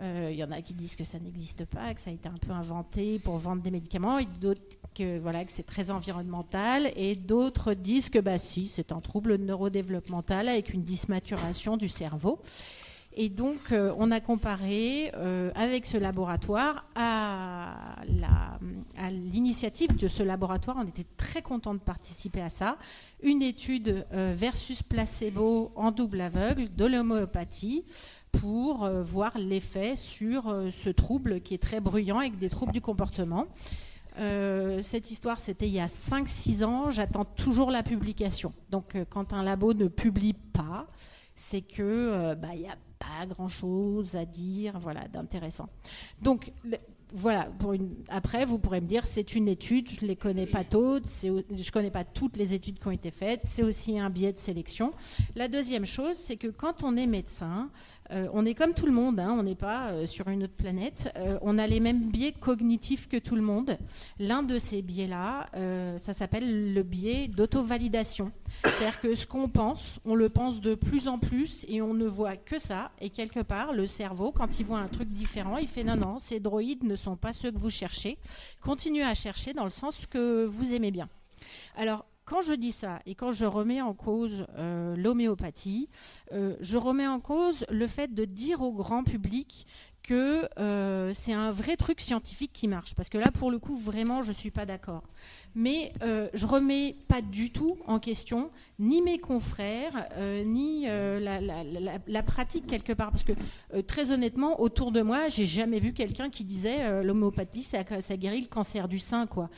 Il 0.00 0.34
y 0.34 0.42
en 0.42 0.50
a 0.50 0.62
qui 0.62 0.74
disent 0.74 0.96
que 0.96 1.04
ça 1.04 1.20
n'existe 1.20 1.64
pas, 1.64 1.94
que 1.94 2.00
ça 2.00 2.10
a 2.10 2.12
été 2.12 2.28
un 2.28 2.38
peu 2.44 2.50
inventé 2.50 3.20
pour 3.20 3.38
vendre 3.38 3.62
des 3.62 3.70
médicaments, 3.70 4.18
et 4.18 4.26
d'autres 4.40 4.81
que 4.94 5.18
voilà 5.18 5.44
que 5.44 5.52
c'est 5.52 5.66
très 5.66 5.90
environnemental, 5.90 6.92
et 6.96 7.14
d'autres 7.14 7.74
disent 7.74 8.10
que 8.10 8.18
bah 8.18 8.38
si, 8.38 8.68
c'est 8.68 8.92
un 8.92 9.00
trouble 9.00 9.36
neurodéveloppemental 9.36 10.48
avec 10.48 10.72
une 10.72 10.82
dysmaturation 10.82 11.76
du 11.76 11.88
cerveau. 11.88 12.40
Et 13.14 13.28
donc, 13.28 13.72
euh, 13.72 13.92
on 13.98 14.10
a 14.10 14.20
comparé 14.20 15.12
euh, 15.14 15.50
avec 15.54 15.84
ce 15.84 15.98
laboratoire 15.98 16.86
à, 16.94 17.96
l'initiative 19.10 19.96
de 19.96 20.08
ce 20.08 20.22
laboratoire. 20.22 20.76
On 20.78 20.86
était 20.86 21.06
très 21.16 21.42
content 21.42 21.74
de 21.74 21.80
participer 21.80 22.40
à 22.40 22.48
ça. 22.48 22.78
Une 23.22 23.42
étude 23.42 24.06
euh, 24.12 24.32
versus 24.34 24.82
placebo 24.82 25.72
en 25.76 25.90
double 25.90 26.22
aveugle 26.22 26.74
de 26.74 26.86
l'homéopathie 26.86 27.84
pour 28.30 28.88
voir 29.02 29.36
l'effet 29.36 29.94
sur 29.94 30.44
ce 30.70 30.88
trouble 30.88 31.42
qui 31.42 31.52
est 31.52 31.62
très 31.62 31.80
bruyant 31.80 32.18
avec 32.18 32.38
des 32.38 32.48
troubles 32.48 32.72
du 32.72 32.80
comportement. 32.80 33.46
Euh, 34.18 34.82
cette 34.82 35.10
histoire, 35.10 35.40
c'était 35.40 35.66
il 35.66 35.74
y 35.74 35.80
a 35.80 35.86
5-6 35.86 36.64
ans. 36.64 36.90
J'attends 36.90 37.24
toujours 37.24 37.70
la 37.70 37.82
publication. 37.82 38.52
Donc, 38.70 38.94
euh, 38.94 39.04
quand 39.08 39.32
un 39.32 39.42
labo 39.42 39.74
ne 39.74 39.88
publie 39.88 40.34
pas, 40.34 40.86
c'est 41.34 41.62
que 41.62 41.82
euh, 41.82 42.34
bah, 42.34 42.48
il 42.54 42.60
n'y 42.60 42.68
a 42.68 42.76
pas 42.98 43.26
grand-chose 43.26 44.16
à 44.16 44.24
dire, 44.24 44.78
voilà, 44.78 45.08
d'intéressant. 45.08 45.68
Donc, 46.20 46.52
voilà. 47.14 47.48
Après, 48.08 48.44
vous 48.44 48.58
pourrez 48.58 48.80
me 48.80 48.86
dire, 48.86 49.06
c'est 49.06 49.34
une 49.34 49.48
étude. 49.48 49.90
Je 49.90 50.02
ne 50.02 50.08
les 50.08 50.16
connais 50.16 50.46
pas 50.46 50.64
toutes. 50.64 51.08
Je 51.22 51.28
ne 51.28 51.70
connais 51.70 51.90
pas 51.90 52.04
toutes 52.04 52.36
les 52.36 52.54
études 52.54 52.78
qui 52.78 52.88
ont 52.88 52.92
été 52.92 53.10
faites. 53.10 53.42
C'est 53.44 53.62
aussi 53.62 53.98
un 53.98 54.08
biais 54.08 54.32
de 54.32 54.38
sélection. 54.38 54.92
La 55.36 55.48
deuxième 55.48 55.84
chose, 55.84 56.16
c'est 56.16 56.36
que 56.36 56.48
quand 56.48 56.82
on 56.82 56.96
est 56.96 57.06
médecin, 57.06 57.70
euh, 58.12 58.28
on 58.32 58.44
est 58.44 58.54
comme 58.54 58.74
tout 58.74 58.86
le 58.86 58.92
monde, 58.92 59.18
hein, 59.18 59.34
on 59.38 59.42
n'est 59.42 59.54
pas 59.54 59.90
euh, 59.90 60.06
sur 60.06 60.28
une 60.28 60.44
autre 60.44 60.54
planète. 60.54 61.10
Euh, 61.16 61.38
on 61.40 61.56
a 61.58 61.66
les 61.66 61.80
mêmes 61.80 62.10
biais 62.10 62.32
cognitifs 62.32 63.08
que 63.08 63.16
tout 63.16 63.36
le 63.36 63.42
monde. 63.42 63.78
L'un 64.18 64.42
de 64.42 64.58
ces 64.58 64.82
biais-là, 64.82 65.46
ça 65.98 66.12
s'appelle 66.12 66.74
le 66.74 66.82
biais 66.82 67.28
d'auto-validation. 67.28 68.32
C'est-à-dire 68.64 69.00
que 69.00 69.14
ce 69.14 69.26
qu'on 69.26 69.48
pense, 69.48 69.98
on 70.04 70.14
le 70.14 70.28
pense 70.28 70.60
de 70.60 70.74
plus 70.74 71.08
en 71.08 71.18
plus 71.18 71.64
et 71.68 71.80
on 71.80 71.94
ne 71.94 72.06
voit 72.06 72.36
que 72.36 72.58
ça. 72.58 72.90
Et 73.00 73.10
quelque 73.10 73.40
part, 73.40 73.72
le 73.72 73.86
cerveau, 73.86 74.32
quand 74.32 74.60
il 74.60 74.66
voit 74.66 74.78
un 74.78 74.88
truc 74.88 75.08
différent, 75.08 75.56
il 75.56 75.68
fait 75.68 75.84
non, 75.84 75.96
non, 75.96 76.18
ces 76.18 76.40
droïdes 76.40 76.84
ne 76.84 76.96
sont 76.96 77.16
pas 77.16 77.32
ceux 77.32 77.50
que 77.50 77.58
vous 77.58 77.70
cherchez. 77.70 78.18
Continuez 78.60 79.04
à 79.04 79.14
chercher 79.14 79.52
dans 79.52 79.64
le 79.64 79.70
sens 79.70 80.06
que 80.06 80.44
vous 80.44 80.74
aimez 80.74 80.90
bien. 80.90 81.08
Alors, 81.76 82.04
quand 82.32 82.40
je 82.40 82.54
dis 82.54 82.72
ça 82.72 82.98
et 83.04 83.14
quand 83.14 83.30
je 83.30 83.44
remets 83.44 83.82
en 83.82 83.92
cause 83.92 84.46
euh, 84.56 84.96
l'homéopathie, 84.96 85.90
euh, 86.32 86.56
je 86.60 86.78
remets 86.78 87.06
en 87.06 87.20
cause 87.20 87.66
le 87.68 87.86
fait 87.86 88.14
de 88.14 88.24
dire 88.24 88.62
au 88.62 88.72
grand 88.72 89.04
public 89.04 89.66
que 90.02 90.48
euh, 90.58 91.12
c'est 91.14 91.32
un 91.32 91.52
vrai 91.52 91.76
truc 91.76 92.00
scientifique 92.00 92.52
qui 92.52 92.68
marche. 92.68 92.94
Parce 92.94 93.08
que 93.08 93.18
là, 93.18 93.30
pour 93.30 93.50
le 93.50 93.58
coup, 93.58 93.76
vraiment, 93.76 94.22
je 94.22 94.28
ne 94.28 94.34
suis 94.34 94.50
pas 94.50 94.66
d'accord. 94.66 95.02
Mais 95.54 95.92
euh, 96.02 96.28
je 96.34 96.46
remets 96.46 96.96
pas 97.08 97.20
du 97.20 97.50
tout 97.50 97.76
en 97.86 97.98
question 97.98 98.50
ni 98.78 99.02
mes 99.02 99.18
confrères, 99.18 100.08
euh, 100.16 100.42
ni 100.44 100.86
la, 100.86 102.22
pratique 102.22 102.66
quelque 102.66 102.92
part. 102.92 103.10
Parce 103.10 103.22
que 103.22 103.32
très 103.82 104.10
honnêtement, 104.10 104.60
autour 104.60 104.90
de 104.90 105.02
moi, 105.02 105.28
j'ai 105.28 105.46
jamais 105.46 105.78
vu 105.78 105.92
quelqu'un 105.92 106.30
qui 106.30 106.44
disait 106.44 107.02
l'homéopathie, 107.02 107.62
ça, 107.62 107.82
guérit 108.16 108.40
le 108.40 108.48
cancer 108.48 108.88
du 108.88 108.98
sein. 108.98 109.26
Quoi. 109.26 109.50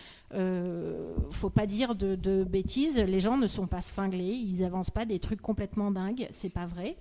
faut 1.31 1.51
pas 1.51 1.67
dire 1.67 1.95
de, 1.95 2.17
de, 2.17 2.45
bêtises. 2.45 2.99
Les 2.99 3.21
gens 3.21 3.39
ne 3.39 3.47
sont 3.47 3.67
pas 3.67 3.81
cinglés, 3.81 4.35
ils 4.35 4.63
avancent 4.63 4.91
pas 4.91 5.07
des 5.07 5.21
trucs 5.21 5.41
complètement 5.41 5.91
dingues. 5.91 6.27
C'est 6.31 6.51
pas 6.51 6.67
vrai. 6.67 6.97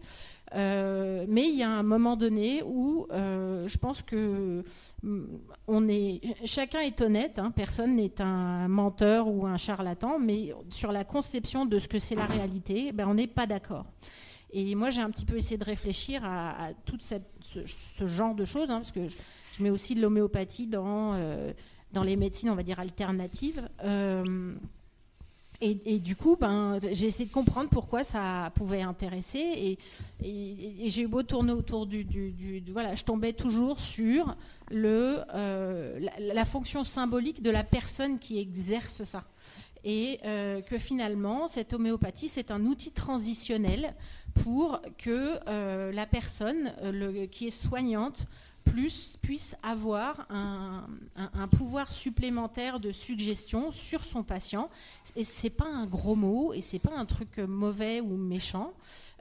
Euh, 0.56 1.26
mais 1.28 1.48
il 1.48 1.56
y 1.56 1.64
a 1.64 1.70
un 1.70 1.84
moment 1.84 2.16
donné 2.16 2.62
où 2.64 3.08
euh, 3.12 3.68
je 3.68 3.78
pense 3.78 4.02
que 4.02 4.64
mm, 5.02 5.26
on 5.68 5.88
est, 5.88 6.22
chacun 6.46 6.82
est 6.82 7.02
honnête, 7.02 7.40
hein, 7.40 7.52
personne 7.52 7.96
n'est 7.96 8.22
un 8.22 8.68
menteur 8.68 9.28
ou 9.28 9.48
un 9.48 9.58
charlatan, 9.58 10.20
mais 10.20 10.54
sur 10.70 10.92
la 10.92 11.04
conception 11.06 11.66
de 11.66 11.80
ce 11.80 11.88
que 11.88 11.98
c'est 11.98 12.16
la 12.16 12.26
réalité, 12.26 12.92
ben, 12.92 13.08
on 13.08 13.16
n'est 13.16 13.28
pas 13.28 13.48
d'accord. 13.48 13.86
Et 14.52 14.76
moi, 14.76 14.92
j'ai 14.92 15.02
un 15.02 15.10
petit 15.10 15.26
peu 15.26 15.36
essayé 15.36 15.58
de 15.58 15.64
réfléchir 15.64 16.24
à, 16.24 16.70
tout 16.86 17.00
ce, 17.00 18.06
genre 18.06 18.36
de 18.36 18.46
choses, 18.46 18.70
hein, 18.70 18.78
parce 18.78 18.92
que 18.92 19.08
je, 19.08 19.64
mets 19.64 19.72
aussi 19.72 19.96
de 19.96 20.02
l'homéopathie 20.02 20.68
dans, 20.68 21.14
euh, 21.16 21.52
dans 21.92 22.04
les 22.04 22.16
médecines, 22.16 22.52
on 22.52 22.56
va 22.56 22.62
dire, 22.62 22.80
alternatives. 22.80 23.68
Et, 25.66 26.00
du 26.00 26.18
coup, 26.18 26.36
ben, 26.36 26.78
j'ai 26.92 27.08
essayé 27.08 27.26
de 27.26 27.32
comprendre 27.32 27.70
pourquoi 27.70 28.04
ça 28.04 28.52
pouvait 28.56 28.82
intéresser. 28.82 29.78
Et, 30.22 30.90
j'ai 30.90 31.04
eu 31.04 31.08
beau 31.08 31.24
tourner 31.24 31.54
autour 31.54 31.86
du, 31.86 32.62
Voilà, 32.72 32.96
je 32.96 33.04
tombais 33.06 33.32
toujours 33.32 33.80
sur 33.80 34.36
le, 34.70 35.20
euh, 35.34 36.06
la, 36.20 36.44
fonction 36.44 36.84
symbolique 36.84 37.42
de 37.42 37.50
la 37.50 37.64
personne 37.64 38.20
qui 38.20 38.40
exerce 38.40 39.06
ça. 39.06 39.24
Et 39.86 40.20
euh, 40.26 40.62
que 40.62 40.78
finalement, 40.78 41.48
cette 41.48 41.72
homéopathie, 41.72 42.28
c'est 42.28 42.52
un 42.52 42.66
outil 42.66 42.92
transitionnel 42.92 43.94
pour 44.44 44.82
que 44.98 45.40
euh, 45.48 45.94
la 45.94 46.06
personne 46.06 46.74
qui 47.32 47.48
est 47.48 47.52
soignante 47.52 48.26
plus 48.64 49.18
puisse 49.22 49.56
avoir 49.64 50.28
un, 50.30 50.88
pouvoir 51.50 51.92
supplémentaire 51.92 52.80
de 52.80 52.92
suggestion 52.92 53.72
sur 53.72 54.04
son 54.04 54.24
patient. 54.24 54.70
Et 55.16 55.24
c'est 55.24 55.50
pas 55.50 55.68
un 55.68 55.86
gros 55.86 56.16
mot 56.16 56.54
et 56.54 56.62
c'est 56.62 56.80
pas 56.80 56.96
un 56.96 57.06
truc 57.06 57.38
mauvais 57.38 58.02
ou 58.02 58.18
méchant. 58.18 58.74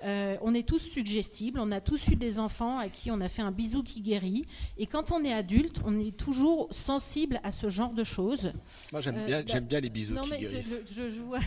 Euh, 0.05 0.37
on 0.43 0.53
est 0.53 0.67
tous 0.67 0.81
suggestibles, 0.81 1.61
on 1.61 1.71
a 1.71 1.81
tous 1.81 2.09
eu 2.09 2.17
des 2.17 2.41
enfants 2.41 2.79
à 2.79 2.89
qui 2.89 3.11
on 3.11 3.21
a 3.21 3.29
fait 3.29 3.43
un 3.43 3.53
bisou 3.53 3.83
qui 3.83 4.01
guérit. 4.01 4.45
Et 4.77 4.87
quand 4.87 5.13
on 5.13 5.25
est 5.25 5.33
adulte, 5.33 5.81
on 5.85 5.99
est 6.01 6.17
toujours 6.17 6.69
sensible 6.71 7.41
à 7.45 7.53
ce 7.53 7.69
genre 7.69 7.93
de 7.93 8.03
choses. 8.03 8.53
Moi, 8.91 9.01
j'aime 9.01 9.25
bien, 9.27 9.41
euh, 9.41 9.61
bien 9.61 9.81
les 9.81 9.91
bisous 9.91 10.17
qui 10.23 10.39
guérissent. 10.39 10.81
Je, 10.87 11.09
je, 11.09 11.21
vois, 11.21 11.39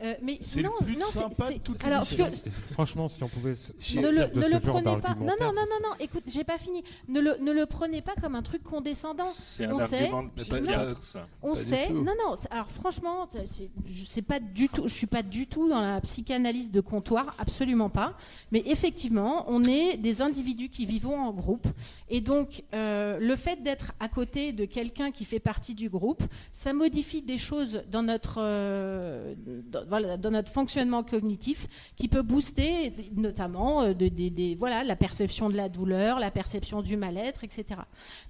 Euh, 0.00 0.14
mais 0.22 0.38
C'est 0.40 0.62
non, 0.62 0.70
le 0.80 0.84
plus 0.86 0.96
non, 0.96 1.06
c'est- 1.06 1.18
sympa 1.18 1.48
de 1.48 1.52
c'est- 1.54 1.58
toute 1.58 1.84
alors, 1.84 2.02
que- 2.08 2.50
Franchement, 2.72 3.08
si 3.08 3.20
on 3.22 3.28
pouvait 3.28 3.54
se 3.56 3.72
ne 3.98 4.08
le, 4.08 4.28
de 4.28 4.38
ne 4.38 4.42
ce 4.44 4.48
le 4.54 4.60
genre 4.60 4.80
prenez 4.80 5.00
pas. 5.00 5.14
Non, 5.18 5.26
non, 5.40 5.52
non, 5.52 5.52
non, 5.54 5.88
non. 5.90 5.94
Écoute, 5.98 6.22
j'ai 6.26 6.44
pas 6.44 6.58
fini. 6.58 6.84
Ne 7.08 7.20
le, 7.20 7.36
ne 7.40 7.50
le 7.52 7.66
prenez 7.66 8.00
pas 8.00 8.14
comme 8.20 8.34
un 8.36 8.42
truc 8.42 8.62
condescendant. 8.62 9.26
C'est 9.34 9.64
un 9.66 9.72
On 9.74 9.78
sait, 9.80 9.98
argument 10.02 10.22
de 10.22 10.28
mais 10.36 10.44
pas- 10.44 10.56
psychiatre, 10.60 11.02
ça. 11.04 11.26
On 11.42 11.54
Pas 11.54 11.56
sait. 11.56 11.88
Non, 11.90 12.04
non. 12.04 12.36
c'est- 12.36 12.50
Alors 12.52 12.70
franchement, 12.70 13.28
c'est- 13.44 13.70
je 13.90 14.04
sais 14.04 14.22
pas 14.22 14.38
du 14.40 14.68
tout. 14.68 14.82
Je 14.86 14.94
suis 14.94 15.06
pas 15.08 15.22
du 15.22 15.46
tout 15.46 15.68
dans 15.68 15.80
la 15.80 16.00
psychanalyse 16.00 16.70
de 16.70 16.80
comptoir, 16.80 17.34
absolument 17.38 17.90
pas. 17.90 18.16
Mais 18.52 18.62
effectivement, 18.66 19.46
on 19.48 19.64
est 19.64 19.96
des 19.96 20.22
individus 20.22 20.68
qui 20.68 20.86
vivons 20.86 21.18
en 21.20 21.32
groupe, 21.32 21.66
et 22.08 22.20
donc 22.20 22.62
euh, 22.74 23.18
le 23.18 23.34
fait 23.36 23.62
d'être 23.62 23.92
à 23.98 24.08
côté 24.08 24.52
de 24.52 24.64
quelqu'un 24.64 25.10
qui 25.10 25.24
fait 25.24 25.40
partie 25.40 25.74
du 25.74 25.88
groupe, 25.88 26.22
ça 26.52 26.72
modifie 26.72 27.22
des 27.22 27.38
choses 27.38 27.82
dans 27.90 28.02
notre, 28.02 28.36
euh, 28.40 29.34
dans, 29.70 29.84
voilà, 29.88 30.16
dans 30.16 30.30
notre 30.30 30.52
fonctionnement 30.52 31.02
cognitif, 31.02 31.66
qui 31.96 32.08
peut 32.08 32.22
booster 32.22 32.92
notamment 33.16 33.82
euh, 33.82 33.94
de- 33.94 34.54
voilà 34.56 34.84
la 34.84 34.96
perception 34.96 35.48
de 35.50 35.56
la 35.56 35.68
douleur, 35.68 36.18
la 36.18 36.30
perception 36.30 36.82
du 36.82 36.96
mal-être, 36.96 37.44
etc. 37.44 37.80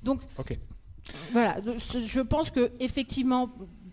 Donc 0.03 0.21
voilà, 1.33 1.57
je 1.65 2.21
pense 2.21 2.51
que 2.51 2.71
effectivement, 2.81 3.51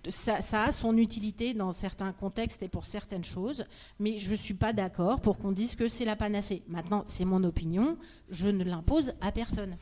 ça, 0.10 0.42
ça 0.42 0.66
a 0.66 0.72
son 0.72 0.98
utilité 0.98 1.54
dans 1.54 1.72
certains 1.72 2.12
contextes 2.12 2.62
et 2.62 2.68
pour 2.68 2.86
certaines 2.86 3.24
choses, 3.24 3.66
mais 4.00 4.18
je 4.18 4.30
ne 4.32 4.36
suis 4.36 4.54
pas 4.54 4.74
d'accord 4.74 5.22
pour 5.22 5.38
qu'on 5.38 5.52
dise 5.52 5.76
que 5.76 5.88
c'est 5.88 6.06
la 6.06 6.16
panacée. 6.16 6.62
Maintenant, 6.68 7.04
c'est 7.06 7.26
mon 7.26 7.44
opinion, 7.44 7.98
je 8.30 8.48
ne 8.50 8.64
l'impose 8.64 9.14
à 9.22 9.32
personne. 9.32 9.78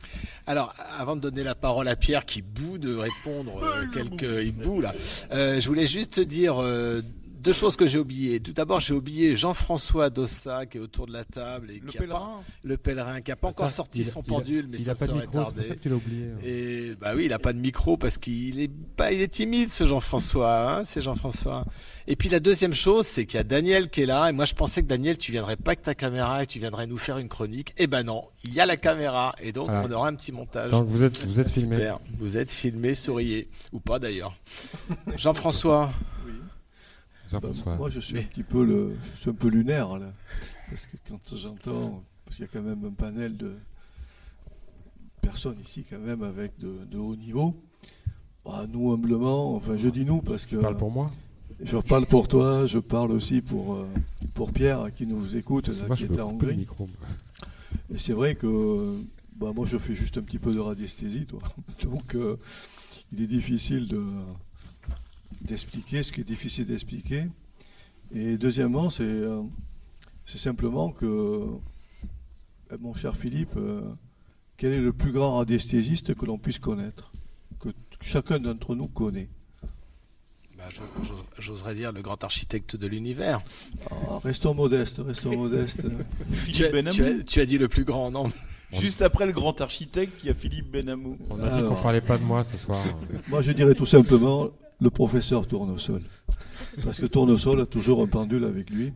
Alors, 0.46 0.74
avant 0.98 1.16
de 1.16 1.20
donner 1.20 1.42
la 1.42 1.54
parole 1.54 1.88
à 1.88 1.96
Pierre 1.96 2.24
qui 2.24 2.40
bout 2.40 2.78
de 2.78 2.94
répondre 2.96 3.62
euh, 3.62 3.86
quelques 3.92 4.44
il 4.44 4.52
bout 4.52 4.80
là, 4.80 4.94
euh, 5.32 5.60
je 5.60 5.68
voulais 5.68 5.86
juste 5.86 6.14
te 6.14 6.20
dire 6.22 6.62
euh, 6.62 7.02
deux 7.44 7.52
choses 7.52 7.76
que 7.76 7.86
j'ai 7.86 7.98
oubliées. 7.98 8.40
Tout 8.40 8.52
d'abord, 8.52 8.80
j'ai 8.80 8.94
oublié 8.94 9.36
Jean-François 9.36 10.10
Dossa 10.10 10.66
qui 10.66 10.78
est 10.78 10.80
autour 10.80 11.06
de 11.06 11.12
la 11.12 11.24
table 11.24 11.70
et 11.70 11.78
Le 11.78 11.86
qui 11.90 11.98
a 11.98 12.00
pas, 12.00 12.06
pèlerin. 12.06 12.42
le 12.62 12.76
pèlerin 12.76 13.20
qui 13.20 13.30
a 13.32 13.36
pas 13.36 13.48
encore 13.48 13.68
Ça, 13.68 13.76
sorti 13.76 14.00
il 14.00 14.04
son 14.06 14.20
il 14.22 14.26
pendule, 14.26 14.66
mais 14.68 14.78
il 14.78 14.84
ça 14.84 14.92
a 14.92 14.94
pas 14.94 15.06
de 15.06 15.10
serait 15.12 15.26
tardé. 15.26 15.68
ça 15.68 15.74
que 15.76 15.80
tu 15.80 15.88
l'as 15.90 15.94
oublié. 15.96 16.24
hein. 16.32 16.38
Et 16.44 16.94
bah 17.00 17.12
oui, 17.14 17.26
il 17.26 17.32
a 17.32 17.38
pas 17.38 17.52
de 17.52 17.58
micro 17.60 17.96
parce 17.96 18.18
qu'il 18.18 18.58
est 18.60 18.70
pas, 18.96 19.12
il 19.12 19.20
est 19.20 19.28
timide 19.28 19.70
ce 19.70 19.84
Jean-François, 19.86 20.78
hein, 20.78 20.84
c'est 20.84 21.00
Jean-François. 21.02 21.64
Et 22.06 22.16
puis 22.16 22.28
la 22.28 22.40
deuxième 22.40 22.74
chose, 22.74 23.06
c'est 23.06 23.24
qu'il 23.26 23.36
y 23.38 23.40
a 23.40 23.44
Daniel 23.44 23.88
qui 23.88 24.02
est 24.02 24.06
là. 24.06 24.28
Et 24.28 24.32
moi, 24.32 24.44
je 24.44 24.54
pensais 24.54 24.82
que 24.82 24.86
Daniel, 24.88 25.16
tu 25.16 25.32
viendrais 25.32 25.56
pas 25.56 25.70
avec 25.72 25.82
ta 25.82 25.94
caméra 25.94 26.42
et 26.42 26.46
tu 26.46 26.58
viendrais 26.58 26.86
nous 26.86 26.98
faire 26.98 27.16
une 27.18 27.28
chronique. 27.28 27.72
Eh 27.78 27.86
ben 27.86 28.02
non, 28.02 28.24
il 28.44 28.52
y 28.54 28.60
a 28.60 28.66
la 28.66 28.76
caméra 28.76 29.34
et 29.42 29.52
donc 29.52 29.68
Voilà. 29.70 29.86
on 29.88 29.92
aura 29.92 30.08
un 30.08 30.14
petit 30.14 30.32
montage. 30.32 30.70
Donc 30.70 30.86
vous 30.88 31.02
êtes, 31.02 31.24
vous 31.24 31.40
êtes 31.40 31.50
filmé. 31.50 31.76
Super. 31.76 31.98
Vous 32.18 32.36
êtes 32.36 32.50
filmé, 32.52 32.94
souriez 32.94 33.48
ou 33.72 33.80
pas 33.80 33.98
d'ailleurs. 33.98 34.34
Jean-François. 35.16 35.90
Jean-François. 37.40 37.72
Bah, 37.72 37.78
moi, 37.78 37.90
je 37.90 38.00
suis 38.00 38.18
un 38.18 38.22
petit 38.22 38.42
peu 38.42 38.64
le, 38.64 38.96
je 39.14 39.20
suis 39.20 39.30
un 39.30 39.34
peu 39.34 39.48
lunaire 39.48 39.98
là, 39.98 40.12
parce 40.70 40.86
que 40.86 40.96
quand 41.08 41.36
j'entends, 41.36 42.02
parce 42.24 42.36
qu'il 42.36 42.44
y 42.44 42.48
a 42.48 42.50
quand 42.52 42.62
même 42.62 42.84
un 42.84 42.92
panel 42.92 43.36
de 43.36 43.52
personnes 45.20 45.58
ici 45.62 45.84
quand 45.88 45.98
même 45.98 46.22
avec 46.22 46.58
de, 46.58 46.84
de 46.90 46.98
haut 46.98 47.16
niveau. 47.16 47.54
Bah, 48.44 48.66
nous 48.70 48.92
humblement, 48.92 49.54
enfin 49.56 49.76
je 49.76 49.88
dis 49.88 50.04
nous 50.04 50.20
parce 50.20 50.44
que 50.44 50.56
Tu 50.56 50.62
parles 50.62 50.76
pour 50.76 50.90
moi? 50.90 51.06
je 51.62 51.78
parle 51.78 52.06
pour 52.06 52.28
toi, 52.28 52.66
je 52.66 52.78
parle 52.78 53.12
aussi 53.12 53.40
pour 53.40 53.74
euh, 53.74 53.86
pour 54.34 54.52
Pierre 54.52 54.90
qui 54.94 55.06
nous 55.06 55.36
écoute 55.36 55.68
là, 55.68 55.86
Moi, 55.86 55.96
qui 55.96 56.04
est 56.04 56.20
en 56.20 56.30
Hongrie. 56.30 56.66
Et 57.92 57.98
c'est 57.98 58.12
vrai 58.12 58.34
que 58.34 58.98
bah, 59.36 59.52
moi 59.54 59.66
je 59.66 59.78
fais 59.78 59.94
juste 59.94 60.18
un 60.18 60.22
petit 60.22 60.38
peu 60.38 60.52
de 60.52 60.58
radiesthésie, 60.60 61.24
toi. 61.26 61.38
Donc 61.84 62.14
euh, 62.14 62.36
il 63.12 63.22
est 63.22 63.26
difficile 63.26 63.88
de 63.88 64.02
d'expliquer 65.44 66.02
ce 66.02 66.12
qui 66.12 66.20
est 66.22 66.24
difficile 66.24 66.66
d'expliquer. 66.66 67.26
Et 68.14 68.36
deuxièmement, 68.38 68.90
c'est 68.90 69.02
euh, 69.04 69.42
c'est 70.24 70.38
simplement 70.38 70.90
que 70.90 71.06
euh, 71.06 72.78
mon 72.80 72.94
cher 72.94 73.16
Philippe, 73.16 73.56
euh, 73.56 73.82
quel 74.56 74.72
est 74.72 74.80
le 74.80 74.92
plus 74.92 75.12
grand 75.12 75.36
radiesthésiste 75.36 76.14
que 76.14 76.24
l'on 76.26 76.38
puisse 76.38 76.58
connaître, 76.58 77.12
que 77.60 77.68
chacun 78.00 78.38
d'entre 78.38 78.74
nous 78.74 78.88
connaît? 78.88 79.28
Bah, 80.56 80.64
j'o- 80.70 80.82
j'ose- 81.02 81.24
J'oserais 81.38 81.74
dire 81.74 81.92
le 81.92 82.00
grand 82.00 82.22
architecte 82.22 82.76
de 82.76 82.86
l'univers. 82.86 83.40
Ah, 83.90 84.18
restons 84.22 84.54
modestes, 84.54 85.00
restons 85.04 85.36
modestes. 85.36 85.86
Tu 86.30 86.34
Philippe 86.36 86.62
as, 86.86 86.90
tu, 86.92 87.02
Benamou. 87.02 87.20
as, 87.20 87.24
tu 87.24 87.40
as 87.40 87.46
dit 87.46 87.58
le 87.58 87.68
plus 87.68 87.84
grand, 87.84 88.10
non? 88.10 88.30
Juste 88.72 89.02
après 89.02 89.26
le 89.26 89.32
grand 89.32 89.60
architecte, 89.60 90.12
il 90.22 90.26
y 90.28 90.30
a 90.30 90.34
Philippe 90.34 90.70
Benamou. 90.70 91.18
On 91.30 91.40
a 91.42 91.60
dit 91.60 91.66
qu'on 91.68 91.74
parlait 91.74 92.00
pas 92.00 92.18
de 92.18 92.22
moi 92.24 92.44
ce 92.44 92.56
soir. 92.56 92.84
Moi, 93.28 93.42
je 93.42 93.52
dirais 93.52 93.74
tout 93.74 93.86
simplement 93.86 94.50
le 94.80 94.90
professeur 94.90 95.46
Tournesol. 95.46 96.02
Parce 96.84 96.98
que 97.00 97.06
Tournesol 97.06 97.60
a 97.60 97.66
toujours 97.66 98.02
un 98.02 98.06
pendule 98.06 98.44
avec 98.44 98.70
lui. 98.70 98.92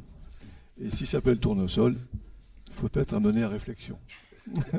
Et 0.81 0.91
s'il 0.91 1.07
s'appelle 1.07 1.39
Tournesol, 1.39 1.97
il 2.69 2.73
faut 2.73 2.89
peut-être 2.89 3.15
amener 3.15 3.43
à 3.43 3.49
réflexion. 3.49 3.99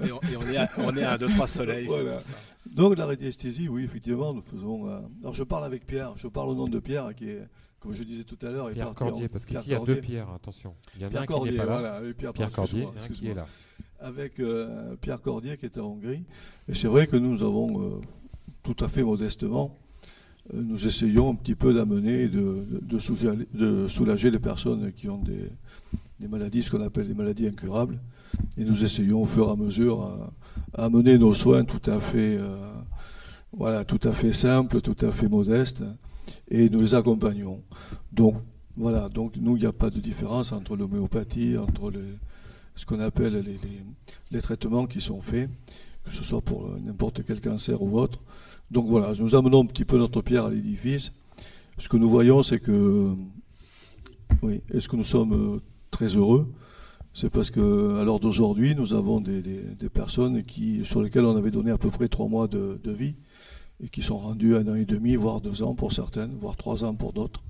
et 0.03 0.11
on, 0.11 0.19
et 0.31 0.35
on 0.37 0.41
est 0.49 0.57
à, 0.57 0.69
on 0.77 0.95
est 0.97 1.03
à 1.03 1.17
2-3 1.17 1.47
soleils. 1.47 1.85
Voilà. 1.87 2.19
ça. 2.19 2.33
Donc, 2.75 2.97
la 2.97 3.05
radiesthésie, 3.05 3.67
oui, 3.69 3.83
effectivement, 3.83 4.33
nous 4.33 4.41
faisons. 4.41 4.87
euh, 4.89 4.99
Alors, 5.21 5.33
je 5.33 5.43
parle 5.43 5.65
avec 5.65 5.85
Pierre, 5.85 6.13
je 6.17 6.27
parle 6.27 6.49
au 6.49 6.55
nom 6.55 6.67
de 6.67 6.79
Pierre, 6.79 7.13
qui 7.15 7.29
est, 7.29 7.41
comme 7.79 7.93
je 7.93 8.03
disais 8.03 8.23
tout 8.23 8.37
à 8.41 8.49
l'heure, 8.51 8.71
Pierre 8.71 8.87
parti 8.87 9.03
en- 9.03 9.07
Cordier, 9.09 9.27
parce 9.27 9.45
Pierre 9.45 9.61
qu'ici 9.61 9.69
il 9.69 9.71
y 9.71 9.75
a 9.75 9.77
Cordier. 9.77 9.95
deux 9.95 10.01
Pierres, 10.01 10.29
attention. 10.35 10.73
Il 10.95 11.01
y 11.01 11.05
en 11.05 11.07
a 11.07 11.09
Pierre 11.11 11.21
un 11.21 11.25
qui 11.25 11.33
Cordier, 11.33 11.51
n'est 11.51 11.57
pas 11.57 11.65
là. 11.65 11.79
voilà, 11.79 12.09
et 12.09 12.13
Pierre, 12.13 12.33
Pierre 12.33 12.49
pardon, 12.51 12.71
Cordier, 12.71 12.87
un 13.03 13.07
qui 13.13 13.27
est 13.27 13.33
là. 13.33 13.47
avec 13.99 14.39
euh, 14.39 14.95
Pierre 15.01 15.21
Cordier 15.21 15.57
qui 15.57 15.65
est 15.65 15.77
en 15.77 15.85
Hongrie. 15.85 16.23
Et 16.67 16.73
c'est 16.75 16.87
vrai 16.87 17.07
que 17.07 17.17
nous 17.17 17.41
avons, 17.43 17.81
euh, 17.83 18.01
tout 18.63 18.75
à 18.83 18.87
fait 18.87 19.03
modestement, 19.03 19.75
euh, 19.75 19.88
nous 20.53 20.87
essayons 20.87 21.31
un 21.31 21.35
petit 21.35 21.55
peu 21.55 21.73
d'amener, 21.73 22.23
et 22.23 22.27
de, 22.27 22.65
de, 22.81 22.99
soulager, 22.99 23.47
de 23.53 23.87
soulager 23.87 24.31
les 24.31 24.39
personnes 24.39 24.91
qui 24.93 25.07
ont 25.09 25.21
des, 25.21 26.27
maladies, 26.27 26.63
ce 26.63 26.71
qu'on 26.71 26.81
appelle 26.81 27.07
des 27.07 27.13
maladies 27.13 27.47
incurables. 27.47 27.99
Et 28.57 28.63
nous 28.63 28.83
essayons 28.83 29.21
au 29.21 29.25
fur 29.25 29.47
et 29.47 29.51
à 29.51 29.55
mesure 29.55 30.01
à, 30.01 30.33
à 30.73 30.85
amener 30.85 31.17
nos 31.17 31.33
soins 31.33 31.65
tout 31.65 31.89
à 31.89 31.99
fait, 31.99 32.37
euh, 32.39 32.57
voilà, 33.51 33.85
tout 33.85 33.99
à 34.03 34.11
fait 34.11 34.33
simples, 34.33 34.81
tout 34.81 34.97
à 35.05 35.11
fait 35.11 35.27
modestes, 35.27 35.83
et 36.49 36.69
nous 36.69 36.81
les 36.81 36.95
accompagnons. 36.95 37.61
Donc, 38.11 38.35
voilà, 38.77 39.09
donc 39.09 39.35
nous, 39.37 39.57
il 39.57 39.61
n'y 39.61 39.65
a 39.65 39.73
pas 39.73 39.89
de 39.89 39.99
différence 39.99 40.51
entre 40.51 40.75
l'homéopathie, 40.75 41.57
entre 41.57 41.91
les, 41.91 41.99
ce 42.75 42.85
qu'on 42.85 42.99
appelle 42.99 43.33
les, 43.45 43.57
les- 44.31 44.41
traitements 44.41 44.87
qui 44.87 45.01
sont 45.01 45.21
faits, 45.21 45.49
que 46.05 46.11
ce 46.11 46.23
soit 46.23 46.41
pour 46.41 46.65
euh, 46.65 46.79
n'importe 46.83 47.23
quel 47.25 47.41
cancer 47.41 47.81
ou 47.81 47.99
autre. 47.99 48.19
Donc 48.71 48.87
voilà, 48.87 49.13
nous 49.19 49.35
amenons 49.35 49.63
un 49.63 49.65
petit 49.65 49.85
peu 49.85 49.97
notre 49.97 50.21
pierre 50.21 50.45
à 50.45 50.49
l'édifice. 50.49 51.11
Ce 51.77 51.89
que 51.89 51.97
nous 51.97 52.09
voyons, 52.09 52.43
c'est 52.43 52.59
que, 52.59 53.13
oui, 54.41 54.61
est-ce 54.71 54.87
que 54.87 54.95
nous 54.95 55.03
sommes 55.03 55.33
euh, 55.33 55.61
très 55.91 56.07
heureux? 56.07 56.51
C'est 57.13 57.29
parce 57.29 57.49
que, 57.49 57.99
à 57.99 58.03
l'heure 58.03 58.19
d'aujourd'hui, 58.19 58.75
nous 58.75 58.93
avons 58.93 59.21
des, 59.21 59.41
personnes 59.91 60.43
qui, 60.43 60.85
sur 60.85 61.01
lesquelles 61.01 61.25
on 61.25 61.35
avait 61.35 61.51
donné 61.51 61.71
à 61.71 61.77
peu 61.77 61.89
près 61.89 62.07
trois 62.07 62.27
mois 62.27 62.47
de, 62.47 62.79
de 62.83 62.91
vie 62.91 63.15
et 63.81 63.89
qui 63.89 64.01
sont 64.01 64.17
rendues 64.17 64.55
un 64.55 64.67
an 64.67 64.75
et 64.75 64.85
demi, 64.85 65.15
voire 65.15 65.41
deux 65.41 65.63
ans 65.63 65.73
pour 65.73 65.91
certaines, 65.91 66.35
voire 66.39 66.55
trois 66.55 66.83
ans 66.83 66.93
pour 66.93 67.13
d'autres. 67.13 67.43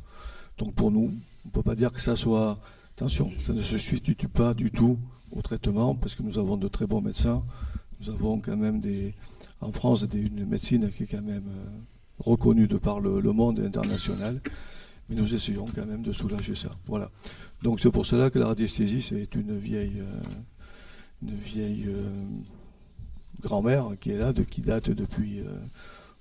Donc 0.57 0.73
pour 0.75 0.91
nous, 0.91 1.11
on 1.43 1.47
ne 1.47 1.51
peut 1.51 1.63
pas 1.63 1.75
dire 1.75 1.91
que 1.91 2.01
ça 2.01 2.15
soit 2.15 2.59
Attention, 2.99 3.31
ça 3.45 3.53
ne 3.53 3.61
se 3.61 3.77
substitue 3.77 4.27
pas 4.27 4.53
du 4.53 4.71
tout 4.71 4.99
au 5.31 5.41
traitement 5.41 5.95
parce 5.95 6.15
que 6.15 6.21
nous 6.21 6.37
avons 6.37 6.57
de 6.57 6.67
très 6.67 6.85
bons 6.85 6.99
médecins. 6.99 7.45
Nous 8.01 8.09
avons 8.09 8.41
quand 8.41 8.57
même 8.57 8.81
des, 8.81 9.13
en 9.61 9.71
France 9.71 10.07
des, 10.07 10.21
une 10.21 10.45
médecine 10.45 10.91
qui 10.91 11.03
est 11.03 11.07
quand 11.07 11.21
même 11.21 11.47
euh, 11.47 11.69
reconnue 12.19 12.67
de 12.67 12.77
par 12.77 12.99
le, 12.99 13.21
monde 13.21 13.59
international. 13.59 14.41
Mais 15.09 15.15
nous 15.15 15.33
essayons 15.33 15.65
quand 15.73 15.85
même 15.85 16.03
de 16.03 16.11
soulager 16.11 16.55
ça. 16.55 16.69
Voilà. 16.85 17.11
Donc 17.63 17.79
c'est 17.79 17.91
pour 17.91 18.05
cela 18.05 18.29
que 18.29 18.39
la 18.39 18.47
radiesthésie 18.47 19.01
c'est 19.01 19.35
une 19.35 19.57
vieille, 19.57 19.99
euh, 19.99 20.21
une 21.23 21.35
vieille 21.35 21.85
euh, 21.87 22.09
grand-mère 23.41 23.91
qui 23.99 24.11
est 24.11 24.17
là, 24.17 24.33
qui 24.33 24.61
date 24.61 24.91
depuis, 24.91 25.41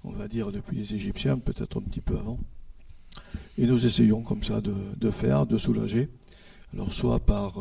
on 0.05 0.13
va 0.13 0.29
dire 0.29 0.53
depuis 0.53 0.77
les 0.77 0.95
Égyptiens, 0.95 1.39
peut-être 1.39 1.79
un 1.79 1.83
petit 1.83 2.01
peu 2.01 2.17
avant. 2.17 2.39
Et 3.57 3.67
nous 3.67 3.87
essayons 3.87 4.23
comme 4.23 4.45
ça 4.45 4.61
de, 4.61 5.11
faire, 5.11 5.45
de 5.45 5.59
soulager. 5.59 6.09
Alors 6.73 6.93
soit 6.93 7.19
par, 7.19 7.59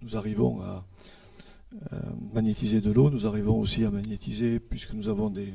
nous 0.00 0.16
arrivons 0.16 0.62
à 0.62 0.86
magnétiser 2.32 2.80
de 2.80 2.90
l'eau, 2.90 3.10
nous 3.10 3.26
arrivons 3.26 3.58
aussi 3.58 3.84
à 3.84 3.90
magnétiser, 3.90 4.60
puisque 4.60 4.92
nous 4.92 5.08
avons 5.08 5.30
des, 5.30 5.54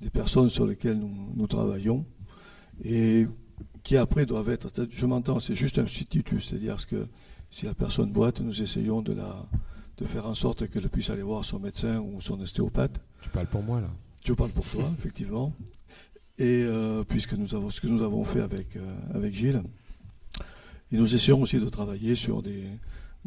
des 0.00 0.10
personnes 0.10 0.48
sur 0.48 0.66
lesquelles 0.66 0.98
nous, 0.98 1.32
nous 1.34 1.46
travaillons, 1.46 2.04
et 2.82 3.26
qui 3.82 3.96
après 3.96 4.26
doivent 4.26 4.50
être, 4.50 4.70
je 4.90 5.06
m'entends, 5.06 5.40
c'est 5.40 5.54
juste 5.54 5.78
un 5.78 5.86
substitut, 5.86 6.40
c'est-à-dire 6.40 6.76
que 6.86 7.08
si 7.50 7.66
la 7.66 7.74
personne 7.74 8.12
boite, 8.12 8.40
nous 8.40 8.62
essayons 8.62 9.02
de, 9.02 9.12
la, 9.12 9.46
de 9.96 10.04
faire 10.04 10.26
en 10.26 10.34
sorte 10.34 10.68
qu'elle 10.68 10.88
puisse 10.88 11.10
aller 11.10 11.22
voir 11.22 11.44
son 11.44 11.58
médecin 11.58 11.98
ou 11.98 12.20
son 12.20 12.40
ostéopathe. 12.40 13.00
Tu 13.22 13.30
parles 13.30 13.46
pour 13.46 13.62
moi 13.62 13.80
là. 13.80 13.90
Je 14.24 14.32
parle 14.32 14.50
pour 14.50 14.66
toi, 14.66 14.92
effectivement. 14.98 15.52
Et 16.38 16.62
euh, 16.64 17.02
puisque 17.04 17.32
nous 17.32 17.54
avons 17.54 17.70
ce 17.70 17.80
que 17.80 17.86
nous 17.86 18.02
avons 18.02 18.24
fait 18.24 18.40
avec, 18.40 18.76
euh, 18.76 18.96
avec 19.14 19.34
Gilles, 19.34 19.62
et 20.92 20.96
nous 20.96 21.14
essayons 21.14 21.42
aussi 21.42 21.58
de 21.58 21.68
travailler 21.68 22.14
sur 22.14 22.42
des 22.42 22.64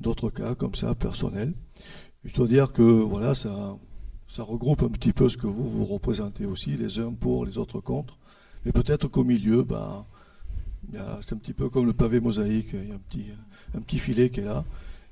d'autres 0.02 0.30
cas 0.30 0.56
comme 0.56 0.76
ça 0.76 0.96
personnels. 0.96 1.54
Je 2.24 2.34
dois 2.36 2.48
dire 2.48 2.72
que 2.74 2.82
voilà, 2.82 3.34
ça, 3.34 3.78
ça 4.28 4.44
regroupe 4.44 4.84
un 4.84 4.90
petit 4.90 5.12
peu 5.12 5.28
ce 5.28 5.38
que 5.38 5.48
vous 5.48 5.70
vous 5.70 5.86
représentez 5.86 6.46
aussi, 6.46 6.78
les 6.78 7.00
uns 7.00 7.14
pour, 7.14 7.46
les 7.46 7.58
autres 7.58 7.82
contre. 7.82 8.18
Mais 8.66 8.72
peut-être 8.72 9.08
qu'au 9.08 9.24
milieu, 9.24 9.64
ben, 9.64 10.06
C'est 11.22 11.34
un 11.34 11.38
petit 11.38 11.54
peu 11.54 11.70
comme 11.70 11.86
le 11.86 11.94
pavé 11.94 12.20
mosaïque, 12.20 12.70
il 12.74 12.90
y 12.90 12.92
a 12.92 12.96
un 12.96 13.00
petit, 13.10 13.26
un 13.76 13.82
petit 13.82 14.00
filet 14.00 14.30
qui 14.30 14.40
est 14.40 14.46
là 14.46 14.64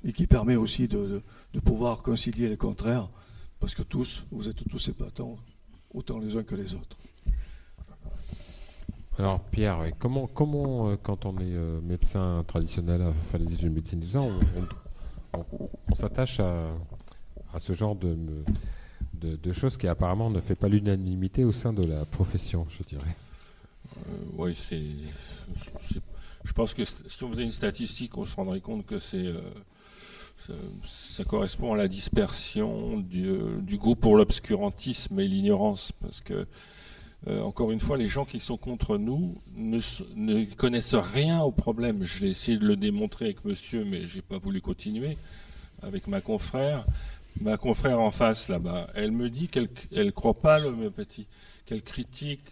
et 0.04 0.12
qui 0.12 0.26
permet 0.26 0.56
aussi 0.56 0.88
de, 0.88 1.22
pouvoir 1.64 2.02
concilier 2.02 2.48
les 2.48 2.56
contraires, 2.56 3.08
parce 3.58 3.74
que 3.74 3.82
tous, 3.82 4.24
vous 4.30 4.48
êtes 4.48 4.66
tous 4.68 4.88
épatants, 4.88 5.36
autant 5.92 6.18
les 6.18 6.36
uns 6.36 6.42
que 6.42 6.54
les 6.54 6.74
autres. 6.74 6.96
Alors 9.18 9.40
Pierre, 9.40 9.90
comment, 9.98 10.26
comment 10.26 10.88
euh, 10.88 10.96
quand 11.02 11.26
on 11.26 11.36
est 11.38 11.54
euh, 11.54 11.80
médecin 11.82 12.42
traditionnel 12.46 13.12
faire 13.28 13.40
des 13.40 13.52
études 13.52 13.68
de 13.68 13.74
médecine, 13.74 14.02
on, 14.14 14.30
on, 14.30 14.66
s'attache 15.94 16.40
à, 16.40 16.70
à, 17.52 17.60
ce 17.60 17.72
genre 17.72 17.96
de, 17.96 18.16
de, 19.14 19.52
choses 19.52 19.76
qui 19.76 19.86
apparemment 19.86 20.30
ne 20.30 20.40
fait 20.40 20.54
pas 20.54 20.68
l'unanimité 20.68 21.44
au 21.44 21.52
sein 21.52 21.72
de 21.72 21.84
la 21.84 22.04
profession, 22.04 22.66
je 22.68 22.82
dirais. 22.82 23.16
Euh, 24.08 24.16
oui, 24.38 24.54
c'est, 24.54 24.82
je 26.44 26.52
pense 26.52 26.74
que 26.74 26.84
si 26.84 27.24
on 27.24 27.30
faisait 27.30 27.44
une 27.44 27.52
statistique, 27.52 28.16
on 28.16 28.24
se 28.24 28.36
rendrait 28.36 28.60
compte 28.60 28.86
que 28.86 28.98
c'est 28.98 29.26
ça, 30.84 31.24
correspond 31.24 31.74
à 31.74 31.76
la 31.76 31.88
dispersion 31.88 32.98
du, 32.98 33.38
du 33.60 33.76
goût 33.76 33.94
pour 33.94 34.16
l'obscurantisme 34.16 35.20
et 35.20 35.28
l'ignorance, 35.28 35.92
parce 35.92 36.20
que 36.20 36.46
euh, 37.28 37.42
encore 37.42 37.70
une 37.70 37.80
fois, 37.80 37.98
les 37.98 38.06
gens 38.06 38.24
qui 38.24 38.40
sont 38.40 38.56
contre 38.56 38.96
nous 38.96 39.40
ne, 39.54 40.54
connaissent 40.54 40.94
rien 40.94 41.40
au 41.42 41.52
problème. 41.52 42.02
Je 42.02 42.20
l'ai 42.20 42.30
essayé 42.30 42.58
de 42.58 42.66
le 42.66 42.76
démontrer 42.76 43.26
avec 43.26 43.44
monsieur, 43.44 43.84
mais 43.84 44.06
j'ai 44.06 44.22
pas 44.22 44.38
voulu 44.38 44.60
continuer 44.60 45.18
avec 45.82 46.06
ma 46.06 46.20
confrère. 46.20 46.86
Ma 47.40 47.56
confrère 47.56 48.00
en 48.00 48.10
face, 48.10 48.48
là-bas, 48.48 48.88
elle 48.94 49.12
me 49.12 49.28
dit 49.28 49.48
qu'elle 49.48 49.68
ne 49.92 50.10
croit 50.10 50.40
pas 50.40 50.56
à 50.56 50.60
l'homéopathie, 50.60 51.26
qu'elle 51.66 51.82
critique. 51.82 52.44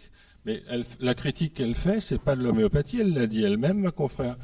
Mais 0.45 0.61
la 0.99 1.15
critique 1.15 1.55
qu'elle 1.55 1.75
fait, 1.75 1.99
c'est 1.99 2.21
pas 2.21 2.35
de 2.35 2.43
l'homéopathie, 2.43 3.01
elle 3.01 3.13
l'a 3.13 3.27
dit 3.27 3.43
elle-même, 3.43 3.79
ma 3.79 3.91
confrère. 3.91 4.37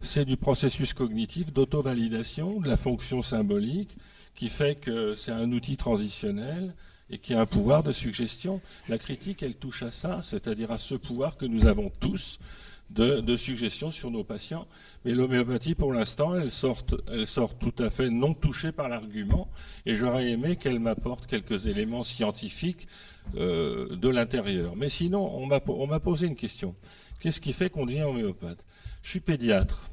C'est 0.00 0.24
du 0.24 0.36
processus 0.36 0.94
cognitif 0.94 1.52
d'auto-validation, 1.52 2.60
de 2.60 2.68
la 2.68 2.76
fonction 2.76 3.20
symbolique, 3.20 3.96
qui 4.34 4.48
fait 4.48 4.76
que 4.76 5.14
c'est 5.14 5.30
un 5.30 5.50
outil 5.52 5.76
transitionnel 5.76 6.74
et 7.12 7.18
qui 7.18 7.34
a 7.34 7.40
un 7.40 7.46
pouvoir 7.46 7.82
de 7.82 7.92
suggestion. 7.92 8.60
La 8.88 8.98
critique, 8.98 9.42
elle 9.42 9.54
touche 9.54 9.82
à 9.82 9.90
ça, 9.90 10.20
c'est-à-dire 10.22 10.72
à 10.72 10.78
ce 10.78 10.94
pouvoir 10.94 11.36
que 11.36 11.44
nous 11.44 11.66
avons 11.66 11.92
tous 12.00 12.40
de, 12.90 13.36
suggestion 13.36 13.90
sur 13.90 14.10
nos 14.10 14.24
patients. 14.24 14.66
Mais 15.04 15.12
l'homéopathie, 15.12 15.74
pour 15.74 15.92
l'instant, 15.92 16.34
elle 16.34 16.50
sort, 16.50 16.82
elle 17.10 17.26
sort 17.26 17.54
tout 17.54 17.74
à 17.78 17.90
fait 17.90 18.10
non 18.10 18.34
touchée 18.34 18.72
par 18.72 18.88
l'argument, 18.88 19.48
et 19.86 19.96
j'aurais 19.96 20.30
aimé 20.30 20.56
qu'elle 20.56 20.80
m'apporte 20.80 21.26
quelques 21.26 21.66
éléments 21.66 22.02
scientifiques 22.02 22.88
euh, 23.36 23.94
de 23.96 24.08
l'intérieur. 24.08 24.74
Mais 24.76 24.88
sinon, 24.88 25.34
on 25.36 25.46
m'a 25.86 26.00
posé 26.00 26.26
une 26.26 26.36
question. 26.36 26.74
Qu'est-ce 27.20 27.40
qui 27.40 27.52
fait 27.52 27.70
qu'on 27.70 27.86
devient 27.86 28.02
homéopathe? 28.02 28.64
Je 29.02 29.10
suis 29.10 29.20
pédiatre. 29.20 29.90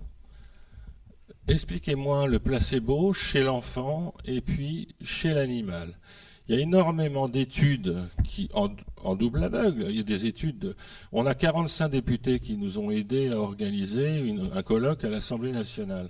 Expliquez-moi 1.48 2.28
le 2.28 2.40
placebo 2.40 3.12
chez 3.14 3.44
l'enfant 3.44 4.14
et 4.26 4.42
puis 4.42 4.96
chez 5.02 5.34
l'animal. 5.34 5.96
Il 6.50 6.56
y 6.56 6.58
a 6.58 6.62
énormément 6.62 7.30
d'études 7.30 7.96
qui 8.24 8.50
en, 8.56 9.16
double 9.16 9.44
aveugle. 9.44 9.86
Il 9.90 9.98
y 9.98 10.00
a 10.00 10.04
des 10.04 10.26
études. 10.26 10.76
On 11.12 11.28
a 11.28 11.36
45 11.36 11.90
députés 11.90 12.40
qui 12.40 12.58
nous 12.58 12.80
ont 12.80 12.90
aidés 12.90 13.30
à 13.30 13.38
organiser 13.38 14.36
un 14.56 14.64
colloque 14.64 15.04
à 15.04 15.10
l'Assemblée 15.10 15.52
nationale. 15.52 16.10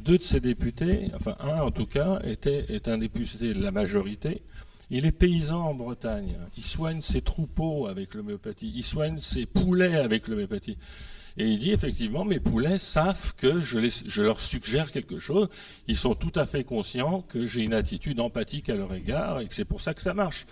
Deux 0.00 0.18
de 0.18 0.22
ces 0.24 0.40
députés, 0.40 1.12
enfin 1.14 1.36
un 1.38 1.60
en 1.60 1.70
tout 1.70 1.86
cas, 1.86 2.18
était, 2.24 2.66
est 2.68 2.88
un 2.88 2.98
député 2.98 3.54
de 3.54 3.62
la 3.62 3.70
majorité. 3.70 4.42
Il 4.90 5.06
est 5.06 5.12
paysan 5.12 5.64
en 5.64 5.74
Bretagne. 5.74 6.36
Il 6.56 6.64
soigne 6.64 7.00
ses 7.00 7.22
troupeaux 7.22 7.86
avec 7.86 8.14
l'homéopathie. 8.14 8.72
Il 8.74 8.82
soigne 8.82 9.20
ses 9.20 9.46
poulets 9.46 9.94
avec 9.94 10.26
l'homéopathie. 10.26 10.78
Et 11.38 11.46
il 11.46 11.58
dit 11.58 11.72
effectivement, 11.72 12.24
mes 12.24 12.40
poulets 12.40 12.78
savent 12.78 13.34
que 13.36 13.60
je, 13.60 14.22
leur 14.22 14.40
suggère 14.40 14.90
quelque 14.90 15.18
chose. 15.18 15.48
Ils 15.86 15.96
sont 15.96 16.14
tout 16.14 16.32
à 16.34 16.46
fait 16.46 16.64
conscients 16.64 17.22
que 17.22 17.44
j'ai 17.44 17.62
une 17.62 17.74
attitude 17.74 18.20
empathique 18.20 18.70
à 18.70 18.74
leur 18.74 18.94
égard 18.94 19.40
et 19.40 19.46
que 19.46 19.54
c'est 19.54 19.66
pour 19.66 19.80
ça 19.80 19.92
que 19.92 20.00
ça 20.00 20.14
marche. 20.14 20.46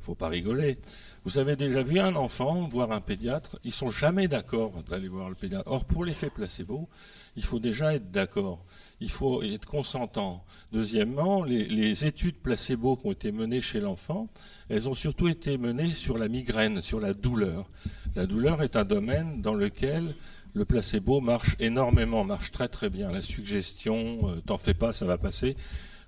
Il 0.00 0.04
faut 0.04 0.14
pas 0.14 0.28
rigoler. 0.28 0.78
Vous 1.24 1.38
avez 1.38 1.56
déjà 1.56 1.82
vu 1.82 1.98
un 1.98 2.14
enfant 2.14 2.68
voir 2.68 2.92
un 2.92 3.00
pédiatre 3.00 3.58
Ils 3.64 3.72
sont 3.72 3.90
jamais 3.90 4.28
d'accord 4.28 4.82
d'aller 4.84 5.08
voir 5.08 5.28
le 5.28 5.34
pédiatre. 5.34 5.70
Or, 5.70 5.84
pour 5.84 6.04
l'effet 6.04 6.30
placebo, 6.30 6.88
il 7.36 7.44
faut 7.44 7.58
déjà 7.58 7.94
être 7.94 8.10
d'accord. 8.10 8.64
Il 9.00 9.10
faut 9.10 9.42
être 9.42 9.66
consentant. 9.66 10.44
Deuxièmement, 10.72 11.42
les, 11.42 12.04
études 12.04 12.36
placebo 12.36 12.96
qui 12.96 13.06
ont 13.06 13.12
été 13.12 13.32
menées 13.32 13.60
chez 13.60 13.80
l'enfant, 13.80 14.28
elles 14.68 14.88
ont 14.88 14.94
surtout 14.94 15.28
été 15.28 15.56
menées 15.56 15.90
sur 15.90 16.18
la 16.18 16.28
migraine, 16.28 16.82
sur 16.82 17.00
la 17.00 17.14
douleur. 17.14 17.70
La 18.14 18.26
douleur 18.26 18.62
est 18.62 18.76
un 18.76 18.84
domaine 18.84 19.40
dans 19.40 19.54
lequel 19.54 20.14
le 20.52 20.64
placebo 20.64 21.20
marche 21.20 21.56
énormément, 21.60 22.24
marche 22.24 22.50
très 22.50 22.68
très 22.68 22.90
bien. 22.90 23.10
La 23.10 23.22
suggestion, 23.22 24.28
euh, 24.28 24.40
t'en 24.44 24.58
fais 24.58 24.74
pas, 24.74 24.92
ça 24.92 25.06
va 25.06 25.16
passer. 25.16 25.56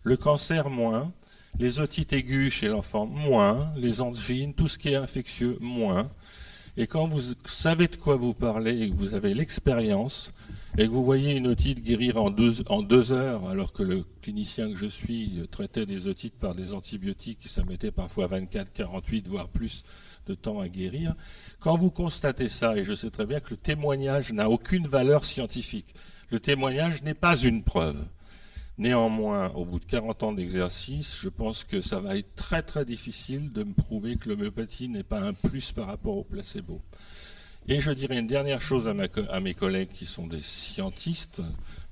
Le 0.03 0.17
cancer, 0.17 0.69
moins. 0.69 1.13
Les 1.59 1.81
otites 1.81 2.13
aiguës 2.13 2.53
chez 2.53 2.69
l'enfant, 2.69 3.07
moins. 3.07 3.73
Les 3.77 4.01
angines, 4.01 4.53
tout 4.53 4.69
ce 4.69 4.79
qui 4.79 4.91
est 4.91 4.97
infectieux, 4.97 5.57
moins. 5.61 6.09
Et 6.77 6.87
quand 6.87 7.07
vous 7.07 7.35
savez 7.45 7.87
de 7.87 7.97
quoi 7.97 8.17
vous 8.17 8.35
parlez 8.35 8.83
et 8.83 8.91
que 8.91 8.97
vous 8.97 9.15
avez 9.15 9.35
l'expérience, 9.35 10.33
et 10.79 10.87
que 10.87 10.91
vous 10.91 11.05
voyez 11.05 11.37
une 11.37 11.49
otite 11.49 11.83
guérir 11.83 12.17
en 12.17 12.31
deux, 12.31 13.13
heures, 13.13 13.47
alors 13.49 13.73
que 13.73 13.83
le 13.83 14.05
clinicien 14.23 14.71
que 14.71 14.77
je 14.77 14.87
suis 14.87 15.47
traitait 15.51 15.85
des 15.85 16.07
otites 16.07 16.39
par 16.39 16.55
des 16.55 16.73
antibiotiques, 16.73 17.47
ça 17.47 17.63
mettait 17.63 17.91
parfois 17.91 18.27
24, 18.27 18.73
48, 18.73 19.29
voire 19.29 19.49
plus 19.49 19.85
de 20.27 20.35
temps 20.35 20.61
à 20.61 20.69
guérir. 20.69 21.15
Quand 21.61 21.77
vous 21.77 21.91
constatez 21.91 22.49
ça, 22.49 22.77
et 22.77 22.85
je 22.85 22.95
sais 22.95 23.11
très 23.11 23.27
bien 23.27 23.41
que 23.41 23.51
le 23.51 23.57
témoignage 23.59 24.33
n'a 24.33 24.49
aucune 24.49 24.87
valeur 24.87 25.27
scientifique, 25.27 25.95
le 26.31 26.41
témoignage 26.41 27.03
n'est 27.03 27.15
pas 27.15 27.37
une 27.37 27.63
preuve. 27.63 28.03
Néanmoins, 28.79 29.51
au 29.51 29.67
bout 29.67 29.79
de 29.79 29.85
40 29.85 30.23
ans 30.23 30.33
d'exercice, 30.33 31.19
je 31.21 31.29
pense 31.29 31.65
que 31.65 31.83
ça 31.83 32.01
va 32.01 32.17
être 32.17 32.35
très 32.35 32.63
très 32.63 32.87
difficile 32.87 33.53
de 33.53 33.65
me 33.65 33.75
prouver 33.75 34.17
que 34.17 34.31
l'homéopathie 34.31 34.89
n'est 34.89 35.03
pas 35.03 35.21
un 35.21 35.35
plus 35.35 35.73
par 35.73 35.87
rapport 35.87 36.17
au 36.17 36.25
placebo. 36.25 36.81
Et 37.69 37.81
je 37.81 37.93
dirais 37.93 38.19
une 38.19 38.27
dernière 38.27 38.61
chose 38.61 38.89
à, 38.89 39.41
mes 39.41 39.55
collègues 39.55 39.91
qui 39.93 40.07
sont 40.07 40.27
des 40.27 40.43
scientistes, 40.43 41.41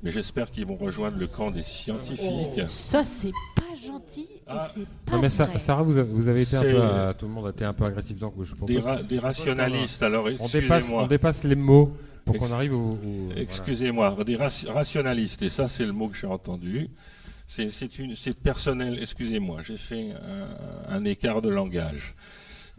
mais 0.02 0.10
j'espère 0.10 0.50
qu'ils 0.50 0.66
vont 0.66 0.76
rejoindre 0.76 1.16
le 1.16 1.28
camp 1.28 1.50
des 1.50 1.62
scientifiques. 1.62 2.58
Oh, 2.58 2.62
ça, 2.66 3.04
c'est 3.04 3.32
pas 3.54 3.74
gentil 3.86 4.26
et 4.32 4.42
ah. 4.48 4.68
c'est 4.74 4.86
pas 5.06 5.12
non, 5.12 5.22
mais 5.22 5.28
vrai. 5.28 5.58
Sarah, 5.58 5.82
vous 5.82 5.98
avez, 6.28 6.42
été 6.42 6.56
un 6.56 6.62
peu, 6.62 7.14
tout 7.18 7.26
le 7.26 7.32
monde 7.32 7.46
a 7.46 7.50
été 7.50 7.64
un 7.64 7.72
peu 7.72 7.84
agressif, 7.84 8.18
donc 8.18 8.34
je 8.42 8.54
propose, 8.54 9.06
des, 9.06 9.18
rationalistes. 9.18 10.02
Alors, 10.02 10.26
on 10.40 10.48
dépasse, 10.48 10.90
on 10.92 11.06
dépasse 11.06 11.44
les 11.44 11.54
mots 11.54 11.92
pour 12.24 12.36
qu'on 12.36 12.50
arrive 12.50 12.74
au. 12.74 12.98
Excusez-moi, 13.36 14.16
des 14.24 14.36
rationalistes, 14.36 15.42
et 15.42 15.50
ça, 15.50 15.68
c'est 15.68 15.84
le 15.84 15.92
mot 15.92 16.08
que 16.08 16.16
j'ai 16.16 16.26
entendu. 16.26 16.88
C'est 17.46 18.34
personnel. 18.34 18.98
Excusez-moi, 19.00 19.60
j'ai 19.62 19.76
fait 19.76 20.14
un 20.88 21.04
écart 21.04 21.42
de 21.42 21.48
langage. 21.48 22.16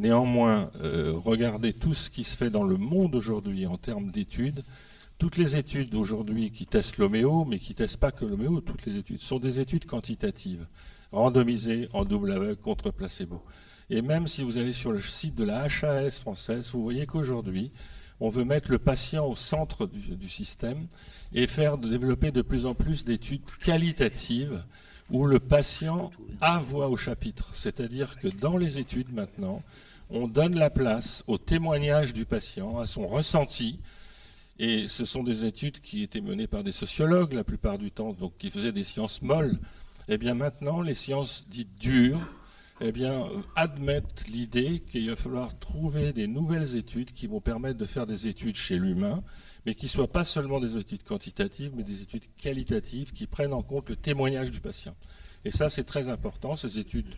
Néanmoins, 0.01 0.71
euh, 0.81 1.13
regardez 1.15 1.73
tout 1.73 1.93
ce 1.93 2.09
qui 2.09 2.23
se 2.23 2.35
fait 2.35 2.49
dans 2.49 2.63
le 2.63 2.75
monde 2.75 3.13
aujourd'hui 3.13 3.67
en 3.67 3.77
termes 3.77 4.09
d'études. 4.09 4.63
Toutes 5.19 5.37
les 5.37 5.57
études 5.57 5.93
aujourd'hui 5.93 6.49
qui 6.49 6.65
testent 6.65 6.97
l'homéo, 6.97 7.45
mais 7.45 7.59
qui 7.59 7.73
ne 7.73 7.75
testent 7.75 7.99
pas 7.99 8.11
que 8.11 8.25
l'homéo, 8.25 8.61
toutes 8.61 8.87
les 8.87 8.97
études, 8.97 9.19
sont 9.19 9.37
des 9.37 9.59
études 9.59 9.85
quantitatives, 9.85 10.65
randomisées 11.11 11.87
en 11.93 12.03
double 12.03 12.31
aveugle 12.31 12.59
contre 12.59 12.89
placebo. 12.89 13.43
Et 13.91 14.01
même 14.01 14.25
si 14.25 14.43
vous 14.43 14.57
allez 14.57 14.73
sur 14.73 14.91
le 14.91 14.99
site 14.99 15.35
de 15.35 15.43
la 15.43 15.65
HAS 15.65 16.19
française, 16.19 16.71
vous 16.73 16.81
voyez 16.81 17.05
qu'aujourd'hui, 17.05 17.71
on 18.19 18.29
veut 18.29 18.43
mettre 18.43 18.71
le 18.71 18.79
patient 18.79 19.27
au 19.27 19.35
centre 19.35 19.85
du, 19.85 20.15
du 20.15 20.29
système 20.29 20.79
et 21.31 21.45
faire 21.45 21.77
développer 21.77 22.31
de 22.31 22.41
plus 22.41 22.65
en 22.65 22.73
plus 22.73 23.05
d'études 23.05 23.45
qualitatives 23.63 24.63
où 25.11 25.27
le 25.27 25.39
patient 25.39 26.09
a 26.39 26.57
voix 26.57 26.89
au 26.89 26.97
chapitre. 26.97 27.51
C'est-à-dire 27.53 28.17
que 28.17 28.29
dans 28.29 28.57
les 28.57 28.79
études 28.79 29.13
maintenant, 29.13 29.61
on 30.11 30.27
donne 30.27 30.55
la 30.55 30.69
place 30.69 31.23
au 31.27 31.37
témoignage 31.37 32.13
du 32.13 32.25
patient, 32.25 32.79
à 32.79 32.85
son 32.85 33.07
ressenti. 33.07 33.79
Et 34.59 34.87
ce 34.87 35.05
sont 35.05 35.23
des 35.23 35.45
études 35.45 35.79
qui 35.79 36.03
étaient 36.03 36.21
menées 36.21 36.47
par 36.47 36.63
des 36.63 36.71
sociologues 36.71 37.33
la 37.33 37.43
plupart 37.43 37.77
du 37.77 37.91
temps, 37.91 38.13
donc 38.13 38.33
qui 38.37 38.49
faisaient 38.49 38.71
des 38.71 38.83
sciences 38.83 39.21
molles. 39.21 39.57
Eh 40.07 40.17
bien 40.17 40.33
maintenant, 40.33 40.81
les 40.81 40.93
sciences 40.93 41.47
dites 41.49 41.77
dures, 41.79 42.19
eh 42.81 42.91
bien, 42.91 43.27
admettent 43.55 44.27
l'idée 44.27 44.81
qu'il 44.91 45.09
va 45.09 45.15
falloir 45.15 45.57
trouver 45.59 46.13
des 46.13 46.27
nouvelles 46.27 46.75
études 46.75 47.11
qui 47.13 47.27
vont 47.27 47.39
permettre 47.39 47.77
de 47.77 47.85
faire 47.85 48.07
des 48.07 48.27
études 48.27 48.55
chez 48.55 48.77
l'humain, 48.77 49.23
mais 49.65 49.75
qui 49.75 49.85
ne 49.85 49.91
soient 49.91 50.11
pas 50.11 50.23
seulement 50.23 50.59
des 50.59 50.77
études 50.77 51.03
quantitatives, 51.03 51.71
mais 51.75 51.83
des 51.83 52.01
études 52.01 52.25
qualitatives 52.37 53.13
qui 53.13 53.27
prennent 53.27 53.53
en 53.53 53.61
compte 53.61 53.89
le 53.89 53.95
témoignage 53.95 54.51
du 54.51 54.59
patient. 54.59 54.95
Et 55.45 55.51
ça, 55.51 55.69
c'est 55.69 55.83
très 55.83 56.09
important. 56.09 56.55
Ces 56.55 56.79
études 56.79 57.13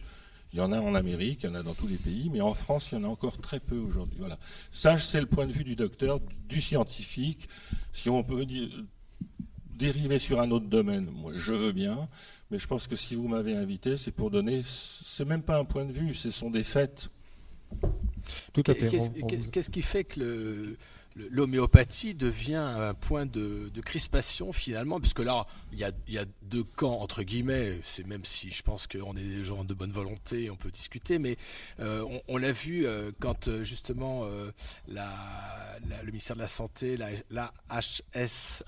il 0.53 0.59
y 0.59 0.61
en 0.61 0.71
a 0.71 0.79
en 0.79 0.93
Amérique, 0.93 1.39
il 1.43 1.47
y 1.47 1.49
en 1.49 1.55
a 1.55 1.63
dans 1.63 1.73
tous 1.73 1.87
les 1.87 1.97
pays, 1.97 2.29
mais 2.31 2.39
en 2.39 2.53
France, 2.53 2.91
il 2.91 2.95
y 2.95 2.97
en 2.99 3.03
a 3.03 3.07
encore 3.07 3.39
très 3.39 3.59
peu 3.59 3.77
aujourd'hui. 3.77 4.17
Voilà. 4.19 4.37
Ça, 4.71 4.99
c'est 4.99 5.19
le 5.19 5.25
point 5.25 5.47
de 5.47 5.51
vue 5.51 5.63
du 5.63 5.75
docteur, 5.75 6.19
du 6.47 6.61
scientifique. 6.61 7.49
Si 7.91 8.07
on 8.09 8.23
peut 8.23 8.45
dériver 9.75 10.19
sur 10.19 10.39
un 10.39 10.51
autre 10.51 10.67
domaine, 10.67 11.09
moi, 11.11 11.33
je 11.35 11.53
veux 11.53 11.71
bien, 11.71 12.07
mais 12.51 12.59
je 12.59 12.67
pense 12.67 12.85
que 12.85 12.95
si 12.95 13.15
vous 13.15 13.27
m'avez 13.27 13.55
invité, 13.55 13.97
c'est 13.97 14.11
pour 14.11 14.29
donner. 14.29 14.61
C'est 14.63 15.25
même 15.25 15.41
pas 15.41 15.57
un 15.57 15.65
point 15.65 15.85
de 15.85 15.91
vue, 15.91 16.13
ce 16.13 16.29
sont 16.29 16.51
des 16.51 16.63
faits. 16.63 17.09
Tout 18.53 18.63
à 18.67 18.75
fait. 18.75 18.91
Qu'est-ce 19.51 19.71
qui 19.71 19.81
fait 19.81 20.03
que 20.03 20.19
le 20.19 20.77
l'homéopathie 21.15 22.13
devient 22.13 22.55
un 22.55 22.93
point 22.93 23.25
de, 23.25 23.69
crispation 23.83 24.53
finalement, 24.53 24.99
puisque 24.99 25.19
là, 25.19 25.45
il 25.71 25.79
y 25.79 25.83
a, 26.17 26.25
deux 26.43 26.63
camps, 26.63 26.99
entre 26.99 27.23
guillemets, 27.23 27.79
c'est 27.83 28.05
même 28.05 28.25
si 28.25 28.51
je 28.51 28.61
pense 28.61 28.87
qu'on 28.87 29.15
est 29.17 29.23
des 29.23 29.43
gens 29.43 29.63
de 29.63 29.73
bonne 29.73 29.91
volonté, 29.91 30.49
on 30.49 30.55
peut 30.55 30.71
discuter, 30.71 31.19
mais 31.19 31.37
euh, 31.79 32.05
on, 32.27 32.37
l'a 32.37 32.51
vu 32.51 32.85
euh, 32.85 33.11
quand 33.19 33.47
euh, 33.47 33.63
justement 33.63 34.27
le 34.87 36.05
ministère 36.05 36.35
de 36.35 36.41
la 36.41 36.47
Santé, 36.47 36.97
la, 36.97 37.53
HS 37.69 38.63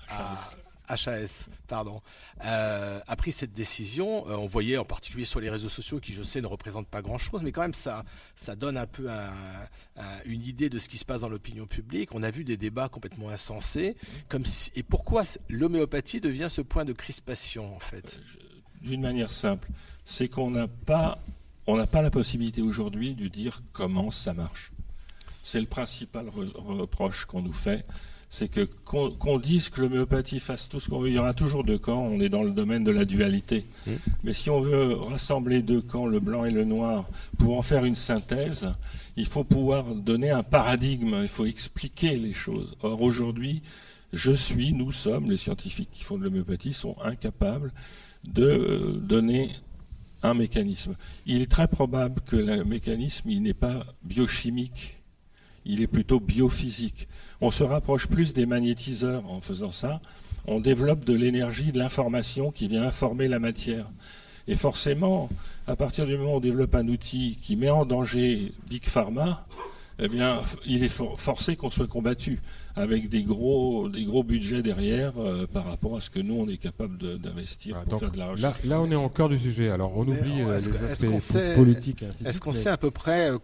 HAS, 0.88 1.48
pardon, 1.66 2.00
euh, 2.44 3.00
a 3.06 3.16
pris 3.16 3.32
cette 3.32 3.52
décision. 3.52 4.28
Euh, 4.28 4.36
on 4.36 4.46
voyait 4.46 4.78
en 4.78 4.84
particulier 4.84 5.24
sur 5.24 5.40
les 5.40 5.50
réseaux 5.50 5.68
sociaux, 5.68 6.00
qui 6.00 6.12
je 6.12 6.22
sais 6.22 6.40
ne 6.40 6.46
représentent 6.46 6.88
pas 6.88 7.02
grand-chose, 7.02 7.42
mais 7.42 7.52
quand 7.52 7.62
même 7.62 7.74
ça, 7.74 8.04
ça 8.34 8.56
donne 8.56 8.76
un 8.76 8.86
peu 8.86 9.08
une 10.24 10.44
idée 10.44 10.68
de 10.68 10.78
ce 10.78 10.88
qui 10.88 10.98
se 10.98 11.04
passe 11.04 11.20
dans 11.20 11.28
l'opinion 11.28 11.66
publique. 11.66 12.14
On 12.14 12.22
a 12.22 12.30
vu 12.30 12.44
des 12.44 12.56
débats 12.56 12.88
complètement 12.88 13.28
insensés. 13.28 13.96
Et 14.74 14.82
pourquoi 14.82 15.24
l'homéopathie 15.48 16.20
devient 16.20 16.48
ce 16.50 16.62
point 16.62 16.84
de 16.84 16.92
crispation 16.92 17.74
en 17.74 17.80
fait? 17.80 18.20
D'une 18.82 19.00
manière 19.00 19.32
simple, 19.32 19.68
c'est 20.04 20.28
qu'on 20.28 20.50
n'a 20.50 20.68
pas, 20.68 21.18
on 21.66 21.76
n'a 21.76 21.86
pas 21.86 22.02
la 22.02 22.10
possibilité 22.10 22.62
aujourd'hui 22.62 23.14
de 23.14 23.28
dire 23.28 23.62
comment 23.72 24.10
ça 24.10 24.32
marche. 24.32 24.72
C'est 25.42 25.60
le 25.60 25.66
principal 25.66 26.28
reproche 26.28 27.24
qu'on 27.24 27.42
nous 27.42 27.52
fait 27.52 27.84
c'est 28.28 28.48
que 28.48 28.68
qu'on 28.84 29.38
dise 29.38 29.70
que 29.70 29.80
l'homéopathie 29.80 30.40
fasse 30.40 30.68
tout 30.68 30.80
ce 30.80 30.88
qu'on 30.88 30.98
veut, 30.98 31.08
il 31.08 31.14
y 31.14 31.18
aura 31.18 31.34
toujours 31.34 31.64
deux 31.64 31.78
camps, 31.78 32.02
on 32.02 32.20
est 32.20 32.28
dans 32.28 32.42
le 32.42 32.50
domaine 32.50 32.84
de 32.84 32.90
la 32.90 33.04
dualité. 33.04 33.64
Mmh. 33.86 33.92
Mais 34.24 34.32
si 34.32 34.50
on 34.50 34.60
veut 34.60 34.94
rassembler 34.94 35.62
deux 35.62 35.80
camps, 35.80 36.06
le 36.06 36.20
blanc 36.20 36.44
et 36.44 36.50
le 36.50 36.64
noir, 36.64 37.08
pour 37.38 37.56
en 37.56 37.62
faire 37.62 37.84
une 37.84 37.94
synthèse, 37.94 38.68
il 39.16 39.26
faut 39.26 39.44
pouvoir 39.44 39.94
donner 39.94 40.30
un 40.30 40.42
paradigme, 40.42 41.18
il 41.22 41.28
faut 41.28 41.46
expliquer 41.46 42.16
les 42.16 42.32
choses. 42.32 42.76
Or 42.82 43.00
aujourd'hui, 43.00 43.62
je 44.12 44.32
suis, 44.32 44.72
nous 44.72 44.92
sommes, 44.92 45.30
les 45.30 45.36
scientifiques 45.36 45.90
qui 45.92 46.04
font 46.04 46.18
de 46.18 46.24
l'homéopathie 46.24 46.72
sont 46.72 46.96
incapables 47.02 47.72
de 48.28 48.44
euh, 48.44 48.92
donner 49.00 49.50
un 50.22 50.34
mécanisme. 50.34 50.96
Il 51.26 51.42
est 51.42 51.50
très 51.50 51.68
probable 51.68 52.20
que 52.22 52.36
le 52.36 52.64
mécanisme, 52.64 53.30
il 53.30 53.42
n'est 53.42 53.54
pas 53.54 53.86
biochimique, 54.02 54.95
il 55.66 55.82
est 55.82 55.86
plutôt 55.86 56.20
biophysique. 56.20 57.08
On 57.40 57.50
se 57.50 57.64
rapproche 57.64 58.06
plus 58.06 58.32
des 58.32 58.46
magnétiseurs 58.46 59.28
en 59.30 59.40
faisant 59.40 59.72
ça. 59.72 60.00
On 60.46 60.60
développe 60.60 61.04
de 61.04 61.14
l'énergie, 61.14 61.72
de 61.72 61.78
l'information 61.78 62.50
qui 62.50 62.68
vient 62.68 62.84
informer 62.84 63.28
la 63.28 63.38
matière. 63.38 63.86
Et 64.48 64.54
forcément, 64.54 65.28
à 65.66 65.74
partir 65.74 66.06
du 66.06 66.16
moment 66.16 66.34
où 66.34 66.36
on 66.36 66.40
développe 66.40 66.74
un 66.76 66.86
outil 66.88 67.36
qui 67.42 67.56
met 67.56 67.70
en 67.70 67.84
danger 67.84 68.52
Big 68.68 68.84
Pharma, 68.84 69.46
eh 69.98 70.08
bien, 70.08 70.40
il 70.66 70.84
est 70.84 70.88
forcé 70.88 71.56
qu'on 71.56 71.70
soit 71.70 71.88
combattu 71.88 72.40
avec 72.76 73.08
des 73.08 73.22
gros, 73.22 73.88
des 73.88 74.04
gros 74.04 74.22
budgets 74.22 74.62
derrière 74.62 75.14
euh, 75.18 75.46
par 75.46 75.64
rapport 75.64 75.96
à 75.96 76.00
ce 76.02 76.10
que 76.10 76.20
nous, 76.20 76.34
on 76.34 76.48
est 76.48 76.58
capable 76.58 77.18
d'investir 77.18 77.82
pour 77.88 77.98
faire 77.98 78.10
de 78.10 78.18
la 78.18 78.26
recherche. 78.28 78.64
Là, 78.64 78.80
on 78.82 78.90
est 78.90 78.94
en 78.96 79.08
cœur 79.08 79.30
du 79.30 79.38
sujet. 79.38 79.70
Alors, 79.70 79.96
on 79.96 80.02
oublie 80.02 80.42
euh, 80.42 80.58
les 80.58 80.84
aspects 80.84 81.54
politiques. 81.54 82.04
Est-ce 82.24 82.40
qu'on 82.40 82.52
sait 82.52 82.68
à 82.68 82.76
peu 82.76 82.90
près, 82.90 83.30
euh, 83.30 83.38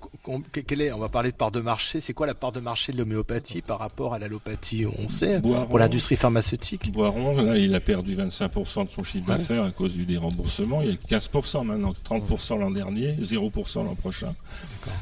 quelle 0.66 0.82
est, 0.82 0.92
on 0.92 0.98
va 0.98 1.08
parler 1.08 1.30
de 1.32 1.36
part 1.36 1.50
de 1.50 1.60
marché, 1.60 2.00
c'est 2.00 2.12
quoi 2.12 2.26
la 2.26 2.34
part 2.34 2.52
de 2.52 2.60
marché 2.60 2.92
de 2.92 2.98
l'homéopathie 2.98 3.62
par 3.62 3.78
rapport 3.78 4.12
à 4.12 4.18
l'allopathie 4.18 4.84
On 4.86 5.08
sait, 5.08 5.40
pour 5.40 5.78
l'industrie 5.78 6.16
pharmaceutique? 6.16 6.92
Boiron, 6.92 7.40
là, 7.40 7.56
il 7.56 7.74
a 7.74 7.80
perdu 7.80 8.14
25% 8.14 8.84
de 8.84 8.90
son 8.90 9.02
chiffre 9.02 9.26
d'affaires 9.26 9.64
à 9.64 9.70
cause 9.70 9.94
du 9.94 10.04
déremboursement. 10.04 10.82
Il 10.82 10.90
y 10.90 11.14
a 11.14 11.18
15% 11.18 11.64
maintenant, 11.64 11.94
30% 12.04 12.58
l'an 12.58 12.70
dernier, 12.70 13.14
0% 13.22 13.84
l'an 13.84 13.94
prochain. 13.94 14.34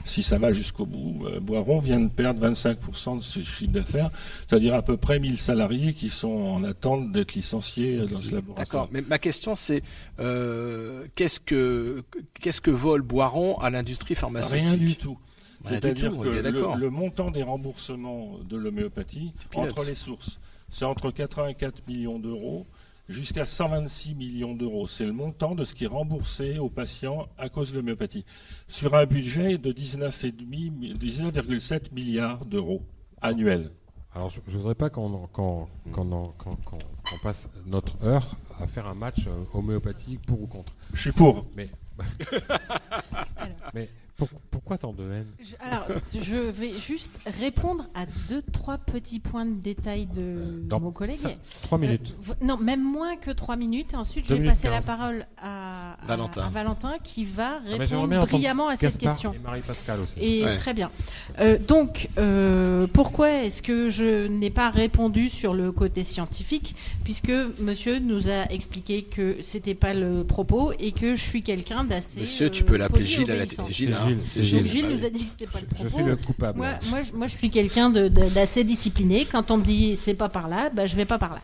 Si 0.05 0.23
ça 0.23 0.39
va 0.39 0.53
jusqu'au 0.53 0.87
bout, 0.87 1.27
Boiron 1.41 1.79
vient 1.79 2.01
de 2.01 2.09
perdre 2.09 2.49
25% 2.49 3.19
de 3.19 3.23
ses 3.23 3.45
chiffres 3.45 3.73
d'affaires 3.73 4.11
c'est-à-dire 4.49 4.75
à 4.75 4.83
peu 4.83 4.97
près 4.97 5.19
1000 5.19 5.39
salariés 5.39 5.95
qui 5.95 6.11
sont 6.11 6.29
en 6.29 6.65
attente 6.65 7.13
d'être 7.13 7.35
licenciés 7.35 7.99
dans 8.07 8.21
ce 8.21 8.35
laboratoire. 8.35 8.67
D'accord, 8.67 8.89
mais 8.93 9.03
ma 9.03 9.19
question 9.19 9.55
c'est 9.55 9.83
euh, 10.19 11.07
qu'est-ce 11.15 11.41
que 11.41 12.03
qu'est-ce 12.41 12.61
que 12.61 12.71
vole 12.71 13.03
Boiron 13.03 13.59
à 13.59 13.71
l'industrie 13.71 14.15
pharmaceutique? 14.15 14.67
Rien 14.67 14.77
du 14.77 14.97
tout. 14.97 15.19
C'est-à-dire 15.67 16.11
que 16.19 16.79
le, 16.79 16.91
montant 16.91 17.31
des 17.31 17.43
remboursements 17.43 18.39
de 18.49 18.57
l'homéopathie 18.57 19.33
entre 19.55 19.85
les 19.85 19.95
sources, 19.95 20.41
c'est 20.71 20.87
entre 20.87 21.11
84 21.11 21.87
millions 21.87 22.19
d'euros 22.19 22.67
jusqu'à 23.11 23.45
126 23.45 24.15
millions 24.15 24.55
d'euros. 24.55 24.87
C'est 24.87 25.05
le 25.05 25.13
montant 25.13 25.55
de 25.55 25.65
ce 25.65 25.75
qui 25.75 25.85
est 25.85 25.89
remboursé 25.89 26.59
aux 26.59 26.71
patients 26.71 27.29
à 27.39 27.49
cause 27.49 27.73
de 27.73 27.77
l'homéopathie, 27.77 28.27
sur 28.69 28.95
un 28.95 29.07
budget 29.07 29.59
de 29.59 29.73
19,7 29.73 31.93
milliards 31.93 32.45
d'euros 32.47 32.83
annuels. 33.21 33.73
Alors, 34.15 34.29
je 34.29 34.41
ne 34.45 34.51
voudrais 34.57 34.75
pas 34.75 34.91
qu'on 34.91 35.29
passe 37.23 37.49
notre 37.67 38.05
heure 38.05 38.37
à 38.59 38.67
faire 38.67 38.89
un 38.89 38.95
match 38.95 39.29
euh, 39.29 39.45
homéopathique 39.55 40.21
pour 40.23 40.43
ou 40.43 40.47
contre. 40.47 40.73
Je 40.93 41.01
suis 41.01 41.13
pour. 41.13 41.47
Mais, 41.57 41.71
mais 43.75 43.89
pourquoi 44.51 44.79
tant 44.79 44.93
de 44.93 45.05
haine 45.11 45.27
Alors, 45.61 45.87
je 46.13 46.37
vais 46.37 46.73
juste 46.73 47.11
répondre 47.41 47.87
à 47.95 48.07
deux, 48.29 48.43
trois 48.43 48.79
petits 48.79 49.21
points 49.21 49.47
de 49.47 49.61
détail 49.61 50.07
de, 50.07 50.67
mon 50.79 50.93
collègue. 50.93 51.37
trois 51.63 51.79
minutes. 51.79 52.17
Euh, 52.29 52.35
non, 52.43 52.57
même 52.57 52.83
moins 52.83 53.17
que 53.17 53.31
trois 53.31 53.57
minutes. 53.57 53.95
Ensuite, 53.95 54.27
je 54.27 54.35
vais 54.35 54.45
passer 54.45 54.69
la 54.69 54.81
parole 54.81 55.27
à 55.43 55.97
Valentin. 56.07 56.99
qui 57.03 57.25
va 57.25 57.61
ah, 57.65 57.77
répondre 57.79 58.27
brillamment 58.27 58.69
à 58.69 58.77
cette 58.77 58.99
question. 58.99 59.33
Et 59.33 59.39
Marie-Pascal 59.39 60.01
aussi. 60.01 60.15
Et 60.21 60.45
très 60.59 60.75
bien. 60.75 60.91
Euh, 61.39 61.59
donc, 61.59 62.09
euh, 62.19 62.87
pourquoi 62.93 63.31
est-ce 63.31 63.63
que 63.63 63.91
je 63.91 64.27
n'ai 64.27 64.51
pas 64.51 64.71
répondu 64.71 65.29
sur 65.29 65.55
le 65.55 65.73
côté 65.73 66.05
scientifique? 66.05 66.75
Puisque 67.05 67.33
monsieur 67.59 67.99
nous 67.99 68.29
a 68.29 68.51
expliqué 68.51 69.03
que 69.03 69.37
c'était 69.41 69.75
pas 69.75 69.95
le 69.95 70.25
propos 70.25 70.73
et 70.79 70.93
que 70.93 71.15
je 71.15 71.23
suis 71.23 71.43
quelqu'un 71.43 71.85
d'assez. 71.85 72.21
Monsieur, 72.21 72.51
tu 72.51 72.65
peux 72.65 72.77
l'appeler 72.77 73.05
Gilles 73.05 73.31
à 73.31 73.37
la 73.37 73.47
Gilles, 73.71 73.95
hein. 73.95 74.10
Gilles. 74.37 74.69
Gilles 74.69 74.89
nous 74.89 75.05
a 75.05 75.11
dit 75.11 75.25
que 75.25 75.31
c'était 75.31 75.47
pas 75.47 75.61
le 75.61 75.67
propos. 75.67 75.85
Je 75.89 75.95
suis 75.95 76.05
le 76.05 76.17
coupable. 76.17 76.59
Moi, 76.59 77.03
moi, 77.15 77.27
je 77.27 77.37
suis 77.37 77.51
quelqu'un 77.51 77.91
d'assez 77.91 78.65
discipliné. 78.65 79.25
Quand 79.25 79.51
on 79.51 79.59
me 79.59 79.65
dit 79.65 79.97
c'est 79.97 80.15
pas 80.15 80.29
par 80.29 80.49
là, 80.49 80.71
bah, 80.71 80.87
je 80.87 80.97
vais 80.97 81.05
pas 81.05 81.19
par 81.19 81.35
là. 81.35 81.41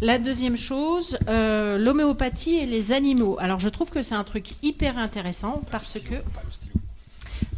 La 0.00 0.18
deuxième 0.18 0.56
chose, 0.56 1.18
euh, 1.28 1.78
l'homéopathie 1.78 2.56
et 2.56 2.66
les 2.66 2.92
animaux. 2.92 3.36
Alors 3.40 3.60
je 3.60 3.68
trouve 3.68 3.90
que 3.90 4.02
c'est 4.02 4.14
un 4.14 4.24
truc 4.24 4.50
hyper 4.62 4.98
intéressant 4.98 5.62
parce 5.70 5.98
que 5.98 6.14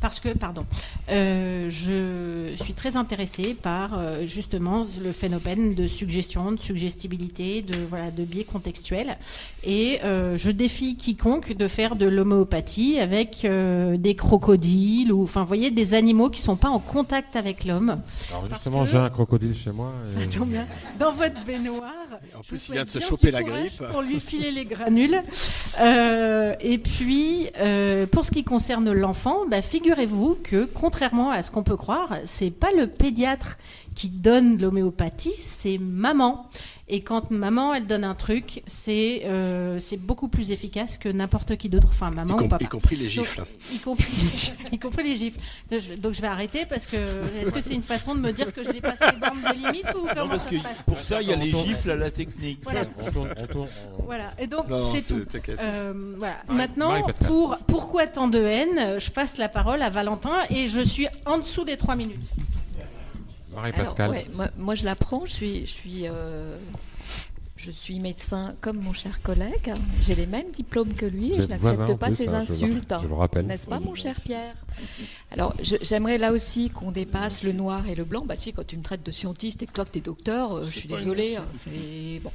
parce 0.01 0.18
que, 0.18 0.30
pardon, 0.30 0.64
euh, 1.11 1.68
je 1.68 2.55
suis 2.62 2.72
très 2.72 2.96
intéressée 2.96 3.55
par 3.61 3.98
euh, 3.98 4.26
justement 4.26 4.86
le 5.01 5.12
phénomène 5.12 5.74
de 5.74 5.86
suggestion, 5.86 6.53
de 6.53 6.61
suggestibilité, 6.61 7.62
de, 7.62 7.76
voilà, 7.88 8.11
de 8.11 8.24
biais 8.24 8.44
contextuels. 8.44 9.18
Et 9.62 10.01
euh, 10.03 10.38
je 10.38 10.51
défie 10.51 10.96
quiconque 10.96 11.53
de 11.53 11.68
faire 11.68 11.96
de 11.96 12.07
l'homéopathie 12.07 12.98
avec 12.98 13.46
des 13.46 14.14
crocodiles 14.14 15.12
ou, 15.12 15.24
enfin, 15.24 15.42
vous 15.42 15.48
voyez, 15.48 15.70
des 15.70 15.94
animaux 15.94 16.30
qui 16.30 16.40
ne 16.40 16.44
sont 16.44 16.57
pas 16.57 16.70
en 16.70 16.78
contact 16.78 17.36
avec 17.36 17.64
l'homme. 17.64 18.01
Alors 18.30 18.46
justement, 18.46 18.84
j'ai 18.84 18.98
un 18.98 19.11
crocodile 19.11 19.55
chez 19.55 19.70
moi. 19.70 19.92
Ça 20.05 20.38
tombe 20.38 20.48
bien. 20.48 20.66
Dans 20.98 21.12
votre 21.12 21.44
baignoire. 21.44 21.90
En 22.36 22.40
plus, 22.40 22.68
il 22.68 22.72
vient 22.72 22.84
de 22.84 22.88
se 22.88 22.98
choper 22.98 23.30
la 23.30 23.42
grippe. 23.42 23.82
Pour 23.92 24.03
lui 24.03 24.18
filer 24.18 24.51
les 24.51 24.64
granules. 24.64 25.20
et 25.78 26.78
puis, 26.78 27.48
pour 28.11 28.24
ce 28.24 28.30
qui 28.30 28.44
concerne 28.44 28.90
l'enfant, 28.92 29.46
bah, 29.51 29.61
figurez-vous 29.91 30.36
que 30.41 30.66
contrairement 30.72 31.30
à 31.30 31.43
ce 31.43 31.51
qu'on 31.51 31.64
peut 31.64 31.76
croire, 31.76 32.18
c'est 32.24 32.53
pas 32.53 32.70
le 32.70 32.86
pédiatre 32.86 33.59
qui 33.97 34.09
donne 34.09 34.57
l'homéopathie, 34.57 35.34
c'est 35.36 35.78
maman. 35.78 36.49
Et 36.93 37.03
quand 37.03 37.30
maman, 37.30 37.72
elle 37.72 37.86
donne 37.86 38.03
un 38.03 38.16
truc, 38.16 38.64
c'est 38.66 39.22
euh, 39.24 39.78
c'est 39.78 39.97
beaucoup 39.97 40.26
plus 40.26 40.51
efficace 40.51 40.99
que 40.99 41.09
n'importe 41.09 41.57
qui 41.57 41.68
d'autre. 41.68 41.86
Enfin, 41.88 42.11
maman 42.11 42.41
y 42.41 42.45
ou 42.45 42.49
papa. 42.49 42.64
Y 42.64 42.68
compris 42.68 42.97
les 42.97 43.09
gifles. 43.09 43.45
y, 43.72 43.78
compris, 43.78 44.53
y 44.72 44.78
compris 44.78 45.05
les 45.05 45.14
gifles. 45.14 45.38
Donc 45.99 46.14
je 46.14 46.20
vais 46.20 46.26
arrêter 46.26 46.66
parce 46.68 46.86
que 46.86 46.97
est-ce 47.41 47.53
que 47.53 47.61
c'est 47.61 47.74
une 47.74 47.84
façon 47.84 48.16
de 48.16 48.20
me 48.20 48.32
dire 48.32 48.53
que 48.53 48.64
je 48.64 48.70
dépasse 48.70 48.99
les 49.01 49.20
bornes 49.20 49.41
de 49.41 49.55
limite 49.55 49.86
ou 49.95 50.01
comment 50.12 50.30
parce 50.30 50.43
ça 50.43 50.51
que 50.51 50.57
se 50.57 50.62
passe? 50.62 50.82
Pour 50.84 51.01
ça, 51.01 51.22
il 51.22 51.28
y 51.28 51.32
a 51.32 51.36
les 51.36 51.53
gifles 51.53 51.93
à 51.93 51.97
la 51.97 52.11
technique. 52.11 52.59
Voilà. 52.64 52.86
voilà. 54.05 54.34
Et 54.41 54.49
donc 54.49 54.66
c'est 54.93 55.07
tout. 55.07 55.22
Euh, 55.61 55.93
voilà. 56.18 56.38
Maintenant, 56.49 57.07
pour 57.24 57.57
pourquoi 57.68 58.09
tant 58.09 58.26
de 58.26 58.41
haine, 58.41 58.99
je 58.99 59.11
passe 59.12 59.38
la 59.38 59.49
parole 59.49 59.80
à 59.82 59.91
Valentin 59.91 60.41
et 60.51 60.66
je 60.66 60.80
suis 60.80 61.07
en 61.24 61.38
dessous 61.38 61.64
des 61.64 61.76
trois 61.76 61.95
minutes. 61.95 62.18
Marie-Pascal. 63.55 64.24
moi, 64.57 64.74
je 64.74 64.84
l'apprends, 64.84 65.26
je 65.26 65.32
suis, 65.32 65.61
je, 65.66 65.70
suis, 65.70 66.09
euh, 66.09 66.57
je 67.57 67.70
suis 67.70 67.98
médecin 67.98 68.55
comme 68.61 68.80
mon 68.80 68.92
cher 68.92 69.20
collègue. 69.22 69.72
J'ai 70.07 70.14
les 70.14 70.26
mêmes 70.26 70.51
diplômes 70.51 70.94
que 70.94 71.07
lui 71.07 71.32
et 71.32 71.36
je 71.36 71.42
n'accepte 71.42 71.94
pas 71.94 72.11
ses 72.11 72.28
hein, 72.28 72.44
insultes. 72.48 72.94
Je, 73.03 73.09
le 73.09 73.14
rappelle. 73.14 73.46
N'est-ce 73.46 73.66
pas, 73.66 73.80
mon 73.80 73.94
cher 73.94 74.20
Pierre? 74.20 74.55
Alors, 75.30 75.55
j'aimerais 75.61 76.18
là 76.18 76.32
aussi 76.32 76.70
qu'on 76.70 76.90
dépasse 76.90 77.42
le 77.42 77.53
noir 77.53 77.88
et 77.88 77.94
le 77.94 78.05
blanc. 78.05 78.24
Bah 78.24 78.36
si, 78.36 78.53
quand 78.53 78.66
tu 78.66 78.76
me 78.76 78.82
traites 78.82 79.05
de 79.05 79.12
scientiste 79.12 79.62
et 79.62 79.66
que 79.66 79.72
toi 79.72 79.84
que 79.84 79.90
tu 79.90 79.98
es 79.98 80.03
docteur, 80.03 80.53
euh, 80.53 80.64
je 80.64 80.78
suis 80.78 80.88
désolée. 80.88 81.36
Hein, 81.36 81.44
c'est 81.53 82.20
bon. 82.22 82.30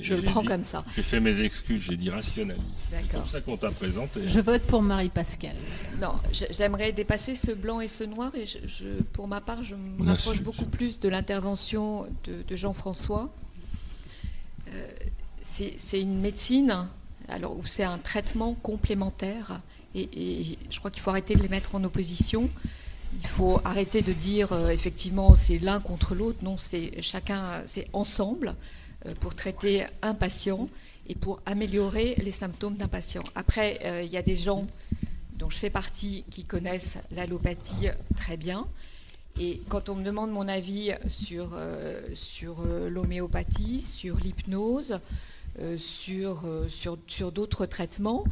Je 0.00 0.14
le 0.14 0.22
prends 0.22 0.44
comme 0.44 0.62
ça. 0.62 0.84
J'ai 0.94 1.02
fait 1.02 1.20
mes 1.20 1.40
excuses, 1.40 1.82
j'ai 1.82 1.96
dit 1.96 2.10
rationaliste. 2.10 2.64
C'est 2.90 3.12
comme 3.12 3.26
ça 3.26 3.40
qu'on 3.40 3.56
t'a 3.56 3.70
présenté. 3.70 4.26
Je 4.26 4.40
vote 4.40 4.62
pour 4.62 4.82
Marie-Pascale. 4.82 5.56
Non, 6.00 6.14
j'aimerais 6.50 6.92
dépasser 6.92 7.34
ce 7.34 7.50
blanc 7.50 7.80
et 7.80 7.88
ce 7.88 8.04
noir. 8.04 8.32
Et 8.34 8.46
je, 8.46 9.02
pour 9.12 9.28
ma 9.28 9.40
part, 9.40 9.62
je 9.62 9.74
me 9.74 10.04
rapproche 10.04 10.42
beaucoup 10.42 10.66
plus 10.66 11.00
de 11.00 11.08
l'intervention 11.08 12.06
de, 12.24 12.56
Jean-François. 12.56 13.32
Euh, 14.68 14.86
c'est 15.42 16.00
une 16.00 16.20
médecine 16.20 16.88
alors, 17.28 17.56
où 17.56 17.64
c'est 17.66 17.84
un 17.84 17.98
traitement 17.98 18.54
complémentaire. 18.54 19.60
Et, 19.94 20.58
je 20.70 20.78
crois 20.78 20.90
qu'il 20.90 21.02
faut 21.02 21.10
arrêter 21.10 21.34
de 21.34 21.42
les 21.42 21.48
mettre 21.48 21.74
en 21.74 21.82
opposition. 21.84 22.50
Il 23.22 23.28
faut 23.28 23.60
arrêter 23.64 24.02
de 24.02 24.12
dire 24.12 24.52
euh, 24.52 24.68
effectivement 24.68 25.34
c'est 25.34 25.58
l'un 25.58 25.80
contre 25.80 26.14
l'autre. 26.14 26.38
Non, 26.42 26.56
c'est 26.56 27.02
chacun, 27.02 27.62
c'est 27.66 27.88
ensemble. 27.92 28.54
Euh, 29.06 29.14
pour 29.18 29.34
traiter 29.34 29.86
un 30.02 30.12
patient 30.12 30.66
et 31.06 31.14
pour 31.14 31.40
améliorer 31.46 32.16
les 32.16 32.32
symptômes 32.32 32.76
d'un 32.76 32.88
patient. 32.88 33.24
Après, 33.34 33.80
euh, 33.84 34.02
il 34.02 34.10
y 34.10 34.18
a 34.18 34.22
des 34.22 34.36
gens 34.36 34.66
dont 35.38 35.48
je 35.48 35.56
fais 35.56 35.70
partie 35.70 36.24
qui 36.30 36.44
connaissent 36.44 36.98
l'allopathie 37.10 37.88
très 38.16 38.36
bien. 38.36 38.66
Et 39.40 39.62
quand 39.70 39.88
on 39.88 39.94
me 39.94 40.04
demande 40.04 40.30
mon 40.30 40.46
avis 40.48 40.92
sur, 41.08 41.52
euh, 41.54 42.02
sur 42.14 42.62
l'homéopathie, 42.90 43.80
sur 43.80 44.16
l'hypnose, 44.16 45.00
sur, 45.78 46.44
sur, 46.68 46.98
sur 47.06 47.32
d'autres 47.32 47.66
traitements, 47.66 48.24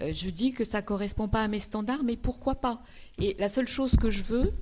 je 0.00 0.30
dis 0.30 0.52
que 0.52 0.64
ça 0.64 0.80
ne 0.80 0.86
correspond 0.86 1.28
pas 1.28 1.42
à 1.42 1.48
mes 1.48 1.58
standards, 1.58 2.04
mais 2.04 2.16
pourquoi 2.16 2.56
pas? 2.56 2.82
Et 3.18 3.36
la 3.38 3.48
seule 3.48 3.68
chose 3.68 3.96
que 3.96 4.10
je 4.10 4.22
veux, 4.22 4.52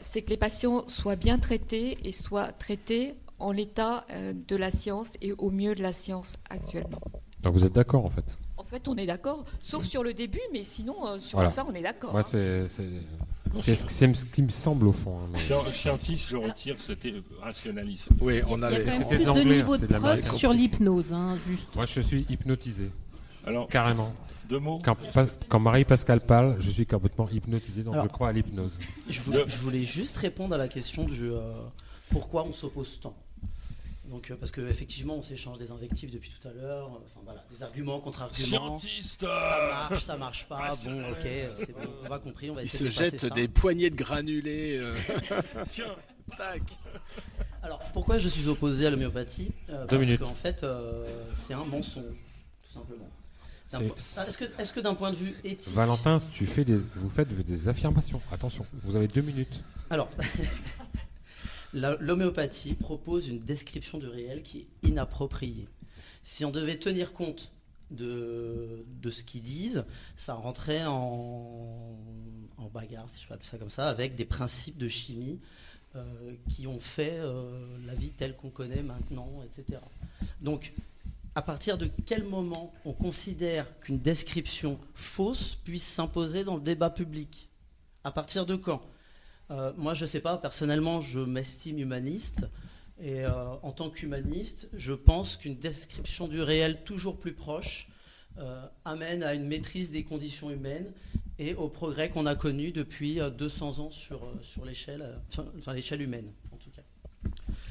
c'est 0.00 0.22
que 0.22 0.30
les 0.30 0.36
patients 0.36 0.86
soient 0.88 1.16
bien 1.16 1.38
traités 1.38 1.98
et 2.04 2.12
soient 2.12 2.52
traités 2.52 3.14
en 3.38 3.52
l'état 3.52 4.04
euh, 4.10 4.32
de 4.34 4.56
la 4.56 4.70
science 4.70 5.16
et 5.20 5.32
au 5.32 5.50
mieux 5.50 5.74
de 5.74 5.82
la 5.82 5.92
science 5.92 6.36
actuellement. 6.50 7.00
Donc 7.42 7.54
vous 7.54 7.64
êtes 7.64 7.72
d'accord 7.72 8.04
en 8.04 8.10
fait? 8.10 8.24
En 8.56 8.64
fait, 8.64 8.88
on 8.88 8.96
est 8.96 9.06
d'accord, 9.06 9.44
sauf 9.62 9.84
sur 9.84 10.02
le 10.02 10.12
début, 10.12 10.40
mais 10.52 10.64
sinon, 10.64 11.06
euh, 11.06 11.20
sur 11.20 11.40
la 11.40 11.50
fin, 11.50 11.64
on 11.68 11.74
est 11.74 11.82
d'accord. 11.82 12.12
Moi, 12.12 12.24
c'est 12.24 12.66
ce 12.68 14.24
qui 14.26 14.42
me 14.42 14.48
semble 14.48 14.88
au 14.88 14.92
fond. 14.92 15.16
Hein, 15.34 15.70
Scientiste, 15.70 16.28
je 16.28 16.36
retire, 16.36 16.74
c'était 16.78 17.14
rationalisme. 17.40 18.16
Oui, 18.20 18.40
on 18.48 18.60
avait. 18.60 18.82
Il 18.82 18.86
y 18.86 18.90
a 18.90 18.92
quand 18.92 18.98
même 18.98 19.08
plus 19.08 19.44
de 19.44 19.54
niveau 19.54 19.76
de 19.76 19.86
preuve 19.86 20.34
sur 20.34 20.52
l'hypnose, 20.52 21.12
hein, 21.12 21.36
juste. 21.46 21.74
Moi, 21.76 21.86
je 21.86 22.00
suis 22.00 22.26
hypnotisé. 22.28 22.90
Alors, 23.46 23.68
carrément. 23.68 24.12
Deux 24.48 24.58
mots. 24.58 24.78
Quand, 25.48 25.60
Marie-Pascal 25.60 26.20
parle, 26.20 26.56
je 26.58 26.70
suis 26.70 26.86
complètement 26.86 27.28
hypnotisé, 27.28 27.82
donc 27.82 27.94
je 28.02 28.08
crois 28.08 28.28
à 28.28 28.32
l'hypnose. 28.32 28.76
Je 29.08 29.20
voulais, 29.20 29.84
juste 29.84 30.16
répondre 30.16 30.54
à 30.54 30.58
la 30.58 30.68
question 30.68 31.04
du 31.04 31.30
euh, 31.30 31.52
pourquoi 32.10 32.44
on 32.44 32.52
s'oppose 32.52 32.98
tant? 33.00 33.14
Donc, 34.08 34.30
euh, 34.30 34.36
parce 34.36 34.50
qu'effectivement, 34.50 35.16
on 35.16 35.22
s'échange 35.22 35.58
des 35.58 35.70
invectives 35.70 36.10
depuis 36.10 36.30
tout 36.30 36.48
à 36.48 36.52
l'heure. 36.52 36.88
Enfin, 36.88 37.20
voilà, 37.24 37.44
des 37.50 37.62
arguments 37.62 38.00
contre 38.00 38.22
arguments. 38.22 38.78
Scientiste 38.78 39.20
Ça 39.20 39.68
marche, 39.70 40.02
ça 40.02 40.16
marche 40.16 40.48
pas. 40.48 40.70
bon, 40.84 41.10
ok, 41.10 41.26
euh, 41.26 41.48
c'est 41.58 41.72
bon, 41.72 41.90
on 42.04 42.08
va 42.08 42.18
compris. 42.18 42.50
On 42.50 42.54
va 42.54 42.62
Il 42.62 42.70
se 42.70 42.88
jette 42.88 43.26
des 43.34 43.48
poignées 43.48 43.90
de 43.90 43.96
granulés. 43.96 44.78
Euh. 44.80 44.94
Tiens, 45.68 45.94
tac. 46.36 46.62
Alors, 47.62 47.80
pourquoi 47.92 48.18
je 48.18 48.28
suis 48.28 48.48
opposé 48.48 48.86
à 48.86 48.90
l'homéopathie 48.90 49.52
Parce 49.66 50.16
qu'en 50.18 50.34
fait, 50.34 50.64
c'est 51.46 51.54
un 51.54 51.64
mensonge, 51.64 52.16
tout 52.64 52.72
simplement. 52.72 53.08
Est-ce 53.70 54.38
que, 54.38 54.44
est 54.44 54.72
que 54.72 54.80
d'un 54.80 54.94
point 54.94 55.10
de 55.10 55.16
vue 55.16 55.34
éthique. 55.44 55.74
Valentin, 55.74 56.18
tu 56.32 56.46
fais 56.46 56.64
des, 56.64 56.76
vous 56.76 57.10
faites 57.10 57.28
des 57.28 57.68
affirmations. 57.68 58.22
Attention, 58.32 58.64
vous 58.82 58.96
avez 58.96 59.08
deux 59.08 59.20
minutes. 59.20 59.62
Alors, 59.90 60.08
L'homéopathie 61.74 62.74
propose 62.74 63.28
une 63.28 63.40
description 63.40 63.98
du 63.98 64.06
réel 64.06 64.42
qui 64.42 64.60
est 64.60 64.88
inappropriée. 64.88 65.68
Si 66.24 66.44
on 66.44 66.50
devait 66.50 66.78
tenir 66.78 67.12
compte 67.12 67.52
de, 67.90 68.84
ce 69.10 69.24
qu'ils 69.24 69.42
disent, 69.42 69.84
ça 70.16 70.34
rentrait 70.34 70.84
en, 70.86 71.96
en, 72.56 72.66
bagarre, 72.68 73.08
si 73.10 73.22
je 73.22 73.28
peux 73.28 73.34
appeler 73.34 73.48
ça 73.48 73.58
comme 73.58 73.70
ça, 73.70 73.88
avec 73.88 74.14
des 74.14 74.24
principes 74.24 74.78
de 74.78 74.88
chimie 74.88 75.40
euh, 75.96 76.34
qui 76.50 76.66
ont 76.66 76.80
fait 76.80 77.18
euh, 77.18 77.78
la 77.86 77.94
vie 77.94 78.10
telle 78.10 78.36
qu'on 78.36 78.50
connaît 78.50 78.82
maintenant, 78.82 79.42
etc. 79.42 79.80
Donc, 80.40 80.74
à 81.34 81.40
partir 81.40 81.78
de 81.78 81.88
quel 82.04 82.24
moment 82.24 82.72
on 82.84 82.92
considère 82.92 83.66
qu'une 83.80 83.98
description 83.98 84.78
fausse 84.94 85.56
puisse 85.64 85.86
s'imposer 85.86 86.44
dans 86.44 86.56
le 86.56 86.62
débat 86.62 86.90
public? 86.90 87.48
À 88.04 88.10
partir 88.10 88.44
de 88.44 88.56
quand? 88.56 88.82
Euh, 89.50 89.72
moi, 89.76 89.94
je 89.94 90.02
ne 90.02 90.06
sais 90.06 90.20
pas, 90.20 90.36
personnellement, 90.36 91.00
je 91.00 91.20
m'estime 91.20 91.78
humaniste. 91.78 92.46
Et 93.00 93.24
euh, 93.24 93.30
en 93.62 93.72
tant 93.72 93.90
qu'humaniste, 93.90 94.68
je 94.76 94.92
pense 94.92 95.36
qu'une 95.36 95.56
description 95.56 96.26
du 96.26 96.40
réel 96.40 96.82
toujours 96.84 97.16
plus 97.16 97.32
proche 97.32 97.88
euh, 98.38 98.64
amène 98.84 99.22
à 99.22 99.34
une 99.34 99.46
maîtrise 99.46 99.90
des 99.90 100.02
conditions 100.02 100.50
humaines 100.50 100.92
et 101.38 101.54
au 101.54 101.68
progrès 101.68 102.10
qu'on 102.10 102.26
a 102.26 102.34
connu 102.34 102.72
depuis 102.72 103.20
200 103.38 103.78
ans 103.78 103.90
sur, 103.90 104.20
sur 104.42 104.64
l'échelle 104.64 105.12
humaine, 106.02 106.32
en 106.52 106.56
tout 106.56 106.70
cas. 106.70 106.82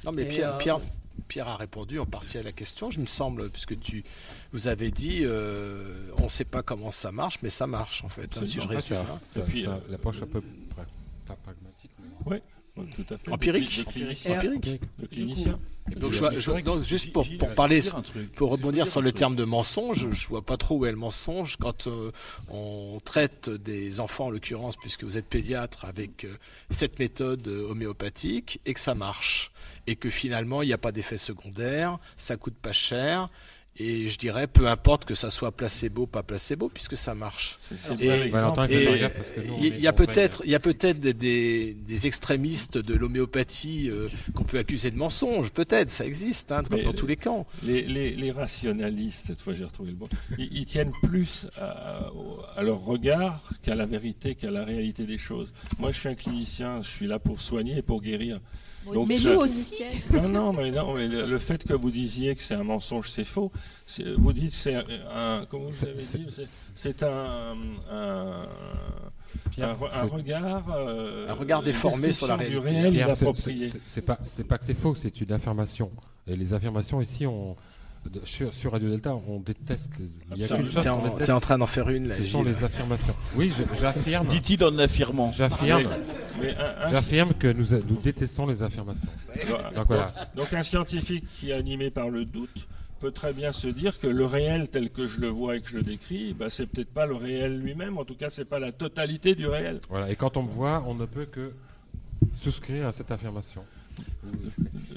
Non, 0.06 0.14
mais 0.14 0.26
Pierre, 0.26 0.58
Pierre, 0.58 0.80
Pierre, 1.28 1.50
a 1.50 1.58
répondu 1.58 2.00
en 2.00 2.06
partie 2.06 2.38
à 2.38 2.44
la 2.44 2.54
question, 2.54 2.90
je 2.90 3.02
me 3.02 3.06
semble, 3.06 3.50
puisque 3.50 3.78
tu 3.82 4.06
vous 4.54 4.70
avez 4.70 4.90
dit 4.90 5.26
on 5.26 6.24
ne 6.24 6.30
sait 6.30 6.46
pas 6.46 6.64
comment 6.64 6.92
ça 6.92 7.12
marche, 7.12 7.40
mais 7.44 7.50
ça 7.50 7.68
marche 7.68 8.06
en 8.06 8.10
fait, 8.10 8.38
hein, 8.38 8.46
si 8.46 8.62
je 8.62 8.68
résume. 8.70 8.98
Hein. 9.00 9.82
L'approche 9.90 10.22
un 10.22 10.28
peu 10.28 10.42
pragmatique. 11.36 11.67
Oui, 12.30 12.86
tout 12.96 13.14
à 13.14 13.18
fait. 13.18 13.32
Empirique. 13.32 13.86
Empirique. 14.28 14.80
Le 15.00 15.08
clinicien. 15.08 15.60
Donc, 15.96 16.12
je 16.12 16.82
juste 16.82 17.14
pour, 17.14 17.26
pour 17.40 17.56
parler, 17.56 17.80
pour 18.36 18.52
rebondir 18.52 18.88
sur 18.88 19.02
le 19.02 19.12
terme 19.12 19.36
de 19.36 19.46
mensonge, 19.46 20.10
je 20.12 20.28
vois 20.28 20.42
pas 20.42 20.58
trop 20.58 20.78
où 20.78 20.86
est 20.86 20.92
le 20.92 20.98
mensonge 20.98 21.56
quand 21.58 21.88
euh, 21.88 22.12
on 22.50 23.00
traite 23.04 23.50
des 23.50 24.00
enfants, 24.00 24.26
en 24.26 24.30
l'occurrence, 24.30 24.76
puisque 24.76 25.06
vous 25.06 25.18
êtes 25.18 25.28
pédiatre, 25.28 25.86
avec 25.86 26.26
euh, 26.26 26.36
cette 26.70 27.00
méthode 27.00 27.48
euh, 27.48 27.70
homéopathique 27.70 28.60
et 28.66 28.74
que 28.74 28.80
ça 28.80 28.96
marche 28.96 29.52
et 29.88 29.96
que 29.96 30.10
finalement 30.10 30.62
il 30.62 30.68
n'y 30.68 30.74
a 30.74 30.78
pas 30.78 30.92
d'effet 30.92 31.18
secondaire, 31.18 31.98
ça 32.18 32.36
coûte 32.36 32.58
pas 32.62 32.74
cher 32.74 33.30
et 33.80 34.08
je 34.08 34.18
dirais, 34.18 34.48
peu 34.48 34.68
importe 34.68 35.06
que 35.06 35.14
ça 35.14 35.30
soit 35.30 35.52
placebo, 35.52 36.08
pas 36.08 36.24
placebo, 36.24 36.70
puisque 36.70 36.98
ça 36.98 37.14
marche. 37.14 37.60
Il 38.00 38.06
y 39.80 39.88
a 39.88 39.94
peut-être, 39.94 40.42
il 40.46 40.52
y 40.52 40.56
a 40.56 40.60
peut-être 40.60 41.00
des, 41.00 41.14
des, 41.74 42.08
extrémistes 42.08 42.78
de 42.78 42.96
l'homéopathie 42.96 43.90
euh, 43.90 44.08
qu'on 44.34 44.44
peut 44.44 44.58
accuser 44.58 44.90
de 44.90 44.98
mensonge. 44.98 45.52
Peut-être, 45.52 45.92
ça 45.92 46.06
existe, 46.06 46.52
hein, 46.52 46.64
comme 46.70 46.82
dans 46.82 46.94
tous 46.94 47.08
les 47.08 47.18
camps. 47.18 47.46
Les, 47.64 47.84
les, 47.84 48.16
les 48.16 48.32
rationalistes, 48.32 49.28
cette 49.28 49.42
fois 49.42 49.54
j'ai 49.54 49.66
retrouvé 49.66 49.92
le 49.92 49.98
bon, 49.98 50.08
ils, 50.38 50.66
tiennent 50.66 50.94
plus 51.04 51.48
à, 51.58 52.10
à, 52.56 52.64
leur 52.64 52.84
regard 52.84 53.44
qu'à 53.62 53.76
la 53.76 53.86
vérité, 53.86 54.36
qu'à 54.36 54.52
la 54.52 54.64
réalité 54.64 55.06
des 55.06 55.18
choses. 55.18 55.54
Moi, 55.80 55.92
je 55.92 56.00
suis 56.00 56.10
un 56.10 56.16
clinicien, 56.16 56.82
je 56.82 56.90
suis 56.90 57.08
là 57.08 57.20
pour 57.20 57.42
soigner 57.42 57.78
et 57.78 57.82
pour 57.82 58.02
guérir 58.02 58.40
mais 59.08 59.18
nous 59.20 59.40
aussi. 59.40 59.84
Non, 60.12 60.30
non, 60.30 60.54
mais, 60.54 60.72
non, 60.72 60.94
mais 60.94 61.08
le, 61.08 61.38
fait 61.40 61.64
que 61.64 61.74
vous 61.74 61.92
disiez 61.92 62.36
que 62.36 62.42
c'est 62.42 62.56
un 62.56 62.64
mensonge, 62.64 63.10
c'est 63.10 63.24
faux. 63.24 63.52
Vous 64.18 64.34
dites 64.34 64.54
c'est 64.54 64.76
un, 64.76 65.46
comment 65.50 65.70
vous 65.70 65.84
avez 65.84 65.96
dit 65.96 66.28
C'est 66.76 67.04
un, 67.04 67.56
un, 67.90 68.44
un, 69.60 70.04
regard, 70.04 70.72
euh, 70.72 71.30
un 71.30 71.34
regard 71.34 71.64
déformé 71.64 72.14
sur 72.14 72.28
la 72.28 72.36
réalité. 72.36 73.06
C'est 73.86 74.02
pas, 74.02 74.20
pas 74.48 74.58
que 74.58 74.66
c'est 74.66 74.74
faux, 74.74 74.96
c'est 74.96 75.22
une 75.22 75.32
affirmation. 75.32 75.92
Et 76.28 76.36
les 76.36 76.54
affirmations 76.54 77.02
ici, 77.02 77.26
on 77.26 77.56
sur, 78.24 78.72
Radio 78.72 78.90
Delta, 78.90 79.16
on 79.16 79.40
déteste 79.40 79.92
les. 80.00 80.08
Il 80.36 80.42
y 80.42 80.46
a 80.46 80.48
qu'une 80.48 80.68
chose 80.68 80.84
T'es 81.18 81.32
en 81.32 81.40
train 81.40 81.58
d'en 81.58 81.66
faire 81.66 81.90
une. 81.90 82.10
Ce 82.10 82.24
sont 82.24 82.44
les 82.44 82.64
affirmations. 82.64 83.16
Oui, 83.36 83.52
j'affirme. 83.80 84.28
Dit-il 84.28 84.64
en 84.64 84.78
affirmant. 84.78 85.32
J'affirme. 85.32 85.84
J'affirme 86.92 87.34
que 87.34 87.48
nous, 87.48 87.68
nous 87.72 87.98
détestons 88.02 88.46
les 88.48 88.64
affirmations. 88.64 89.10
Donc, 89.76 89.88
voilà. 89.88 90.14
Donc 90.36 90.54
un 90.54 90.64
scientifique 90.64 91.26
qui 91.40 91.52
est 91.52 91.54
animé 91.54 91.90
par 91.90 92.10
le 92.10 92.26
doute 92.26 92.68
peut 93.00 93.12
très 93.12 93.34
bien 93.34 93.52
se 93.52 93.68
dire 93.68 94.00
que 94.00 94.08
le 94.08 94.26
réel 94.26 94.70
tel 94.70 94.90
que 94.90 95.06
je 95.06 95.20
le 95.20 95.28
vois 95.28 95.56
et 95.56 95.62
que 95.62 95.70
je 95.70 95.78
le 95.78 95.84
décris, 95.84 96.34
bah, 96.34 96.50
c'est 96.50 96.66
peut-être 96.66 96.92
pas 96.92 97.06
le 97.06 97.16
réel 97.16 97.60
lui-même. 97.60 97.98
En 97.98 98.06
tout 98.06 98.16
cas, 98.16 98.30
c'est 98.30 98.46
pas 98.46 98.60
la 98.60 98.72
totalité 98.72 99.36
du 99.36 99.48
réel. 99.48 99.82
Voilà. 99.90 100.10
Et 100.10 100.16
quand 100.16 100.38
on 100.38 100.44
me 100.44 100.50
voit, 100.50 100.84
on 100.88 100.96
ne 100.96 101.06
peut 101.06 101.26
que 101.26 101.54
souscrire 102.36 102.88
à 102.88 102.92
cette 102.92 103.12
affirmation. 103.12 103.64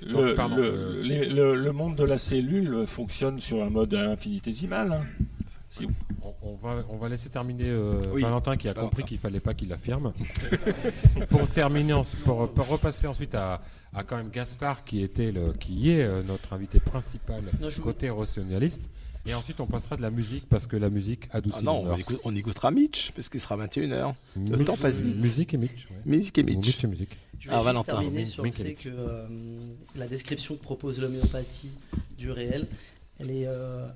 Le, 0.07 1.55
le, 1.55 1.73
monde 1.73 1.97
de 1.97 2.05
la 2.05 2.19
cellule 2.19 2.87
fonctionne 2.87 3.41
sur 3.41 3.63
un 3.63 3.71
mode 3.71 3.95
infinitésimal. 3.95 4.93
Hein. 4.93 5.87
On, 6.43 6.55
va, 6.57 6.85
on 6.89 6.97
va 6.97 7.09
laisser 7.09 7.31
terminer 7.31 7.69
euh, 7.69 8.01
Valentin 8.21 8.57
qui 8.57 8.69
a 8.69 8.75
compris 8.75 9.05
qu'il 9.05 9.19
fallait 9.19 9.41
pas 9.41 9.55
qu'il 9.55 9.73
affirme. 9.73 10.13
pour 11.29 11.49
terminer, 11.49 11.95
pour, 12.25 12.51
pour, 12.51 12.67
repasser 12.67 13.07
ensuite 13.07 13.35
à, 13.35 13.63
à, 13.95 14.03
quand 14.03 14.17
même 14.17 14.31
Gaspard 14.31 14.85
qui 14.85 15.03
était 15.03 15.31
le, 15.31 15.53
qui 15.53 15.93
est 15.93 16.03
euh, 16.03 16.23
notre 16.23 16.53
invité 16.53 16.81
principal 16.81 17.43
côté 17.83 18.11
rationaliste. 18.11 18.91
Et 19.27 19.35
ensuite, 19.35 19.61
on 19.61 19.66
passera 19.66 19.97
de 19.97 20.03
la 20.03 20.11
musique 20.11 20.49
parce 20.49 20.66
que 20.66 20.77
la 20.77 20.89
musique 20.89 21.29
adoucit. 21.31 21.57
Ah 21.61 21.62
non, 21.62 21.85
on, 22.25 22.35
écoutera 22.35 22.71
Mitch 22.71 23.12
parce 23.12 23.29
qu'il 23.29 23.41
sera 23.41 23.57
21h. 23.57 24.14
Le 24.37 24.64
temps 24.64 24.77
passe 24.77 25.01
vite. 25.01 25.16
Musique 25.16 25.55
et 25.55 25.57
Mitch. 25.59 25.89
Musique 26.07 26.39
et 26.39 26.43
Mitch. 26.43 26.66
Mitch 26.66 26.85
et 26.85 26.87
musique. 26.87 27.16
Je 27.39 27.49
vais 27.49 27.55
ah, 27.55 27.83
terminer 27.85 28.27
sur 28.27 28.45
le 28.45 28.51
fait 28.51 28.75
que 28.75 28.89
euh, 28.89 29.27
la 29.97 30.07
description 30.07 30.57
que 30.57 30.62
propose 30.62 31.01
l'homéopathie 31.01 31.73
du 32.18 32.31
réel, 32.31 32.66
elle 33.18 33.31
est 33.31 33.49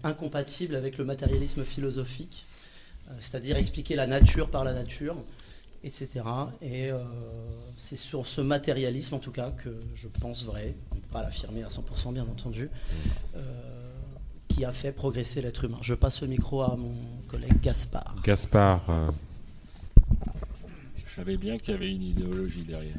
incompatible 0.02 0.74
avec 0.74 0.98
le 0.98 1.04
matérialisme 1.04 1.64
philosophique, 1.64 2.44
c'est-à-dire 3.20 3.56
expliquer 3.56 3.96
la 3.96 4.06
nature 4.06 4.50
par 4.50 4.64
la 4.64 4.72
nature, 4.72 5.16
etc. 5.82 6.24
Et 6.62 6.90
c'est 7.78 7.96
sur 7.96 8.26
ce 8.26 8.40
matérialisme, 8.40 9.14
en 9.14 9.18
tout 9.18 9.30
cas, 9.30 9.50
que 9.50 9.78
je 9.94 10.08
pense 10.08 10.44
vrai, 10.44 10.74
on 10.90 10.96
ne 10.96 11.00
peut 11.00 11.08
pas 11.12 11.22
l'affirmer 11.22 11.62
à 11.62 11.68
100% 11.68 12.12
bien 12.12 12.24
entendu, 12.24 12.70
qui 14.54 14.64
a 14.64 14.72
fait 14.72 14.92
progresser 14.92 15.42
l'être 15.42 15.64
humain. 15.64 15.78
Je 15.82 15.94
passe 15.94 16.22
le 16.22 16.28
micro 16.28 16.62
à 16.62 16.76
mon 16.76 16.94
collègue 17.26 17.60
Gaspard. 17.60 18.14
Gaspard. 18.22 18.84
Euh, 18.88 19.10
Je 20.96 21.12
savais 21.12 21.36
bien 21.36 21.58
qu'il 21.58 21.74
y 21.74 21.76
avait 21.76 21.92
une 21.92 22.02
idéologie 22.02 22.62
derrière. 22.62 22.94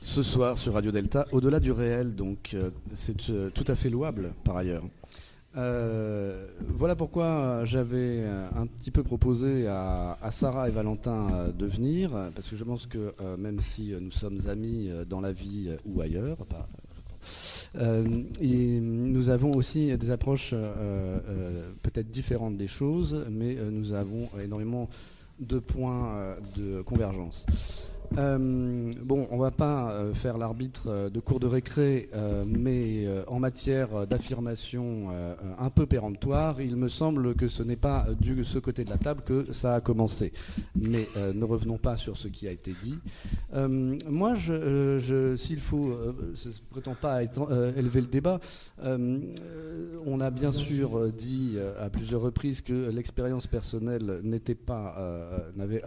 Ce 0.00 0.22
soir 0.22 0.58
sur 0.58 0.74
Radio 0.74 0.92
Delta, 0.92 1.26
au-delà 1.32 1.60
du 1.60 1.72
réel, 1.72 2.14
donc 2.14 2.50
euh, 2.54 2.70
c'est 2.94 3.30
euh, 3.30 3.50
tout 3.50 3.64
à 3.68 3.74
fait 3.74 3.90
louable 3.90 4.32
par 4.44 4.56
ailleurs. 4.56 4.84
voilà 5.54 6.94
pourquoi 6.96 7.64
j'avais 7.64 8.24
un 8.24 8.66
petit 8.66 8.90
peu 8.90 9.02
proposé 9.02 9.66
à, 9.68 10.18
Sarah 10.30 10.68
et 10.68 10.72
Valentin 10.72 11.48
de 11.56 11.66
venir, 11.66 12.10
parce 12.34 12.48
que 12.50 12.56
je 12.56 12.64
pense 12.64 12.86
que 12.86 13.14
même 13.38 13.60
si 13.60 13.94
nous 13.98 14.10
sommes 14.10 14.40
amis 14.48 14.90
dans 15.08 15.22
la 15.22 15.32
vie 15.32 15.70
ou 15.86 16.02
ailleurs, 16.02 16.36
pas 16.46 16.68
et 18.40 18.80
nous 18.80 19.28
avons 19.28 19.52
aussi 19.52 19.96
des 19.96 20.10
approches 20.10 20.50
euh, 20.52 21.18
euh, 21.28 21.70
peut-être 21.82 22.10
différentes 22.10 22.56
des 22.56 22.68
choses, 22.68 23.26
mais 23.30 23.56
nous 23.70 23.92
avons 23.92 24.28
énormément 24.42 24.88
de 25.38 25.58
points 25.58 26.36
de 26.56 26.80
convergence. 26.82 27.44
Euh, 28.18 28.92
bon, 29.02 29.28
on 29.30 29.38
va 29.38 29.50
pas 29.50 29.90
euh, 29.90 30.14
faire 30.14 30.38
l'arbitre 30.38 30.84
euh, 30.88 31.10
de 31.10 31.20
cours 31.20 31.40
de 31.40 31.46
récré, 31.46 32.08
mais 32.46 33.06
en 33.26 33.38
matière 33.38 34.06
d'affirmation 34.06 35.08
un 35.58 35.70
peu 35.70 35.86
péremptoire, 35.86 36.60
il 36.60 36.76
me 36.76 36.88
semble 36.88 37.34
que 37.34 37.48
ce 37.48 37.62
n'est 37.62 37.76
pas 37.76 38.06
du 38.20 38.44
ce 38.44 38.58
côté 38.58 38.84
de 38.84 38.90
la 38.90 38.98
table 38.98 39.22
que 39.22 39.52
ça 39.52 39.74
a 39.74 39.80
commencé. 39.80 40.32
Mais 40.74 41.06
ne 41.34 41.44
revenons 41.44 41.78
pas 41.78 41.96
sur 41.96 42.16
ce 42.16 42.28
qui 42.28 42.48
a 42.48 42.52
été 42.52 42.74
dit. 42.82 42.98
moi, 44.08 44.34
je, 44.34 45.34
s'il 45.36 45.60
faut, 45.60 45.96
je 46.34 46.50
prétends 46.70 46.94
pas 46.94 47.22
élever 47.22 48.00
le 48.00 48.06
débat, 48.06 48.40
on 48.82 50.20
a 50.20 50.30
bien 50.30 50.52
sûr 50.52 51.12
dit 51.12 51.56
à 51.80 51.88
plusieurs 51.90 52.20
reprises 52.20 52.60
que 52.60 52.90
l'expérience 52.90 53.46
personnelle 53.46 54.20
n'était 54.22 54.54
pas, 54.54 54.96
n'avait 55.56 55.82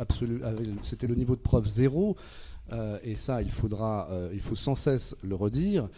c'était 0.83 1.07
le 1.07 1.15
niveau 1.15 1.35
de 1.35 1.41
preuve 1.41 1.67
zéro. 1.67 2.08
Euh, 2.71 2.99
et 3.03 3.15
ça, 3.15 3.41
il 3.41 3.51
faudra, 3.51 4.09
euh, 4.11 4.29
il 4.33 4.41
faut 4.41 4.55
sans 4.55 4.75
cesse 4.75 5.15
le 5.23 5.35
redire, 5.35 5.89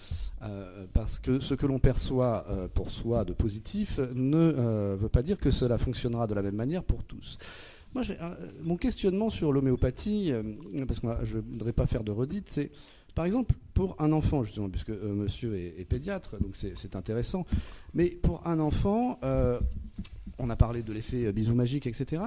euh, 0.42 0.86
parce 0.94 1.20
que 1.20 1.40
ce 1.40 1.54
que 1.54 1.66
l'on 1.66 1.80
perçoit 1.80 2.46
pour 2.74 2.92
soi 2.92 3.26
de 3.26 3.34
positif 3.34 4.00
ne 4.14 4.96
veut 4.96 5.10
pas 5.10 5.22
dire 5.22 5.38
que 5.38 5.52
cela 5.52 5.78
fonctionnera 5.78 6.28
de 6.28 6.34
la 6.34 6.42
même 6.42 6.56
manière 6.56 6.84
pour 6.84 7.04
tous. 7.04 7.38
Moi, 7.94 8.04
mon 8.64 8.78
questionnement 8.78 9.30
sur 9.30 9.52
l'homéopathie, 9.52 10.32
parce 10.88 11.02
que 11.02 11.08
je 11.24 11.38
ne 11.38 11.42
voudrais 11.42 11.74
pas 11.74 11.86
faire 11.86 12.04
de 12.04 12.12
redite, 12.12 12.50
c'est 12.50 12.72
par 13.16 13.26
exemple 13.26 13.54
pour 13.74 14.02
un 14.02 14.14
enfant, 14.14 14.44
justement, 14.44 14.70
puisque 14.70 14.92
monsieur 14.92 15.56
est, 15.56 15.86
pédiatre, 15.86 16.38
donc 16.40 16.56
c'est 16.56 16.96
intéressant, 16.96 17.46
mais 17.94 18.10
pour 18.10 18.48
un 18.48 18.60
enfant, 18.60 19.20
on 20.40 20.50
a 20.50 20.56
parlé 20.56 20.84
de 20.84 20.94
l'effet 20.94 21.32
bisou 21.34 21.54
magique, 21.54 21.86
etc. 21.86 22.22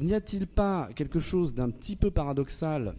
N'y 0.00 0.14
a-t-il 0.14 0.46
pas 0.46 0.88
quelque 0.94 1.18
chose 1.18 1.54
d'un 1.54 1.70
petit 1.70 1.96
peu 1.96 2.12
paradoxal 2.12 2.94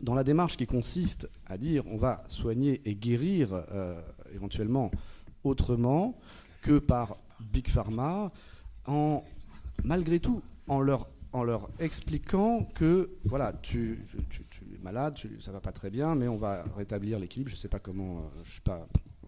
dans 0.00 0.14
la 0.14 0.22
démarche 0.22 0.56
qui 0.56 0.66
consiste 0.66 1.28
à 1.46 1.58
dire 1.58 1.84
on 1.88 1.96
va 1.96 2.22
soigner 2.28 2.80
et 2.84 2.94
guérir 2.94 3.48
euh, 3.52 4.00
éventuellement 4.32 4.92
autrement 5.42 6.18
que 6.62 6.78
par 6.78 7.16
Big 7.52 7.68
Pharma, 7.68 8.32
en, 8.86 9.24
malgré 9.82 10.20
tout, 10.20 10.40
en 10.68 10.80
leur, 10.80 11.08
expliquant 11.80 12.64
que 12.74 13.10
voilà, 13.24 13.52
tu, 13.60 14.06
es 14.16 14.78
malade, 14.82 15.14
tu, 15.14 15.40
ça 15.40 15.50
va 15.50 15.60
pas 15.60 15.72
très 15.72 15.90
bien, 15.90 16.14
mais 16.14 16.28
on 16.28 16.36
va 16.36 16.64
rétablir 16.76 17.18
l'équilibre. 17.18 17.50
Je 17.50 17.56
ne 17.56 17.60
sais 17.60 17.68
pas 17.68 17.80
comment, 17.80 18.18
euh, 18.18 18.42
je 18.44 18.52
suis 18.52 18.60
pas 18.60 18.86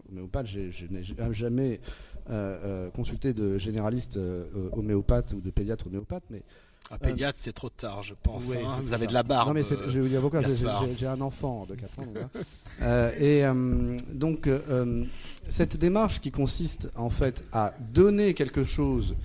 homéopathe, 0.09 0.47
je 0.47 0.85
n'ai 0.85 1.03
jamais 1.33 1.81
euh, 2.29 2.89
consulté 2.91 3.33
de 3.33 3.57
généraliste 3.57 4.17
homéopathe 4.71 5.33
ou 5.33 5.41
de 5.41 5.49
pédiatre 5.49 5.87
homéopathe, 5.87 6.23
mais 6.29 6.43
un 6.91 6.95
euh, 6.95 6.97
pédiatre, 6.97 7.37
c'est 7.41 7.53
trop 7.53 7.69
tard, 7.69 8.03
je 8.03 8.13
pense. 8.21 8.53
Hein. 8.55 8.79
Vous 8.81 8.93
avez 8.93 9.07
de 9.07 9.13
la 9.13 9.23
barbe. 9.23 9.49
Non, 9.49 9.53
mais 9.53 9.63
je 9.63 9.75
vais 9.75 9.99
vous 9.99 10.07
dire 10.07 10.21
pourquoi. 10.21 10.41
J'ai 10.97 11.07
un 11.07 11.21
enfant 11.21 11.65
de 11.67 11.75
4 11.75 11.99
ans. 11.99 12.05
euh, 12.81 13.11
et 13.19 13.45
euh, 13.45 13.97
donc, 14.13 14.47
euh, 14.47 15.05
cette 15.49 15.77
démarche 15.77 16.19
qui 16.21 16.31
consiste 16.31 16.89
en 16.95 17.09
fait 17.09 17.43
à 17.51 17.73
donner 17.79 18.33
quelque 18.33 18.63
chose, 18.63 19.15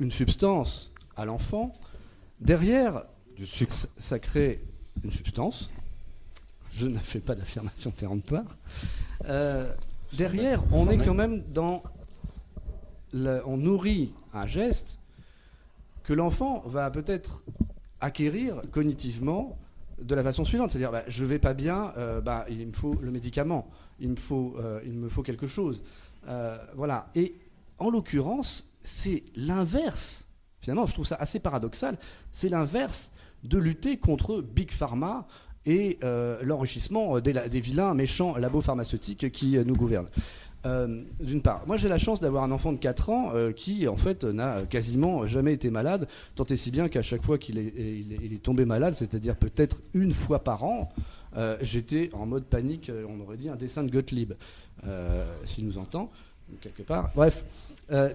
une 0.00 0.10
substance 0.10 0.90
à 1.16 1.24
l'enfant, 1.24 1.72
derrière, 2.40 3.04
du 3.36 3.46
sucre. 3.46 3.74
Ça, 3.96 4.18
crée 4.18 4.62
une 5.04 5.10
substance. 5.10 5.70
Je 6.76 6.86
ne 6.86 6.98
fais 6.98 7.20
pas 7.20 7.34
d'affirmation 7.34 7.90
péremptoire. 7.90 8.56
derrière, 10.12 10.62
on 10.72 10.90
est 10.90 10.98
quand 10.98 11.14
même 11.14 11.42
dans 11.52 11.82
on 13.14 13.56
nourrit 13.56 14.14
un 14.32 14.46
geste 14.46 15.00
que 16.04 16.12
l'enfant 16.12 16.62
va 16.66 16.90
peut-être 16.90 17.42
acquérir 18.00 18.60
cognitivement 18.72 19.56
de 20.00 20.14
la 20.14 20.22
façon 20.22 20.44
suivante, 20.44 20.70
c'est-à-dire 20.70 20.90
bah, 20.90 21.04
je 21.06 21.24
vais 21.24 21.38
pas 21.38 21.54
bien, 21.54 21.92
euh, 21.96 22.20
bah, 22.20 22.44
il 22.48 22.66
me 22.66 22.72
faut 22.72 22.94
le 23.00 23.10
médicament, 23.10 23.68
il 24.00 24.10
me 24.10 24.16
faut, 24.16 24.56
euh, 24.58 24.80
il 24.84 24.94
me 24.94 25.08
faut 25.08 25.22
quelque 25.22 25.46
chose, 25.46 25.82
euh, 26.28 26.58
voilà. 26.74 27.08
Et 27.14 27.34
en 27.78 27.90
l'occurrence, 27.90 28.68
c'est 28.82 29.22
l'inverse. 29.36 30.26
Finalement, 30.60 30.86
je 30.86 30.94
trouve 30.94 31.06
ça 31.06 31.16
assez 31.16 31.38
paradoxal. 31.40 31.98
C'est 32.30 32.48
l'inverse 32.48 33.10
de 33.44 33.58
lutter 33.58 33.96
contre 33.96 34.40
Big 34.40 34.70
Pharma 34.70 35.26
et 35.66 35.98
l'enrichissement 36.42 37.20
des, 37.20 37.32
des, 37.32 37.60
vilains 37.60 37.94
méchants 37.94 38.36
labos 38.36 38.60
pharmaceutiques 38.60 39.30
qui 39.30 39.58
nous 39.64 39.76
gouvernent. 39.76 40.08
Euh, 40.64 41.02
d'une 41.18 41.42
part, 41.42 41.64
moi 41.66 41.76
j'ai 41.76 41.88
la 41.88 41.98
chance 41.98 42.20
d'avoir 42.20 42.44
un 42.44 42.52
enfant 42.52 42.72
de 42.72 42.78
4 42.78 43.10
ans 43.10 43.32
euh, 43.34 43.50
qui 43.50 43.88
en 43.88 43.96
fait 43.96 44.22
n'a 44.22 44.62
quasiment 44.62 45.26
jamais 45.26 45.52
été 45.52 45.70
malade, 45.70 46.06
tant 46.36 46.44
et 46.44 46.56
si 46.56 46.70
bien 46.70 46.88
qu'à 46.88 47.02
chaque 47.02 47.22
fois 47.22 47.36
qu'il 47.36 47.58
est, 47.58 48.42
tombé 48.42 48.64
malade, 48.64 48.94
c'est-à-dire 48.94 49.34
peut-être 49.34 49.78
une 49.92 50.12
fois 50.12 50.38
par 50.38 50.62
an, 50.62 50.92
euh, 51.36 51.56
j'étais 51.62 52.10
en 52.12 52.26
mode 52.26 52.44
panique, 52.44 52.92
on 53.08 53.20
aurait 53.20 53.38
dit 53.38 53.48
un 53.48 53.56
dessin 53.56 53.82
de 53.82 53.90
Gottlieb, 53.90 54.34
s'il 55.44 55.66
nous 55.66 55.78
entend, 55.78 56.12
quelque 56.60 56.82
part. 56.82 57.10
Bref, 57.16 57.44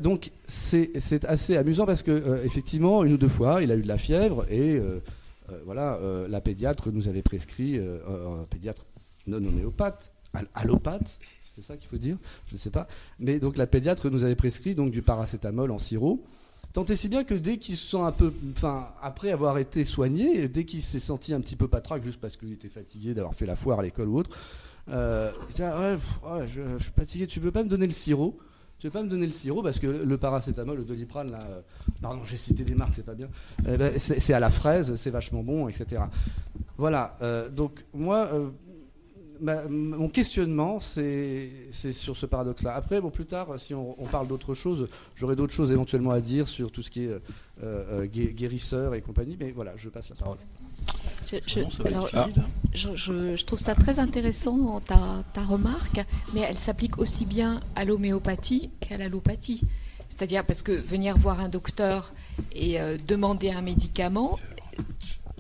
donc 0.02 0.32
c'est 0.48 1.26
assez 1.26 1.58
amusant 1.58 1.86
parce 1.86 2.04
que 2.04 2.44
effectivement, 2.46 3.04
une 3.04 3.14
ou 3.14 3.18
deux 3.18 3.28
fois, 3.28 3.62
il 3.62 3.72
a 3.72 3.76
eu 3.76 3.82
de 3.82 3.88
la 3.88 3.98
fièvre 3.98 4.46
et 4.50 4.82
voilà, 5.66 6.00
la 6.30 6.42
pédiatre 6.42 6.92
nous 6.92 7.10
avait 7.10 7.22
prescrit, 7.22 7.78
un 7.78 8.46
pédiatre 8.50 8.86
non 9.28 9.38
homéopathe, 9.38 10.12
allopathe, 10.56 11.20
c'est 11.58 11.66
ça 11.66 11.76
qu'il 11.76 11.90
faut 11.90 11.98
dire 11.98 12.18
Je 12.48 12.54
ne 12.54 12.60
sais 12.60 12.70
pas. 12.70 12.88
Mais 13.20 13.40
donc 13.40 13.58
la 13.58 13.66
pédiatre 13.66 14.10
nous 14.10 14.24
avait 14.24 14.36
prescrit 14.36 14.76
donc 14.76 14.92
du 14.92 15.02
paracétamol 15.02 15.72
en 15.72 15.80
sirop. 15.80 16.24
Tant 16.74 16.86
et 16.86 16.96
si 16.96 17.10
bien 17.10 17.24
que 17.24 17.34
dès 17.34 17.58
qu'il 17.58 17.76
se 17.76 17.92
sent 17.92 18.02
un 18.02 18.12
peu, 18.12 18.32
enfin, 18.56 18.90
après 19.02 19.32
avoir 19.32 19.58
été 19.58 19.84
soigné, 19.84 20.48
dès 20.48 20.66
qu'il 20.66 20.84
s'est 20.84 21.00
senti 21.00 21.34
un 21.34 21.42
petit 21.42 21.56
peu 21.56 21.68
patraque, 21.68 22.04
juste 22.04 22.22
parce 22.22 22.38
qu'il 22.38 22.54
était 22.54 22.70
fatigué 22.70 23.16
d'avoir 23.16 23.34
fait 23.34 23.48
la 23.48 23.56
foire 23.56 23.80
à 23.80 23.84
l'école 23.84 24.10
ou 24.10 24.20
autre, 24.20 24.38
euh, 24.90 25.32
il 25.50 25.56
dit 25.56 25.64
ouais, 25.64 26.48
je, 26.48 26.84
suis 26.84 26.92
fatigué, 26.96 27.26
tu 27.26 27.40
peux 27.40 27.52
pas 27.52 27.64
me 27.64 27.70
donner 27.70 27.88
le 27.88 27.94
sirop? 27.94 28.38
Tu 28.78 28.88
peux 28.88 29.00
pas 29.00 29.04
me 29.04 29.10
donner 29.10 29.26
le 29.26 29.32
sirop 29.32 29.64
parce 29.64 29.80
que 29.80 29.88
le 29.88 30.18
paracétamol, 30.20 30.78
le 30.78 30.84
doliprane, 30.84 31.32
là, 31.32 31.40
euh, 31.50 31.62
pardon, 32.00 32.24
j'ai 32.26 32.38
cité 32.38 32.64
des 32.64 32.76
marques, 32.76 32.94
c'est 32.96 33.06
pas 33.06 33.16
bien. 33.16 33.30
Eh 33.68 33.76
ben, 33.76 33.98
c'est 33.98 34.34
à 34.34 34.40
la 34.40 34.52
fraise, 34.52 34.94
c'est 34.94 35.10
vachement 35.10 35.42
bon, 35.42 35.68
etc. 35.68 36.04
Voilà. 36.78 37.16
Euh, 37.24 37.50
donc 37.50 37.86
moi, 37.96 38.30
mon 39.42 40.10
questionnement, 40.10 40.80
c'est 40.80 41.50
sur 41.92 42.18
ce 42.18 42.26
paradoxe-là. 42.26 42.76
Après, 42.76 43.02
bon, 43.02 43.10
plus 43.10 43.26
tard, 43.26 43.60
si 43.60 43.74
on, 43.74 43.94
parle 44.12 44.28
d'autre 44.28 44.54
chose, 44.54 44.88
j'aurai 45.16 45.36
d'autres 45.36 45.54
choses 45.54 45.72
éventuellement 45.72 46.12
à 46.12 46.22
dire 46.22 46.48
sur 46.48 46.72
tout 46.72 46.82
ce 46.82 46.90
qui 46.90 47.04
est 47.06 47.10
euh, 47.10 47.20
euh, 47.64 48.06
guérisseur 48.06 48.96
et 48.96 49.02
compagnie, 49.02 49.38
mais 49.40 49.52
voilà, 49.52 49.74
je 49.78 49.90
passe 49.90 50.10
la 50.10 50.16
parole. 50.16 50.38
Je, 52.74 53.44
trouve 53.44 53.60
ça 53.60 53.76
très 53.76 54.00
intéressant, 54.00 54.80
ta, 54.80 55.24
ta 55.34 55.44
remarque, 55.44 56.06
mais 56.34 56.42
elle 56.42 56.58
s'applique 56.58 56.98
aussi 56.98 57.26
bien 57.26 57.60
à 57.76 57.86
l'homéopathie 57.86 58.70
qu'à 58.80 58.98
l'allopathie. 58.98 59.62
C'est-à-dire 60.10 60.46
parce 60.46 60.62
que 60.62 60.72
venir 60.72 61.18
voir 61.18 61.40
un 61.40 61.50
docteur 61.50 62.14
et 62.54 62.80
euh, 62.80 62.98
demander 63.08 63.52
un 63.52 63.62
médicament, 63.62 64.38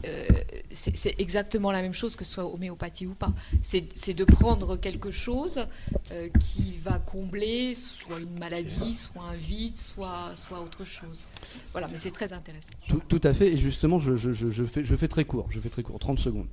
euh, 0.06 0.28
c'est 0.72 1.16
exactement 1.20 1.72
la 1.72 1.82
même 1.82 1.94
chose 1.94 2.16
que 2.16 2.24
soit 2.26 2.46
homéopathie 2.46 3.08
ou 3.08 3.14
pas. 3.14 3.34
C'est 3.62 4.14
de 4.14 4.24
prendre 4.24 4.78
quelque 4.78 5.12
chose 5.12 5.66
euh, 6.12 6.30
qui 6.40 6.76
va 6.84 7.00
combler 7.00 7.74
soit 7.74 8.20
une 8.20 8.38
maladie, 8.40 8.94
soit 8.94 9.24
un 9.24 9.36
vide, 9.36 9.78
soit, 9.78 10.32
soit 10.36 10.62
autre 10.62 10.86
chose. 10.86 11.28
Voilà, 11.72 11.88
mais 11.92 11.98
c'est 11.98 12.12
très 12.12 12.34
intéressant. 12.34 12.70
Tout, 13.08 13.22
à 13.24 13.34
fait, 13.34 13.54
et 13.54 13.58
justement, 13.58 14.00
je, 14.00 14.16
je, 14.16 14.64
fais, 14.66 14.86
je 14.86 14.96
fais 14.96 15.08
très 15.08 15.26
court, 15.26 15.48
je 15.50 15.60
fais 15.60 15.70
très 15.70 15.84
court, 15.84 16.00
30 16.00 16.20
secondes. 16.20 16.48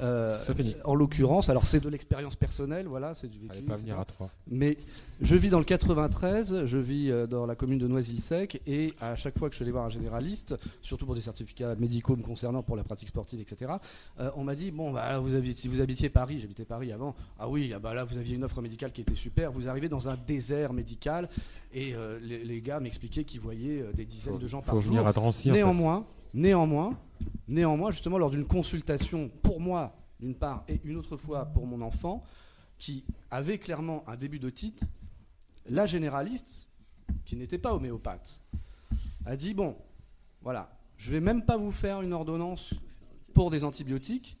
Euh, 0.00 0.38
en 0.84 0.94
l'occurrence, 0.94 1.48
alors 1.48 1.66
c'est 1.66 1.80
de 1.80 1.88
l'expérience 1.88 2.36
personnelle, 2.36 2.86
voilà, 2.86 3.14
c'est 3.14 3.28
du 3.28 3.38
vécu. 3.38 3.62
pas 3.62 3.76
venir 3.76 3.98
à 3.98 4.04
trois. 4.04 4.30
Mais 4.48 4.78
je 5.20 5.36
vis 5.36 5.50
dans 5.50 5.58
le 5.58 5.64
93, 5.64 6.64
je 6.64 6.78
vis 6.78 7.10
euh, 7.10 7.26
dans 7.26 7.44
la 7.44 7.54
commune 7.54 7.78
de 7.78 7.86
Noisy-le-Sec, 7.86 8.62
et 8.66 8.92
à 9.00 9.14
chaque 9.16 9.38
fois 9.38 9.48
que 9.48 9.54
je 9.54 9.56
suis 9.56 9.64
allé 9.64 9.72
voir 9.72 9.84
un 9.84 9.90
généraliste, 9.90 10.56
surtout 10.80 11.04
pour 11.04 11.14
des 11.14 11.20
certificats 11.20 11.74
médicaux 11.74 12.16
me 12.16 12.22
concernant 12.22 12.62
pour 12.62 12.76
la 12.76 12.84
pratique 12.84 13.08
sportive, 13.08 13.40
etc., 13.40 13.72
euh, 14.20 14.30
on 14.36 14.44
m'a 14.44 14.54
dit 14.54 14.70
bon, 14.70 14.90
bah, 14.92 15.18
vous 15.18 15.34
habitiez, 15.34 15.68
vous 15.68 15.80
habitiez 15.80 16.08
Paris, 16.08 16.40
j'habitais 16.40 16.64
Paris 16.64 16.92
avant. 16.92 17.14
Ah 17.38 17.48
oui, 17.48 17.72
ah 17.74 17.78
bah 17.78 17.92
là 17.92 18.04
vous 18.04 18.16
aviez 18.16 18.36
une 18.36 18.44
offre 18.44 18.62
médicale 18.62 18.92
qui 18.92 19.02
était 19.02 19.14
super. 19.14 19.52
Vous 19.52 19.68
arrivez 19.68 19.88
dans 19.88 20.08
un 20.08 20.16
désert 20.26 20.72
médical, 20.72 21.28
et 21.72 21.94
les, 22.22 22.60
gars 22.60 22.80
m'expliquaient 22.80 23.24
qu'ils 23.24 23.40
voyaient 23.40 23.84
des 23.94 24.04
dizaines 24.04 24.38
de 24.38 24.46
gens 24.46 24.60
par 24.60 24.80
jour. 24.80 24.92
Venir 24.92 25.06
à 25.06 25.12
Drancy, 25.12 25.50
néanmoins, 25.50 26.04
néanmoins, 26.34 26.98
néanmoins, 27.48 27.90
justement 27.90 28.18
lors 28.18 28.30
d'une 28.30 28.46
consultation 28.46 29.30
pour 29.42 29.60
moi 29.60 29.96
d'une 30.20 30.34
part, 30.34 30.64
et 30.68 30.80
une 30.84 30.96
autre 30.96 31.16
fois 31.16 31.46
pour 31.46 31.66
mon 31.66 31.80
enfant, 31.80 32.22
qui 32.78 33.04
avait 33.30 33.58
clairement 33.58 34.04
un 34.06 34.16
début 34.16 34.38
de 34.38 34.50
titre, 34.50 34.84
la 35.66 35.86
généraliste, 35.86 36.68
qui 37.24 37.36
n'était 37.36 37.58
pas 37.58 37.74
homéopathe, 37.74 38.42
a 39.26 39.36
dit, 39.36 39.54
bon, 39.54 39.76
voilà, 40.42 40.70
je 40.96 41.10
vais 41.10 41.20
même 41.20 41.44
pas 41.44 41.56
vous 41.56 41.72
faire 41.72 42.02
une 42.02 42.12
ordonnance 42.12 42.74
pour 43.34 43.50
des 43.50 43.64
antibiotiques. 43.64 44.38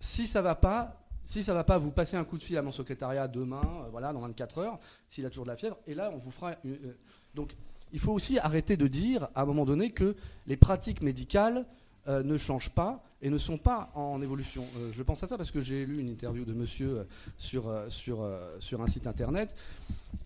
Si 0.00 0.26
ça 0.26 0.42
va 0.42 0.54
pas, 0.54 1.04
si 1.24 1.42
ça 1.42 1.54
va 1.54 1.64
pas, 1.64 1.78
vous 1.78 1.90
passez 1.90 2.16
un 2.16 2.24
coup 2.24 2.38
de 2.38 2.42
fil 2.42 2.58
à 2.58 2.62
mon 2.62 2.72
secrétariat 2.72 3.26
demain, 3.26 3.62
euh, 3.84 3.88
voilà, 3.90 4.12
dans 4.12 4.20
24 4.20 4.58
heures, 4.58 4.78
s'il 5.08 5.24
a 5.24 5.30
toujours 5.30 5.44
de 5.44 5.50
la 5.50 5.56
fièvre, 5.56 5.78
et 5.86 5.94
là, 5.94 6.10
on 6.12 6.18
vous 6.18 6.30
fera. 6.30 6.54
Euh, 6.66 6.94
donc, 7.34 7.56
il 7.94 8.00
faut 8.00 8.12
aussi 8.12 8.40
arrêter 8.40 8.76
de 8.76 8.88
dire, 8.88 9.28
à 9.36 9.42
un 9.42 9.44
moment 9.46 9.64
donné, 9.64 9.90
que 9.90 10.16
les 10.48 10.56
pratiques 10.56 11.00
médicales 11.00 11.64
euh, 12.08 12.24
ne 12.24 12.36
changent 12.36 12.70
pas 12.70 13.04
et 13.22 13.30
ne 13.30 13.38
sont 13.38 13.56
pas 13.56 13.92
en 13.94 14.20
évolution. 14.20 14.66
Euh, 14.76 14.90
je 14.92 15.02
pense 15.04 15.22
à 15.22 15.28
ça 15.28 15.38
parce 15.38 15.52
que 15.52 15.60
j'ai 15.60 15.86
lu 15.86 16.00
une 16.00 16.08
interview 16.08 16.44
de 16.44 16.52
monsieur 16.52 16.98
euh, 16.98 17.04
sur, 17.38 17.72
sur, 17.88 18.28
sur 18.58 18.82
un 18.82 18.88
site 18.88 19.06
internet 19.06 19.54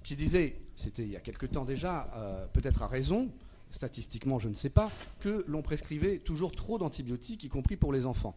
qui 0.03 0.17
disait, 0.17 0.57
c'était 0.77 1.03
il 1.03 1.11
y 1.11 1.17
a 1.17 1.21
quelque 1.21 1.45
temps 1.45 1.67
déjà, 1.67 2.09
peut-être 2.55 2.83
à 2.83 2.87
raison, 2.87 3.29
statistiquement 3.71 4.39
je 4.39 4.49
ne 4.49 4.55
sais 4.55 4.71
pas, 4.71 4.91
que 5.21 5.45
l'on 5.47 5.61
prescrivait 5.61 6.19
toujours 6.19 6.53
trop 6.53 6.79
d'antibiotiques, 6.79 7.45
y 7.45 7.49
compris 7.51 7.77
pour 7.77 7.93
les 7.93 8.07
enfants. 8.07 8.35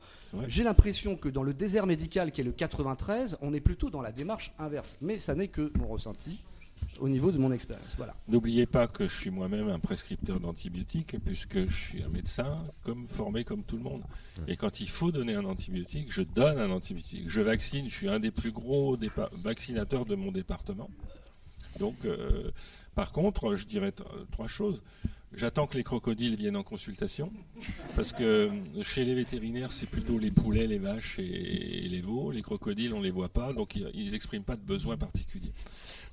J'ai 0.47 0.63
l'impression 0.63 1.15
que 1.15 1.29
dans 1.29 1.43
le 1.43 1.53
désert 1.53 1.87
médical 1.87 2.33
qui 2.33 2.41
est 2.41 2.43
le 2.43 2.51
93, 2.51 3.37
on 3.41 3.53
est 3.53 3.61
plutôt 3.61 3.89
dans 3.89 4.01
la 4.01 4.11
démarche 4.11 4.53
inverse. 4.59 4.97
Mais 4.99 5.19
ça 5.19 5.35
n'est 5.35 5.47
que 5.47 5.71
mon 5.77 5.87
ressenti 5.87 6.43
au 7.01 7.09
niveau 7.09 7.31
de 7.31 7.37
mon 7.37 7.51
expérience. 7.51 7.93
Voilà. 7.97 8.15
N'oubliez 8.27 8.65
pas 8.67 8.87
que 8.87 9.07
je 9.07 9.17
suis 9.17 9.31
moi-même 9.31 9.67
un 9.69 9.79
prescripteur 9.79 10.39
d'antibiotiques, 10.39 11.17
puisque 11.25 11.67
je 11.67 11.75
suis 11.75 12.03
un 12.03 12.09
médecin 12.09 12.63
comme 12.83 13.07
formé 13.07 13.43
comme 13.43 13.63
tout 13.63 13.77
le 13.77 13.83
monde. 13.83 14.03
Et 14.47 14.55
quand 14.55 14.79
il 14.79 14.89
faut 14.89 15.11
donner 15.11 15.33
un 15.33 15.45
antibiotique, 15.45 16.11
je 16.11 16.21
donne 16.21 16.59
un 16.59 16.69
antibiotique. 16.69 17.23
Je 17.27 17.41
vaccine, 17.41 17.89
je 17.89 17.95
suis 17.95 18.09
un 18.09 18.19
des 18.19 18.31
plus 18.31 18.51
gros 18.51 18.97
vaccinateurs 19.33 20.05
de 20.05 20.15
mon 20.15 20.31
département. 20.31 20.89
Donc, 21.79 22.05
euh, 22.05 22.51
par 22.93 23.11
contre, 23.11 23.55
je 23.55 23.65
dirais 23.65 23.93
trois 24.31 24.47
choses. 24.47 24.81
J'attends 25.33 25.65
que 25.65 25.77
les 25.77 25.83
crocodiles 25.83 26.35
viennent 26.35 26.57
en 26.57 26.63
consultation, 26.63 27.31
parce 27.95 28.11
que 28.11 28.23
euh, 28.23 28.83
chez 28.83 29.05
les 29.05 29.15
vétérinaires, 29.15 29.71
c'est 29.71 29.85
plutôt 29.87 30.19
les 30.19 30.29
poulets, 30.29 30.67
les 30.67 30.77
vaches 30.77 31.19
et, 31.19 31.87
les 31.87 32.01
veaux. 32.01 32.31
Les 32.31 32.41
crocodiles, 32.41 32.93
on 32.93 32.99
ne 32.99 33.03
les 33.03 33.11
voit 33.11 33.29
pas, 33.29 33.53
donc 33.53 33.75
ils 33.75 34.11
n'expriment 34.11 34.43
pas 34.43 34.57
de 34.57 34.61
besoin 34.61 34.97
particulier. 34.97 35.53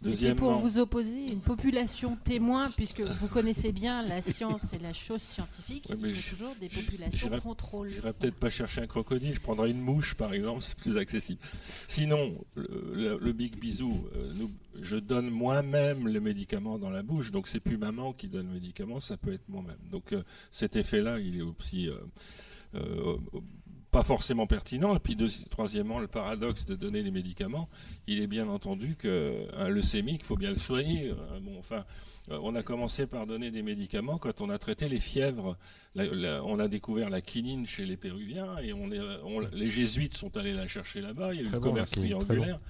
C'était 0.00 0.34
pour 0.34 0.52
vous 0.52 0.78
opposer 0.78 1.32
une 1.32 1.40
population 1.40 2.16
témoin, 2.22 2.68
puisque 2.70 3.00
vous 3.00 3.28
connaissez 3.28 3.72
bien 3.72 4.02
la 4.02 4.22
science 4.22 4.72
et 4.72 4.78
la 4.78 4.92
chose 4.92 5.22
scientifique. 5.22 5.88
il 5.88 6.14
faut 6.14 6.36
toujours 6.36 6.54
des 6.60 6.68
populations 6.68 7.28
contrôle. 7.40 7.88
Je 7.88 8.00
peut-être 8.00 8.34
pas 8.34 8.50
chercher 8.50 8.82
un 8.82 8.86
crocodile, 8.86 9.34
je 9.34 9.40
prendrais 9.40 9.70
une 9.70 9.80
mouche, 9.80 10.14
par 10.14 10.32
exemple, 10.32 10.62
c'est 10.62 10.78
plus 10.78 10.96
accessible. 10.96 11.40
Sinon, 11.86 12.34
le, 12.54 13.32
big 13.32 13.58
bisou, 13.58 14.06
euh, 14.16 14.32
je 14.80 14.96
donne 14.96 15.30
moi-même 15.30 16.08
le 16.08 16.20
médicament 16.20 16.78
dans 16.78 16.90
la 16.90 17.02
bouche, 17.02 17.30
donc 17.30 17.48
c'est 17.48 17.60
plus 17.60 17.78
maman 17.78 18.12
qui 18.12 18.28
donne 18.28 18.46
le 18.46 18.54
médicament, 18.54 19.00
ça 19.00 19.16
peut 19.16 19.32
être 19.32 19.48
moi-même. 19.48 19.78
Donc 19.90 20.12
euh, 20.12 20.22
cet 20.50 20.76
effet-là, 20.76 21.18
il 21.18 21.38
est 21.38 21.42
aussi 21.42 21.88
euh, 22.74 23.16
pas 23.90 24.02
forcément 24.02 24.46
pertinent. 24.46 24.94
Et 24.94 24.98
puis, 24.98 25.16
troisièmement, 25.50 25.98
le 25.98 26.06
paradoxe 26.06 26.66
de 26.66 26.74
donner 26.74 27.02
des 27.02 27.10
médicaments, 27.10 27.68
il 28.06 28.20
est 28.20 28.26
bien 28.26 28.48
entendu 28.48 28.96
qu'un 28.96 29.68
leucémique, 29.68 30.20
il 30.22 30.26
faut 30.26 30.36
bien 30.36 30.50
le 30.50 30.58
soigner. 30.58 31.10
Euh, 31.10 31.40
bon, 31.40 31.58
enfin, 31.58 31.84
euh, 32.30 32.38
on 32.42 32.54
a 32.54 32.62
commencé 32.62 33.06
par 33.06 33.26
donner 33.26 33.50
des 33.50 33.62
médicaments 33.62 34.18
quand 34.18 34.40
on 34.40 34.50
a 34.50 34.58
traité 34.58 34.88
les 34.88 35.00
fièvres. 35.00 35.56
on 35.96 36.58
a 36.58 36.68
découvert 36.68 37.10
la 37.10 37.20
quinine 37.20 37.66
chez 37.66 37.86
les 37.86 37.96
Péruviens 37.96 38.58
et 38.58 38.72
on, 38.72 38.88
les 39.52 39.70
jésuites 39.70 40.14
sont 40.14 40.36
allés 40.36 40.52
la 40.52 40.68
chercher 40.68 41.00
là-bas. 41.00 41.34
Il 41.34 41.40
y 41.40 41.44
a 41.44 41.48
eu 41.48 41.52
le 41.52 41.60
commerce 41.60 41.92
triangulaire. 41.92 42.60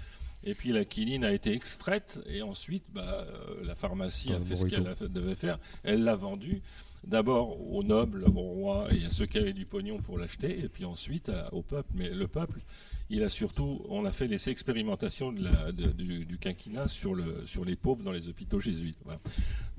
Et 0.44 0.54
puis 0.54 0.70
la 0.70 0.84
quinine 0.84 1.24
a 1.24 1.32
été 1.32 1.52
extraite 1.52 2.20
et 2.26 2.42
ensuite 2.42 2.84
bah, 2.92 3.26
euh, 3.28 3.64
la 3.64 3.74
pharmacie 3.74 4.32
a 4.32 4.40
fait 4.40 4.56
ce 4.56 4.66
qu'elle 4.66 4.94
devait 5.12 5.34
faire. 5.34 5.58
Elle 5.82 6.04
l'a 6.04 6.14
vendue 6.14 6.62
d'abord 7.08 7.58
aux 7.72 7.82
nobles, 7.82 8.24
aux 8.24 8.30
rois 8.30 8.88
et 8.92 9.04
à 9.06 9.10
ceux 9.10 9.26
qui 9.26 9.38
avaient 9.38 9.54
du 9.54 9.64
pognon 9.64 9.98
pour 9.98 10.18
l'acheter, 10.18 10.60
et 10.60 10.68
puis 10.68 10.84
ensuite 10.84 11.32
au 11.52 11.62
peuple. 11.62 11.90
Mais 11.94 12.10
le 12.10 12.28
peuple, 12.28 12.60
il 13.10 13.22
a 13.22 13.30
surtout, 13.30 13.84
on 13.88 14.04
a 14.04 14.12
fait 14.12 14.28
des 14.28 14.50
expérimentations 14.50 15.32
la, 15.32 15.72
du, 15.72 16.38
quinquennat 16.38 16.88
sur 16.88 17.16
les 17.16 17.76
pauvres 17.76 18.02
dans 18.02 18.12
les 18.12 18.28
hôpitaux 18.28 18.60
jésuites. 18.60 18.98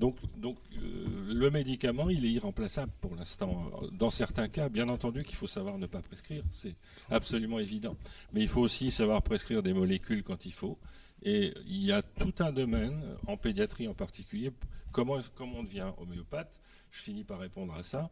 Donc, 0.00 0.16
donc 0.38 0.56
euh, 0.74 1.32
le 1.32 1.50
médicament, 1.50 2.08
il 2.08 2.24
est 2.24 2.30
irremplaçable 2.30 2.90
pour 3.00 3.14
l'instant. 3.14 3.70
Dans 3.92 4.10
certains 4.10 4.48
cas, 4.48 4.68
bien 4.68 4.88
entendu 4.88 5.20
qu'il 5.20 5.36
faut 5.36 5.46
savoir 5.46 5.78
ne 5.78 5.86
pas 5.86 6.00
prescrire, 6.00 6.42
c'est 6.52 6.74
absolument 7.10 7.60
évident. 7.60 7.96
Mais 8.32 8.40
il 8.40 8.48
faut 8.48 8.62
aussi 8.62 8.90
savoir 8.90 9.22
prescrire 9.22 9.62
des 9.62 9.74
molécules 9.74 10.24
quand 10.24 10.46
il 10.46 10.52
faut. 10.52 10.78
Et 11.22 11.52
il 11.66 11.84
y 11.84 11.92
a 11.92 12.02
tout 12.02 12.32
un 12.38 12.50
domaine, 12.50 13.02
en 13.26 13.36
pédiatrie 13.36 13.86
en 13.88 13.94
particulier, 13.94 14.52
comment, 14.90 15.18
comment 15.34 15.58
on 15.58 15.62
devient 15.62 15.92
homéopathe 15.98 16.58
je 16.90 17.02
finis 17.02 17.24
par 17.24 17.38
répondre 17.38 17.74
à 17.74 17.82
ça. 17.82 18.10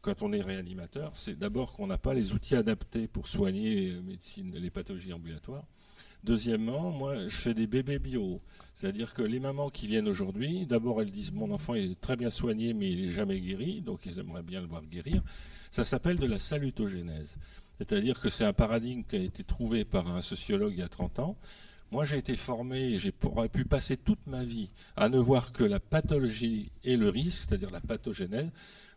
Quand 0.00 0.22
on 0.22 0.32
est 0.32 0.40
réanimateur, 0.40 1.12
c'est 1.14 1.38
d'abord 1.38 1.72
qu'on 1.72 1.86
n'a 1.86 1.98
pas 1.98 2.14
les 2.14 2.32
outils 2.32 2.56
adaptés 2.56 3.06
pour 3.06 3.28
soigner 3.28 3.92
médecine, 4.02 4.52
les 4.54 4.70
pathologies 4.70 5.12
ambulatoires. 5.12 5.64
Deuxièmement, 6.24 6.90
moi, 6.90 7.28
je 7.28 7.36
fais 7.36 7.54
des 7.54 7.66
bébés 7.66 7.98
bio. 7.98 8.40
C'est-à-dire 8.74 9.14
que 9.14 9.22
les 9.22 9.38
mamans 9.38 9.70
qui 9.70 9.86
viennent 9.86 10.08
aujourd'hui, 10.08 10.66
d'abord 10.66 11.02
elles 11.02 11.10
disent 11.10 11.32
mon 11.32 11.52
enfant 11.52 11.74
est 11.74 12.00
très 12.00 12.16
bien 12.16 12.30
soigné 12.30 12.74
mais 12.74 12.90
il 12.90 13.02
n'est 13.02 13.12
jamais 13.12 13.40
guéri, 13.40 13.80
donc 13.80 14.06
ils 14.06 14.18
aimeraient 14.18 14.42
bien 14.42 14.60
le 14.60 14.66
voir 14.66 14.82
guérir. 14.84 15.22
Ça 15.70 15.84
s'appelle 15.84 16.16
de 16.18 16.26
la 16.26 16.38
salutogénèse. 16.38 17.36
C'est-à-dire 17.78 18.20
que 18.20 18.28
c'est 18.28 18.44
un 18.44 18.52
paradigme 18.52 19.02
qui 19.02 19.16
a 19.16 19.20
été 19.20 19.44
trouvé 19.44 19.84
par 19.84 20.08
un 20.08 20.22
sociologue 20.22 20.72
il 20.72 20.80
y 20.80 20.82
a 20.82 20.88
30 20.88 21.18
ans, 21.20 21.36
moi, 21.92 22.06
j'ai 22.06 22.16
été 22.16 22.36
formé 22.36 22.96
j'aurais 22.96 23.50
pu 23.50 23.66
passer 23.66 23.98
toute 23.98 24.26
ma 24.26 24.42
vie 24.42 24.70
à 24.96 25.10
ne 25.10 25.18
voir 25.18 25.52
que 25.52 25.62
la 25.62 25.78
pathologie 25.78 26.72
et 26.84 26.96
le 26.96 27.10
risque, 27.10 27.46
c'est-à-dire 27.46 27.70
la 27.70 27.82
pathogénèse. 27.82 28.48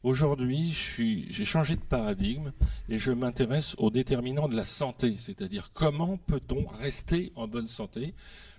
Aujourd'hui, 0.02 0.72
j'ai 0.72 1.44
changé 1.44 1.76
de 1.76 1.82
paradigme 1.82 2.54
et 2.88 2.98
je 2.98 3.12
m'intéresse 3.12 3.76
aux 3.80 3.90
déterminants 3.90 4.48
de 4.48 4.56
la 4.56 4.64
santé, 4.64 5.16
c'est-à-dire 5.18 5.72
comment 5.74 6.16
peut-on 6.16 6.68
rester 6.68 7.34
en 7.36 7.50
bonne 7.50 7.68
santé 7.68 8.14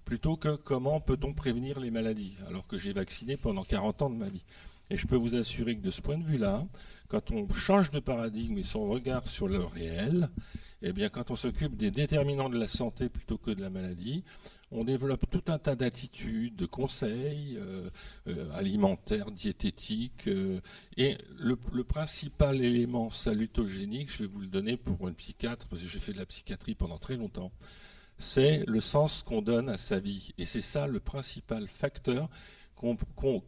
plutôt 0.04 0.36
que 0.36 0.54
comment 0.54 1.00
peut-on 1.00 1.32
prévenir 1.32 1.80
les 1.80 1.90
maladies, 1.90 2.36
alors 2.46 2.66
que 2.66 2.76
j'ai 2.76 2.92
vacciné 2.92 3.38
pendant 3.38 3.64
40 3.64 4.02
ans 4.02 4.10
de 4.10 4.16
ma 4.16 4.28
vie. 4.28 4.44
Et 4.90 4.98
je 4.98 5.06
peux 5.06 5.16
vous 5.16 5.34
assurer 5.34 5.76
que 5.76 5.82
de 5.82 5.90
ce 5.90 6.02
point 6.02 6.18
de 6.18 6.24
vue-là, 6.24 6.66
quand 7.08 7.30
on 7.30 7.48
change 7.52 7.90
de 7.90 8.00
paradigme 8.00 8.58
et 8.58 8.62
son 8.62 8.88
regard 8.88 9.28
sur 9.28 9.48
le 9.48 9.64
réel, 9.64 10.28
eh 10.82 10.92
bien, 10.92 11.08
quand 11.08 11.30
on 11.30 11.36
s'occupe 11.36 11.76
des 11.76 11.90
déterminants 11.90 12.50
de 12.50 12.58
la 12.58 12.68
santé 12.68 13.08
plutôt 13.08 13.38
que 13.38 13.50
de 13.50 13.60
la 13.60 13.70
maladie, 13.70 14.24
on 14.70 14.84
développe 14.84 15.24
tout 15.30 15.44
un 15.48 15.58
tas 15.58 15.76
d'attitudes, 15.76 16.56
de 16.56 16.66
conseils 16.66 17.56
euh, 17.56 17.88
euh, 18.28 18.52
alimentaires, 18.54 19.30
diététiques. 19.30 20.28
Euh, 20.28 20.60
et 20.96 21.16
le, 21.38 21.56
principal 21.84 22.62
élément 22.62 23.10
salutogénique, 23.10 24.12
je 24.12 24.24
vais 24.24 24.28
vous 24.28 24.40
le 24.40 24.48
donner 24.48 24.76
pour 24.76 25.08
une 25.08 25.14
psychiatre, 25.14 25.66
parce 25.68 25.82
que 25.82 25.88
j'ai 25.88 26.00
fait 26.00 26.12
de 26.12 26.18
la 26.18 26.26
psychiatrie 26.26 26.74
pendant 26.74 26.98
très 26.98 27.16
longtemps, 27.16 27.52
c'est 28.18 28.64
le 28.66 28.80
sens 28.80 29.22
qu'on 29.22 29.42
donne 29.42 29.68
à 29.68 29.78
sa 29.78 29.98
vie. 29.98 30.34
Et 30.36 30.46
c'est 30.46 30.62
ça 30.62 30.86
le 30.86 31.00
principal 31.00 31.68
facteur 31.68 32.28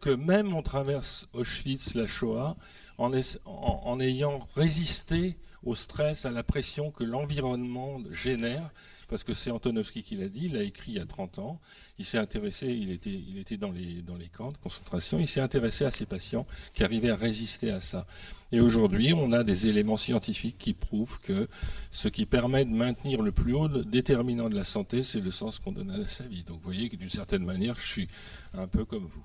que 0.01 0.15
même 0.15 0.55
on 0.55 0.63
traverse 0.63 1.29
Auschwitz, 1.33 1.95
la 1.95 2.07
Shoah, 2.07 2.57
en 2.99 4.01
ayant 4.01 4.47
résisté 4.55 5.37
au 5.65 5.75
stress, 5.75 6.25
à 6.25 6.31
la 6.31 6.43
pression 6.43 6.91
que 6.91 7.05
l'environnement 7.05 7.99
génère, 8.11 8.71
parce 9.09 9.25
que 9.25 9.33
c'est 9.33 9.51
Antonovsky 9.51 10.03
qui 10.03 10.17
l'a 10.17 10.29
dit, 10.29 10.45
il 10.45 10.53
l'a 10.53 10.63
écrit 10.63 10.93
il 10.93 10.99
y 10.99 11.01
a 11.01 11.07
30 11.07 11.39
ans, 11.39 11.61
il 11.99 12.05
s'est 12.05 12.19
intéressé, 12.19 12.67
il 12.67 12.91
était, 12.91 13.57
dans, 13.57 13.73
les, 13.73 14.29
camps 14.29 14.53
de 14.53 14.59
concentration, 14.59 15.19
il 15.19 15.27
s'est 15.27 15.41
intéressé 15.41 15.85
à 15.85 15.91
ces 15.91 16.05
patients 16.05 16.47
qui 16.75 16.85
arrivaient 16.85 17.11
à 17.11 17.17
résister 17.17 17.71
à 17.71 17.81
ça. 17.81 18.07
Et 18.53 18.61
aujourd'hui, 18.61 19.15
on 19.15 19.33
a 19.33 19.45
des 19.45 19.67
éléments 19.67 19.97
scientifiques 19.97 20.59
qui 20.59 20.75
prouvent 20.75 21.21
que 21.21 21.49
ce 21.91 22.09
qui 22.09 22.27
permet 22.27 22.65
de 22.65 22.71
maintenir 22.71 23.23
le 23.23 23.33
plus 23.33 23.55
haut 23.55 23.69
déterminant 23.69 24.49
de 24.49 24.57
la 24.57 24.65
santé, 24.65 25.03
c'est 25.03 25.21
le 25.21 25.31
sens 25.31 25.59
qu'on 25.59 25.73
donne 25.73 25.91
à 25.91 26.07
sa 26.07 26.25
vie. 26.25 26.45
Donc 26.45 26.59
vous 26.59 26.65
voyez 26.65 26.89
que 26.89 26.97
d'une 26.97 27.09
certaine 27.09 27.45
manière, 27.45 27.79
je 27.79 27.87
suis 27.87 28.09
un 28.55 28.69
peu 28.69 28.85
comme 28.85 29.07
vous. 29.07 29.25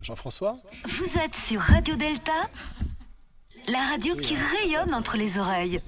Jean-François 0.00 0.56
Vous 0.84 1.18
êtes 1.20 1.34
sur 1.34 1.60
Radio 1.60 1.94
Delta, 1.94 2.48
la 3.68 3.80
radio 3.90 4.16
qui 4.16 4.34
rayonne 4.34 4.94
entre 4.94 5.16
les 5.16 5.38
oreilles. 5.38 5.80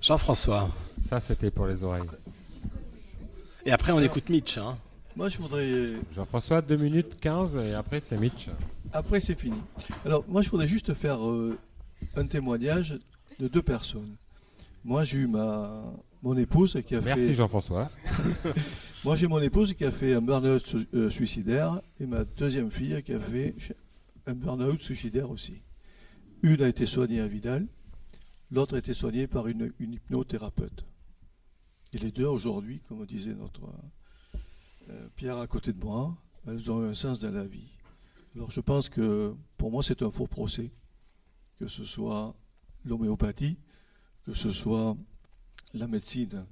Jean-François. 0.00 0.68
Ça, 0.98 1.20
c'était 1.20 1.50
pour 1.50 1.66
les 1.66 1.84
oreilles. 1.84 2.08
Et 3.64 3.72
après, 3.72 3.92
on 3.92 4.00
écoute 4.00 4.28
Mitch. 4.28 4.58
Hein. 4.58 4.78
Moi, 5.14 5.28
je 5.28 5.38
voudrais. 5.38 5.68
Jean-François, 6.14 6.60
2 6.62 6.76
minutes 6.76 7.20
15 7.20 7.56
et 7.56 7.74
après, 7.74 8.00
c'est 8.00 8.16
Mitch. 8.16 8.48
Après, 8.92 9.20
c'est 9.20 9.38
fini. 9.38 9.58
Alors, 10.04 10.24
moi, 10.26 10.42
je 10.42 10.50
voudrais 10.50 10.68
juste 10.68 10.92
faire 10.94 11.24
euh, 11.24 11.56
un 12.16 12.26
témoignage 12.26 12.98
de 13.38 13.46
deux 13.46 13.62
personnes. 13.62 14.16
Moi, 14.84 15.04
j'ai 15.04 15.18
eu 15.18 15.26
ma, 15.26 15.82
mon 16.22 16.36
épouse 16.36 16.78
qui 16.86 16.96
a 16.96 17.02
fait. 17.02 17.14
Merci 17.14 17.34
Jean-François. 17.34 17.90
moi, 19.02 19.16
j'ai 19.16 19.28
mon 19.28 19.40
épouse 19.40 19.72
qui 19.72 19.84
a 19.86 19.90
fait 19.90 20.12
un 20.12 20.20
burn-out 20.20 20.76
euh, 20.94 21.08
suicidaire 21.08 21.80
et 21.98 22.06
ma 22.06 22.24
deuxième 22.24 22.70
fille 22.70 23.02
qui 23.02 23.14
a 23.14 23.20
fait 23.20 23.54
un 24.26 24.34
burn-out 24.34 24.82
suicidaire 24.82 25.30
aussi. 25.30 25.62
Une 26.42 26.62
a 26.62 26.68
été 26.68 26.84
soignée 26.84 27.20
à 27.20 27.26
Vidal, 27.26 27.66
l'autre 28.50 28.74
a 28.74 28.78
été 28.78 28.92
soignée 28.92 29.26
par 29.26 29.46
une, 29.46 29.72
hypnothérapeute. 29.80 30.84
Et 31.94 31.98
les 31.98 32.12
deux, 32.12 32.26
aujourd'hui, 32.26 32.80
comme 32.88 33.06
disait 33.06 33.34
notre 33.34 33.72
euh, 34.90 35.08
Pierre 35.16 35.38
à 35.38 35.46
côté 35.46 35.72
de 35.72 35.82
moi, 35.82 36.14
elles 36.46 36.70
ont 36.70 36.82
un 36.82 36.94
sens 36.94 37.18
dans 37.18 37.32
la 37.32 37.44
vie. 37.44 37.70
Alors, 38.36 38.50
je 38.50 38.60
pense 38.60 38.90
que 38.90 39.34
pour 39.56 39.70
moi, 39.70 39.82
c'est 39.82 40.02
un 40.02 40.10
faux 40.10 40.26
procès, 40.26 40.70
que 41.58 41.68
ce 41.68 41.84
soit 41.84 42.34
l'homéopathie, 42.84 43.56
que 44.26 44.34
ce 44.34 44.50
soit 44.50 44.94
la 45.72 45.86
médecine, 45.86 46.44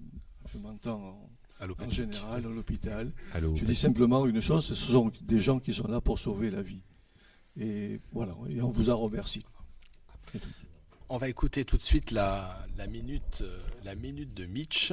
je 0.46 0.56
m'entends 0.56 1.27
en, 1.60 1.90
général, 1.90 2.44
à 2.44 2.48
l'hôpital. 2.48 3.12
Je 3.54 3.64
dis 3.64 3.76
simplement 3.76 4.26
une 4.26 4.40
chose, 4.40 4.66
ce 4.66 4.74
sont 4.74 5.10
des 5.22 5.40
gens 5.40 5.58
qui 5.58 5.72
sont 5.72 5.88
là 5.88 6.00
pour 6.00 6.18
sauver 6.18 6.50
la 6.50 6.62
vie. 6.62 6.82
Et 7.60 8.00
voilà, 8.12 8.34
et 8.48 8.62
on 8.62 8.70
vous 8.70 8.90
en 8.90 8.96
remercie. 8.96 9.44
On 11.08 11.16
va 11.16 11.28
écouter 11.28 11.64
tout 11.64 11.78
de 11.78 11.82
suite 11.82 12.10
la, 12.10 12.66
minute, 12.88 13.40
euh, 13.40 13.58
la 13.82 13.94
minute 13.94 14.34
de 14.34 14.44
Mitch 14.44 14.92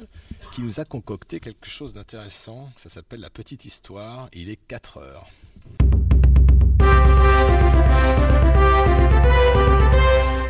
qui 0.54 0.62
nous 0.62 0.80
a 0.80 0.86
concocté 0.86 1.42
quelque 1.42 1.68
chose 1.68 1.94
d'intéressant. 1.94 2.72
Ça 2.78 2.88
s'appelle 2.88 3.20
La 3.20 3.30
Petite 3.30 3.66
Histoire. 3.66 4.30
il 4.34 4.50
est 4.50 4.56
4 4.56 4.98
heures. 4.98 5.28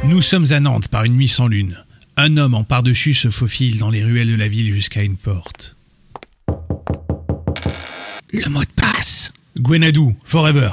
Nous 0.04 0.22
sommes 0.22 0.46
à 0.52 0.60
Nantes 0.60 0.88
par 0.88 1.04
une 1.04 1.16
nuit 1.16 1.28
sans 1.28 1.48
lune. 1.48 1.84
Un 2.16 2.38
homme 2.38 2.54
en 2.54 2.64
par-dessus 2.64 3.16
se 3.16 3.32
faufile 3.32 3.80
dans 3.80 3.90
les 3.90 4.04
ruelles 4.04 4.30
de 4.32 4.36
la 4.36 4.48
ville 4.48 4.72
jusqu'à 4.72 5.02
une 5.02 5.18
porte. 5.18 5.75
Le 8.36 8.50
mot 8.50 8.62
de 8.62 8.70
passe 8.76 9.32
Gwenadou, 9.58 10.14
forever. 10.26 10.72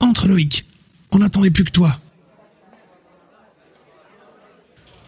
Entre 0.00 0.26
Loïc, 0.26 0.64
on 1.12 1.18
n'attendait 1.18 1.52
plus 1.52 1.62
que 1.62 1.70
toi. 1.70 2.00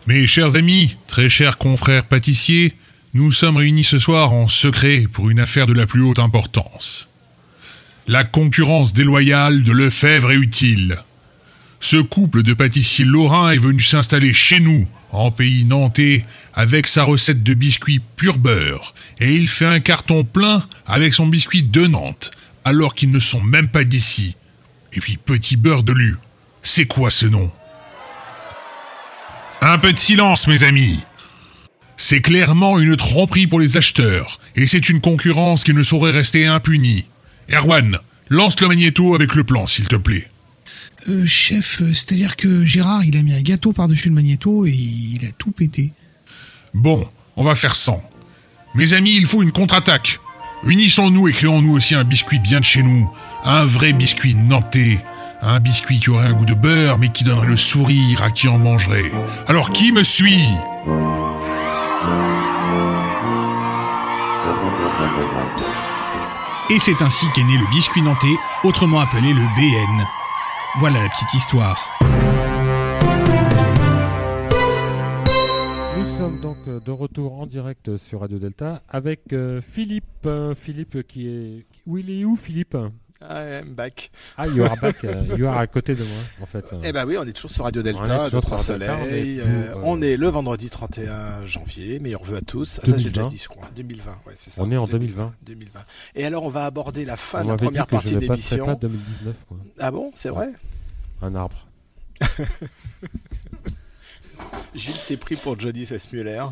Mes 0.06 0.28
chers 0.28 0.54
amis, 0.54 0.96
très 1.08 1.28
chers 1.28 1.58
confrères 1.58 2.04
pâtissiers, 2.04 2.76
nous 3.14 3.32
sommes 3.32 3.56
réunis 3.56 3.82
ce 3.82 3.98
soir 3.98 4.32
en 4.32 4.46
secret 4.46 5.06
pour 5.12 5.28
une 5.28 5.40
affaire 5.40 5.66
de 5.66 5.72
la 5.72 5.86
plus 5.86 6.02
haute 6.02 6.20
importance. 6.20 7.08
La 8.06 8.22
concurrence 8.22 8.92
déloyale 8.92 9.64
de 9.64 9.72
Lefebvre 9.72 10.30
est 10.30 10.36
utile. 10.36 10.98
Ce 11.80 11.96
couple 11.96 12.44
de 12.44 12.54
pâtissiers 12.54 13.04
lorrains 13.04 13.50
est 13.50 13.58
venu 13.58 13.80
s'installer 13.80 14.32
chez 14.32 14.60
nous, 14.60 14.86
en 15.16 15.30
pays 15.30 15.64
nantais, 15.64 16.24
avec 16.54 16.86
sa 16.86 17.04
recette 17.04 17.42
de 17.42 17.54
biscuits 17.54 18.00
pur 18.16 18.38
beurre, 18.38 18.94
et 19.20 19.34
il 19.34 19.48
fait 19.48 19.66
un 19.66 19.80
carton 19.80 20.24
plein 20.24 20.64
avec 20.86 21.14
son 21.14 21.26
biscuit 21.26 21.62
de 21.62 21.86
Nantes, 21.86 22.30
alors 22.64 22.94
qu'ils 22.94 23.10
ne 23.10 23.20
sont 23.20 23.42
même 23.42 23.68
pas 23.68 23.84
d'ici. 23.84 24.36
Et 24.92 25.00
puis 25.00 25.16
petit 25.16 25.56
beurre 25.56 25.82
de 25.82 25.92
lu. 25.92 26.16
C'est 26.62 26.86
quoi 26.86 27.10
ce 27.10 27.26
nom? 27.26 27.50
Un 29.62 29.78
peu 29.78 29.92
de 29.92 29.98
silence, 29.98 30.46
mes 30.46 30.64
amis. 30.64 31.00
C'est 31.96 32.20
clairement 32.20 32.78
une 32.78 32.96
tromperie 32.96 33.46
pour 33.46 33.60
les 33.60 33.76
acheteurs, 33.76 34.38
et 34.54 34.66
c'est 34.66 34.88
une 34.88 35.00
concurrence 35.00 35.64
qui 35.64 35.72
ne 35.72 35.82
saurait 35.82 36.10
rester 36.12 36.46
impunie. 36.46 37.06
Erwan, 37.52 37.98
lance 38.28 38.60
le 38.60 38.68
magnéto 38.68 39.14
avec 39.14 39.34
le 39.34 39.44
plan, 39.44 39.66
s'il 39.66 39.88
te 39.88 39.96
plaît. 39.96 40.28
Euh, 41.08 41.24
chef, 41.24 41.82
euh, 41.82 41.92
c'est-à-dire 41.92 42.34
que 42.34 42.64
Gérard, 42.64 43.04
il 43.04 43.16
a 43.16 43.22
mis 43.22 43.32
un 43.32 43.42
gâteau 43.42 43.72
par-dessus 43.72 44.08
le 44.08 44.14
magnéto 44.14 44.66
et 44.66 44.72
il 44.72 45.24
a 45.24 45.32
tout 45.38 45.52
pété. 45.52 45.92
Bon, 46.74 47.08
on 47.36 47.44
va 47.44 47.54
faire 47.54 47.76
sans. 47.76 48.02
Mes 48.74 48.92
amis, 48.92 49.14
il 49.16 49.26
faut 49.26 49.42
une 49.42 49.52
contre-attaque. 49.52 50.18
Unissons-nous 50.64 51.28
et 51.28 51.32
créons-nous 51.32 51.72
aussi 51.72 51.94
un 51.94 52.02
biscuit 52.02 52.40
bien 52.40 52.58
de 52.58 52.64
chez 52.64 52.82
nous. 52.82 53.08
Un 53.44 53.64
vrai 53.64 53.92
biscuit 53.92 54.34
nantais. 54.34 55.00
Un 55.42 55.60
biscuit 55.60 56.00
qui 56.00 56.10
aurait 56.10 56.26
un 56.26 56.32
goût 56.32 56.44
de 56.44 56.54
beurre, 56.54 56.98
mais 56.98 57.10
qui 57.10 57.22
donnerait 57.22 57.46
le 57.46 57.56
sourire 57.56 58.22
à 58.22 58.30
qui 58.30 58.48
en 58.48 58.58
mangerait. 58.58 59.12
Alors 59.46 59.70
qui 59.70 59.92
me 59.92 60.02
suit? 60.02 60.48
Et 66.68 66.80
c'est 66.80 67.00
ainsi 67.00 67.26
qu'est 67.32 67.44
né 67.44 67.56
le 67.56 67.70
biscuit 67.70 68.02
nantais, 68.02 68.26
autrement 68.64 68.98
appelé 68.98 69.32
le 69.32 69.42
BN. 69.56 70.06
Voilà 70.78 71.02
la 71.02 71.08
petite 71.08 71.32
histoire. 71.32 71.98
Nous 75.96 76.04
sommes 76.04 76.38
donc 76.40 76.58
euh, 76.68 76.80
de 76.80 76.90
retour 76.90 77.40
en 77.40 77.46
direct 77.46 77.96
sur 77.96 78.20
Radio 78.20 78.38
Delta 78.38 78.82
avec 78.86 79.32
euh, 79.32 79.62
Philippe. 79.62 80.04
Euh, 80.26 80.54
Philippe 80.54 81.06
qui 81.06 81.28
est. 81.28 81.66
Où 81.86 81.96
il 81.96 82.10
est 82.10 82.26
où 82.26 82.36
Philippe? 82.36 82.76
I 83.22 83.60
am 83.60 83.74
back. 83.74 84.10
Ah, 84.36 84.46
you 84.46 84.64
are 84.64 84.76
back. 84.76 85.02
you 85.38 85.46
are 85.46 85.58
à 85.58 85.66
côté 85.66 85.94
de 85.94 86.02
moi, 86.02 86.18
en 86.42 86.46
fait. 86.46 86.64
Eh 86.84 86.92
ben 86.92 87.06
oui, 87.06 87.16
on 87.18 87.24
est 87.24 87.32
toujours 87.32 87.50
sur 87.50 87.64
Radio 87.64 87.82
Delta, 87.82 88.28
de 88.30 88.40
Trois 88.40 88.58
Soleils. 88.58 89.42
On, 89.82 90.02
est 90.02 90.16
le 90.16 90.28
vendredi 90.28 90.68
31 90.68 91.44
janvier. 91.46 91.98
Meilleurs 91.98 92.24
vœux 92.24 92.36
à 92.36 92.40
tous. 92.40 92.80
Ah, 92.82 92.86
ça, 92.88 92.96
j'ai 92.98 93.08
déjà 93.08 93.26
dit, 93.26 93.38
je 93.38 93.48
crois. 93.48 93.68
2020, 93.74 94.10
ouais, 94.26 94.32
c'est 94.34 94.50
ça. 94.50 94.62
On 94.62 94.70
est 94.70 94.76
en 94.76 94.86
2020. 94.86 95.32
2020. 95.42 95.80
Et 96.14 96.24
alors, 96.26 96.44
on 96.44 96.48
va 96.48 96.66
aborder 96.66 97.04
la 97.04 97.16
fin 97.16 97.42
de 97.44 97.48
la 97.48 97.56
première 97.56 97.86
partie 97.86 98.16
d'émission. 98.16 98.66
pas 98.66 98.74
2019, 98.74 99.36
quoi. 99.48 99.56
Ah 99.78 99.90
bon, 99.90 100.10
c'est 100.14 100.30
vrai 100.30 100.52
Un 101.22 101.34
arbre. 101.34 101.66
Gilles 104.74 104.96
s'est 104.96 105.16
pris 105.16 105.36
pour 105.36 105.58
Johnny 105.58 105.84
Westmuller 105.84 106.44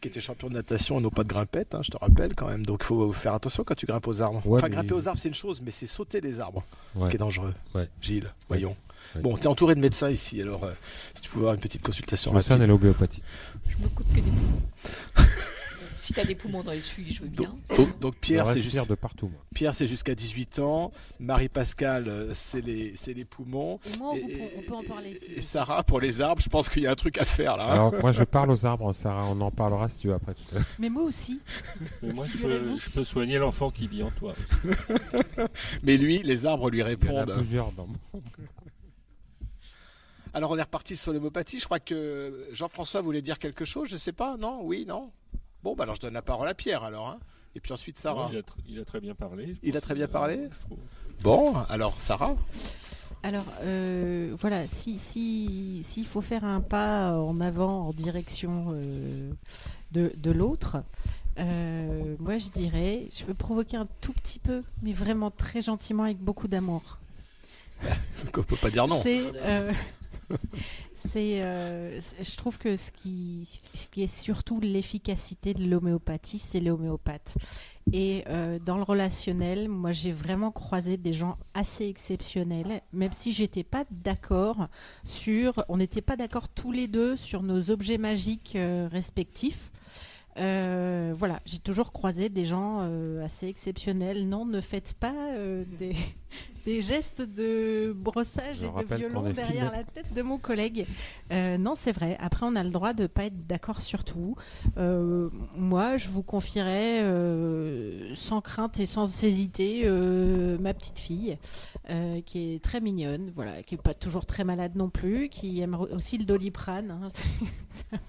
qui 0.00 0.08
était 0.08 0.20
champion 0.20 0.48
de 0.48 0.54
natation 0.54 0.98
et 0.98 1.02
non 1.02 1.10
pas 1.10 1.24
de 1.24 1.28
grimpette, 1.28 1.74
hein, 1.74 1.80
je 1.82 1.90
te 1.90 1.96
rappelle 1.96 2.34
quand 2.34 2.48
même. 2.48 2.64
Donc 2.64 2.80
il 2.82 2.86
faut 2.86 3.12
faire 3.12 3.34
attention 3.34 3.64
quand 3.64 3.74
tu 3.74 3.86
grimpes 3.86 4.06
aux 4.06 4.20
arbres. 4.20 4.42
enfin, 4.48 4.68
grimper 4.68 4.94
aux 4.94 5.08
arbres, 5.08 5.20
c'est 5.20 5.28
une 5.28 5.34
chose, 5.34 5.60
mais 5.64 5.70
c'est 5.70 5.86
sauter 5.86 6.20
des 6.20 6.40
arbres 6.40 6.64
qui 7.08 7.16
est 7.16 7.18
dangereux. 7.18 7.54
Gilles, 8.00 8.32
voyons. 8.48 8.76
Bon, 9.16 9.36
tu 9.36 9.44
es 9.44 9.46
entouré 9.46 9.74
de 9.74 9.80
médecins 9.80 10.10
ici, 10.10 10.40
alors 10.42 10.64
euh, 10.64 10.72
si 11.14 11.22
tu 11.22 11.30
pouvais 11.30 11.44
avoir 11.44 11.54
une 11.54 11.60
petite 11.60 11.82
consultation. 11.82 12.38
Je 12.38 12.54
me 12.54 12.66
l'homéopathie. 12.66 13.22
Je 13.66 13.76
me 13.78 13.88
coupe 13.88 14.12
que 14.12 14.20
des 14.20 14.30
si 16.08 16.14
tu 16.14 16.20
as 16.20 16.24
des 16.24 16.34
poumons 16.34 16.62
dans 16.62 16.72
les 16.72 16.80
tuyaux, 16.80 17.12
je 17.12 17.22
veux 17.22 17.28
bien. 17.28 17.54
Donc, 18.00 18.16
Pierre, 18.16 18.46
c'est 18.46 18.62
juste 18.62 18.88
de 18.88 18.94
partout. 18.94 19.30
Pierre, 19.54 19.74
c'est 19.74 19.86
jusqu'à 19.86 20.14
18 20.14 20.58
ans. 20.60 20.90
Marie-Pascale, 21.20 22.08
euh, 22.08 22.30
c'est 22.32 22.62
les, 22.62 22.94
les 23.08 23.24
poumons. 23.26 23.78
Et 23.84 23.98
moi, 23.98 24.14
on, 24.14 24.62
peut 24.62 24.74
en 24.74 24.82
parler 24.84 25.10
ici. 25.10 25.32
Et 25.36 25.42
Sarah, 25.42 25.82
pour 25.82 26.00
les 26.00 26.22
arbres, 26.22 26.40
je 26.40 26.48
pense 26.48 26.70
qu'il 26.70 26.82
y 26.82 26.86
a 26.86 26.90
un 26.90 26.94
truc 26.94 27.18
à 27.18 27.26
faire 27.26 27.58
là. 27.58 27.64
Alors, 27.64 27.94
moi, 28.00 28.12
je 28.12 28.24
parle 28.24 28.50
aux 28.50 28.64
arbres, 28.64 28.92
Sarah. 28.94 29.26
On 29.26 29.38
en 29.40 29.50
parlera 29.50 29.88
si 29.88 29.98
tu 29.98 30.08
veux 30.08 30.14
après. 30.14 30.34
Tout 30.34 30.56
à 30.56 30.60
Mais 30.78 30.88
moi 30.88 31.02
aussi. 31.02 31.40
Mais 32.02 32.12
moi, 32.14 32.24
je 32.26 32.38
peux, 32.38 32.78
je 32.78 32.90
peux, 32.90 33.04
soigner 33.04 33.36
l'enfant 33.36 33.70
qui 33.70 33.86
vit 33.86 34.02
en 34.02 34.10
toi. 34.10 34.34
Mais 35.82 35.98
lui, 35.98 36.22
les 36.22 36.46
arbres 36.46 36.70
lui 36.70 36.82
répondent. 36.82 37.26
Il 37.26 37.30
y 37.30 37.32
en 37.32 37.36
a 37.36 37.38
plusieurs 37.38 37.72
dans 37.72 37.88
Alors 40.32 40.52
on 40.52 40.56
est 40.56 40.62
reparti 40.62 40.96
sur 40.96 41.12
l'homéopathie. 41.12 41.58
Je 41.58 41.66
crois 41.66 41.80
que 41.80 42.48
Jean-François 42.52 43.02
voulait 43.02 43.22
dire 43.22 43.38
quelque 43.38 43.66
chose. 43.66 43.88
Je 43.88 43.98
sais 43.98 44.12
pas. 44.12 44.36
Non? 44.38 44.60
Oui 44.62 44.86
Non? 44.86 45.10
Bon, 45.62 45.74
bah 45.74 45.84
alors 45.84 45.96
je 45.96 46.00
donne 46.00 46.14
la 46.14 46.22
parole 46.22 46.48
à 46.48 46.54
Pierre 46.54 46.84
alors. 46.84 47.08
Hein. 47.08 47.18
Et 47.54 47.60
puis 47.60 47.72
ensuite 47.72 47.98
Sarah. 47.98 48.30
il, 48.68 48.78
a 48.78 48.84
très 48.84 49.00
bien 49.00 49.14
parlé. 49.14 49.56
Il 49.62 49.76
a 49.76 49.80
très 49.80 49.94
bien 49.94 50.06
parlé 50.06 50.48
Bon, 51.22 51.56
alors 51.68 52.00
Sarah 52.00 52.36
alors 53.24 53.46
euh, 53.62 54.36
voilà, 54.38 54.68
si 54.68 55.00
s'il 55.00 55.84
si, 55.84 56.04
faut 56.04 56.20
faire 56.20 56.44
un 56.44 56.60
pas 56.60 57.14
en 57.18 57.40
avant 57.40 57.88
en 57.88 57.92
direction 57.92 58.66
euh, 58.70 59.32
de, 59.90 60.12
de 60.16 60.30
l'autre, 60.30 60.76
euh, 61.38 62.14
moi 62.20 62.38
je 62.38 62.48
dirais, 62.50 63.08
je 63.10 63.24
veux 63.24 63.34
provoquer 63.34 63.76
un 63.76 63.88
tout 64.00 64.12
petit 64.12 64.38
peu, 64.38 64.62
mais 64.82 64.92
vraiment 64.92 65.32
très 65.32 65.62
gentiment 65.62 66.04
avec 66.04 66.18
beaucoup 66.18 66.46
d'amour. 66.46 66.98
On 68.36 68.42
peut 68.42 68.56
pas 68.56 68.70
dire 68.70 68.86
non. 68.86 69.00
C'est 69.02 69.32
c'est, 70.94 71.40
je 71.40 72.36
trouve 72.36 72.58
que 72.58 72.76
ce 72.76 72.90
qui, 72.92 73.60
est 73.96 74.06
surtout 74.06 74.60
l'efficacité 74.60 75.54
de 75.54 75.64
l'homéopathie, 75.64 76.38
c'est 76.38 76.60
l'homéopathe. 76.60 77.36
Et 77.92 78.24
dans 78.64 78.76
le 78.76 78.82
relationnel, 78.82 79.68
moi 79.68 79.92
j'ai 79.92 80.12
vraiment 80.12 80.50
croisé 80.50 80.96
des 80.96 81.14
gens 81.14 81.38
assez 81.54 81.86
exceptionnels, 81.86 82.82
même 82.92 83.12
si 83.12 83.32
j'étais 83.32 83.64
pas 83.64 83.84
d'accord 83.90 84.68
sur, 85.04 85.54
on 85.68 85.78
n'était 85.78 86.02
pas 86.02 86.16
d'accord 86.16 86.48
tous 86.48 86.72
les 86.72 86.88
deux 86.88 87.16
sur 87.16 87.42
nos 87.42 87.70
objets 87.70 87.98
magiques 87.98 88.56
respectifs. 88.90 89.70
Euh, 90.38 91.14
voilà, 91.16 91.40
j'ai 91.44 91.58
toujours 91.58 91.92
croisé 91.92 92.28
des 92.28 92.44
gens 92.44 92.80
euh, 92.82 93.24
assez 93.24 93.48
exceptionnels. 93.48 94.28
Non, 94.28 94.44
ne 94.44 94.60
faites 94.60 94.94
pas 94.94 95.14
euh, 95.32 95.64
des, 95.78 96.82
gestes 96.82 97.22
de 97.22 97.94
brossage 97.96 98.62
et 98.62 98.66
de 98.68 98.94
violon 98.94 99.30
derrière 99.30 99.72
la 99.72 99.84
tête 99.84 100.12
de 100.14 100.20
mon 100.22 100.36
collègue. 100.36 100.86
non, 101.30 101.74
c'est 101.74 101.92
vrai. 101.92 102.16
Après, 102.20 102.44
on 102.44 102.54
a 102.56 102.62
le 102.62 102.70
droit 102.70 102.92
de 102.92 103.02
ne 103.02 103.06
pas 103.06 103.24
être 103.24 103.46
d'accord 103.46 103.80
sur 103.80 104.04
tout. 104.04 104.36
moi, 104.76 105.96
je 105.96 106.08
vous 106.08 106.22
confierais 106.22 107.02
sans 108.14 108.42
crainte 108.42 108.78
et 108.80 108.86
sans 108.86 109.24
hésiter 109.24 109.88
ma 110.60 110.74
petite 110.74 110.98
fille, 110.98 111.38
qui 112.26 112.54
est 112.54 112.62
très 112.62 112.82
mignonne, 112.82 113.32
voilà, 113.34 113.62
qui 113.62 113.74
n'est 113.74 113.82
pas 113.82 113.94
toujours 113.94 114.26
très 114.26 114.44
malade 114.44 114.76
non 114.76 114.90
plus, 114.90 115.30
qui 115.30 115.60
aime 115.62 115.74
aussi 115.74 116.18
le 116.18 116.26
doliprane. 116.26 116.90
Hein. 116.90 117.08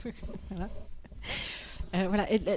voilà. 0.50 0.70
Euh, 1.96 2.08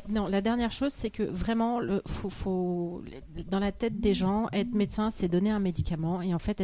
non, 0.09 0.27
la 0.27 0.41
dernière 0.41 0.73
chose, 0.73 0.93
c'est 0.95 1.11
que 1.11 1.23
vraiment, 1.23 1.81
le, 1.81 2.03
faut, 2.07 3.03
dans 3.49 3.59
la 3.59 3.73
tête 3.73 4.01
des 4.01 4.15
gens, 4.15 4.49
être 4.53 4.75
médecin, 4.75 5.11
c'est 5.11 5.29
donner 5.29 5.51
un 5.51 5.59
médicament. 5.59 6.23
Et 6.23 6.35
en 6.35 6.39
fait, 6.39 6.63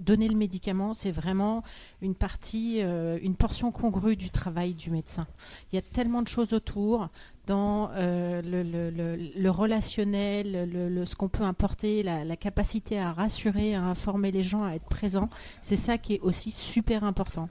donner 0.00 0.28
le 0.28 0.36
médicament, 0.36 0.94
c'est 0.94 1.10
vraiment 1.10 1.62
une 2.00 2.14
partie, 2.14 2.82
euh, 2.82 3.18
une 3.22 3.36
portion 3.36 3.70
congrue 3.70 4.16
du 4.16 4.30
travail 4.30 4.74
du 4.74 4.90
médecin. 4.90 5.26
Il 5.72 5.76
y 5.76 5.78
a 5.78 5.82
tellement 5.82 6.22
de 6.22 6.28
choses 6.28 6.52
autour 6.52 7.08
dans 7.46 7.90
euh, 7.94 8.40
le, 8.44 9.50
relationnel, 9.50 10.70
ce 11.06 11.14
qu'on 11.16 11.28
peut 11.28 11.42
importer, 11.42 12.02
la, 12.02 12.36
capacité 12.36 12.98
à 12.98 13.12
rassurer, 13.12 13.74
à 13.74 13.82
informer 13.82 14.30
les 14.30 14.42
gens, 14.42 14.62
à 14.62 14.74
être 14.74 14.86
présent. 14.86 15.28
C'est 15.60 15.76
ça 15.76 15.98
qui 15.98 16.14
est 16.14 16.20
aussi 16.20 16.50
super 16.50 17.04
important. 17.04 17.48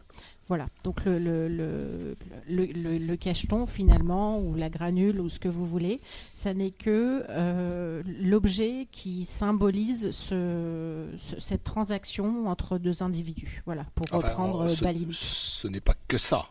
Voilà, 0.48 0.68
donc 0.84 1.06
le, 1.06 1.18
le, 1.18 2.18
le, 2.50 2.66
le, 2.98 3.16
cacheton 3.16 3.66
finalement, 3.66 4.40
ou 4.40 4.54
la 4.54 4.70
granule, 4.70 5.22
ou 5.22 5.30
ce 5.30 5.40
que 5.40 5.48
vous 5.48 5.66
voulez, 5.66 6.02
ça 6.36 6.54
n'est 6.54 6.72
que 6.72 7.24
euh, 7.30 8.04
l'objet 8.20 8.88
qui 8.92 9.24
symbolise 9.24 10.12
ce, 10.12 11.06
cette 11.40 11.64
transaction 11.64 12.50
entre 12.50 12.78
deux 12.78 13.02
individus. 13.02 13.62
Voilà, 13.66 13.86
pour 13.96 14.06
reprendre 14.12 14.68
ce, 14.68 14.84
Ce 15.14 15.68
n'est 15.70 15.80
pas 15.80 15.96
que 16.10 16.18
ça. 16.18 16.48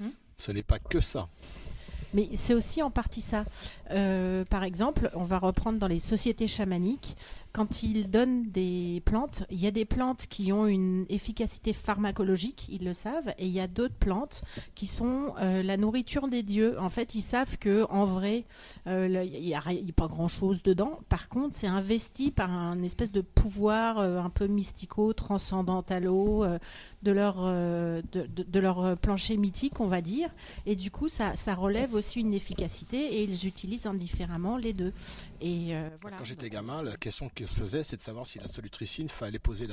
Hmm? 0.00 0.08
Ce 0.36 0.50
n'est 0.50 0.64
pas 0.64 0.80
que 0.80 1.00
ça. 1.00 1.28
Mais 2.14 2.28
c'est 2.34 2.54
aussi 2.54 2.82
en 2.82 2.90
partie 2.90 3.20
ça. 3.20 3.44
Euh, 3.90 4.44
par 4.44 4.64
exemple, 4.64 5.10
on 5.14 5.24
va 5.24 5.38
reprendre 5.38 5.78
dans 5.78 5.86
les 5.86 5.98
sociétés 5.98 6.48
chamaniques, 6.48 7.16
quand 7.52 7.82
ils 7.82 8.10
donnent 8.10 8.44
des 8.50 9.02
plantes, 9.04 9.44
il 9.50 9.58
y 9.58 9.66
a 9.66 9.70
des 9.70 9.86
plantes 9.86 10.26
qui 10.28 10.52
ont 10.52 10.66
une 10.66 11.06
efficacité 11.08 11.72
pharmacologique, 11.72 12.66
ils 12.68 12.84
le 12.84 12.92
savent, 12.92 13.30
et 13.38 13.46
il 13.46 13.52
y 13.52 13.60
a 13.60 13.66
d'autres 13.66 13.94
plantes 13.94 14.42
qui 14.74 14.86
sont 14.86 15.34
euh, 15.40 15.62
la 15.62 15.76
nourriture 15.76 16.28
des 16.28 16.42
dieux. 16.42 16.78
En 16.78 16.90
fait, 16.90 17.14
ils 17.14 17.22
savent 17.22 17.56
que 17.58 17.86
en 17.90 18.04
vrai, 18.04 18.44
euh, 18.86 19.24
il 19.24 19.40
n'y 19.40 19.54
a, 19.54 19.62
pas 19.96 20.06
grand-chose 20.06 20.62
dedans. 20.62 21.00
Par 21.08 21.28
contre, 21.28 21.54
c'est 21.54 21.66
investi 21.66 22.30
par 22.30 22.50
un 22.50 22.82
espèce 22.82 23.12
de 23.12 23.22
pouvoir 23.22 23.98
un 23.98 24.30
peu 24.30 24.46
mystico, 24.46 25.12
transcendantalo 25.12 26.44
de 27.02 27.12
leur 27.12 27.36
de, 27.42 28.60
leur 28.60 28.96
plancher 28.96 29.36
mythique, 29.36 29.80
on 29.80 29.86
va 29.86 30.00
dire. 30.00 30.30
Et 30.66 30.76
du 30.76 30.90
coup, 30.90 31.08
ça, 31.08 31.36
ça 31.36 31.54
relève 31.54 31.94
aussi 31.94 32.20
une 32.20 32.34
efficacité, 32.34 32.98
et 32.98 33.22
ils 33.22 33.46
utilisent 33.46 33.86
indifféremment 33.86 34.56
les 34.56 34.72
deux. 34.72 34.92
Et 35.40 35.68
euh, 35.70 35.88
voilà. 36.00 36.16
Quand 36.16 36.24
j'étais 36.24 36.50
gamin, 36.50 36.82
la 36.82 36.96
question 36.96 37.30
qui 37.34 37.46
se 37.46 37.54
faisait, 37.54 37.82
c'est 37.84 37.96
de 37.96 38.02
savoir 38.02 38.26
si 38.26 38.38
la 38.38 38.48
solutricine 38.48 39.08
fallait 39.08 39.38
poser 39.38 39.68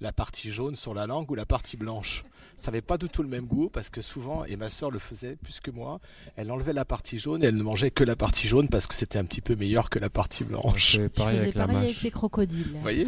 la, 0.00 0.12
partie 0.12 0.50
jaune 0.50 0.74
sur 0.76 0.94
la 0.94 1.06
langue 1.06 1.30
ou 1.30 1.34
la 1.34 1.46
partie 1.46 1.76
blanche. 1.76 2.24
Ça 2.58 2.70
n'avait 2.70 2.82
pas 2.82 2.98
du 2.98 3.08
tout 3.08 3.22
le 3.22 3.28
même 3.28 3.46
goût 3.46 3.68
parce 3.68 3.90
que 3.90 4.00
souvent, 4.00 4.44
et 4.44 4.56
ma 4.56 4.68
soeur 4.68 4.90
le 4.90 4.98
faisait 4.98 5.36
plus 5.36 5.60
que 5.60 5.70
moi, 5.70 6.00
elle 6.36 6.50
enlevait 6.50 6.72
la 6.72 6.84
partie 6.84 7.18
jaune 7.18 7.44
et 7.44 7.46
elle 7.46 7.56
ne 7.56 7.62
mangeait 7.62 7.90
que 7.90 8.02
la 8.02 8.16
partie 8.16 8.48
jaune 8.48 8.68
parce 8.68 8.86
que 8.86 8.94
c'était 8.94 9.18
un 9.18 9.24
petit 9.24 9.40
peu 9.42 9.54
meilleur 9.54 9.90
que 9.90 9.98
la 9.98 10.10
partie 10.10 10.44
blanche. 10.44 10.96
C'est 10.96 11.08
pareil, 11.08 11.38
avec, 11.38 11.54
pareil 11.54 11.76
avec 11.76 12.02
les 12.02 12.10
crocodiles. 12.10 12.70
Vous 12.72 12.80
voyez? 12.80 13.06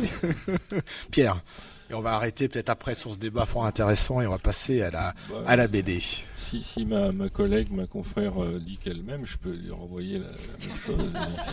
Pierre 1.11 1.43
et 1.91 1.95
on 1.95 2.01
va 2.01 2.15
arrêter 2.15 2.49
peut-être 2.49 2.69
après 2.69 2.95
sur 2.95 3.15
ce 3.15 3.19
débat 3.19 3.47
fort 3.47 3.67
intéressant 3.67 4.21
et 4.21 4.27
on 4.27 4.31
va 4.31 4.39
passer 4.39 4.83
à 4.83 4.91
la, 4.91 5.15
à 5.47 5.57
la 5.57 5.69
BD. 5.69 6.01
Si, 6.01 6.63
si 6.63 6.85
ma, 6.85 7.13
ma, 7.13 7.29
collègue, 7.29 7.69
ma 7.71 7.87
confrère 7.87 8.43
euh, 8.43 8.59
dit 8.59 8.77
qu'elle-même, 8.77 9.25
je 9.25 9.37
peux 9.37 9.53
lui 9.53 9.71
renvoyer 9.71 10.19
la, 10.19 10.27
même 10.27 10.77
chose. 10.85 11.11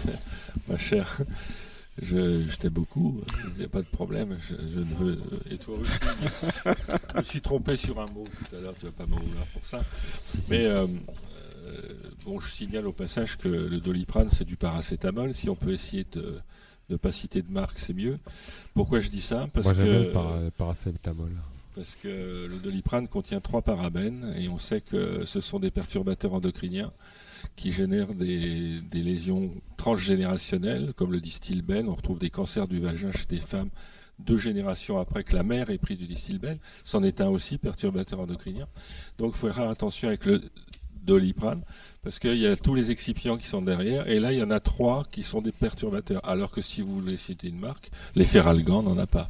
ma 0.68 0.78
chère, 0.78 1.22
je, 2.02 2.46
je 2.48 2.56
t'aime 2.58 2.74
beaucoup, 2.74 3.22
il 3.54 3.60
n'y 3.60 3.66
a 3.66 3.70
pas 3.70 3.82
de 3.82 3.88
problème. 3.88 4.38
Je, 4.50 4.80
ne 4.80 4.96
veux. 4.96 5.22
Et 5.50 5.58
toi 5.58 5.78
aussi, 5.78 5.92
je 7.14 7.18
me 7.18 7.24
suis 7.24 7.42
trompé 7.42 7.78
sur 7.78 8.00
un 8.00 8.08
mot 8.08 8.26
tout 8.26 8.56
à 8.56 8.60
l'heure, 8.60 8.76
tu 8.80 8.86
vas 8.86 8.92
pas 8.92 9.06
m'en 9.06 9.18
vouloir 9.18 9.46
pour 9.54 9.66
ça. 9.66 9.84
Mais. 10.50 10.66
Euh, 10.66 10.88
euh, 11.66 11.82
bon, 12.26 12.40
je 12.40 12.52
signale 12.52 12.86
au 12.86 12.92
passage 12.92 13.38
que 13.38 13.48
le 13.48 13.80
doliprane, 13.80 14.30
c'est 14.30 14.46
du 14.46 14.56
paracétamol. 14.56 15.34
Si 15.34 15.50
on 15.50 15.56
peut 15.56 15.74
essayer 15.74 16.06
de 16.12 16.40
ne 16.90 16.98
pas 16.98 17.12
citer 17.12 17.42
de 17.42 17.52
marque, 17.52 17.80
c'est 17.80 17.94
mieux. 17.94 18.20
Pourquoi 18.74 19.00
je 19.00 19.10
dis 19.10 19.22
ça? 19.22 19.48
Parce 19.54 19.72
que 19.74 20.12
paracétamol. 20.58 21.32
Parce 21.76 21.96
que 21.96 22.48
le 22.50 22.60
doliprane 22.60 23.08
contient 23.08 23.42
trois 23.42 23.62
parabènes 23.62 24.34
et 24.38 24.48
on 24.48 24.58
sait 24.58 24.80
que 24.80 25.26
ce 25.26 25.42
sont 25.42 25.60
des 25.60 25.72
perturbateurs 25.72 26.34
endocriniens 26.34 26.92
qui 27.56 27.72
génèrent 27.72 28.14
des, 28.14 28.82
lésions 28.94 29.52
transgénérationnelles, 29.78 30.94
comme 30.96 31.12
le 31.12 31.20
distilbène. 31.20 31.90
On 31.90 31.96
retrouve 31.96 32.20
des 32.20 32.30
cancers 32.30 32.68
du 32.68 32.80
vagin 32.80 33.12
chez 33.12 33.26
des 33.28 33.40
femmes 33.40 33.70
deux 34.20 34.38
générations 34.38 34.98
après 34.98 35.26
que 35.26 35.36
la 35.36 35.44
mère 35.44 35.70
ait 35.70 35.78
pris 35.78 35.98
du 35.98 36.08
distilbène. 36.08 36.58
C'en 36.86 37.04
est 37.04 37.20
un 37.20 37.28
aussi, 37.28 37.58
perturbateur 37.58 38.22
endocrinien. 38.22 38.68
Donc 39.18 39.34
il 39.36 39.38
faut 39.38 39.52
faire 39.52 39.70
attention 39.70 40.08
avec 40.08 40.26
le 40.26 40.42
doliprane 41.06 41.62
parce 42.06 42.20
qu'il 42.20 42.38
y 42.38 42.46
a 42.46 42.56
tous 42.56 42.76
les 42.76 42.92
excipients 42.92 43.36
qui 43.36 43.48
sont 43.48 43.64
derrière, 43.64 44.08
et 44.08 44.20
là 44.20 44.32
il 44.32 44.38
y 44.38 44.44
en 44.44 44.52
a 44.52 44.60
trois 44.60 45.06
qui 45.12 45.24
sont 45.24 45.42
des 45.42 45.52
perturbateurs, 45.52 46.22
alors 46.24 46.52
que 46.52 46.62
si 46.62 46.82
vous 46.84 47.02
voulez 47.02 47.18
citer 47.18 47.48
une 47.48 47.58
marque, 47.58 47.90
les 48.14 48.26
feralgans 48.26 48.84
n'en 48.84 48.96
a 49.00 49.08
pas. 49.08 49.26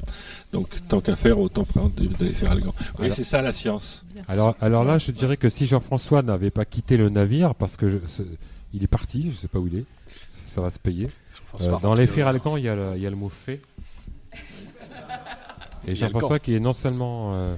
Donc 0.52 0.68
tant 0.86 1.00
qu'à 1.00 1.16
faire, 1.16 1.38
autant 1.38 1.64
prendre 1.64 1.92
des 1.92 2.34
feralgans. 2.34 2.74
Oui, 2.98 3.10
c'est 3.10 3.24
ça 3.24 3.40
la 3.40 3.52
science. 3.52 4.04
Alors, 4.28 4.56
alors 4.60 4.84
là, 4.84 4.98
je 4.98 5.10
dirais 5.10 5.38
que 5.38 5.48
si 5.48 5.64
Jean-François 5.64 6.20
n'avait 6.20 6.50
pas 6.50 6.66
quitté 6.66 6.98
le 6.98 7.08
navire, 7.08 7.54
parce 7.54 7.78
que 7.78 7.98
il 8.74 8.82
est 8.82 8.88
parti, 8.88 9.22
je 9.22 9.28
ne 9.28 9.32
sais 9.32 9.48
pas 9.48 9.58
où 9.58 9.68
il 9.68 9.78
est, 9.78 9.84
ça, 10.28 10.60
va 10.60 10.68
se 10.68 10.78
payer. 10.78 11.08
Euh, 11.62 11.78
dans 11.80 11.94
les 11.94 12.06
feralgans, 12.06 12.58
il 12.58 12.64
y, 12.64 12.68
a 12.68 12.74
le, 12.74 12.92
il 12.96 13.02
y 13.02 13.06
a 13.06 13.10
le 13.10 13.16
mot 13.16 13.30
fait. 13.30 13.62
Et 15.88 15.94
Jean-François 15.94 16.40
qui 16.40 16.54
est 16.54 16.60
non 16.60 16.74
seulement, 16.74 17.34
euh, 17.34 17.56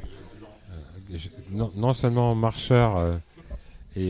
euh, 1.11 1.17
non, 1.51 1.73
non, 1.75 1.93
seulement 1.93 2.37
marcheur 2.37 3.19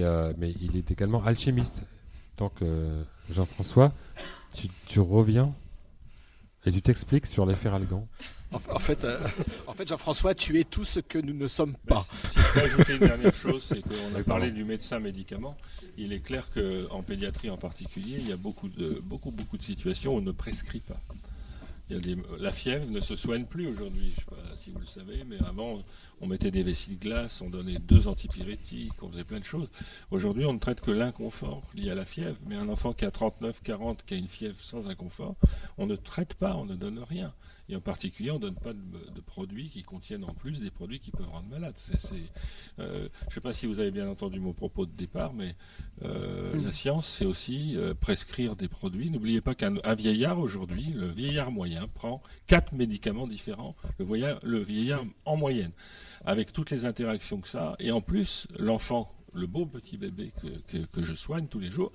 euh, 0.02 0.32
mais 0.38 0.54
il 0.60 0.76
est 0.76 0.90
également 0.90 1.24
alchimiste. 1.24 1.82
Donc, 2.36 2.52
euh, 2.62 3.02
Jean-François, 3.30 3.92
tu, 4.86 5.00
reviens 5.00 5.52
et 6.64 6.72
tu 6.72 6.82
t'expliques 6.82 7.26
sur 7.26 7.46
l'effet 7.46 7.68
Algan. 7.68 8.06
En, 8.50 8.78
fait, 8.78 9.04
euh, 9.04 9.20
en 9.66 9.74
fait 9.74 9.86
Jean-François, 9.86 10.34
tu 10.34 10.58
es 10.58 10.64
tout 10.64 10.84
ce 10.84 11.00
que 11.00 11.18
nous 11.18 11.34
ne 11.34 11.48
sommes 11.48 11.74
pas. 11.86 12.04
si, 12.32 12.38
je 12.38 12.52
peux 12.52 12.60
ajouter 12.60 12.92
une 12.94 13.06
dernière 13.06 13.34
chose, 13.34 13.64
c'est 13.64 13.82
qu'on 13.82 14.18
a 14.18 14.22
parlé 14.22 14.50
du 14.50 14.64
médecin-médicament. 14.64 15.54
Il 15.96 16.12
est 16.12 16.20
clair 16.20 16.48
qu'en 16.52 17.02
pédiatrie 17.02 17.50
en 17.50 17.58
particulier, 17.58 18.18
il 18.20 18.28
y 18.28 18.32
a 18.32 18.36
beaucoup 18.36 18.68
de, 18.68 19.00
beaucoup, 19.02 19.30
beaucoup 19.30 19.58
de 19.58 19.62
situations 19.62 20.14
où 20.14 20.18
on 20.18 20.22
ne 20.22 20.32
prescrit 20.32 20.80
pas. 20.80 21.00
La 21.90 22.52
fièvre 22.52 22.90
ne 22.90 23.00
se 23.00 23.16
soigne 23.16 23.44
plus 23.46 23.66
aujourd'hui, 23.66 24.12
je 24.14 24.20
ne 24.20 24.40
sais 24.40 24.48
pas 24.48 24.56
si 24.56 24.70
vous 24.70 24.80
le 24.80 24.86
savez, 24.86 25.24
mais 25.24 25.38
avant, 25.46 25.82
on 26.20 26.26
mettait 26.26 26.50
des 26.50 26.62
vessies 26.62 26.96
de 26.96 27.00
glace, 27.00 27.40
on 27.40 27.48
donnait 27.48 27.78
deux 27.78 28.08
antipyrétiques, 28.08 29.02
on 29.02 29.10
faisait 29.10 29.24
plein 29.24 29.38
de 29.38 29.44
choses. 29.44 29.68
Aujourd'hui, 30.10 30.44
on 30.44 30.52
ne 30.52 30.58
traite 30.58 30.80
que 30.80 30.90
l'inconfort 30.90 31.62
lié 31.74 31.90
à 31.90 31.94
la 31.94 32.04
fièvre. 32.04 32.36
Mais 32.46 32.56
un 32.56 32.68
enfant 32.68 32.92
qui 32.92 33.04
a 33.04 33.10
39, 33.10 33.62
40, 33.62 34.04
qui 34.04 34.14
a 34.14 34.16
une 34.16 34.28
fièvre 34.28 34.60
sans 34.60 34.88
inconfort, 34.88 35.36
on 35.78 35.86
ne 35.86 35.96
traite 35.96 36.34
pas, 36.34 36.54
on 36.56 36.64
ne 36.64 36.76
donne 36.76 36.98
rien. 36.98 37.32
Et 37.68 37.76
en 37.76 37.80
particulier, 37.80 38.30
on 38.30 38.36
ne 38.36 38.40
donne 38.40 38.54
pas 38.54 38.72
de, 38.72 39.20
produits 39.20 39.68
qui 39.68 39.82
contiennent 39.82 40.24
en 40.24 40.32
plus 40.32 40.60
des 40.60 40.70
produits 40.70 41.00
qui 41.00 41.10
peuvent 41.10 41.28
rendre 41.28 41.48
malade. 41.48 41.74
Euh, 42.78 43.08
je 43.22 43.26
ne 43.26 43.30
sais 43.30 43.40
pas 43.40 43.52
si 43.52 43.66
vous 43.66 43.78
avez 43.80 43.90
bien 43.90 44.08
entendu 44.08 44.40
mon 44.40 44.54
propos 44.54 44.86
de 44.86 44.92
départ, 44.92 45.34
mais 45.34 45.54
euh, 46.02 46.60
la 46.62 46.72
science, 46.72 47.06
c'est 47.06 47.26
aussi 47.26 47.74
euh, 47.76 47.92
prescrire 47.92 48.56
des 48.56 48.68
produits. 48.68 49.10
N'oubliez 49.10 49.42
pas 49.42 49.54
qu'un 49.54 49.94
vieillard 49.94 50.38
aujourd'hui, 50.38 50.94
le 50.94 51.08
vieillard 51.08 51.50
moyen, 51.50 51.88
prend 51.88 52.22
quatre 52.46 52.72
médicaments 52.72 53.26
différents, 53.26 53.76
le 53.98 54.58
vieillard 54.62 55.04
en 55.26 55.36
moyenne 55.36 55.72
avec 56.24 56.52
toutes 56.52 56.70
les 56.70 56.84
interactions 56.84 57.40
que 57.40 57.48
ça. 57.48 57.76
Et 57.78 57.90
en 57.90 58.00
plus, 58.00 58.48
l'enfant 58.58 59.10
le 59.34 59.46
beau 59.46 59.66
petit 59.66 59.96
bébé 59.96 60.32
que, 60.92 61.02
je 61.02 61.14
soigne 61.14 61.46
tous 61.46 61.60
les 61.60 61.70
jours, 61.70 61.92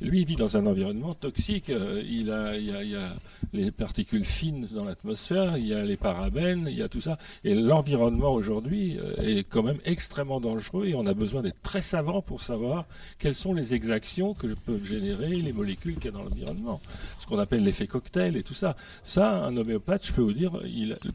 lui, 0.00 0.20
il 0.20 0.26
vit 0.26 0.36
dans 0.36 0.56
un 0.56 0.66
environnement 0.66 1.14
toxique. 1.14 1.70
Euh, 1.70 2.02
il, 2.06 2.30
a, 2.30 2.56
il, 2.56 2.66
y 2.66 2.96
a, 2.96 3.14
les 3.52 3.70
particules 3.70 4.24
fines 4.24 4.66
dans 4.72 4.84
l'atmosphère, 4.84 5.56
il 5.56 5.66
y 5.66 5.74
a 5.74 5.84
les 5.84 5.96
parabènes, 5.96 6.66
il 6.68 6.76
y 6.76 6.82
a 6.82 6.88
tout 6.88 7.00
ça. 7.00 7.18
Et 7.44 7.54
l'environnement 7.54 8.32
aujourd'hui 8.32 8.98
euh, 8.98 9.16
est 9.18 9.44
quand 9.44 9.62
même 9.62 9.78
extrêmement 9.84 10.40
dangereux 10.40 10.86
et 10.86 10.94
on 10.94 11.06
a 11.06 11.14
besoin 11.14 11.42
d'être 11.42 11.62
très 11.62 11.82
savant 11.82 12.22
pour 12.22 12.40
savoir 12.42 12.86
quelles 13.18 13.34
sont 13.34 13.54
les 13.54 13.74
exactions 13.74 14.34
que 14.34 14.48
peuvent 14.48 14.84
générer 14.84 15.36
les 15.36 15.52
molécules 15.52 15.94
qu'il 15.94 16.06
y 16.06 16.08
a 16.08 16.12
dans 16.12 16.22
l'environnement. 16.22 16.80
Ce 17.18 17.26
qu'on 17.26 17.38
appelle 17.38 17.62
l'effet 17.62 17.86
cocktail 17.86 18.36
et 18.36 18.42
tout 18.42 18.54
ça. 18.54 18.76
Ça, 19.04 19.44
un 19.44 19.56
homéopathe, 19.56 20.06
je 20.06 20.12
peux 20.12 20.22
vous 20.22 20.32
dire, 20.32 20.52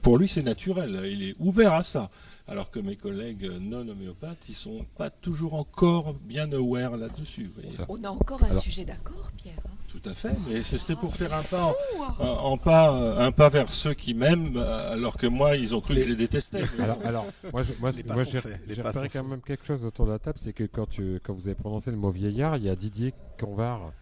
pour 0.02 0.18
lui, 0.18 0.28
c'est 0.28 0.44
naturel. 0.44 1.02
Il 1.06 1.24
est 1.24 1.36
ouvert 1.40 1.74
à 1.74 1.84
ça 1.84 2.10
alors 2.48 2.70
que 2.70 2.80
mes 2.80 2.96
collègues 2.96 3.50
non 3.60 3.88
homéopathes, 3.88 4.50
ils 4.50 4.56
sont 4.56 4.86
pas 4.98 5.10
toujours 5.10 5.56
encore 5.56 6.14
bien 6.14 6.52
aware 6.52 6.96
là-dessus. 6.96 7.50
On 7.90 8.04
a 8.04 8.10
encore 8.10 8.44
un 8.44 8.60
sujet 8.60 8.86
d'accord, 8.86 9.32
Pierre. 9.36 9.56
Hein. 9.66 9.72
Tout 9.90 10.10
à 10.10 10.14
fait, 10.14 10.36
mais 10.48 10.62
c'était 10.62 10.96
pour 10.96 11.16
faire 11.16 11.34
un 11.34 11.42
pas, 11.42 11.74
en, 12.20 12.58
pas, 12.58 12.90
un 12.90 13.32
pas 13.32 13.50
vers 13.50 13.72
ceux 13.72 13.94
qui 13.94 14.14
m'aiment, 14.14 14.58
alors 14.58 15.18
que 15.18 15.26
moi, 15.26 15.56
ils 15.56 15.74
ont 15.74 15.82
cru 15.82 15.96
que 15.96 16.04
je 16.04 16.10
les 16.10 16.16
détestais. 16.16 16.64
Alors, 16.80 17.00
alors 17.04 17.26
moi, 17.54 17.64
moi, 17.80 17.92
j'ai 18.26 18.82
repéré 18.82 19.10
quand 19.10 19.24
même 19.24 19.42
quelque 19.42 19.66
chose 19.66 19.86
autour 19.86 20.06
de 20.06 20.12
la 20.12 20.20
table, 20.20 20.38
c'est 20.38 20.54
que 20.54 20.66
quand, 20.66 20.88
tu, 20.88 21.22
quand 21.24 21.34
vous 21.34 21.48
avez 21.48 21.56
prononcé 21.56 21.92
le 21.92 21.98
mot 21.98 22.12
vieillard, 22.12 22.58
il 22.58 22.64
y 22.64 22.70
a 22.70 22.76
Didier 22.76 23.14
Convar 23.40 23.94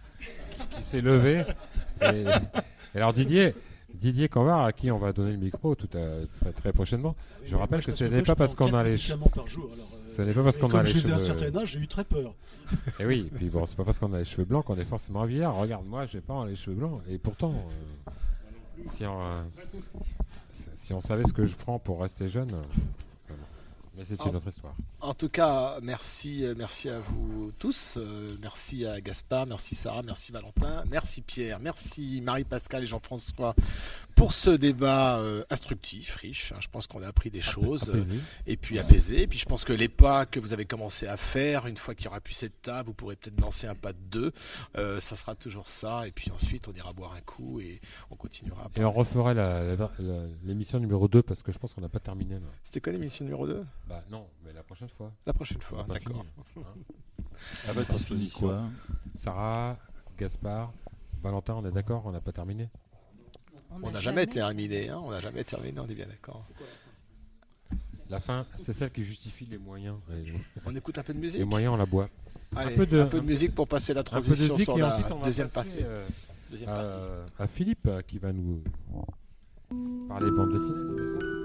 qui 0.72 0.84
s'est 0.84 1.02
levé. 1.02 1.44
et 2.02 2.26
alors 2.96 3.14
Didier, 3.14 3.54
Didier 3.94 4.28
Canvar, 4.28 4.66
à 4.66 4.74
qui 4.74 4.92
on 4.92 4.98
va 4.98 5.14
donner 5.14 5.32
le 5.32 5.38
micro 5.38 5.76
tout 5.76 5.88
très, 5.88 6.74
prochainement. 6.74 7.16
je 7.46 7.56
rappelle 7.56 7.84
que 7.84 7.92
ce 7.92 8.04
n'est 8.06 8.24
pas 8.24 8.36
parce 8.36 8.56
qu'on 8.56 8.74
a 8.74 8.84
les 8.84 8.98
cheveux. 8.98 9.20
Ce 10.16 10.22
n'est 10.22 10.34
pas 10.34 10.44
parce 10.44 10.58
qu'on 10.58 10.70
a 10.72 10.84
les 10.84 10.92
cheveux. 10.92 11.18
certain 11.20 11.56
âge, 11.56 11.72
j'ai 11.72 11.80
eu 11.80 11.88
très 11.88 12.04
peur. 12.04 12.34
Et 13.00 13.06
oui, 13.06 13.30
puis 13.36 13.50
bon, 13.50 13.66
c'est 13.66 13.76
pas 13.76 13.84
parce 13.84 14.00
qu'on 14.00 14.14
a 14.14 14.20
les 14.20 14.26
cheveux 14.26 14.46
blancs 14.46 14.66
qu'on 14.66 14.78
est 14.78 14.86
forcément 14.86 15.24
vieillard. 15.26 15.56
Regarde, 15.56 15.86
moi, 15.86 16.06
j'ai 16.06 16.22
pas 16.22 16.46
les 16.46 16.56
cheveux 16.56 16.76
blancs. 16.76 17.02
Et 17.10 17.18
pourtant, 17.18 17.54
euh, 17.54 18.12
si, 18.96 19.06
on, 19.06 19.22
euh, 19.22 19.44
si 20.52 20.94
on 20.94 21.02
savait 21.02 21.24
ce 21.24 21.34
que 21.34 21.46
je 21.46 21.56
prends 21.56 21.80
pour 21.80 22.02
rester 22.02 22.28
jeune, 22.28 22.52
mais 23.96 24.04
c'est 24.06 24.24
une 24.26 24.36
autre 24.36 24.48
histoire. 24.48 24.74
En 25.02 25.14
tout 25.14 25.30
cas, 25.30 25.78
merci, 25.82 26.44
euh, 26.46 26.56
merci 26.58 26.90
à 26.90 27.00
vous 27.00 27.52
tous. 27.60 27.96
Euh, 27.98 28.36
merci 28.42 28.86
à 28.86 29.00
Gaspard, 29.02 29.46
merci 29.46 29.76
Sarah, 29.76 30.02
merci 30.02 30.32
Valentin, 30.32 30.84
merci 30.90 31.22
Pierre, 31.22 31.60
merci 31.60 32.22
Marie-Pascal 32.22 32.84
et 32.84 32.86
Jean-François 32.86 33.56
pour 34.16 34.34
ce 34.34 34.50
débat 34.52 35.20
euh, 35.20 35.44
instructif, 35.50 36.16
riche. 36.16 36.52
Hein. 36.54 36.60
je 36.60 36.68
pense 36.70 36.88
qu'on 36.88 37.04
a 37.04 37.08
appris 37.08 37.30
des 37.30 37.42
choses 37.42 37.92
et 38.48 38.58
puis 38.58 38.80
apaisé. 38.80 39.24
Et 39.24 39.28
puis 39.28 39.38
je 39.38 39.46
pense 39.46 39.66
que 39.66 39.74
les 39.74 39.90
pas 39.90 40.26
que 40.26 40.40
vous 40.40 40.54
avez 40.54 40.66
commencé 40.66 41.08
à 41.08 41.18
faire, 41.18 41.68
une 41.68 41.78
fois 41.78 41.94
qu'il 41.94 42.06
y 42.06 42.08
aura 42.08 42.22
plus 42.22 42.34
cette 42.34 42.62
table, 42.62 42.88
vous 42.88 42.94
pourrez 42.94 43.16
peut-être 43.16 43.40
lancer 43.40 43.68
un 43.68 43.76
pas 43.76 43.94
de 43.94 44.00
deux. 44.10 44.32
ça 44.76 45.16
sera 45.16 45.36
toujours 45.36 45.70
ça. 45.70 46.08
Et 46.08 46.12
puis 46.12 46.32
ensuite, 46.32 46.68
on 46.68 46.74
ira 46.74 46.94
boire 46.94 47.14
un 47.14 47.22
coup 47.22 47.60
et 47.60 47.80
on 48.10 48.16
continuera. 48.16 48.70
Et 48.76 48.84
on 48.84 48.92
refera 48.92 49.34
l'émission 50.44 50.80
numéro 50.80 51.08
2 51.08 51.22
parce 51.22 51.44
que 51.44 51.52
je 51.52 51.60
pense 51.60 51.74
qu'on 51.74 51.82
n'a 51.82 51.90
pas 51.90 52.00
terminé. 52.00 52.38
C'était 52.64 52.80
quoi 52.82 52.94
l'émission 52.94 53.26
numéro 53.26 53.48
2 53.48 53.64
bah 53.88 54.04
non, 54.10 54.28
mais 54.44 54.54
la 54.54 54.64
prochaine 54.64 54.90
fois. 54.90 55.12
La 55.26 55.34
prochaine 55.34 55.62
fois, 55.62 55.86
d'accord. 55.88 56.26
Hein. 56.58 56.62
à 57.68 57.74
votre 57.74 57.94
disposition. 57.94 58.72
Sarah, 59.14 59.78
Gaspard, 60.18 60.72
Valentin, 61.22 61.56
on 61.56 61.66
est 61.66 61.72
d'accord, 61.72 62.04
on 62.06 62.12
n'a 62.12 62.22
pas 62.22 62.32
terminé 62.32 62.70
On 63.72 63.92
n'a 63.92 64.00
jamais, 64.00 64.26
terminé, 64.28 64.90
hein 64.90 65.02
on 65.04 65.12
n'a 65.12 65.20
jamais 65.20 65.44
terminé, 65.44 65.80
on 65.80 65.88
est 65.88 65.96
bien 65.96 66.08
d'accord. 66.08 66.46
La 68.10 68.20
fin, 68.20 68.46
c'est 68.58 68.74
celle 68.74 68.92
qui 68.92 69.04
justifie 69.04 69.46
les 69.46 69.58
moyens. 69.58 69.98
On 70.66 70.76
écoute 70.76 70.98
un 71.00 71.04
peu 71.04 71.14
de 71.14 71.20
musique? 71.20 71.40
Les 71.40 71.46
moyens, 71.46 71.74
on 71.74 71.78
la 71.78 71.86
boit. 71.86 72.10
un, 72.56 72.70
peu 72.70 72.86
de, 72.86 73.20
musique 73.22 73.56
pour 73.56 73.68
passer 73.68 73.94
la 73.94 74.04
transition 74.04 74.58
sur 74.60 74.78
la 74.78 75.02
deuxième, 75.24 75.50
partie. 75.50 75.72
Euh, 75.82 76.06
deuxième 76.52 76.70
partie. 76.70 76.98
À, 77.40 77.48
Philippe 77.48 77.90
qui 78.06 78.20
va 78.20 78.32
nous 78.32 78.62
parler 80.08 80.30
bande 80.30 80.52
dessinée, 80.52 80.96
c'est 80.98 81.20
ça? 81.20 81.43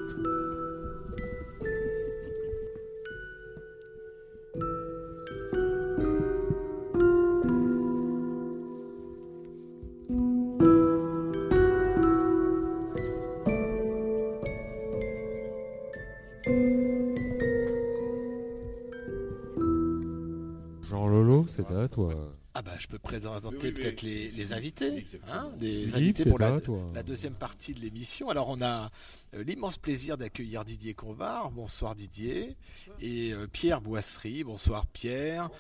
Ah 22.55 22.63
bah 22.63 22.73
je 22.79 22.89
peux 22.89 22.99
présenter 22.99 23.71
peut-être 23.71 24.03
les, 24.03 24.53
invités, 24.53 25.07
hein, 25.29 25.53
des 25.59 25.95
invités 25.95 26.25
pour 26.25 26.41
la, 26.41 26.59
deuxième 27.05 27.35
partie 27.35 27.73
de 27.73 27.79
l'émission. 27.79 28.31
Alors 28.31 28.49
on 28.49 28.61
a 28.61 28.91
euh, 29.35 29.45
l'immense 29.45 29.77
plaisir 29.77 30.19
d'accueillir 30.19 30.65
Didier 30.65 30.93
Convar. 30.93 31.53
Bonsoir 31.53 31.95
Didier. 31.95 32.57
Et 33.01 33.33
euh, 33.33 33.47
Pierre 33.47 33.81
Boisserie. 33.81 34.43
Bonsoir 34.43 34.87
Pierre. 34.89 35.51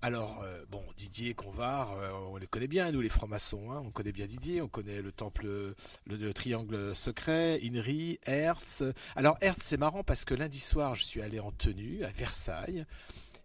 Alors, 0.00 0.40
euh, 0.44 0.64
bon, 0.70 0.84
Didier 0.96 1.34
Convar, 1.34 1.96
on 2.30 2.36
les 2.36 2.46
connaît 2.46 2.68
bien, 2.68 2.92
nous 2.92 3.00
les 3.00 3.08
francs-maçons, 3.08 3.72
hein. 3.72 3.82
on 3.84 3.90
connaît 3.90 4.12
bien 4.12 4.26
Didier, 4.26 4.62
on 4.62 4.68
connaît 4.68 5.02
le 5.02 5.10
temple, 5.10 5.74
le, 6.06 6.32
triangle 6.34 6.94
secret, 6.94 7.58
Inri, 7.64 8.20
Hertz. 8.24 8.84
Alors, 9.16 9.36
Hertz, 9.40 9.60
c'est 9.60 9.76
marrant 9.76 10.04
parce 10.04 10.24
que 10.24 10.34
lundi 10.34 10.60
soir, 10.60 10.94
je 10.94 11.02
suis 11.02 11.20
allé 11.20 11.40
en 11.40 11.50
tenue 11.50 12.04
à 12.04 12.10
Versailles, 12.10 12.86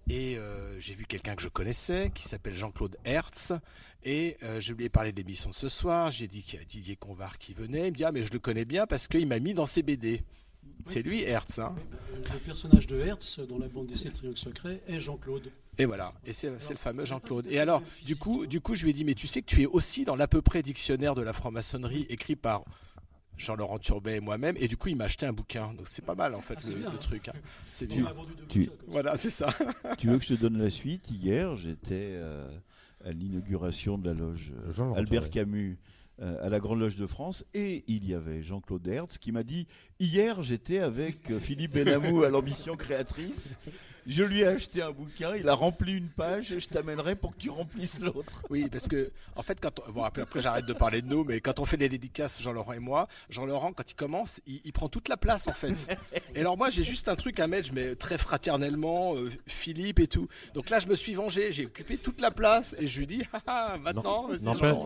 et 0.10 0.38
euh, 0.38 0.80
j'ai 0.80 0.94
vu 0.94 1.06
quelqu'un 1.06 1.36
que 1.36 1.42
je 1.42 1.48
connaissais, 1.48 2.12
qui 2.14 2.28
s'appelle 2.28 2.54
Jean-Claude 2.54 2.98
Hertz. 3.06 3.54
Et 4.04 4.38
euh, 4.44 4.60
je 4.60 4.74
lui 4.74 4.86
ai 4.86 4.90
parlé 4.90 5.12
de 5.12 5.18
l'émission 5.18 5.50
de 5.50 5.56
ce 5.56 5.70
soir. 5.70 6.12
J'ai 6.12 6.28
dit 6.28 6.44
qu'il 6.44 6.60
y 6.60 6.62
a 6.62 6.66
Didier 6.66 6.96
Convar 6.96 7.38
qui 7.38 7.54
venait. 7.54 7.88
Il 7.88 7.92
me 7.92 7.98
dit 7.98 8.04
Ah, 8.04 8.12
mais 8.12 8.22
je 8.22 8.32
le 8.34 8.40
connais 8.40 8.66
bien 8.66 8.86
parce 8.86 9.08
qu'il 9.08 9.28
m'a 9.28 9.40
mis 9.40 9.54
dans 9.54 9.66
ses 9.66 9.82
BD. 9.82 10.22
C'est 10.86 11.02
lui, 11.02 11.24
Hertz. 11.24 11.60
Hein. 11.60 11.76
Le 12.16 12.40
personnage 12.40 12.88
de 12.88 13.00
Hertz 13.00 13.40
dans 13.40 13.58
la 13.58 13.68
bande 13.68 13.88
dessinée 13.88 14.14
Triangle 14.14 14.38
Secret 14.38 14.82
est 14.88 15.00
Jean-Claude. 15.00 15.52
Et 15.78 15.86
voilà, 15.86 16.14
et 16.26 16.34
c'est 16.34 16.50
le 16.50 16.76
fameux 16.76 17.06
Jean-Claude. 17.06 17.48
Et 17.50 17.58
alors, 17.58 17.82
du 18.06 18.16
coup, 18.16 18.46
du 18.46 18.62
coup, 18.62 18.76
je 18.76 18.84
lui 18.84 18.92
ai 18.92 18.94
dit, 18.94 19.04
mais 19.04 19.16
tu 19.16 19.26
sais 19.26 19.42
que 19.42 19.48
tu 19.48 19.64
es 19.64 19.66
aussi 19.66 20.06
dans 20.06 20.16
l'à 20.16 20.28
peu 20.28 20.42
près 20.42 20.62
dictionnaire 20.62 21.16
de 21.16 21.22
la 21.24 21.34
franc-maçonnerie 21.34 22.06
écrit 22.10 22.36
par 22.36 22.64
Jean-Laurent 23.38 23.80
Turbet 23.80 24.18
et 24.18 24.20
moi-même, 24.20 24.56
et 24.60 24.68
du 24.68 24.78
coup 24.78 24.90
il 24.90 24.96
m'a 24.96 25.06
acheté 25.06 25.26
un 25.26 25.34
bouquin. 25.34 25.74
Donc 25.74 25.88
c'est 25.88 26.06
pas 26.06 26.16
mal 26.16 26.36
en 26.36 26.42
fait 26.42 26.58
ah, 26.64 26.70
le, 26.70 27.00
truc. 27.00 27.30
Hein. 27.30 27.34
C'est 27.70 27.88
bien. 27.88 28.06
Voilà, 28.88 29.16
c'est 29.18 29.30
ça. 29.30 29.54
tu 29.98 30.08
veux 30.08 30.18
que 30.18 30.24
je 30.26 30.36
te 30.36 30.40
donne 30.40 30.58
la 30.58 30.70
suite 30.70 31.10
Hier, 31.10 31.56
j'étais 31.56 32.12
euh, 32.14 32.48
à 33.04 33.12
l'inauguration 33.12 33.98
de 33.98 34.08
la 34.08 34.14
loge 34.14 34.54
euh, 34.80 34.94
Albert 34.94 35.30
Camus 35.30 35.78
euh, 36.22 36.46
à 36.46 36.50
la 36.50 36.60
Grande 36.60 36.80
Loge 36.80 36.96
de 36.96 37.08
France 37.08 37.44
et 37.54 37.84
il 37.88 38.08
y 38.08 38.14
avait 38.14 38.44
Jean-Claude 38.44 38.88
Hertz 38.88 39.18
qui 39.18 39.32
m'a 39.32 39.44
dit 39.44 39.68
Hier, 40.00 40.42
j'étais 40.44 40.80
avec 40.80 41.38
Philippe 41.40 41.74
Benamou 41.74 42.24
à 42.24 42.30
l'ambition 42.30 42.76
créatrice 42.76 43.50
je 44.08 44.24
lui 44.24 44.42
ai 44.42 44.48
acheté 44.48 44.82
un 44.82 44.92
bouquin, 44.92 45.36
il 45.36 45.48
a 45.48 45.54
rempli 45.54 45.94
une 45.94 46.10
page 46.10 46.52
et 46.52 46.60
je 46.60 46.68
t'amènerai 46.68 47.16
pour 47.16 47.36
que 47.36 47.40
tu 47.40 47.50
remplisses 47.50 48.00
l'autre. 48.00 48.44
Oui, 48.50 48.68
parce 48.72 48.88
que, 48.88 49.12
en 49.36 49.44
fait, 49.44 49.60
quand 49.60 49.82
bon, 49.90 50.04
après, 50.04 50.26
j'arrête 50.36 50.66
de 50.66 50.74
parler 50.74 51.02
de 51.02 51.08
nous, 51.08 51.24
mais 51.24 51.40
quand 51.40 51.60
on 51.60 51.66
fait 51.66 51.78
des 51.78 51.90
dédicaces, 51.90 52.42
Jean-Laurent 52.42 52.74
et 52.74 52.80
moi, 52.80 53.08
Jean-Laurent, 53.30 53.72
quand 53.74 53.90
il 53.90 53.96
commence, 53.96 54.42
il, 54.46 54.74
prend 54.74 54.90
toute 54.90 55.08
la 55.08 55.18
place, 55.18 55.48
en 55.48 55.54
fait. 55.54 55.98
et 56.36 56.42
alors, 56.42 56.58
moi, 56.58 56.70
j'ai 56.70 56.84
juste 56.84 57.08
un 57.08 57.16
truc 57.16 57.40
à 57.40 57.48
mettre, 57.48 57.68
je 57.68 57.74
mets 57.74 57.96
très 57.96 58.18
fraternellement, 58.18 59.16
euh, 59.16 59.30
Philippe 59.48 60.00
et 60.00 60.08
tout. 60.08 60.28
Donc 60.54 60.70
là, 60.70 60.80
je 60.80 60.88
me 60.88 60.96
suis 60.96 61.14
vengé, 61.14 61.52
j'ai 61.52 61.66
occupé 61.66 61.98
toute 61.98 62.22
la 62.22 62.32
place 62.32 62.76
et 62.80 62.88
je 62.88 63.00
lui 63.00 63.08
dis, 63.08 63.24
ah, 63.34 63.42
ah 63.48 63.78
maintenant, 63.82 64.30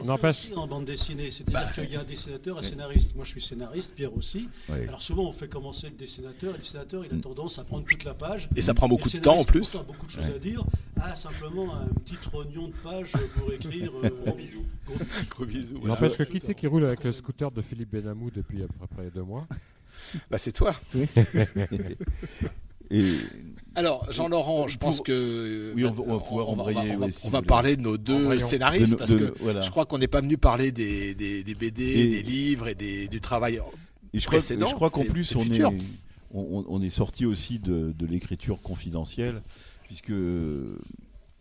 n'empêche. 0.03 0.49
en 0.55 0.67
bande 0.67 0.85
dessinée, 0.85 1.31
c'est-à-dire 1.31 1.61
bah. 1.61 1.71
qu'il 1.73 1.91
y 1.91 1.95
a 1.95 2.01
un 2.01 2.03
dessinateur, 2.03 2.57
un 2.57 2.63
scénariste. 2.63 3.15
Moi, 3.15 3.25
je 3.25 3.31
suis 3.31 3.41
scénariste, 3.41 3.93
Pierre 3.95 4.15
aussi. 4.15 4.49
Alors, 4.69 5.01
souvent, 5.01 5.23
on 5.23 5.33
fait 5.33 5.47
commencer 5.47 5.89
le 5.89 5.95
dessinateur 5.95 6.51
et 6.51 6.57
le 6.57 6.59
dessinateur, 6.59 7.03
il 7.05 7.17
a 7.17 7.21
tendance 7.21 7.59
à 7.59 7.63
prendre 7.63 7.85
toute 7.85 8.03
la 8.03 8.13
page. 8.13 8.49
Et 8.55 8.61
ça 8.61 8.73
prend 8.73 8.87
beaucoup 8.87 9.06
de 9.13 9.19
temps 9.19 9.37
en 9.37 9.43
plus. 9.43 9.77
beaucoup 9.85 10.05
de 10.05 10.11
choses 10.11 10.31
à 10.35 10.39
dire. 10.39 10.65
Ah, 10.99 11.15
simplement 11.15 11.75
un 11.75 11.87
petit 12.03 12.17
rognon 12.31 12.67
de 12.67 12.73
page 12.83 13.13
pour 13.37 13.53
écrire. 13.53 13.91
Euh, 14.03 14.09
gros 14.25 14.35
bisous. 14.35 14.65
Gros 15.29 15.45
bisous. 15.45 15.79
N'empêche 15.83 16.17
que 16.17 16.23
qui 16.23 16.39
c'est 16.39 16.55
qui 16.55 16.67
roule 16.67 16.85
avec 16.85 17.03
le 17.03 17.11
scooter 17.11 17.51
de 17.51 17.61
Philippe 17.61 17.91
Benamou 17.91 18.31
depuis 18.31 18.63
à 18.63 18.67
peu 18.67 18.87
près 18.87 19.09
deux 19.13 19.23
mois 19.23 19.47
Bah, 20.31 20.37
c'est 20.37 20.51
toi. 20.51 20.75
Et 22.89 23.15
alors, 23.75 24.09
Jean-Laurent, 24.11 24.69
je 24.69 24.77
pense 24.77 25.01
que 25.01 25.73
oui, 25.75 25.83
on 25.85 25.91
va, 25.91 26.19
pouvoir 26.19 26.49
on 26.49 27.29
va, 27.29 27.41
parler 27.41 27.75
de 27.75 27.81
nos 27.81 27.97
deux 27.97 28.39
scénaristes 28.39 28.95
parce 28.95 29.13
que 29.13 29.33
je 29.61 29.69
crois 29.69 29.85
qu'on 29.85 29.97
n'est 29.97 30.07
pas 30.07 30.21
venu 30.21 30.37
parler 30.37 30.71
des, 30.71 31.13
des, 31.13 31.43
BD, 31.43 32.07
des 32.07 32.21
livres 32.21 32.69
et 32.69 32.75
des, 32.75 33.09
du 33.09 33.19
travail 33.19 33.59
et 34.13 34.19
je 34.19 34.25
précédent. 34.25 34.67
Crois, 34.67 34.87
je 34.87 34.93
crois 34.93 35.05
qu'en 35.05 35.11
plus, 35.11 35.35
on 35.35 35.43
est, 35.43 35.61
on, 36.33 36.81
est 36.81 36.89
sorti 36.89 37.25
aussi 37.25 37.59
de, 37.59 37.93
l'écriture 38.05 38.61
confidentielle, 38.61 39.41
puisque 39.83 40.11
euh, 40.11 40.77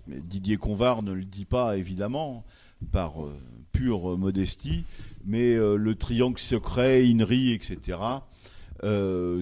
Didier 0.06 0.56
Convar 0.56 1.02
ne 1.02 1.12
le 1.12 1.24
dit 1.24 1.44
pas 1.44 1.76
évidemment 1.76 2.44
par 2.92 3.24
euh, 3.24 3.36
pure 3.72 4.16
modestie, 4.16 4.84
mais 5.24 5.54
euh, 5.54 5.76
le 5.76 5.94
triangle 5.94 6.38
secret, 6.38 7.04
INRI, 7.06 7.52
etc., 7.52 7.98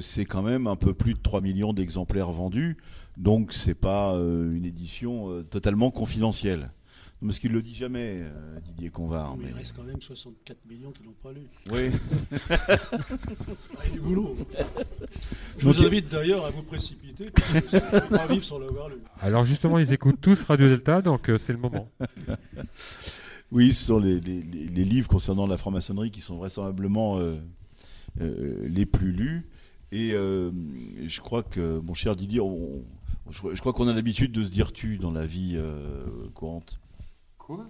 c'est 0.00 0.24
quand 0.26 0.42
même 0.42 0.68
un 0.68 0.76
peu 0.76 0.94
plus 0.94 1.14
de 1.14 1.18
3 1.18 1.40
millions 1.40 1.72
d'exemplaires 1.72 2.30
vendus. 2.30 2.76
Donc 3.16 3.52
c'est 3.52 3.74
pas 3.74 4.12
une 4.12 4.64
édition 4.64 5.42
totalement 5.50 5.90
confidentielle. 5.90 6.70
Parce 7.24 7.38
qu'il 7.38 7.50
ne 7.50 7.56
le 7.56 7.62
dit 7.62 7.74
jamais, 7.74 8.22
Didier 8.64 8.90
Convard. 8.90 9.36
Mais, 9.36 9.48
il 9.48 9.54
reste 9.54 9.74
quand 9.74 9.82
même 9.82 10.00
64 10.00 10.58
millions 10.68 10.90
qui 10.90 11.02
n'ont 11.02 11.14
pas 11.22 11.32
lu. 11.32 11.42
Oui. 11.72 11.90
il 13.84 13.88
y 13.88 13.90
a 13.90 13.92
du 13.92 14.00
boulot. 14.00 14.36
Je 15.58 15.66
vous 15.66 15.84
invite 15.84 16.08
d'ailleurs 16.08 16.44
à 16.44 16.50
vous 16.50 16.62
précipiter, 16.62 17.26
parce 17.30 17.50
que 17.50 18.08
pas 18.08 18.26
vivre 18.26 18.44
sans 18.44 18.58
l'avoir 18.58 18.88
lu. 18.88 18.96
Alors 19.20 19.44
justement, 19.44 19.78
ils 19.78 19.92
écoutent 19.92 20.20
tous 20.20 20.42
Radio 20.42 20.68
Delta, 20.68 21.00
donc 21.00 21.30
c'est 21.38 21.52
le 21.52 21.58
moment. 21.58 21.88
Oui, 23.54 23.72
ce 23.72 23.84
sont 23.86 24.00
les, 24.00 24.18
livres 24.18 25.08
concernant 25.08 25.46
la 25.46 25.56
franc-maçonnerie 25.56 26.10
qui 26.10 26.20
sont 26.20 26.36
vraisemblablement 26.36 27.20
euh, 27.20 27.36
euh, 28.20 28.66
les 28.66 28.84
plus 28.84 29.12
lus. 29.12 29.46
Et 29.92 30.12
euh, 30.12 30.50
je 31.06 31.20
crois 31.20 31.44
que, 31.44 31.78
mon 31.78 31.94
cher 31.94 32.16
Didier, 32.16 32.40
je, 33.30 33.60
crois 33.60 33.72
qu'on 33.72 33.86
a 33.86 33.92
l'habitude 33.92 34.32
de 34.32 34.42
se 34.42 34.50
dire 34.50 34.72
tu 34.72 34.98
dans 34.98 35.12
la 35.12 35.24
vie 35.24 35.56
courante. 36.34 36.80
Quoi 37.46 37.66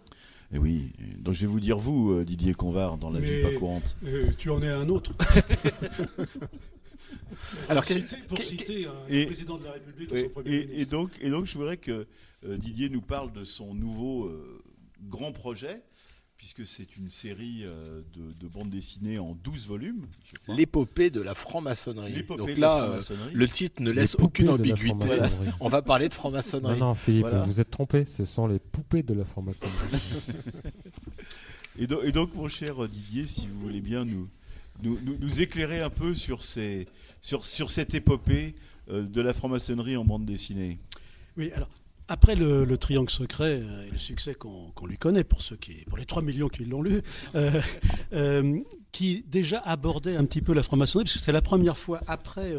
et 0.53 0.57
eh 0.57 0.59
oui, 0.59 0.93
donc 1.19 1.35
je 1.35 1.41
vais 1.41 1.47
vous 1.47 1.59
dire 1.59 1.79
vous, 1.79 2.23
Didier 2.23 2.55
Convard, 2.55 2.97
dans 2.97 3.11
la 3.11 3.19
vie 3.19 3.43
pas 3.43 3.59
courante. 3.59 3.97
tu 4.39 4.51
en 4.51 4.63
es 4.63 4.69
un 4.69 4.89
autre. 4.89 5.13
Alors, 7.69 7.83
pour, 8.29 8.39
citer, 8.39 8.87
un 8.87 9.27
président 9.27 9.59
de 9.59 9.65
la 9.65 9.73
République 9.73 10.13
et, 10.13 10.23
son 10.23 10.29
premier 10.29 10.51
et, 10.51 10.85
donc, 10.85 11.11
et 11.21 11.31
donc, 11.31 11.47
je 11.47 11.59
voudrais 11.59 11.79
que 11.79 12.07
Didier 12.47 12.89
nous 12.89 13.01
parle 13.01 13.33
de 13.33 13.43
son 13.43 13.75
nouveau 13.75 14.31
grand 15.09 15.33
projet, 15.33 15.83
puisque 16.45 16.67
c'est 16.71 16.99
une 16.99 17.09
série 17.09 17.63
euh, 17.63 18.03
de, 18.15 18.47
bandes 18.49 18.69
dessinées 18.69 19.19
en 19.19 19.35
12 19.45 19.67
volumes. 19.67 20.05
L'épopée 20.47 21.09
de 21.09 21.23
la 21.23 21.35
franc-maçonnerie. 21.35 22.23
Donc 22.25 22.59
là, 22.59 22.83
euh, 22.83 23.03
le 23.33 23.49
titre 23.49 23.81
ne 23.81 23.91
laisse 23.91 24.15
aucune 24.17 24.51
ambiguïté. 24.51 25.09
On 25.61 25.71
va 25.71 25.81
parler 25.81 26.11
de 26.11 26.13
franc-maçonnerie. 26.13 26.79
Non, 26.79 26.89
non, 26.89 26.95
Philippe, 26.95 27.29
vous 27.47 27.61
êtes 27.61 27.71
trompé, 27.71 28.05
ce 28.05 28.27
sont 28.27 28.47
les 28.47 28.59
poupées 28.59 29.03
de 29.03 29.15
la 29.15 29.25
franc-maçonnerie. 29.25 30.03
et, 31.79 31.85
et, 31.85 32.13
donc, 32.13 32.35
mon 32.35 32.49
cher 32.49 32.87
Didier, 32.89 33.27
si 33.27 33.47
vous 33.47 33.61
voulez 33.61 33.81
bien 33.81 34.05
nous, 34.05 34.29
nous, 34.83 34.99
nous, 35.03 35.41
éclairer 35.41 35.81
un 35.81 35.89
peu 35.89 36.15
sur, 36.15 36.45
ces, 36.45 36.89
sur, 37.23 37.47
sur 37.47 37.71
cette 37.71 37.95
épopée 37.95 38.55
euh, 38.91 39.03
de 39.03 39.23
la 39.23 39.33
franc-maçonnerie 39.33 39.97
en 39.97 40.05
bande 40.05 40.27
dessinée. 40.27 40.79
Oui, 41.39 41.51
alors 41.53 41.71
après 42.09 42.35
le, 42.35 42.77
Triangle 42.77 43.11
secret 43.11 43.61
euh, 43.63 43.87
et 43.87 43.91
le 43.91 43.97
succès 43.97 44.35
qu'on 44.35 44.87
lui 44.87 44.99
connaît, 44.99 45.25
pour, 45.25 45.43
ceux 45.43 45.57
qui, 45.57 45.85
pour 45.87 45.99
les 45.99 46.05
3 46.05 46.23
millions 46.23 46.49
qui 46.49 46.65
l'ont 46.65 46.83
lu, 46.83 47.03
euh, 47.35 47.61
euh, 48.13 48.59
qui 48.93 49.25
déjà 49.27 49.59
abordait 49.61 50.17
un 50.17 50.25
petit 50.25 50.43
peu 50.43 50.53
la 50.53 50.63
franc-maçonnerie, 50.63 51.05
parce 51.05 51.15
que 51.15 51.19
c'était 51.21 51.33
la 51.33 51.43
première 51.43 51.79
fois 51.79 52.01
après 52.07 52.55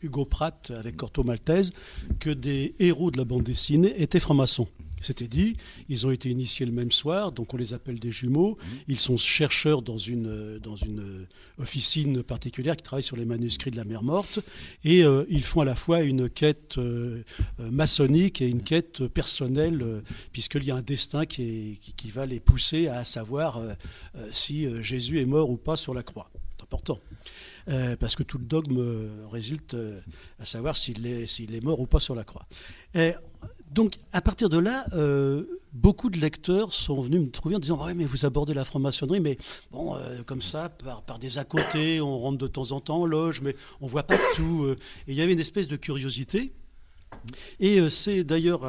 Hugo 0.00 0.24
Pratt 0.24 0.72
avec 0.76 0.96
Corto 0.96 1.22
Maltese 1.22 1.72
que 2.18 2.30
des 2.30 2.74
héros 2.78 3.10
de 3.10 3.18
la 3.18 3.24
bande 3.24 3.44
dessinée 3.44 4.00
étaient 4.00 4.20
francs-maçons. 4.20 4.68
C'était 5.02 5.28
dit, 5.28 5.56
ils 5.88 6.06
ont 6.06 6.10
été 6.10 6.30
initiés 6.30 6.64
le 6.64 6.72
même 6.72 6.92
soir, 6.92 7.32
donc 7.32 7.52
on 7.52 7.56
les 7.56 7.74
appelle 7.74 7.98
des 7.98 8.10
jumeaux. 8.10 8.56
Mhm. 8.56 8.78
Ils 8.88 9.00
sont 9.00 9.16
chercheurs 9.16 9.82
dans 9.82 9.98
une, 9.98 10.28
euh, 10.28 10.58
dans 10.58 10.76
une 10.76 11.00
euh, 11.00 11.28
officine 11.58 12.22
particulière 12.22 12.76
qui 12.76 12.82
travaille 12.82 13.02
sur 13.02 13.16
les 13.16 13.24
manuscrits 13.24 13.70
de 13.70 13.76
la 13.76 13.84
mer 13.84 14.02
morte. 14.02 14.40
Et 14.84 15.04
euh, 15.04 15.24
ils 15.28 15.44
font 15.44 15.60
à 15.60 15.64
la 15.64 15.74
fois 15.74 16.02
une 16.02 16.30
quête 16.30 16.78
maçonnique 17.58 18.40
et 18.40 18.48
une 18.48 18.62
quête 18.62 19.06
personnelle, 19.08 20.02
puisqu'il 20.32 20.64
y 20.64 20.70
a 20.70 20.76
un 20.76 20.82
destin 20.82 21.26
qui, 21.26 21.78
qui, 21.96 22.10
va 22.10 22.26
les 22.26 22.40
pousser 22.40 22.88
à 22.88 23.04
savoir 23.04 23.60
si 24.30 24.66
Jésus 24.82 25.20
est 25.20 25.24
mort 25.24 25.50
ou 25.50 25.56
pas 25.56 25.76
sur 25.76 25.94
la 25.94 26.02
croix. 26.02 26.30
C'est 26.56 26.62
important. 26.62 27.00
parce 27.98 28.16
que 28.16 28.22
tout 28.22 28.38
le 28.38 28.44
dogme 28.44 29.08
résulte 29.30 29.76
à 30.38 30.44
savoir 30.44 30.76
s'il 30.76 31.06
est, 31.06 31.26
s'il 31.26 31.54
est 31.54 31.62
mort 31.62 31.80
ou 31.80 31.86
pas 31.86 32.00
sur 32.00 32.14
la 32.14 32.24
croix. 32.24 32.46
Et 32.94 33.12
donc, 33.72 33.96
à 34.12 34.20
partir 34.20 34.50
de 34.50 34.58
là, 34.58 34.84
euh, 34.92 35.44
beaucoup 35.72 36.10
de 36.10 36.18
lecteurs 36.18 36.74
sont 36.74 37.00
venus 37.00 37.20
me 37.20 37.30
trouver 37.30 37.56
en 37.56 37.58
disant 37.58 37.82
Ouais, 37.82 37.94
mais 37.94 38.04
vous 38.04 38.26
abordez 38.26 38.52
la 38.52 38.64
franc-maçonnerie, 38.64 39.20
mais 39.20 39.38
bon, 39.70 39.96
euh, 39.96 40.22
comme 40.26 40.42
ça, 40.42 40.68
par, 40.68 41.18
des 41.18 41.38
à 41.38 41.44
côté, 41.44 42.00
on 42.02 42.18
rentre 42.18 42.38
de 42.38 42.46
temps 42.46 42.72
en 42.72 42.80
temps 42.80 43.00
en 43.00 43.06
loge, 43.06 43.40
mais 43.40 43.56
on 43.80 43.86
voit 43.86 44.02
pas 44.02 44.18
tout. 44.34 44.64
Euh. 44.64 44.76
et 45.08 45.12
il 45.12 45.14
y 45.14 45.22
avait 45.22 45.32
une 45.32 45.40
espèce 45.40 45.68
de 45.68 45.76
curiosité. 45.76 46.52
Et 47.60 47.88
c'est 47.90 48.24
d'ailleurs 48.24 48.66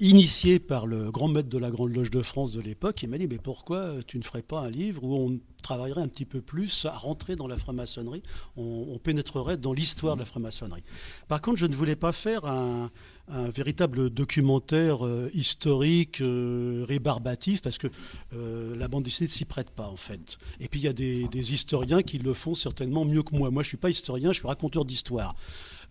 initié 0.00 0.60
par 0.60 0.86
le 0.86 1.10
grand 1.10 1.26
maître 1.28 1.48
de 1.48 1.58
la 1.58 1.70
Grande 1.70 1.92
Loge 1.92 2.12
de 2.12 2.22
France 2.22 2.52
de 2.52 2.60
l'époque. 2.60 3.02
Il 3.02 3.08
m'a 3.10 3.18
dit 3.18 3.26
Mais 3.26 3.38
pourquoi 3.38 3.96
tu 4.06 4.18
ne 4.18 4.22
ferais 4.22 4.40
pas 4.40 4.60
un 4.60 4.70
livre 4.70 5.02
où 5.02 5.14
on 5.16 5.40
travaillerait 5.62 6.00
un 6.00 6.08
petit 6.08 6.24
peu 6.24 6.40
plus 6.40 6.86
à 6.86 6.96
rentrer 6.96 7.34
dans 7.34 7.48
la 7.48 7.56
franc-maçonnerie? 7.56 8.22
On, 8.56 8.98
pénétrerait 9.02 9.56
dans 9.56 9.72
l'histoire 9.72 10.14
de 10.14 10.20
la 10.20 10.26
franc-maçonnerie. 10.26 10.84
Par 11.26 11.42
contre, 11.42 11.58
je 11.58 11.66
ne 11.66 11.74
voulais 11.74 11.96
pas 11.96 12.12
faire 12.12 12.46
un, 12.46 12.90
véritable 13.32 14.10
documentaire 14.10 15.06
euh, 15.06 15.30
historique, 15.34 16.20
euh, 16.20 16.84
rébarbatif, 16.86 17.62
parce 17.62 17.78
que 17.78 17.88
euh, 18.34 18.76
la 18.76 18.88
bande 18.88 19.04
dessinée 19.04 19.28
ne 19.28 19.32
s'y 19.32 19.44
prête 19.44 19.70
pas, 19.70 19.86
en 19.86 19.96
fait. 19.96 20.38
Et 20.60 20.68
puis, 20.68 20.80
il 20.80 20.84
y 20.84 20.88
a 20.88 20.92
des, 20.92 21.28
des, 21.28 21.54
historiens 21.54 22.02
qui 22.02 22.18
le 22.18 22.34
font 22.34 22.54
certainement 22.54 23.04
mieux 23.04 23.22
que 23.22 23.34
moi. 23.34 23.50
Moi, 23.50 23.62
je 23.62 23.68
ne 23.68 23.70
suis 23.70 23.76
pas 23.76 23.90
historien, 23.90 24.32
je 24.32 24.38
suis 24.38 24.48
raconteur 24.48 24.84
d'histoire. 24.84 25.34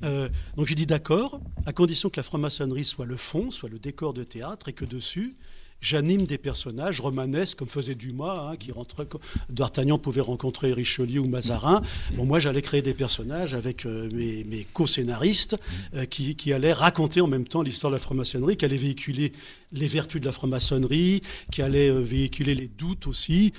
donc, 0.02 0.66
j'ai 0.66 0.76
dit 0.76 0.88
d'accord, 0.88 1.40
à 1.66 1.74
condition 1.74 2.10
que 2.10 2.18
la 2.18 2.24
franc-maçonnerie 2.24 2.86
soit 2.86 3.06
le 3.06 3.18
fond, 3.18 3.52
soit 3.52 3.70
le 3.70 3.80
décor 3.80 4.14
de 4.14 4.24
théâtre, 4.24 4.70
et 4.70 4.74
que 4.74 4.86
dessus, 4.86 5.36
j'anime 5.82 6.22
des 6.22 6.38
personnages 6.38 7.02
romanesques 7.02 7.58
comme 7.58 7.68
faisait 7.68 7.96
Dumas, 7.96 8.52
hein, 8.52 8.56
qui 8.56 8.72
rentrait. 8.72 9.08
D'Artagnan 9.50 9.98
pouvait 9.98 10.22
rencontrer 10.22 10.72
Richelieu 10.72 11.20
ou 11.20 11.28
Mazarin. 11.28 11.82
Bon, 12.14 12.26
moi, 12.26 12.40
j'allais 12.40 12.62
créer 12.62 12.82
des 12.82 12.94
personnages 12.94 13.54
avec 13.54 13.86
euh, 13.86 14.10
mes, 14.12 14.66
co-scénaristes 14.74 15.58
euh, 15.96 16.06
qui, 16.06 16.36
qui, 16.36 16.54
allaient 16.54 16.74
raconter 16.74 17.20
en 17.20 17.28
même 17.28 17.48
temps 17.48 17.64
l'histoire 17.64 17.92
de 17.92 17.96
la 17.96 18.00
franc-maçonnerie, 18.00 18.56
qui 18.56 18.66
allaient 18.66 18.78
véhiculer 18.78 19.34
les 19.72 19.88
vertus 19.88 20.22
de 20.22 20.26
la 20.26 20.32
franc-maçonnerie, 20.32 21.22
qui 21.52 21.62
allaient 21.62 21.90
euh, 21.90 22.00
véhiculer 22.00 22.56
les 22.56 22.68
doutes 22.68 23.08
aussi, 23.08 23.54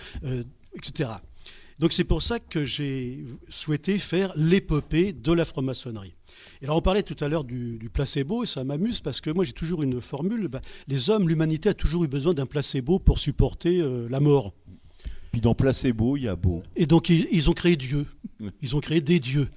etc. 0.75 1.11
Donc 1.79 1.93
c'est 1.93 2.05
pour 2.05 2.23
ça 2.23 2.39
que 2.39 2.65
j'ai 2.65 3.25
souhaité 3.49 3.99
faire 3.99 4.33
l'épopée 4.37 5.13
de 5.13 5.33
la 5.33 5.45
franc-maçonnerie. 5.45 6.15
Et 6.61 6.65
alors 6.65 6.77
on 6.77 6.83
parlait 6.83 7.03
tout 7.03 7.17
à 7.25 7.29
l'heure 7.29 7.45
du, 7.45 7.91
placebo, 7.93 8.45
et 8.45 8.47
ça 8.47 8.65
m'amuse 8.65 9.01
parce 9.01 9.21
que 9.21 9.31
moi 9.31 9.45
j'ai 9.45 9.53
toujours 9.53 9.83
une 9.83 10.01
formule, 10.01 10.49
bah, 10.49 10.61
les 10.89 11.11
hommes, 11.11 11.29
l'humanité 11.29 11.69
a 11.69 11.75
toujours 11.75 12.05
eu 12.05 12.09
besoin 12.09 12.35
d'un 12.35 12.47
placebo 12.47 12.99
pour 12.99 13.19
supporter 13.19 13.81
euh, 13.81 14.07
la 14.09 14.21
mort. 14.21 14.53
Puis 15.33 15.41
dans 15.41 15.55
placebo, 15.55 16.17
il 16.17 16.25
y 16.25 16.29
a 16.29 16.37
beau. 16.37 16.63
Et 16.77 16.87
donc 16.87 17.09
ils, 17.09 17.51
ont 17.51 17.55
créé 17.55 17.77
Dieu, 17.77 18.07
ils 18.63 18.77
ont 18.77 18.81
créé 18.81 19.01
des 19.01 19.19
dieux. 19.19 19.49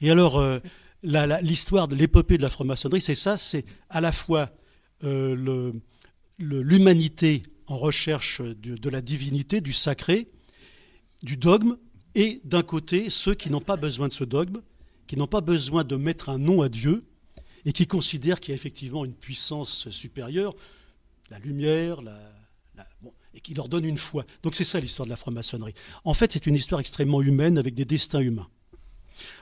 Et 0.00 0.10
alors 0.10 0.38
euh, 0.38 0.58
l'histoire 1.02 1.88
de 1.88 1.94
l'épopée 1.94 2.38
de 2.38 2.42
la 2.42 2.48
franc-maçonnerie, 2.48 3.02
c'est 3.02 3.14
ça, 3.14 3.36
c'est 3.36 3.64
à 3.90 4.00
la 4.00 4.12
fois 4.12 4.50
euh, 5.04 5.72
l'humanité 6.38 7.42
en 7.66 7.76
recherche 7.76 8.40
de 8.40 8.90
la 8.90 9.02
divinité, 9.02 9.60
du 9.60 9.74
sacré, 9.74 10.28
du 11.22 11.36
dogme, 11.36 11.76
et 12.14 12.40
d'un 12.44 12.62
côté 12.62 13.10
ceux 13.10 13.34
qui 13.34 13.50
n'ont 13.50 13.60
pas 13.60 13.76
besoin 13.76 14.08
de 14.08 14.12
ce 14.12 14.24
dogme, 14.24 14.58
qui 15.08 15.16
n'ont 15.16 15.26
pas 15.26 15.40
besoin 15.40 15.82
de 15.82 15.96
mettre 15.96 16.28
un 16.28 16.38
nom 16.38 16.62
à 16.62 16.68
Dieu 16.68 17.04
et 17.64 17.72
qui 17.72 17.86
considèrent 17.86 18.38
qu'il 18.38 18.52
y 18.52 18.52
a 18.52 18.54
effectivement 18.54 19.04
une 19.04 19.14
puissance 19.14 19.90
supérieure, 19.90 20.54
la 21.30 21.40
lumière, 21.40 22.00
et 23.34 23.40
qui 23.40 23.54
leur 23.54 23.68
donne 23.68 23.84
une 23.84 23.98
foi. 23.98 24.24
Donc 24.42 24.54
c'est 24.54 24.64
ça 24.64 24.78
l'histoire 24.78 25.06
de 25.06 25.10
la 25.10 25.16
franc-maçonnerie. 25.16 25.74
En 26.04 26.14
fait, 26.14 26.32
c'est 26.32 26.46
une 26.46 26.54
histoire 26.54 26.80
extrêmement 26.80 27.22
humaine 27.22 27.58
avec 27.58 27.74
des 27.74 27.84
destins 27.84 28.20
humains. 28.20 28.48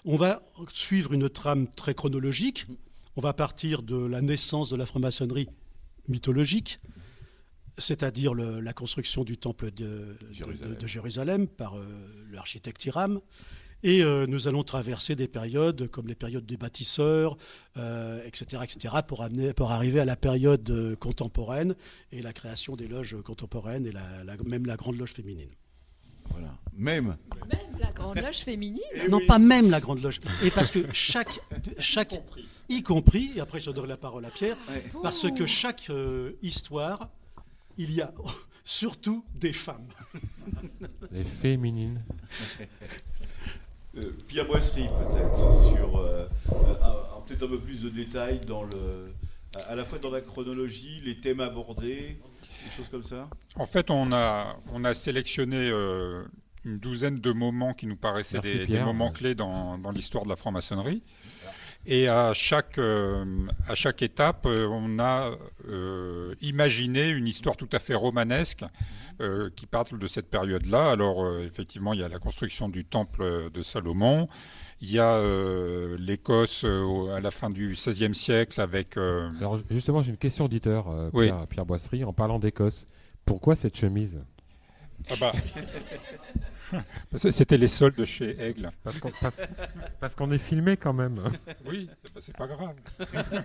On 0.04 0.16
va 0.16 0.42
suivre 0.72 1.12
une 1.12 1.28
trame 1.28 1.68
très 1.68 1.94
chronologique. 1.94 2.66
On 3.16 3.20
va 3.20 3.32
partir 3.32 3.82
de 3.82 3.96
la 3.96 4.22
naissance 4.22 4.70
de 4.70 4.76
la 4.76 4.86
franc-maçonnerie 4.86 5.48
mythologique, 6.08 6.78
c'est-à-dire 7.76 8.34
la 8.34 8.72
construction 8.72 9.24
du 9.24 9.36
temple 9.36 9.72
de 9.72 10.16
Jérusalem, 10.86 11.48
par 11.48 11.76
euh, 11.76 11.84
l'architecte 12.30 12.84
Hiram. 12.84 13.20
Et 13.82 14.02
euh, 14.02 14.26
nous 14.26 14.48
allons 14.48 14.62
traverser 14.62 15.14
des 15.14 15.28
périodes 15.28 15.88
comme 15.88 16.08
les 16.08 16.14
périodes 16.14 16.46
des 16.46 16.56
bâtisseurs, 16.56 17.36
etc., 17.76 18.56
euh, 18.56 18.62
etc., 18.62 18.94
pour, 19.06 19.22
amener, 19.22 19.52
pour 19.52 19.70
arriver 19.70 20.00
à 20.00 20.04
la 20.04 20.16
période 20.16 20.68
euh, 20.70 20.96
contemporaine 20.96 21.74
et 22.10 22.22
la 22.22 22.32
création 22.32 22.74
des 22.74 22.88
loges 22.88 23.16
contemporaines 23.22 23.86
et 23.86 23.92
même 24.44 24.66
la 24.66 24.76
grande 24.76 24.96
loge 24.96 25.12
féminine. 25.12 25.50
Voilà. 26.30 26.58
Même. 26.76 27.16
Même 27.50 27.78
la 27.78 27.92
grande 27.92 28.18
loge 28.18 28.38
féminine 28.38 28.82
eh 28.94 29.08
Non, 29.08 29.20
pas 29.26 29.38
même 29.38 29.70
la 29.70 29.80
grande 29.80 30.02
loge. 30.02 30.18
Et 30.42 30.50
parce 30.50 30.70
que 30.70 30.80
chaque. 30.92 31.38
chaque 31.78 32.20
y 32.68 32.82
compris, 32.82 33.30
et 33.36 33.40
après 33.40 33.60
je 33.60 33.70
donnerai 33.70 33.88
la 33.88 33.96
parole 33.96 34.24
à 34.24 34.30
Pierre, 34.30 34.56
parce 35.02 35.30
que 35.30 35.46
chaque 35.46 35.90
histoire, 36.42 37.10
il 37.78 37.92
y 37.92 38.00
a 38.00 38.12
surtout 38.64 39.24
des 39.34 39.52
femmes. 39.52 39.88
Les 41.12 41.24
féminines. 41.24 42.02
Euh, 43.98 44.12
Pierre 44.28 44.46
Boisserie, 44.46 44.88
peut-être, 44.88 45.36
sur 45.36 45.98
euh, 45.98 46.26
peut-être 47.26 47.44
un 47.44 47.48
peu 47.48 47.58
plus 47.58 47.82
de 47.82 47.88
détails 47.88 48.40
dans 48.40 48.62
le, 48.62 49.14
à 49.68 49.74
la 49.74 49.84
fois 49.84 49.98
dans 49.98 50.10
la 50.10 50.20
chronologie, 50.20 51.00
les 51.04 51.18
thèmes 51.18 51.40
abordés, 51.40 52.18
des 52.64 52.72
choses 52.76 52.88
comme 52.90 53.04
ça? 53.04 53.28
En 53.54 53.66
fait, 53.66 53.90
on 53.90 54.12
a, 54.12 54.56
on 54.72 54.84
a 54.84 54.92
sélectionné 54.92 55.70
euh, 55.70 56.24
une 56.64 56.78
douzaine 56.78 57.20
de 57.20 57.32
moments 57.32 57.72
qui 57.72 57.86
nous 57.86 57.96
paraissaient 57.96 58.40
des, 58.40 58.80
moments 58.80 59.10
clés 59.10 59.34
dans, 59.34 59.78
dans 59.78 59.92
l'histoire 59.92 60.24
de 60.24 60.28
la 60.28 60.36
franc-maçonnerie. 60.36 61.02
Et 61.86 62.08
à 62.08 62.34
chaque, 62.34 62.78
à 62.78 63.74
chaque 63.76 64.02
étape, 64.02 64.44
on 64.46 64.98
a 64.98 65.30
imaginé 66.40 67.10
une 67.10 67.28
histoire 67.28 67.56
tout 67.56 67.68
à 67.70 67.78
fait 67.78 67.94
romanesque 67.94 68.64
qui 69.56 69.66
parle 69.66 69.98
de 69.98 70.06
cette 70.06 70.30
période-là. 70.30 70.90
Alors, 70.90 71.38
effectivement, 71.40 71.92
il 71.92 72.00
y 72.00 72.02
a 72.02 72.08
la 72.08 72.18
construction 72.18 72.68
du 72.68 72.84
temple 72.84 73.50
de 73.52 73.62
Salomon. 73.62 74.28
Il 74.80 74.90
y 74.90 74.98
a 74.98 75.22
l'Écosse 75.98 76.64
à 76.64 77.20
la 77.20 77.30
fin 77.30 77.50
du 77.50 77.72
XVIe 77.72 78.14
siècle 78.14 78.60
avec. 78.60 78.96
Alors 78.96 79.58
justement, 79.70 80.02
j'ai 80.02 80.10
une 80.10 80.16
question 80.16 80.46
auditeur, 80.46 81.10
Pierre, 81.12 81.46
Pierre 81.46 81.66
Boisserie, 81.66 82.04
en 82.04 82.12
parlant 82.12 82.38
d'Écosse. 82.38 82.86
Pourquoi 83.24 83.56
cette 83.56 83.76
chemise? 83.76 84.20
Ah 85.10 85.14
bah. 85.20 85.32
C'était 87.14 87.58
les 87.58 87.68
soldes 87.68 88.04
chez 88.04 88.40
Aigle. 88.40 88.70
Parce 90.00 90.14
qu'on 90.14 90.30
est 90.32 90.38
filmé 90.38 90.76
quand 90.76 90.92
même. 90.92 91.20
Oui, 91.64 91.88
c'est 92.20 92.36
pas 92.36 92.46
grave. 92.46 92.74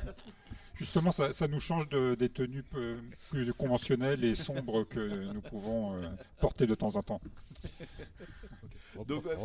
Justement, 0.81 1.11
ça, 1.11 1.47
nous 1.47 1.59
change 1.59 1.87
de, 1.89 2.15
des 2.15 2.27
tenues 2.27 2.63
plus 2.63 3.53
conventionnelles 3.53 4.23
et 4.23 4.33
sombres 4.33 4.83
que 4.83 5.31
nous 5.31 5.41
pouvons 5.41 5.93
euh, 5.93 6.07
porter 6.39 6.65
de 6.65 6.73
temps 6.73 6.95
en 6.95 7.03
temps. 7.03 7.21
Donc, 9.07 9.25
euh, 9.27 9.35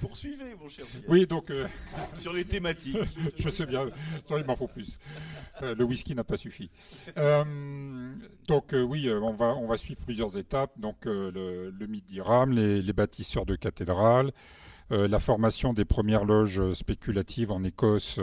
poursuivez, 0.00 0.54
mon 0.58 0.70
cher. 0.70 0.86
Oui, 1.06 1.26
donc. 1.26 1.50
Euh, 1.50 1.66
sur 2.16 2.32
les 2.32 2.46
thématiques. 2.46 2.96
je 3.38 3.50
sais 3.50 3.66
bien. 3.66 3.84
il 4.30 4.44
m'en 4.46 4.56
faut 4.56 4.68
plus. 4.68 4.98
Euh, 5.60 5.74
le 5.74 5.84
whisky 5.84 6.14
n'a 6.14 6.24
pas 6.24 6.38
suffi. 6.38 6.70
donc, 8.48 8.72
oui, 8.72 9.10
on 9.10 9.34
va, 9.34 9.54
on 9.54 9.66
va 9.66 9.76
suivre 9.76 10.00
plusieurs 10.02 10.38
étapes. 10.38 10.72
Donc, 10.78 11.04
le, 11.04 11.72
d'Iram, 12.08 12.50
les, 12.50 12.80
les, 12.80 12.92
bâtisseurs 12.94 13.44
de 13.44 13.54
cathédrales, 13.54 14.32
la 14.90 15.20
formation 15.20 15.74
des 15.74 15.84
premières 15.84 16.24
loges 16.24 16.72
spéculatives 16.72 17.52
en 17.52 17.62
Écosse 17.64 18.18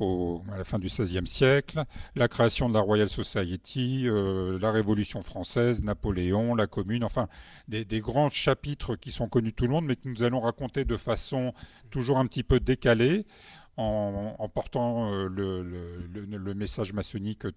à 0.00 0.58
la 0.58 0.64
fin 0.64 0.78
du 0.78 0.88
XVIe 0.88 1.26
siècle, 1.26 1.84
la 2.16 2.28
création 2.28 2.68
de 2.68 2.74
la 2.74 2.80
Royal 2.80 3.08
Society, 3.08 4.04
euh, 4.06 4.58
la 4.58 4.70
Révolution 4.70 5.22
française, 5.22 5.84
Napoléon, 5.84 6.54
la 6.54 6.66
Commune, 6.66 7.04
enfin 7.04 7.28
des, 7.68 7.84
grands 8.00 8.30
chapitres 8.30 8.96
qui 8.96 9.10
sont 9.10 9.28
connus 9.28 9.52
tout 9.52 9.64
le 9.64 9.70
monde, 9.70 9.86
mais 9.86 9.96
que 9.96 10.08
nous 10.08 10.22
allons 10.22 10.40
raconter 10.40 10.84
de 10.84 10.96
façon 10.96 11.52
toujours 11.90 12.18
un 12.18 12.26
petit 12.26 12.42
peu 12.42 12.60
décalée. 12.60 13.26
En, 13.78 14.50
portant 14.52 15.10
euh, 15.10 15.28
le, 15.28 16.54
message 16.54 16.92
maçonnique 16.92 17.46
euh, 17.46 17.52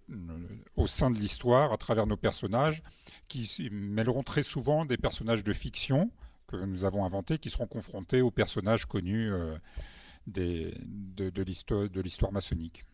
au 0.78 0.88
sein 0.88 1.12
de 1.12 1.20
l'histoire 1.20 1.74
à 1.74 1.78
travers 1.78 2.08
nos 2.08 2.16
personnages, 2.16 2.82
qui 3.28 3.70
mêleront 3.70 4.24
très 4.24 4.42
souvent 4.42 4.86
des 4.86 4.96
personnages 4.96 5.44
de 5.44 5.52
fiction 5.52 6.10
que 6.48 6.56
nous 6.56 6.86
avons 6.86 7.04
inventés, 7.04 7.38
qui 7.38 7.50
seront 7.50 7.68
confrontés 7.68 8.22
aux 8.22 8.32
personnages 8.32 8.86
connus 8.86 9.30
des, 10.28 10.74
de, 10.84 11.30
de 11.30 12.02
l'histoire 12.02 12.32
maçonnique. 12.32 12.86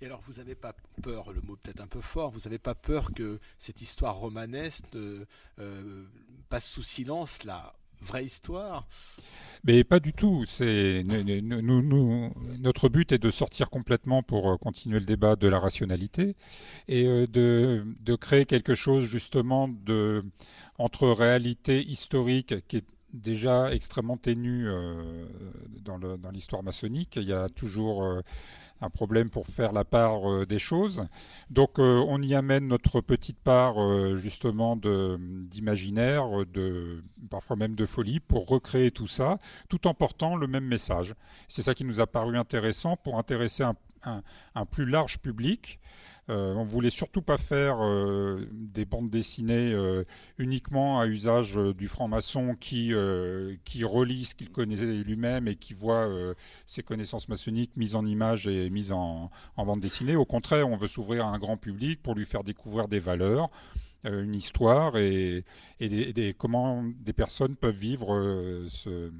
Et 0.00 0.06
alors, 0.06 0.20
vous 0.26 0.34
n'avez 0.34 0.54
pas 0.54 0.74
peur, 1.02 1.32
le 1.32 1.40
mot 1.40 1.56
peut-être 1.56 1.80
un 1.80 1.86
peu 1.86 2.00
fort, 2.00 2.30
vous 2.30 2.40
n'avez 2.40 2.58
pas 2.58 2.74
peur 2.74 3.12
que 3.14 3.38
cette 3.58 3.80
histoire 3.80 4.16
romanesque 4.16 4.84
euh, 4.94 6.04
passe 6.48 6.66
sous 6.66 6.82
silence 6.82 7.44
la 7.44 7.74
vraie 8.00 8.24
histoire? 8.24 8.86
Mais 9.62 9.82
pas 9.82 10.00
du 10.00 10.12
tout. 10.12 10.44
C'est 10.46 11.04
nous, 11.04 11.82
nous, 11.82 12.34
notre 12.58 12.90
but 12.90 13.12
est 13.12 13.18
de 13.18 13.30
sortir 13.30 13.70
complètement 13.70 14.22
pour 14.22 14.50
euh, 14.50 14.56
continuer 14.56 14.98
le 14.98 15.06
débat 15.06 15.36
de 15.36 15.48
la 15.48 15.58
rationalité 15.58 16.36
et 16.86 17.06
euh, 17.06 17.26
de, 17.26 17.86
de 18.00 18.14
créer 18.14 18.44
quelque 18.44 18.74
chose 18.74 19.06
justement 19.06 19.68
de 19.68 20.22
entre 20.76 21.08
réalité 21.08 21.82
historique 21.82 22.66
qui 22.68 22.78
est 22.78 22.84
déjà 23.14 23.72
extrêmement 23.72 24.16
ténu 24.16 24.66
euh, 24.66 25.26
dans 25.84 26.30
l'histoire 26.32 26.62
maçonnique. 26.62 27.16
Il 27.16 27.28
y 27.28 27.32
a 27.32 27.48
toujours 27.48 28.02
euh, 28.02 28.20
un 28.80 28.90
problème 28.90 29.30
pour 29.30 29.46
faire 29.46 29.72
la 29.72 29.84
part 29.84 30.28
euh, 30.30 30.44
des 30.44 30.58
choses. 30.58 31.04
Donc 31.50 31.78
on 31.78 32.20
y 32.22 32.34
amène 32.34 32.66
notre 32.66 33.00
petite 33.00 33.38
part 33.38 33.76
justement 34.16 34.76
d'imaginaire, 34.76 36.44
de, 36.46 37.02
parfois 37.30 37.56
même 37.56 37.74
de 37.74 37.86
folie, 37.86 38.20
pour 38.20 38.48
recréer 38.48 38.90
tout 38.90 39.06
ça, 39.06 39.38
tout 39.68 39.86
en 39.86 39.94
portant 39.94 40.36
le 40.36 40.46
même 40.46 40.64
message. 40.64 41.14
C'est 41.48 41.62
ça 41.62 41.74
qui 41.74 41.84
nous 41.84 42.00
a 42.00 42.06
paru 42.06 42.36
intéressant 42.36 42.96
pour 42.96 43.18
intéresser 43.18 43.64
un 44.04 44.66
plus 44.66 44.86
large 44.86 45.18
public. 45.18 45.78
Euh, 46.30 46.54
on 46.54 46.64
voulait 46.64 46.90
surtout 46.90 47.20
pas 47.20 47.36
faire 47.36 47.84
euh, 47.84 48.48
des 48.50 48.86
bandes 48.86 49.10
dessinées 49.10 49.74
euh, 49.74 50.04
uniquement 50.38 50.98
à 50.98 51.06
usage 51.06 51.56
du 51.76 51.86
franc-maçon 51.86 52.54
qui, 52.58 52.92
qui 53.64 53.84
relit 53.84 54.24
ce 54.24 54.34
qu'il 54.34 54.50
connaissait 54.50 55.02
lui-même 55.04 55.48
et 55.48 55.56
qui 55.56 55.74
voit 55.74 56.08
ses 56.66 56.82
connaissances 56.82 57.28
maçonniques 57.28 57.76
mises 57.76 57.94
en 57.94 58.06
images 58.06 58.46
et 58.46 58.70
mises 58.70 58.92
en, 58.92 59.30
bande 59.56 59.80
dessinée. 59.80 60.16
Au 60.16 60.24
contraire, 60.24 60.68
on 60.68 60.76
veut 60.76 60.88
s'ouvrir 60.88 61.26
à 61.26 61.30
un 61.30 61.38
grand 61.38 61.56
public 61.56 62.02
pour 62.02 62.14
lui 62.14 62.24
faire 62.24 62.44
découvrir 62.44 62.88
des 62.88 62.98
valeurs 62.98 63.50
une 64.04 64.34
histoire 64.34 64.98
et, 64.98 65.44
des, 65.80 66.34
comment 66.36 66.84
des 67.00 67.14
personnes 67.14 67.56
peuvent 67.56 67.74
vivre 67.74 68.66
ce, 68.68 69.10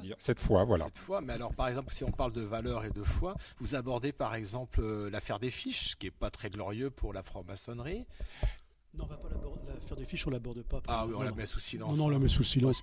dire 0.00 0.16
Cette 0.18 0.40
foi, 0.40 0.64
voilà. 0.64 0.86
Cette 0.86 0.98
foi, 0.98 1.20
mais 1.20 1.32
alors 1.32 1.54
par 1.54 1.68
exemple, 1.68 1.92
si 1.92 2.04
on 2.04 2.10
parle 2.10 2.32
de 2.32 2.42
valeur 2.42 2.84
et 2.84 2.90
de 2.90 3.02
foi, 3.02 3.36
vous 3.58 3.74
abordez 3.74 4.12
par 4.12 4.34
exemple 4.34 4.80
euh, 4.80 5.10
l'affaire 5.10 5.38
des 5.38 5.50
fiches, 5.50 5.96
qui 5.96 6.06
est 6.06 6.10
pas 6.10 6.30
très 6.30 6.50
glorieux 6.50 6.90
pour 6.90 7.12
la 7.12 7.22
franc-maçonnerie. 7.22 8.06
Non, 8.94 9.04
on 9.04 9.06
va 9.06 9.16
pas 9.16 9.28
l'affaire 9.28 9.96
des 9.96 10.04
fiches, 10.04 10.26
on 10.26 10.30
l'aborde 10.30 10.62
pas. 10.62 10.82
Ah 10.88 11.06
oui, 11.06 11.14
on 11.16 11.22
la 11.22 11.32
met 11.32 11.46
sous 11.46 11.60
silence. 11.60 11.98
Non, 11.98 12.06
on 12.06 12.08
la 12.08 12.18
met 12.18 12.28
sous 12.28 12.44
silence. 12.44 12.82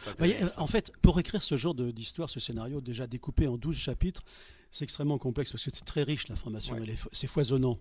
en 0.58 0.68
fait, 0.68 0.92
pour 1.02 1.20
écrire 1.20 1.44
ce 1.44 1.58
genre 1.58 1.74
d'histoire, 1.76 2.30
ce 2.30 2.40
scénario 2.40 2.82
déjà 2.82 3.08
découpé 3.08 3.48
en 3.48 3.58
12 3.58 3.76
chapitres, 3.76 4.24
c'est 4.72 4.84
extrêmement 4.84 5.18
complexe 5.18 5.52
parce 5.52 5.64
que 5.64 5.72
c'est 5.74 5.86
très 5.86 6.04
riche 6.04 6.28
l'information, 6.28 6.76
c'est 7.12 7.28
foisonnant. 7.28 7.80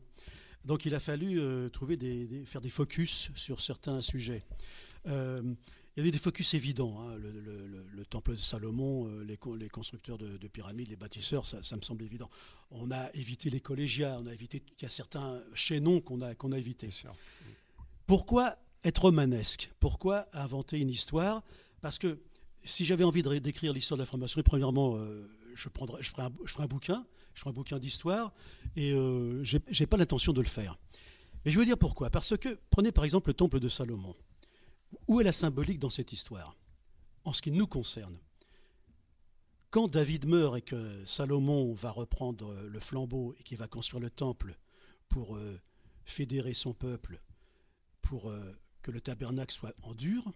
Donc 0.64 0.86
il 0.86 0.94
a 0.94 1.00
fallu 1.00 1.38
euh, 1.38 1.68
trouver 1.68 1.96
des, 1.96 2.44
faire 2.46 2.60
des 2.60 2.70
focus 2.70 3.30
sur 3.34 3.60
certains 3.60 4.00
sujets. 4.00 4.44
Euh, 5.06 5.42
il 5.96 6.00
y 6.00 6.02
avait 6.02 6.10
des 6.10 6.18
focus 6.18 6.54
évidents. 6.54 7.00
Hein. 7.00 7.16
Le, 7.16 8.04
temple 8.04 8.32
de 8.32 8.36
Salomon, 8.36 9.08
euh, 9.08 9.24
les, 9.24 9.38
les 9.58 9.68
constructeurs 9.68 10.18
de, 10.18 10.48
pyramides, 10.48 10.88
les 10.88 10.96
bâtisseurs, 10.96 11.46
ça, 11.46 11.76
me 11.76 11.82
semble 11.82 12.04
évident. 12.04 12.28
On 12.70 12.90
a 12.90 13.10
évité 13.14 13.48
les 13.48 13.60
collégiats, 13.60 14.18
on 14.20 14.26
a 14.26 14.32
évité. 14.32 14.62
Il 14.78 14.82
y 14.82 14.86
a 14.86 14.90
certains 14.90 15.40
chaînons 15.54 16.00
qu'on 16.00 16.20
a, 16.20 16.34
qu'on 16.34 16.52
a 16.52 16.58
évités. 16.58 16.90
Pourquoi 18.06 18.58
être 18.82 19.02
romanesque? 19.02 19.70
Pourquoi 19.80 20.26
inventer 20.32 20.78
une 20.78 20.90
histoire? 20.90 21.42
Parce 21.80 21.98
que 21.98 22.18
si 22.64 22.84
j'avais 22.84 23.04
envie 23.04 23.22
d'écrire 23.22 23.72
l'histoire 23.72 23.96
de 23.96 24.02
la 24.02 24.06
franc-maçonnerie, 24.06 24.42
premièrement, 24.42 24.96
euh, 24.96 25.28
je, 25.54 25.68
prendrais, 25.68 26.02
je, 26.02 26.10
ferais 26.10 26.24
un, 26.24 26.32
je 26.44 26.52
ferais 26.52 26.64
un 26.64 26.68
bouquin, 26.68 27.06
je 27.34 27.40
ferais 27.40 27.50
un 27.50 27.54
bouquin 27.54 27.78
d'histoire, 27.78 28.32
et 28.76 28.92
euh, 28.92 29.42
je 29.42 29.58
n'ai 29.58 29.86
pas 29.86 29.96
l'intention 29.96 30.32
de 30.32 30.40
le 30.40 30.48
faire. 30.48 30.78
Mais 31.44 31.50
je 31.50 31.58
veux 31.58 31.64
dire 31.64 31.78
pourquoi? 31.78 32.10
Parce 32.10 32.36
que, 32.36 32.58
prenez 32.70 32.90
par 32.90 33.04
exemple 33.04 33.28
le 33.30 33.34
temple 33.34 33.60
de 33.60 33.68
Salomon. 33.68 34.14
Où 35.06 35.20
est 35.20 35.24
la 35.24 35.32
symbolique 35.32 35.78
dans 35.78 35.90
cette 35.90 36.12
histoire? 36.12 36.56
En 37.24 37.32
ce 37.32 37.42
qui 37.42 37.50
nous 37.50 37.66
concerne. 37.66 38.18
Quand 39.70 39.88
David 39.88 40.26
meurt 40.26 40.56
et 40.58 40.62
que 40.62 41.04
Salomon 41.04 41.72
va 41.72 41.90
reprendre 41.90 42.54
le 42.54 42.80
flambeau 42.80 43.34
et 43.38 43.42
qu'il 43.42 43.58
va 43.58 43.66
construire 43.66 44.00
le 44.00 44.10
temple 44.10 44.56
pour 45.08 45.36
euh, 45.36 45.60
fédérer 46.04 46.54
son 46.54 46.74
peuple, 46.74 47.20
pour 48.02 48.30
euh, 48.30 48.56
que 48.82 48.90
le 48.90 49.00
tabernacle 49.00 49.52
soit 49.52 49.74
en 49.82 49.94
dur, 49.94 50.30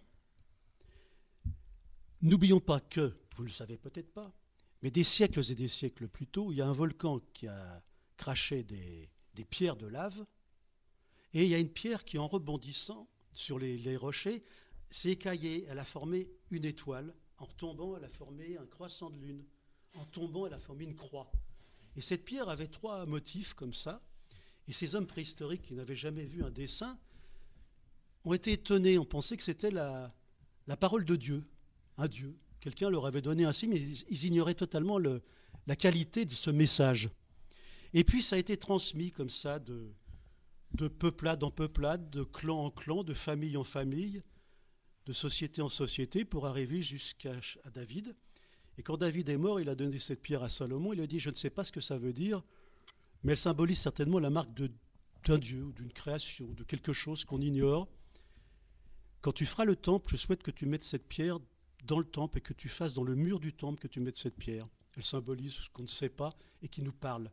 n'oublions 2.23 2.61
pas 2.61 2.81
que, 2.81 3.17
vous 3.37 3.45
ne 3.45 3.49
le 3.49 3.55
savez 3.55 3.77
peut-être 3.77 4.13
pas, 4.13 4.33
mais 4.83 4.91
des 4.91 5.05
siècles 5.05 5.53
et 5.53 5.55
des 5.55 5.69
siècles 5.69 6.09
plus 6.09 6.27
tôt, 6.27 6.51
il 6.51 6.57
y 6.57 6.63
a 6.63 6.67
un 6.67 6.73
volcan 6.73 7.21
qui 7.33 7.47
a 7.47 7.83
craché 8.17 8.65
des 8.65 9.45
pierres 9.45 9.77
de 9.77 9.87
lave, 9.87 10.27
et 11.35 11.45
il 11.45 11.49
y 11.49 11.55
a 11.55 11.59
une 11.59 11.71
pierre 11.71 12.05
qui, 12.05 12.19
en 12.19 12.27
rebondissant, 12.27 13.09
sur 13.39 13.61
les, 13.61 13.97
rochers, 13.97 14.43
s'est 14.91 15.11
écaillée, 15.11 15.65
elle 15.69 15.79
a 15.79 15.85
formé 15.85 16.29
une 16.51 16.65
étoile. 16.65 17.15
En 17.39 17.47
tombant, 17.47 17.97
elle 17.97 18.05
a 18.05 18.09
formé 18.09 18.57
un 18.59 18.67
croissant 18.67 19.11
de 19.11 19.17
lune. 19.17 19.45
En 19.95 20.05
tombant, 20.07 20.49
elle 20.49 20.55
a 20.55 20.59
formé 20.59 20.85
une 20.85 20.97
croix. 20.97 21.31
Et 21.97 22.01
cette 22.01 22.25
pierre 22.25 22.49
avait 22.49 22.67
trois 22.67 23.07
motifs 23.07 23.55
comme 23.55 23.73
ça. 23.73 24.03
Et 24.67 24.73
ces 24.73 24.97
hommes 24.97 25.07
préhistoriques 25.07 25.63
qui 25.63 25.75
n'avaient 25.75 25.95
jamais 25.95 26.25
vu 26.25 26.43
un 26.43 26.51
dessin 26.51 26.99
ont 28.25 28.35
été 28.35 28.53
étonnés, 28.53 28.99
ont 28.99 29.05
pensé 29.05 29.37
que 29.37 29.45
c'était 29.45 29.71
la, 29.71 30.13
parole 30.81 31.05
de 31.05 31.15
Dieu, 31.15 31.45
un 31.97 32.09
Dieu. 32.09 32.37
Quelqu'un 32.59 32.91
leur 32.91 33.07
avait 33.07 33.23
donné 33.23 33.51
signe, 33.53 33.71
mais 33.71 33.81
ils, 33.81 34.25
ignoraient 34.25 34.55
totalement 34.55 34.99
la 34.99 35.77
qualité 35.77 36.25
de 36.25 36.35
ce 36.35 36.51
message. 36.51 37.09
Et 37.95 38.03
puis 38.03 38.21
ça 38.21 38.35
a 38.35 38.39
été 38.41 38.57
transmis 38.57 39.13
comme 39.13 39.31
ça 39.31 39.61
de, 39.61 39.93
de 40.73 40.89
peuplade 40.89 41.43
en 41.43 41.51
peuplade, 41.51 42.11
de 42.11 42.23
clan 42.23 42.65
en 42.65 42.71
clan, 42.71 43.05
de 43.05 43.15
famille 43.15 43.57
en 43.57 43.65
famille, 43.65 44.23
de 45.07 45.13
société 45.13 45.63
en 45.63 45.69
société, 45.69 46.25
pour 46.25 46.47
arriver 46.47 46.83
jusqu'à 46.83 47.33
David. 47.73 48.15
Et 48.77 48.83
quand 48.83 48.97
David 48.97 49.29
est 49.29 49.39
mort, 49.39 49.61
il 49.61 49.69
a 49.69 49.75
donné 49.75 49.99
cette 49.99 50.23
pierre 50.23 50.43
à 50.43 50.49
Salomon. 50.49 50.93
Il 50.93 51.01
a 51.01 51.07
dit, 51.07 51.19
je 51.19 51.31
ne 51.31 51.35
sais 51.35 51.51
pas 51.51 51.65
ce 51.65 51.73
que 51.73 51.81
ça 51.81 51.99
veut 51.99 52.13
dire, 52.13 52.43
mais 53.25 53.33
elle 53.33 53.39
symbolise 53.39 53.79
certainement 53.79 54.19
la 54.19 54.31
marque 54.31 54.53
d'un 55.25 55.39
Dieu, 55.39 55.73
d'une 55.75 55.93
création, 55.93 56.47
de 56.53 56.63
quelque 56.63 56.93
chose 56.93 57.25
qu'on 57.25 57.41
ignore. 57.41 57.89
Quand 59.21 59.33
tu 59.33 59.47
feras 59.47 59.65
le 59.65 59.75
temple, 59.75 60.13
je 60.13 60.17
souhaite 60.17 60.43
que 60.43 60.53
tu 60.53 60.67
mettes 60.67 60.85
cette 60.85 61.09
pierre 61.09 61.41
dans 61.85 61.99
le 61.99 62.05
temple 62.05 62.39
et 62.39 62.41
que 62.41 62.53
tu 62.53 62.69
fasses 62.69 62.95
dans 62.95 63.03
le 63.03 63.17
mur 63.17 63.41
du 63.41 63.53
temple 63.53 63.81
que 63.81 63.89
tu 63.89 64.01
mettes 64.01 64.17
cette 64.17 64.37
pierre. 64.37 64.69
Elle 64.97 65.05
symbolise 65.05 65.55
ce 65.55 65.71
qu'on 65.71 65.83
ne 65.83 65.89
sait 65.89 66.09
pas 66.09 66.35
et 66.63 66.69
qui 66.69 66.83
nous 66.83 66.93
parle, 66.93 67.31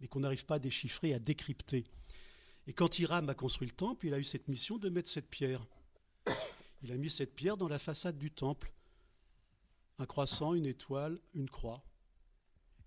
mais 0.00 0.06
qu'on 0.06 0.20
n'arrive 0.20 0.44
pas 0.44 0.56
à 0.56 0.58
déchiffrer, 0.58 1.14
à 1.14 1.18
décrypter. 1.18 1.84
Et 2.66 2.72
quand 2.72 2.98
Hiram 2.98 3.28
a 3.28 3.34
construit 3.34 3.68
le 3.68 3.74
temple, 3.74 4.06
il 4.06 4.14
a 4.14 4.18
eu 4.18 4.24
cette 4.24 4.48
mission 4.48 4.78
de 4.78 4.88
mettre 4.88 5.08
cette 5.08 5.28
pierre. 5.28 5.66
Il 6.82 6.92
a 6.92 6.96
mis 6.96 7.10
cette 7.10 7.34
pierre 7.34 7.56
dans 7.56 7.68
la 7.68 7.78
façade 7.78 8.18
du 8.18 8.30
temple. 8.30 8.72
Un 9.98 10.06
croissant, 10.06 10.54
une 10.54 10.66
étoile, 10.66 11.18
une 11.34 11.48
croix. 11.48 11.82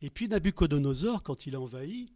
Et 0.02 0.10
puis 0.10 0.28
Nabucodonosor, 0.28 1.24
quand 1.24 1.46
il 1.46 1.56
a 1.56 1.62
envahi 1.62 2.14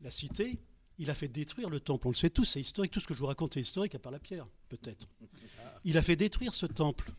la 0.00 0.10
cité, 0.10 0.58
il 0.98 1.10
a 1.10 1.14
fait 1.14 1.28
détruire 1.28 1.70
le 1.70 1.80
temple. 1.80 2.06
On 2.06 2.10
le 2.10 2.16
sait 2.16 2.30
tous, 2.30 2.44
c'est 2.44 2.60
historique. 2.60 2.92
Tout 2.92 3.00
ce 3.00 3.06
que 3.06 3.14
je 3.14 3.18
vous 3.18 3.26
raconte 3.26 3.56
est 3.56 3.60
historique, 3.60 3.94
à 3.94 3.98
part 3.98 4.12
la 4.12 4.18
pierre, 4.18 4.46
peut-être. 4.68 5.08
Il 5.84 5.96
a 5.96 6.02
fait 6.02 6.16
détruire 6.16 6.54
ce 6.54 6.66
temple. 6.66 7.12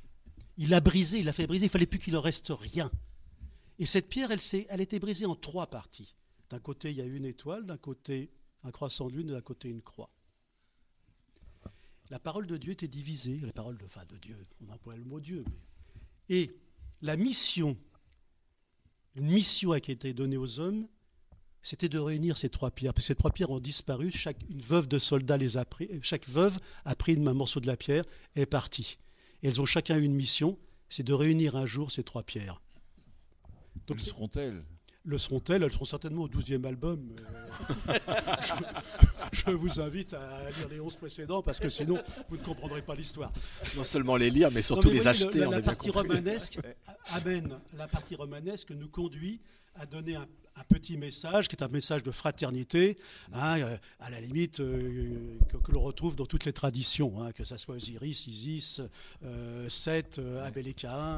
Il 0.58 0.70
l'a 0.70 0.82
brisé, 0.82 1.20
il 1.20 1.26
l'a 1.26 1.34
fait 1.34 1.48
briser. 1.48 1.66
Il 1.66 1.70
fallait 1.70 1.86
plus 1.86 2.00
qu'il 2.00 2.16
en 2.16 2.22
reste 2.22 2.52
rien. 2.52 2.92
Et 3.80 3.86
cette 3.86 4.10
pierre, 4.10 4.32
elle, 4.32 4.42
elle 4.70 4.82
été 4.82 5.00
brisée 5.00 5.26
en 5.26 5.36
trois 5.36 5.68
parties. 5.68 6.16
D'un 6.50 6.60
côté, 6.60 6.92
il 6.92 6.98
y 6.98 7.02
a 7.02 7.06
une 7.06 7.26
étoile, 7.26 7.66
d'un 7.66 7.78
côté, 7.78 8.32
un 8.64 8.72
croissant 8.72 9.08
de 9.08 9.16
lune, 9.16 9.28
d'un 9.28 9.42
côté, 9.42 9.70
une 9.70 9.82
croix. 9.82 10.10
La 12.10 12.20
parole 12.20 12.48
de 12.48 12.58
Dieu 12.58 12.74
était 12.74 12.88
divisée, 12.88 13.40
la 13.40 13.54
parole 13.54 13.78
de, 13.78 13.86
enfin, 13.86 14.06
de 14.06 14.18
Dieu, 14.18 14.38
on 14.68 14.74
emploie 14.74 14.96
le 14.96 15.04
mot 15.04 15.20
Dieu. 15.20 15.44
Mais... 15.48 16.36
Et 16.36 16.52
la 17.02 17.16
mission, 17.16 17.78
une 19.16 19.28
mission 19.28 19.80
qui 19.80 19.92
a 19.92 19.94
été 19.94 20.14
donnée 20.14 20.38
aux 20.38 20.60
hommes, 20.60 20.88
c'était 21.62 21.90
de 21.90 22.00
réunir 22.00 22.38
ces 22.38 22.50
trois 22.50 22.72
pierres. 22.72 22.94
Parce 22.94 23.06
que 23.06 23.14
ces 23.14 23.16
trois 23.16 23.32
pierres 23.32 23.52
ont 23.52 23.60
disparu, 23.60 24.12
chaque, 24.12 24.42
une 24.50 24.62
veuve 24.62 24.88
de 24.88 24.98
soldats 24.98 25.38
les 25.38 25.58
a 25.58 25.66
pris, 25.66 25.90
chaque 26.02 26.28
veuve 26.28 26.58
a 26.86 26.96
pris 26.96 27.14
un 27.14 27.34
morceau 27.34 27.60
de 27.60 27.68
la 27.68 27.78
pierre 27.78 28.06
et 28.36 28.42
est 28.42 28.46
partie. 28.46 28.98
Et 29.44 29.48
elles 29.48 29.62
ont 29.62 29.66
chacun 29.66 30.00
une 30.00 30.14
mission, 30.14 30.58
c'est 30.90 31.04
de 31.04 31.14
réunir 31.14 31.56
un 31.56 31.66
jour 31.66 31.92
ces 31.92 32.04
trois 32.04 32.24
pierres. 32.24 32.62
Donc, 33.88 33.98
le 33.98 34.04
seront-elles? 34.04 34.64
Le 35.10 35.18
seront-elles 35.18 35.64
Elles 35.64 35.72
seront 35.72 35.86
certainement 35.86 36.22
au 36.22 36.28
12e 36.30 36.64
album. 36.68 37.00
Euh, 37.90 37.98
je, 39.32 39.50
vous 39.50 39.80
invite 39.82 40.14
à 40.14 40.52
lire 40.56 40.68
les 40.70 40.80
11 40.80 40.98
précédents 40.98 41.42
parce 41.42 41.60
que 41.60 41.68
sinon 41.68 41.98
vous 42.30 42.38
ne 42.38 42.44
comprendrez 42.44 42.84
pas 42.84 42.94
l'histoire. 42.94 43.32
Non 43.76 43.84
seulement 43.84 44.18
les 44.18 44.30
lire, 44.30 44.52
mais 44.52 44.62
surtout 44.62 44.92
les 44.92 45.08
acheter. 45.08 45.40
la, 45.40 45.64
partie 45.64 45.90
romanesque, 45.90 46.60
la 47.76 47.88
partie 47.88 48.14
romanesque 48.14 48.70
nous 48.70 48.88
conduit 48.88 49.42
à 49.76 49.86
donner 49.86 50.16
un, 50.16 50.28
petit 50.68 50.98
message 50.98 51.48
qui 51.48 51.56
est 51.56 51.64
un 51.64 51.70
message 51.70 52.04
de 52.04 52.12
fraternité, 52.12 52.98
hein, 53.32 53.60
euh, 53.60 53.78
à 54.02 54.10
la 54.10 54.20
limite 54.20 54.60
euh, 54.60 55.40
que, 55.48 55.72
l'on 55.72 55.80
retrouve 55.80 56.18
dans 56.18 56.26
toutes 56.26 56.44
les 56.44 56.52
traditions, 56.52 57.24
hein, 57.24 57.32
que 57.32 57.46
ce 57.46 57.56
soit 57.56 57.76
Osiris, 57.76 58.28
Isis, 58.28 58.82
euh, 59.24 59.70
Seth, 59.70 60.20
euh, 60.20 60.46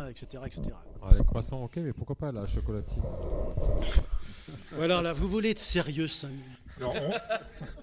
etc. 0.09 0.43
etc. 0.45 0.61
Ah, 1.01 1.15
les 1.17 1.23
croissants, 1.23 1.63
ok, 1.63 1.77
mais 1.77 1.91
pourquoi 1.91 2.15
pas 2.15 2.31
la 2.31 2.45
chocolatine? 2.45 3.01
Voilà, 4.73 5.01
là, 5.01 5.11
vous 5.11 5.27
voulez 5.27 5.49
être 5.49 5.59
sérieux, 5.59 6.07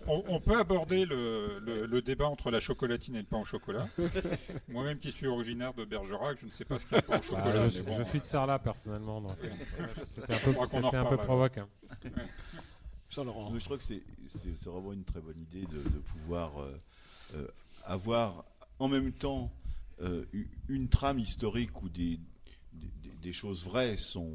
on, 0.06 0.40
peut 0.40 0.58
aborder 0.58 1.04
le, 1.04 2.00
débat 2.00 2.28
entre 2.28 2.50
la 2.50 2.60
chocolatine 2.60 3.16
et 3.16 3.20
le 3.20 3.26
pain 3.26 3.38
au 3.38 3.44
chocolat. 3.44 3.88
Moi-même 4.68 4.98
qui 4.98 5.12
suis 5.12 5.26
originaire 5.26 5.74
de 5.74 5.84
Bergerac, 5.84 6.38
je 6.40 6.46
ne 6.46 6.50
sais 6.50 6.64
pas 6.64 6.78
ce 6.78 6.86
qu'il 6.86 6.96
y 6.96 6.98
a 6.98 7.02
pain 7.02 7.18
au 7.18 7.20
bah, 7.20 7.22
chocolat. 7.22 7.68
je, 7.68 8.04
suis 8.04 8.20
de 8.20 8.24
Sarlat 8.24 8.58
personnellement, 8.58 9.20
donc 9.20 9.36
euh, 9.42 9.86
c'était 10.06 10.32
un 10.32 10.38
peu, 10.38 10.96
un 10.96 11.04
peu 11.04 11.16
provoquant. 11.16 11.68
Jean-Laurent. 13.10 13.52
Je 13.58 13.64
trouve 13.64 13.78
que 13.78 13.84
c'est 13.84 14.02
vraiment 14.64 14.92
une 14.92 15.04
très 15.04 15.20
bonne 15.20 15.40
idée 15.40 15.66
de, 15.66 15.80
pouvoir 16.12 16.60
euh, 16.60 16.78
euh, 17.34 17.48
avoir 17.84 18.44
en 18.78 18.88
même 18.88 19.12
temps 19.12 19.50
une 20.68 20.88
trame 20.88 21.18
historique 21.18 21.82
où 21.82 21.88
des, 21.88 22.20
des, 23.20 23.32
choses 23.32 23.64
vraies 23.64 23.96
sont, 23.96 24.30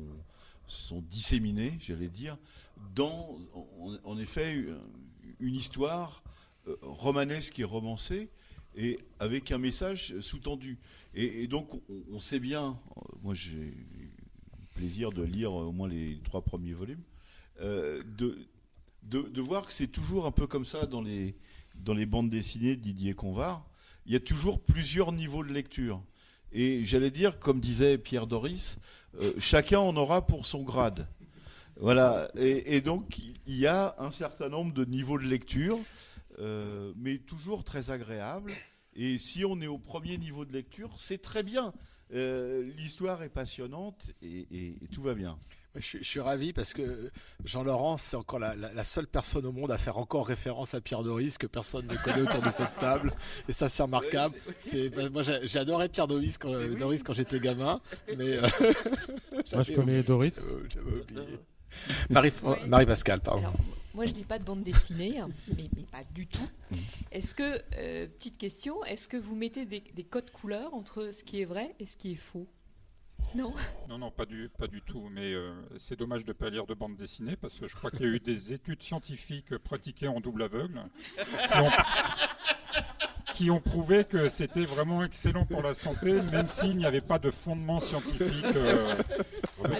sont 0.67 1.01
disséminées, 1.01 1.77
j'allais 1.79 2.09
dire, 2.09 2.37
dans, 2.95 3.37
en, 4.03 4.17
effet, 4.17 4.65
une 5.39 5.55
histoire 5.55 6.23
euh, 6.67 6.75
romanesque 6.81 7.59
et 7.59 7.63
romancée, 7.63 8.29
et 8.75 8.99
avec 9.19 9.51
un 9.51 9.57
message 9.57 10.19
sous-tendu. 10.19 10.79
Et, 11.13 11.47
donc, 11.47 11.69
on, 12.11 12.19
sait 12.19 12.39
bien, 12.39 12.79
moi 13.21 13.33
j'ai 13.35 13.51
le 13.51 14.65
plaisir 14.73 15.11
de 15.11 15.21
lire 15.21 15.53
au 15.53 15.71
moins 15.71 15.87
les 15.87 16.19
trois 16.23 16.41
premiers 16.41 16.73
volumes, 16.73 17.03
euh, 17.61 18.01
de, 18.17 18.47
de, 19.03 19.41
voir 19.41 19.67
que 19.67 19.73
c'est 19.73 19.87
toujours 19.87 20.25
un 20.25 20.31
peu 20.31 20.47
comme 20.47 20.65
ça 20.65 20.87
dans 20.87 21.01
les, 21.01 21.35
dans 21.75 21.93
les 21.93 22.07
bandes 22.07 22.29
dessinées 22.29 22.75
de 22.75 22.81
Didier 22.81 23.13
Convard. 23.13 23.67
Il 24.05 24.13
y 24.13 24.15
a 24.15 24.19
toujours 24.19 24.59
plusieurs 24.59 25.11
niveaux 25.11 25.43
de 25.43 25.53
lecture. 25.53 26.01
Et 26.51 26.83
j'allais 26.85 27.11
dire, 27.11 27.39
comme 27.39 27.59
disait 27.59 27.97
Pierre 27.97 28.27
Doris, 28.27 28.79
euh, 29.21 29.33
chacun 29.37 29.79
en 29.79 29.95
aura 29.95 30.25
pour 30.25 30.45
son 30.45 30.63
grade. 30.63 31.07
Voilà, 31.77 32.29
et, 32.35 32.81
donc 32.81 33.17
il 33.47 33.57
y 33.57 33.67
a 33.67 33.95
un 33.97 34.11
certain 34.11 34.49
nombre 34.49 34.73
de 34.73 34.85
niveaux 34.85 35.17
de 35.17 35.25
lecture, 35.25 35.79
euh, 36.39 36.93
mais 36.95 37.17
toujours 37.17 37.63
très 37.63 37.89
agréable. 37.89 38.51
Et 38.95 39.17
si 39.17 39.43
on 39.43 39.59
est 39.59 39.67
au 39.67 39.79
premier 39.79 40.17
niveau 40.17 40.45
de 40.45 40.53
lecture, 40.53 40.91
c'est 40.97 41.21
très 41.21 41.43
bien. 41.43 41.73
Euh, 42.13 42.69
l'histoire 42.77 43.23
est 43.23 43.29
passionnante 43.29 44.11
et, 44.21 44.75
tout 44.91 45.01
va 45.01 45.15
bien. 45.15 45.37
Je, 45.75 46.03
suis 46.03 46.19
ravi 46.19 46.53
parce 46.53 46.73
que 46.73 47.09
Jean-Laurent, 47.43 47.97
c'est 47.97 48.15
encore 48.15 48.37
la, 48.37 48.83
seule 48.83 49.07
personne 49.07 49.47
au 49.47 49.51
monde 49.51 49.71
à 49.71 49.79
faire 49.79 49.97
encore 49.97 50.27
référence 50.27 50.75
à 50.75 50.81
Pierre 50.81 51.01
Doris 51.01 51.39
que 51.39 51.47
personne 51.47 51.87
ne 51.87 51.95
connaît 51.97 52.21
autour 52.21 52.43
de 52.43 52.51
cette 52.51 52.75
table. 52.79 53.11
Et 53.49 53.51
ça, 53.51 53.67
c'est 53.67 53.81
remarquable. 53.81 54.35
c'est, 54.59 54.89
bah, 54.89 55.09
moi, 55.09 55.23
j'ai 55.23 55.57
adoré 55.57 55.89
Pierre 55.89 56.07
Doris 56.07 56.37
quand, 56.37 56.53
Doris 56.77 57.01
quand 57.01 57.13
j'étais 57.13 57.39
gamin. 57.39 57.81
Mais, 58.15 58.37
euh, 58.37 58.47
moi, 59.53 59.63
je 59.63 59.73
connais 59.73 60.03
Doris. 60.03 60.45
Marie, 62.09 62.31
Marie 62.67 62.85
Pascal, 62.85 63.21
pardon. 63.21 63.51
moi, 63.93 64.05
je 64.05 64.13
lis 64.13 64.23
pas 64.23 64.39
de 64.39 64.43
bande 64.45 64.63
dessinée, 64.63 65.19
hein, 65.19 65.29
mais, 65.57 65.69
pas 65.91 66.03
du 66.13 66.27
tout. 66.27 66.49
Mm. 66.71 66.75
Est-ce 67.11 67.35
que, 67.35 67.61
euh, 67.77 68.07
petite 68.07 68.37
question, 68.37 68.83
est-ce 68.85 69.07
que 69.07 69.17
vous 69.17 69.35
mettez 69.35 69.65
des, 69.65 69.81
codes 70.03 70.31
couleurs 70.31 70.73
entre 70.73 71.11
ce 71.13 71.23
qui 71.23 71.41
est 71.41 71.45
vrai 71.45 71.75
et 71.79 71.85
ce 71.85 71.97
qui 71.97 72.13
est 72.13 72.15
faux? 72.15 72.47
Non? 73.35 73.53
Non, 73.87 73.97
non, 73.97 74.11
pas 74.11 74.25
du, 74.25 74.49
pas 74.57 74.67
du 74.67 74.81
tout. 74.81 75.09
Mais 75.09 75.33
euh, 75.33 75.53
c'est 75.77 75.97
dommage 75.97 76.25
de 76.25 76.31
ne 76.31 76.33
pas 76.33 76.49
lire 76.49 76.65
de 76.65 76.73
bande 76.73 76.97
dessinée 76.97 77.35
parce 77.35 77.57
que 77.57 77.67
je 77.67 77.75
crois 77.75 77.89
qu'il 77.89 78.01
y 78.01 78.03
a 78.03 78.07
eu 78.11 78.19
des 78.19 78.53
études 78.53 78.83
scientifiques 78.83 79.57
pratiquées 79.57 80.09
en 80.09 80.19
double 80.19 80.43
aveugle 80.43 80.83
qui 81.15 81.57
ont 81.57 81.69
prouvé 83.63 84.03
que 84.03 84.29
c'était 84.29 84.65
vraiment 84.65 85.03
excellent 85.03 85.45
pour 85.45 85.63
la 85.63 85.73
santé, 85.73 86.21
même 86.31 86.47
s'il 86.47 86.77
n'y 86.77 86.85
avait 86.85 87.01
pas 87.01 87.19
de 87.19 87.31
fondement 87.31 87.79
scientifique. 87.79 88.45
Euh. 88.55 88.95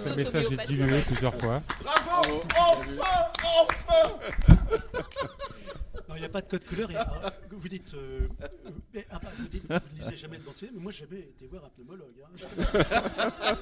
ce 0.04 0.16
message 0.16 0.46
est 0.52 0.68
dilué 0.68 1.02
plusieurs 1.02 1.36
fois. 1.36 1.62
Bravo 1.84 2.44
Enfin 2.58 3.30
Enfin 3.62 4.58
il 6.16 6.20
n'y 6.20 6.26
a 6.26 6.30
pas 6.30 6.42
de 6.42 6.48
code 6.48 6.66
couleur. 6.66 6.90
vous 7.52 7.70
dites, 7.70 7.94
euh, 7.94 8.28
ah, 9.12 9.20
vous 9.38 9.48
dites, 9.48 9.64
vous 9.64 9.74
ne 9.74 10.02
lisez 10.02 10.18
jamais 10.18 10.38
de 10.38 10.44
dentier, 10.44 10.70
mais 10.74 10.80
moi, 10.80 10.92
j'ai 10.92 11.06
jamais 11.06 11.22
été 11.22 11.48
voir 11.48 11.64
un 11.66 11.70
pneumologue. 11.70 12.14
Hein. 12.24 13.58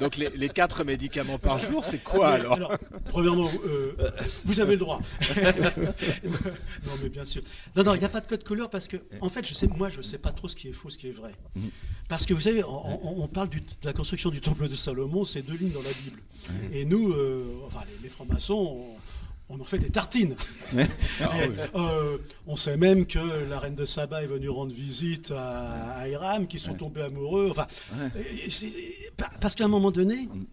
Donc, 0.00 0.16
les, 0.16 0.30
les, 0.30 0.48
quatre 0.48 0.84
médicaments 0.84 1.38
par 1.38 1.58
jour, 1.58 1.84
c'est 1.84 2.02
quoi 2.02 2.28
alors, 2.28 2.54
alors, 2.54 2.78
Premièrement, 3.06 3.50
euh, 3.66 3.92
vous 4.44 4.60
avez 4.60 4.72
le 4.72 4.78
droit. 4.78 5.00
non, 5.36 6.92
mais 7.02 7.08
bien 7.08 7.24
sûr. 7.24 7.42
Non, 7.76 7.84
non, 7.84 7.94
il 7.94 7.98
n'y 7.98 8.04
a 8.04 8.10
pas 8.10 8.20
de 8.20 8.26
code 8.26 8.44
couleur 8.44 8.70
parce 8.70 8.88
que, 8.88 8.96
en 9.20 9.28
fait, 9.28 9.46
je 9.46 9.54
sais, 9.54 9.66
moi, 9.66 9.88
je 9.90 9.98
ne 9.98 10.02
sais 10.02 10.18
pas 10.18 10.32
trop 10.32 10.48
ce 10.48 10.56
qui 10.56 10.68
est 10.68 10.72
faux, 10.72 10.90
ce 10.90 10.98
qui 10.98 11.08
est 11.08 11.12
vrai. 11.12 11.34
Parce 12.08 12.26
que 12.26 12.34
vous 12.34 12.40
savez, 12.40 12.62
on, 12.64 13.28
parle 13.28 13.50
de 13.50 13.60
la 13.84 13.92
construction 13.92 14.30
du 14.30 14.40
temple 14.40 14.68
de 14.68 14.74
Salomon, 14.74 15.24
c'est 15.24 15.42
deux 15.42 15.56
lignes 15.56 15.72
dans 15.72 15.82
la 15.82 15.92
Bible. 15.92 16.20
Et 16.72 16.84
nous, 16.84 17.12
euh, 17.12 17.62
enfin, 17.66 17.80
les, 17.86 18.04
les 18.04 18.08
francs-maçons, 18.08 18.54
on 18.54 19.09
en 19.58 19.64
fait 19.64 19.78
des 19.78 19.90
tartines. 19.90 20.36
Ah 21.22 21.30
euh, 21.74 22.18
on 22.46 22.56
sait 22.56 22.76
même 22.76 23.04
que 23.06 23.18
la 23.18 23.58
reine 23.58 23.74
de 23.74 23.84
Saba 23.84 24.22
est 24.22 24.26
venue 24.26 24.48
rendre 24.48 24.72
visite 24.72 25.32
à, 25.36 26.08
Hiram, 26.08 26.46
qui 26.46 26.58
sont 26.58 26.74
tombés 26.74 27.02
amoureux. 27.02 27.48
Enfin, 27.50 27.66
parce 29.40 29.54
qu'à 29.54 29.64
un 29.64 29.68
moment 29.68 29.90
donné, 29.90 30.22
mm. 30.24 30.46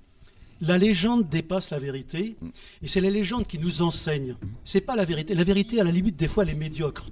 la 0.62 0.78
légende 0.78 1.30
dépasse 1.30 1.70
la 1.70 1.80
vérité, 1.80 2.36
mm. 2.42 2.48
et 2.84 2.88
c'est 2.88 3.02
la 3.02 3.10
légende 3.10 3.48
qui 3.48 3.60
nous 3.60 3.82
enseigne. 3.82 4.36
C'est 4.66 4.82
pas 4.82 4.96
la 4.96 5.06
vérité. 5.06 5.36
La 5.36 5.44
vérité, 5.44 5.80
à 5.80 5.84
la 5.84 5.92
limite, 5.92 6.18
des 6.18 6.28
fois, 6.28 6.44
elle 6.44 6.50
est 6.50 6.56
médiocre. 6.56 7.06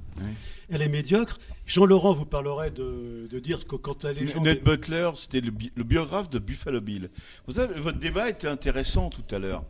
Elle 0.69 0.81
est 0.81 0.89
médiocre. 0.89 1.39
Jean-Laurent 1.65 2.13
vous 2.13 2.25
parlerait 2.25 2.71
de, 2.71 3.39
dire 3.39 3.67
que 3.67 3.75
quand 3.75 4.03
la 4.03 4.13
légende... 4.13 4.43
Ned 4.43 4.63
Butler, 4.63 5.11
c'était 5.15 5.41
le, 5.41 5.51
biographe 5.83 6.29
de 6.29 6.39
Buffalo 6.39 6.81
Bill. 6.81 7.09
Vous 7.47 7.55
savez, 7.55 7.79
votre 7.79 7.99
débat 7.99 8.29
était 8.29 8.47
intéressant 8.47 9.09
tout 9.09 9.35
à 9.35 9.39
l'heure. 9.39 9.63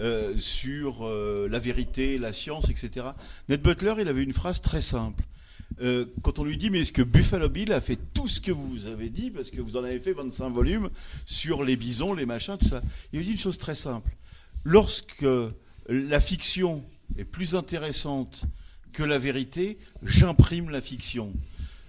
Euh, 0.00 0.38
sur 0.38 1.04
euh, 1.04 1.48
la 1.50 1.58
vérité, 1.58 2.18
la 2.18 2.32
science, 2.32 2.70
etc. 2.70 3.06
Ned 3.48 3.60
Butler, 3.60 3.94
il 3.98 4.06
avait 4.06 4.22
une 4.22 4.32
phrase 4.32 4.60
très 4.60 4.80
simple. 4.80 5.24
Euh, 5.82 6.06
quand 6.22 6.38
on 6.38 6.44
lui 6.44 6.56
dit, 6.56 6.70
mais 6.70 6.80
est-ce 6.80 6.92
que 6.92 7.02
Buffalo 7.02 7.48
Bill 7.48 7.72
a 7.72 7.80
fait 7.80 7.98
tout 8.14 8.28
ce 8.28 8.40
que 8.40 8.52
vous 8.52 8.86
avez 8.86 9.08
dit, 9.08 9.30
parce 9.30 9.50
que 9.50 9.60
vous 9.60 9.76
en 9.76 9.82
avez 9.82 9.98
fait 9.98 10.12
25 10.12 10.50
volumes 10.50 10.88
sur 11.26 11.64
les 11.64 11.74
bisons, 11.74 12.14
les 12.14 12.26
machins, 12.26 12.56
tout 12.58 12.68
ça. 12.68 12.80
Il 13.12 13.22
dit 13.22 13.32
une 13.32 13.38
chose 13.38 13.58
très 13.58 13.74
simple. 13.74 14.12
Lorsque 14.62 15.26
la 15.88 16.20
fiction 16.20 16.84
est 17.16 17.24
plus 17.24 17.56
intéressante 17.56 18.44
que 18.92 19.02
la 19.02 19.18
vérité, 19.18 19.78
j'imprime 20.04 20.70
la 20.70 20.80
fiction. 20.80 21.32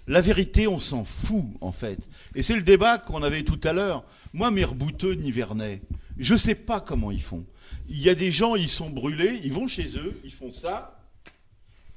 La 0.08 0.22
vérité, 0.22 0.68
on 0.68 0.80
s'en 0.80 1.06
fout, 1.06 1.46
en 1.62 1.72
fait. 1.72 2.00
Et 2.34 2.42
c'est 2.42 2.56
le 2.56 2.64
débat 2.64 2.98
qu'on 2.98 3.22
avait 3.22 3.44
tout 3.44 3.60
à 3.64 3.74
l'heure. 3.74 4.04
Moi, 4.34 4.50
mes 4.50 4.64
rebouteux 4.64 5.14
Nivernais, 5.14 5.82
Je 6.18 6.36
sais 6.36 6.56
pas 6.56 6.80
comment 6.80 7.12
ils 7.12 7.22
font. 7.22 7.46
Il 7.90 8.00
y 8.00 8.10
a 8.10 8.16
des 8.16 8.32
gens, 8.32 8.56
ils 8.56 8.70
sont 8.70 8.90
brûlés, 8.90 9.40
ils 9.44 9.52
vont 9.54 9.68
chez 9.68 9.98
eux, 9.98 10.20
ils 10.24 10.32
font 10.34 10.52
ça, 10.52 11.00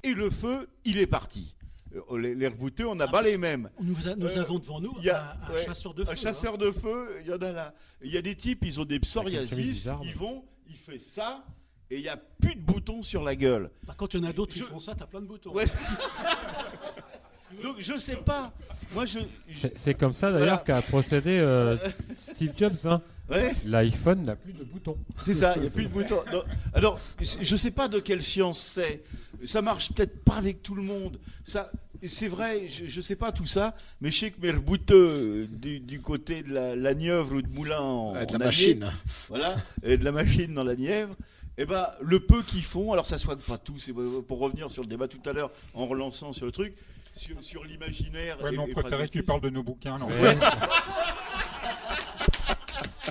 et 0.03 0.15
le 0.15 0.31
feu, 0.31 0.69
il 0.85 0.99
est 0.99 1.07
parti. 1.07 1.55
Euh, 1.95 2.19
les, 2.19 2.35
les 2.35 2.49
rebouteux, 2.49 2.87
on 2.89 2.95
n'a 2.95 3.07
pas 3.09 3.21
les 3.23 3.37
mêmes. 3.37 3.69
Nous, 3.81 3.95
nous 4.17 4.27
Euh, 4.27 4.41
avons 4.41 4.59
devant 4.59 4.81
nous 4.81 4.95
a- 5.11 5.15
un, 5.15 5.51
un 5.51 5.55
ouais, 5.55 5.65
chasseur 5.65 5.93
de 5.93 6.05
feu. 6.05 6.11
Un 6.11 6.17
chasseur 6.17 6.57
de 6.57 6.71
feu, 6.73 7.19
il 7.23 7.27
y 7.31 7.33
en 7.35 7.39
a 7.43 7.53
là. 7.53 7.75
Il 8.03 8.11
y 8.11 8.17
a 8.17 8.23
des 8.23 8.35
types, 8.35 8.65
ils 8.65 8.81
ont 8.81 8.85
des 8.87 8.99
psoriasis, 8.99 9.55
bizarre, 9.57 10.01
ils 10.03 10.15
vont, 10.15 10.43
il 10.69 10.77
fait 10.77 10.99
ça, 10.99 11.45
et 11.91 11.97
il 11.97 12.03
n'y 12.03 12.09
a 12.09 12.17
plus 12.17 12.55
de 12.55 12.61
boutons 12.63 13.03
sur 13.03 13.23
la 13.23 13.37
gueule. 13.37 13.71
Bah, 13.87 13.95
quand 13.97 14.15
il 14.15 14.21
y 14.23 14.25
en 14.27 14.31
a 14.31 14.33
d'autres 14.33 14.55
qui 14.55 14.61
font 14.63 14.81
ça, 14.81 14.95
t'as 14.95 15.07
plein 15.07 15.21
de 15.21 15.27
boutons. 15.27 15.53
Ouais. 15.53 15.67
Donc 17.63 17.77
je 17.81 17.99
sais 17.99 18.17
pas. 18.17 18.53
Moi 18.95 19.05
je. 19.05 19.19
je- 19.49 19.69
C'est 19.75 19.95
comme 19.95 20.15
ça 20.15 20.31
Voilà. 20.31 20.47
d'ailleurs 20.47 20.65
qu'a 20.65 20.81
procédé 20.81 21.39
euh, 21.39 21.77
Steve 22.15 22.55
Jobs. 22.57 22.77
hein. 22.87 23.03
Ouais. 23.31 23.55
L'iPhone 23.65 24.25
n'a 24.25 24.37
plus 24.37 24.53
de 24.53 24.65
boutons. 24.65 24.99
C'est 25.25 25.35
ça, 25.35 25.55
il 25.57 25.63
n'y 25.63 25.69
a 25.69 25.71
plus 25.71 25.85
de 25.85 25.89
boutons. 25.89 26.23
Non, 26.33 26.43
Alors, 26.75 27.01
je 27.21 27.51
ne 27.53 27.57
sais 27.57 27.71
pas 27.71 27.89
de 27.89 27.99
quelle 28.01 28.23
science 28.23 28.73
c'est. 28.75 29.03
Ça 29.45 29.63
marche 29.63 29.93
peut-être 29.93 30.23
pas 30.25 30.35
avec 30.37 30.63
tout 30.63 30.75
le 30.75 30.83
monde. 30.83 31.19
Ça, 31.45 31.71
c'est 32.05 32.29
vrai, 32.29 32.69
je 32.69 32.85
ne 32.97 33.03
sais 33.03 33.17
pas 33.17 33.33
tout 33.33 33.47
ça, 33.47 33.75
mais 34.01 34.11
je 34.11 34.19
sais 34.19 34.31
que 34.33 34.41
mes 34.41 34.51
rebouteux 34.51 35.47
du, 35.51 35.81
du 35.81 36.01
côté 36.01 36.43
de 36.43 36.53
la, 36.53 36.77
la 36.77 36.95
Nièvre 36.95 37.35
ou 37.37 37.43
de 37.43 37.49
Moulin 37.49 37.81
en, 37.81 38.13
Ouais, 38.15 38.27
de 38.27 38.35
en 38.35 38.39
la 38.39 38.47
Allier, 38.47 38.75
machine. 38.75 38.93
voilà, 39.29 39.57
et 39.83 39.97
de 39.97 40.05
la 40.05 40.13
machine 40.13 40.53
dans 40.55 40.65
la 40.65 40.75
Nièvre, 40.77 41.15
eh 41.59 41.65
ben, 41.65 41.87
le 42.01 42.21
peu 42.21 42.43
qu'ils 42.43 42.63
font, 42.65 42.93
alors 42.93 43.07
ça 43.07 43.19
soigne 43.19 43.39
pas 43.39 43.59
tout, 43.59 43.79
c'est 43.79 43.93
pour 43.93 44.39
revenir 44.41 44.71
sur 44.71 44.83
le 44.83 44.89
débat 44.89 45.07
tout 45.09 45.21
à 45.29 45.33
l'heure, 45.33 45.51
en 45.75 45.87
relançant 45.87 46.33
sur 46.33 46.47
le 46.47 46.53
truc, 46.53 46.75
sur, 47.15 47.43
sur 47.43 47.65
l'imaginaire. 47.65 48.41
Ouais, 48.43 48.51
mais 48.53 48.59
on 48.59 48.69
préférait 48.69 49.07
que 49.09 49.13
tu 49.13 49.23
parles 49.23 49.41
de 49.41 49.51
nos 49.51 49.63
bouquins. 49.63 49.99
Ouais. 50.01 50.37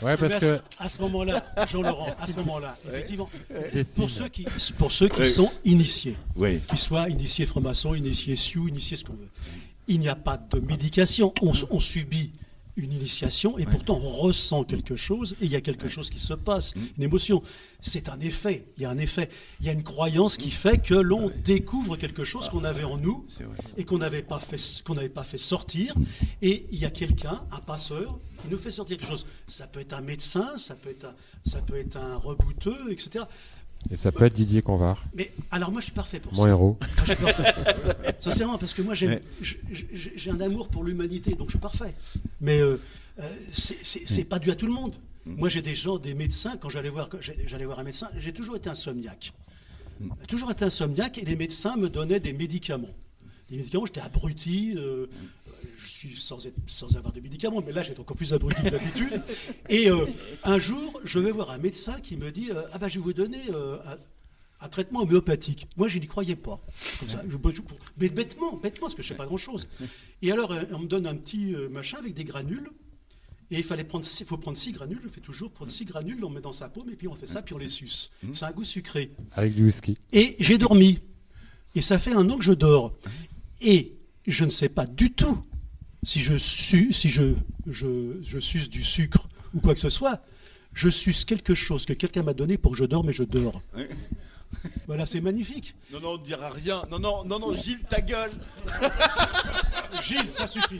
Ouais, 0.01 0.15
parce 0.17 0.35
que 0.35 0.39
ce- 0.57 0.59
à 0.79 0.89
ce 0.89 1.01
moment-là, 1.01 1.43
Jean-Laurent, 1.69 2.07
à 2.19 2.27
ce 2.27 2.35
moment-là, 2.37 2.77
effectivement, 2.87 3.29
pour 3.95 4.09
ceux 4.09 4.27
qui, 4.29 4.45
pour 4.77 4.91
ceux 4.91 5.09
qui 5.09 5.19
Ouais. 5.19 5.27
sont 5.27 5.51
initiés, 5.65 6.15
Oui. 6.35 6.61
qu'ils 6.67 6.79
soient 6.79 7.09
initiés 7.09 7.45
francs-maçons, 7.45 7.93
initiés 7.93 8.35
Sioux, 8.35 8.67
initiés 8.69 8.95
ce 8.97 9.03
qu'on 9.03 9.13
veut, 9.13 9.27
il 9.87 9.99
n'y 9.99 10.07
a 10.09 10.15
pas 10.15 10.37
de 10.37 10.59
médication. 10.59 11.33
On, 11.41 11.51
on 11.69 11.79
subit 11.79 12.31
une 12.77 12.93
initiation 12.93 13.57
et 13.57 13.65
pourtant 13.65 13.95
on 13.97 14.09
ressent 14.21 14.63
quelque 14.63 14.95
chose 14.95 15.35
et 15.41 15.45
il 15.45 15.51
y 15.51 15.55
a 15.55 15.61
quelque 15.61 15.87
chose 15.87 16.09
qui 16.09 16.19
se 16.19 16.33
passe, 16.33 16.73
une 16.97 17.03
émotion. 17.03 17.43
C'est 17.81 18.09
un 18.09 18.19
effet, 18.19 18.65
il 18.77 18.83
y 18.83 18.85
a 18.85 18.89
un 18.89 18.97
effet. 18.97 19.29
Il 19.59 19.65
y 19.65 19.69
a 19.69 19.73
une 19.73 19.83
croyance 19.83 20.37
qui 20.37 20.51
fait 20.51 20.77
que 20.77 20.93
l'on 20.93 21.29
découvre 21.43 21.97
quelque 21.97 22.23
chose 22.23 22.47
qu'on 22.49 22.63
avait 22.63 22.83
en 22.83 22.97
nous 22.97 23.25
et 23.77 23.83
qu'on 23.85 23.97
n'avait 23.97 24.21
pas, 24.23 24.39
fait- 24.39 24.83
qu'on 24.83 24.93
n'avait 24.93 25.09
pas 25.09 25.23
fait 25.23 25.37
sortir. 25.37 25.95
Et 26.41 26.65
il 26.71 26.77
y 26.79 26.85
a 26.85 26.91
quelqu'un, 26.91 27.41
un 27.51 27.59
passeur, 27.59 28.19
qui 28.41 28.47
nous 28.49 28.57
fait 28.57 28.71
sortir 28.71 28.97
quelque 28.97 29.09
chose. 29.09 29.25
Ça 29.47 29.67
peut 29.67 29.79
être 29.79 29.93
un 29.93 30.01
médecin, 30.01 30.55
ça 30.57 30.75
peut 30.75 30.89
être 30.89 31.05
un, 31.05 31.15
ça 31.45 31.61
peut 31.61 31.75
être 31.77 31.97
un 31.97 32.15
rebouteux, 32.17 32.91
etc. 32.91 33.25
Et 33.89 33.95
ça 33.95 34.11
peut 34.11 34.25
être 34.25 34.33
Didier 34.33 34.61
Convar. 34.61 35.03
Mais 35.15 35.31
alors 35.49 35.71
moi 35.71 35.81
je 35.81 35.85
suis 35.85 35.93
parfait 35.93 36.19
pour 36.19 36.33
Mon 36.33 36.43
ça. 36.43 36.49
héros. 36.49 36.77
Je 36.99 37.13
suis 37.13 37.15
parfait. 37.15 37.53
Sincèrement, 38.19 38.57
parce 38.57 38.73
que 38.73 38.81
moi 38.81 38.93
j'ai 38.95 39.19
un 40.29 40.39
amour 40.41 40.67
pour 40.69 40.83
l'humanité, 40.83 41.31
donc 41.35 41.47
je 41.47 41.53
suis 41.53 41.59
parfait. 41.59 41.93
Mais 42.39 42.59
euh, 42.59 42.79
euh, 43.19 43.29
c'est- 43.51 43.79
c'est 43.83 44.23
pas 44.23 44.39
dû 44.39 44.51
à 44.51 44.55
tout 44.55 44.67
le 44.67 44.73
monde. 44.73 44.95
Moi 45.25 45.49
j'ai 45.49 45.61
des 45.61 45.75
gens, 45.75 45.97
des 45.97 46.13
médecins, 46.13 46.57
quand 46.57 46.69
j'allais 46.69 46.89
voir, 46.89 47.09
j'allais 47.21 47.65
voir 47.65 47.79
un 47.79 47.83
médecin, 47.83 48.09
j'ai 48.17 48.33
toujours 48.33 48.55
été 48.55 48.69
insomniaque. 48.69 49.33
J'ai 50.21 50.27
toujours 50.27 50.51
été 50.51 50.65
insomniaque 50.65 51.17
et 51.19 51.25
les 51.25 51.35
médecins 51.35 51.75
me 51.75 51.89
donnaient 51.89 52.19
des 52.19 52.33
médicaments. 52.33 52.87
Des 53.49 53.57
médicaments, 53.57 53.85
j'étais 53.85 54.01
abruti. 54.01 54.73
euh, 54.77 55.07
je 55.77 55.87
suis 55.87 56.17
sans, 56.19 56.45
être- 56.45 56.55
sans 56.67 56.95
avoir 56.95 57.13
de 57.13 57.19
médicaments, 57.21 57.61
mais 57.65 57.71
là 57.71 57.83
j'étais 57.83 57.99
encore 57.99 58.17
plus 58.17 58.33
abruti 58.33 58.61
que 58.63 58.69
d'habitude. 58.69 59.21
Et 59.69 59.89
euh, 59.89 60.05
un 60.43 60.59
jour, 60.59 60.99
je 61.03 61.19
vais 61.19 61.31
voir 61.31 61.51
un 61.51 61.57
médecin 61.57 61.99
qui 62.01 62.17
me 62.17 62.31
dit 62.31 62.49
euh, 62.51 62.63
Ah 62.73 62.77
ben 62.77 62.89
je 62.89 62.95
vais 62.99 63.03
vous 63.03 63.13
donner 63.13 63.41
euh, 63.51 63.77
un, 63.85 64.65
un 64.65 64.69
traitement 64.69 65.01
homéopathique. 65.01 65.67
Moi 65.77 65.87
je 65.87 65.99
n'y 65.99 66.07
croyais 66.07 66.35
pas. 66.35 66.59
Comme 66.99 67.09
ça, 67.09 67.23
je- 67.29 67.37
mais 67.97 68.09
bêtement, 68.09 68.53
bêtement, 68.57 68.81
parce 68.87 68.95
que 68.95 69.01
je 69.01 69.07
ne 69.07 69.13
sais 69.13 69.17
pas 69.17 69.25
grand 69.25 69.37
chose. 69.37 69.67
Et 70.21 70.31
alors 70.31 70.53
on 70.71 70.79
me 70.79 70.87
donne 70.87 71.07
un 71.07 71.15
petit 71.15 71.55
machin 71.69 71.97
avec 71.97 72.13
des 72.13 72.23
granules. 72.23 72.69
Et 73.53 73.57
il 73.57 73.63
fallait 73.65 73.83
prendre, 73.83 74.05
faut 74.05 74.37
prendre 74.37 74.57
six 74.57 74.71
granules, 74.71 74.99
je 75.03 75.09
fais 75.09 75.19
toujours, 75.19 75.51
prendre 75.51 75.69
six 75.73 75.83
granules, 75.83 76.23
on 76.23 76.29
met 76.29 76.39
dans 76.39 76.53
sa 76.53 76.69
paume, 76.69 76.89
et 76.89 76.95
puis 76.95 77.09
on 77.09 77.15
fait 77.15 77.27
ça, 77.27 77.41
puis 77.41 77.53
on 77.53 77.57
les 77.57 77.67
suce. 77.67 78.09
C'est 78.33 78.45
un 78.45 78.51
goût 78.51 78.63
sucré. 78.63 79.11
Avec 79.33 79.53
du 79.55 79.65
whisky. 79.65 79.97
Et 80.13 80.37
j'ai 80.39 80.57
dormi. 80.57 80.99
Et 81.75 81.81
ça 81.81 81.99
fait 81.99 82.13
un 82.13 82.29
an 82.29 82.37
que 82.37 82.45
je 82.45 82.53
dors. 82.53 82.93
Et 83.59 83.97
je 84.25 84.45
ne 84.45 84.49
sais 84.51 84.69
pas 84.69 84.85
du 84.85 85.11
tout 85.11 85.43
si 86.03 86.19
je, 86.19 86.37
su, 86.37 86.91
si 86.93 87.09
je, 87.09 87.35
je, 87.67 88.17
je 88.23 88.39
suce 88.39 88.69
du 88.69 88.83
sucre 88.83 89.27
ou 89.53 89.59
quoi 89.59 89.73
que 89.73 89.79
ce 89.79 89.89
soit. 89.89 90.21
Je 90.73 90.89
suce 90.89 91.25
quelque 91.25 91.53
chose 91.53 91.85
que 91.85 91.93
quelqu'un 91.93 92.23
m'a 92.23 92.33
donné 92.33 92.57
pour 92.57 92.71
que 92.71 92.77
je 92.77 92.85
dorme 92.85 93.09
et 93.09 93.13
je 93.13 93.23
dors. 93.23 93.61
Voilà, 94.87 95.05
c'est 95.05 95.21
magnifique. 95.21 95.75
Non, 95.91 95.99
non, 95.99 96.09
on 96.11 96.17
ne 96.17 96.23
dira 96.23 96.49
rien. 96.49 96.83
Non, 96.89 96.99
non, 96.99 97.23
non, 97.25 97.39
non, 97.39 97.53
Gilles, 97.53 97.83
ta 97.89 98.01
gueule. 98.01 98.31
Gilles, 100.03 100.31
ça 100.35 100.47
suffit. 100.47 100.79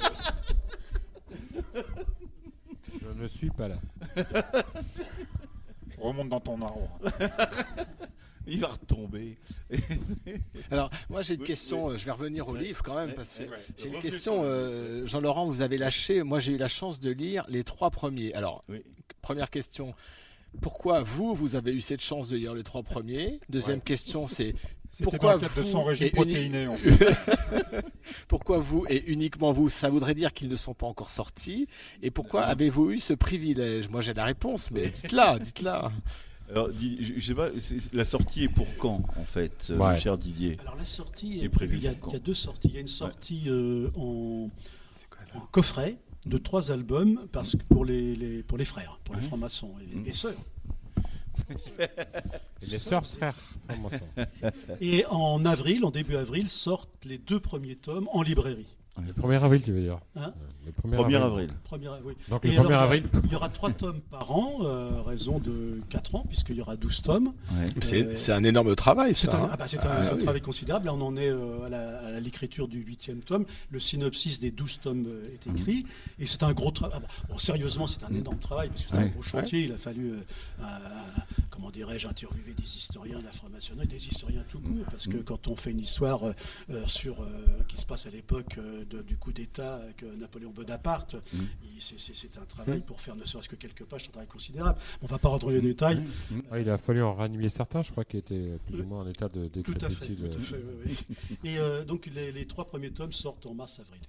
Je 3.01 3.21
ne 3.21 3.27
suis 3.27 3.49
pas 3.49 3.67
là. 3.67 3.79
Remonte 5.97 6.29
dans 6.29 6.39
ton 6.39 6.61
arbre. 6.61 6.89
Il 8.47 8.59
va 8.59 8.67
retomber. 8.69 9.37
Alors, 10.71 10.89
moi 11.09 11.21
j'ai 11.21 11.35
une 11.35 11.41
Oui, 11.41 11.47
question, 11.47 11.87
oui. 11.87 11.93
euh, 11.93 11.97
je 11.97 12.05
vais 12.05 12.11
revenir 12.11 12.47
au 12.47 12.55
livre 12.55 12.81
quand 12.83 12.95
même, 12.95 13.13
parce 13.13 13.37
que 13.37 13.43
j'ai 13.77 13.87
une 13.89 13.99
question, 13.99 14.41
euh, 14.43 15.05
Jean-Laurent, 15.05 15.45
vous 15.45 15.61
avez 15.61 15.77
lâché, 15.77 16.23
moi 16.23 16.39
j'ai 16.39 16.53
eu 16.53 16.57
la 16.57 16.67
chance 16.67 16.99
de 16.99 17.11
lire 17.11 17.45
les 17.49 17.63
trois 17.63 17.91
premiers. 17.91 18.33
Alors, 18.33 18.63
Oui. 18.69 18.81
première 19.21 19.49
question, 19.49 19.93
pourquoi 20.61 21.01
vous, 21.03 21.33
vous 21.35 21.55
avez 21.55 21.71
eu 21.73 21.81
cette 21.81 22.01
chance 22.01 22.27
de 22.27 22.35
lire 22.37 22.53
les 22.53 22.63
trois 22.63 22.83
premiers? 22.83 23.39
Deuxième 23.49 23.77
Ouais. 23.77 23.83
question, 23.83 24.27
c'est 24.27 24.55
pourquoi 25.03 25.35
dans 25.37 25.41
le 25.43 25.47
cadre 25.47 25.55
de 25.55 25.61
vous 25.61 25.69
son 25.71 25.83
régime 25.83 26.07
et 26.07 26.09
uni- 26.09 26.15
protéiné, 26.15 26.67
en 26.67 26.73
fait. 26.75 27.15
pourquoi 28.27 28.57
vous 28.57 28.85
et 28.89 29.03
uniquement 29.09 29.53
vous? 29.53 29.69
Ça 29.69 29.89
voudrait 29.89 30.15
dire 30.15 30.33
qu'ils 30.33 30.49
ne 30.49 30.55
sont 30.57 30.73
pas 30.73 30.87
encore 30.87 31.09
sortis. 31.09 31.67
Et 32.01 32.11
pourquoi 32.11 32.43
avez-vous 32.43 32.91
eu 32.91 32.97
ce 32.99 33.13
privilège? 33.13 33.87
Moi 33.89 34.01
j'ai 34.01 34.13
la 34.13 34.25
réponse, 34.25 34.71
mais 34.71 34.89
dites-la, 34.89 35.39
dites-la. 35.39 35.91
Alors, 36.51 36.69
dis- 36.69 36.97
je, 37.01 37.13
je 37.15 37.19
sais 37.25 37.33
pas, 37.35 37.49
la 37.93 38.03
sortie 38.05 38.43
est 38.43 38.53
pour 38.53 38.67
quand, 38.77 39.01
en 39.17 39.23
fait, 39.23 39.69
euh, 39.71 39.77
Ouais. 39.77 39.91
mon 39.91 39.95
cher 39.97 40.17
Didier 40.17 40.57
Alors 40.61 40.75
la 40.75 40.85
sortie 40.85 41.39
Est 41.39 41.45
est 41.45 41.49
prévue. 41.49 41.77
Il 41.77 41.83
y, 41.83 41.87
a, 41.87 41.91
pour 41.93 42.01
quand 42.01 42.09
il 42.11 42.13
y 42.13 42.17
a 42.17 42.19
deux 42.19 42.33
sorties. 42.33 42.67
Il 42.69 42.73
y 42.75 42.77
a 42.77 42.81
une 42.81 42.87
sortie 42.87 43.43
euh, 43.47 43.89
en, 43.95 44.49
en 45.35 45.39
coffret 45.51 45.97
de 46.25 46.37
trois 46.37 46.71
albums 46.71 47.25
parce 47.31 47.53
que 47.55 47.63
pour 47.63 47.85
les, 47.85 48.15
les- 48.15 48.43
pour 48.43 48.57
les 48.57 48.65
frères, 48.65 48.99
pour 49.03 49.15
les 49.15 49.21
Mhm. 49.21 49.27
francs-maçons 49.27 49.71
et, 50.05 50.09
et 50.09 50.13
sœurs. 50.13 50.35
Et 52.61 52.65
les 52.67 52.77
sœurs 52.79 53.05
frères 53.05 53.35
francs-maçons. 53.67 54.05
Et 54.81 55.05
en 55.07 55.43
avril, 55.45 55.85
en 55.85 55.89
début 55.91 56.15
avril, 56.15 56.49
sortent 56.49 56.89
les 57.05 57.17
deux 57.17 57.39
premiers 57.39 57.75
tomes 57.77 58.07
en 58.11 58.21
librairie. 58.21 58.67
Le 58.99 59.13
1er 59.13 59.41
avril, 59.41 59.61
tu 59.61 59.71
veux 59.71 59.81
dire 59.81 59.99
Hein 60.17 60.33
Le 60.65 60.71
1er 60.73 60.95
1er 60.97 60.99
avril. 60.99 61.15
avril. 61.15 61.49
Premier- 61.63 61.89
oui. 62.03 62.13
Donc 62.29 62.43
le 62.43 62.51
1er 62.51 62.59
alors, 62.67 62.81
avril. 62.81 63.03
Il 63.23 63.31
y 63.31 63.35
aura 63.35 63.47
trois 63.49 63.71
tomes 63.71 64.01
par 64.01 64.29
an, 64.31 64.59
euh, 64.63 65.01
raison 65.01 65.39
de 65.39 65.79
4 65.89 66.15
ans, 66.15 66.25
puisqu'il 66.27 66.57
y 66.57 66.61
aura 66.61 66.75
12 66.75 67.01
tomes. 67.01 67.33
Ouais. 67.51 67.65
Euh, 67.93 68.11
c'est 68.15 68.33
un 68.33 68.43
énorme 68.43 68.75
travail 68.75 69.15
C'est 69.15 69.31
ça. 69.31 69.39
un, 69.39 69.43
hein. 69.45 69.49
ah 69.53 69.57
bah, 69.57 69.65
c'est 69.67 69.77
un- 69.79 69.89
Ah 69.89 70.05
c'est 70.05 70.11
un 70.11 70.15
oui. 70.17 70.23
travail 70.23 70.41
considérable. 70.41 70.85
Là, 70.87 70.93
on 70.93 71.01
en 71.01 71.15
est 71.15 71.29
euh, 71.29 72.15
à 72.15 72.19
l'écriture 72.19 72.67
du 72.67 72.79
huitième 72.81 73.21
tome. 73.21 73.45
Le 73.71 73.79
synopsis 73.79 74.39
des 74.41 74.51
12 74.51 74.81
tomes 74.81 75.05
euh, 75.07 75.23
est 75.33 75.47
écrit. 75.47 75.85
Et 76.19 76.25
c'est 76.27 76.43
un 76.43 76.51
gros 76.51 76.71
travail. 76.71 76.99
bon, 77.29 77.37
sérieusement, 77.37 77.87
c'est 77.87 78.03
un 78.03 78.13
énorme 78.13 78.39
travail, 78.39 78.69
parce 78.69 78.83
que 78.83 78.89
c'est 78.91 78.97
un 78.97 79.07
gros 79.07 79.21
chantier. 79.21 79.63
Il 79.63 79.71
a 79.71 79.77
fallu, 79.77 80.11
euh, 80.11 80.15
euh, 80.61 80.63
comment 81.49 81.71
dirais-je, 81.71 82.07
interviewer 82.07 82.53
des 82.53 82.75
historiens 82.77 83.19
de 83.19 83.23
la 83.23 83.31
franc-maçonnerie, 83.31 83.87
des 83.87 84.05
historiens 84.07 84.43
tout 84.49 84.59
court, 84.59 84.85
parce 84.91 85.07
que 85.07 85.17
quand 85.17 85.47
on 85.47 85.55
fait 85.55 85.71
une 85.71 85.79
histoire 85.79 86.23
euh, 86.27 86.33
euh, 86.71 86.83
sur, 86.87 87.21
euh, 87.21 87.25
qui 87.69 87.77
se 87.77 87.85
passe 87.85 88.05
à 88.05 88.09
l'époque 88.11 88.59
euh, 88.81 88.85
de- 88.85 89.01
du 89.01 89.17
coup 89.17 89.31
d'État 89.31 89.75
avec 89.75 90.03
euh, 90.03 90.15
Napoléon 90.15 90.51
Bonaparte, 90.51 91.15
il- 91.33 91.81
c'est- 91.81 92.37
un 92.37 92.45
travail 92.45 92.81
pour 92.81 93.01
faire 93.01 93.15
ne 93.15 93.25
serait-ce 93.25 93.49
que 93.49 93.55
quelques 93.55 93.83
pages, 93.85 94.01
c'est 94.03 94.09
un 94.09 94.11
travail 94.11 94.27
considérable. 94.27 94.79
On 95.01 95.05
ne 95.05 95.09
va 95.11 95.17
pas 95.17 95.29
rentrer 95.29 95.47
dans 95.47 95.53
les 95.53 95.61
détails. 95.61 96.03
Ouais, 96.51 96.61
il 96.61 96.69
a 96.69 96.77
fallu 96.77 97.01
en 97.03 97.13
ranimer 97.13 97.49
certains, 97.49 97.81
je 97.81 97.91
crois, 97.91 98.05
qui 98.05 98.17
étaient 98.17 98.57
plus 98.67 98.81
ou 98.81 98.85
moins 98.85 99.01
en 99.01 99.07
état 99.07 99.27
de 99.29 99.47
Tout 99.61 99.73
à 99.81 99.89
fait. 99.89 100.07
décrépitude. 100.07 100.31
tout 100.31 100.39
à 100.39 100.43
fait, 100.43 100.63
oui, 100.85 100.97
oui. 101.09 101.27
Et 101.43 101.57
euh, 101.59 101.83
donc 101.83 102.05
les, 102.13 102.31
les 102.31 102.45
trois 102.45 102.65
premiers 102.65 102.91
tomes 102.91 103.11
sortent 103.11 103.45
en 103.45 103.53
mars-avril. 103.53 104.01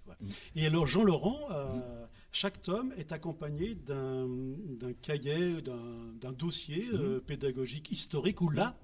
Et 0.56 0.66
alors 0.66 0.86
Jean 0.86 1.02
Laurent, 1.04 1.38
euh, 1.50 2.04
chaque 2.30 2.62
tome 2.62 2.92
est 2.96 3.12
accompagné 3.12 3.74
d'un 3.86 4.92
cahier, 5.02 5.60
d'un 5.62 5.78
d'un 6.20 6.32
dossier 6.32 6.88
euh, 6.92 7.20
pédagogique 7.26 7.90
historique 7.90 8.40
où 8.40 8.50
là, 8.50 8.76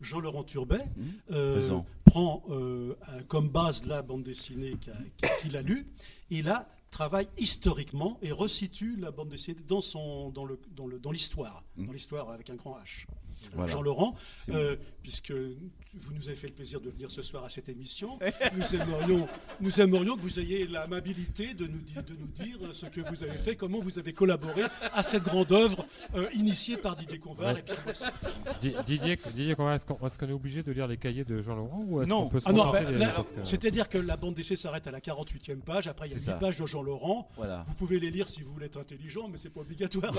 Jean-Laurent 0.00 0.44
Turbet 0.44 0.80
euh, 1.30 1.52
Présent. 1.52 1.86
prend 2.04 2.42
euh, 2.50 2.94
comme 3.28 3.48
base 3.48 3.86
la 3.86 4.02
bande 4.02 4.22
dessinée 4.22 4.74
qu'il 5.42 5.56
a 5.56 5.62
lue 5.62 5.86
et 6.30 6.42
là 6.42 6.68
travaille 6.90 7.28
historiquement 7.38 8.18
et 8.22 8.32
resitue 8.32 8.96
la 8.96 9.10
bande 9.10 9.28
dessinée 9.28 9.58
dans 9.68 9.80
son 9.80 10.30
dans 10.30 10.44
le 10.44 10.58
dans 10.76 10.86
le 10.86 10.98
dans 10.98 11.12
l'histoire, 11.12 11.62
Mm. 11.76 11.86
dans 11.86 11.92
l'histoire 11.92 12.30
avec 12.30 12.50
un 12.50 12.56
grand 12.56 12.76
H. 12.78 13.06
Jean 13.68 13.80
Laurent, 13.80 14.14
puisque 15.02 15.32
vous 15.94 16.14
nous 16.14 16.28
avez 16.28 16.36
fait 16.36 16.46
le 16.46 16.54
plaisir 16.54 16.80
de 16.80 16.88
venir 16.88 17.10
ce 17.10 17.20
soir 17.22 17.44
à 17.44 17.48
cette 17.48 17.68
émission. 17.68 18.18
Nous 18.56 18.74
aimerions, 18.76 19.26
nous 19.60 19.80
aimerions 19.80 20.16
que 20.16 20.22
vous 20.22 20.38
ayez 20.38 20.66
l'amabilité 20.66 21.52
de 21.54 21.66
nous, 21.66 21.80
de 21.80 22.14
nous 22.14 22.28
dire 22.28 22.58
ce 22.72 22.86
que 22.86 23.00
vous 23.00 23.24
avez 23.24 23.38
fait, 23.38 23.56
comment 23.56 23.80
vous 23.80 23.98
avez 23.98 24.12
collaboré 24.12 24.62
à 24.92 25.02
cette 25.02 25.24
grande 25.24 25.50
œuvre 25.50 25.84
initiée 26.32 26.76
par 26.76 26.94
Didier 26.94 27.18
Convert 27.18 27.58
et 27.58 27.62
Pierre 27.62 28.84
Didier, 28.86 29.16
Didier 29.16 29.54
Convert, 29.56 29.74
est-ce 29.74 29.84
qu'on 29.84 30.28
est, 30.28 30.32
obligé 30.32 30.62
de 30.62 30.70
lire 30.70 30.86
les 30.86 30.96
cahiers 30.96 31.24
de 31.24 31.42
Jean 31.42 31.56
Laurent 31.56 31.84
ou 31.88 32.04
Non, 32.04 32.28
peut 32.28 32.40
ah 32.44 32.52
non 32.52 32.70
ben, 32.70 33.12
c'est-à-dire 33.42 33.88
que 33.88 33.98
la 33.98 34.16
bande 34.16 34.34
d'essai 34.34 34.54
s'arrête 34.56 34.86
à 34.86 34.92
la 34.92 35.00
48e 35.00 35.60
page, 35.60 35.88
après 35.88 36.08
il 36.08 36.12
y 36.12 36.14
a 36.14 36.34
10 36.34 36.40
pages 36.40 36.58
de 36.58 36.66
Jean 36.66 36.82
Laurent. 36.82 37.28
Voilà. 37.36 37.64
Vous 37.66 37.74
pouvez 37.74 37.98
les 37.98 38.10
lire 38.10 38.28
si 38.28 38.42
vous 38.42 38.52
voulez 38.52 38.66
être 38.66 38.78
intelligent, 38.78 39.28
mais 39.28 39.38
c'est 39.38 39.50
pas 39.50 39.60
obligatoire. 39.60 40.12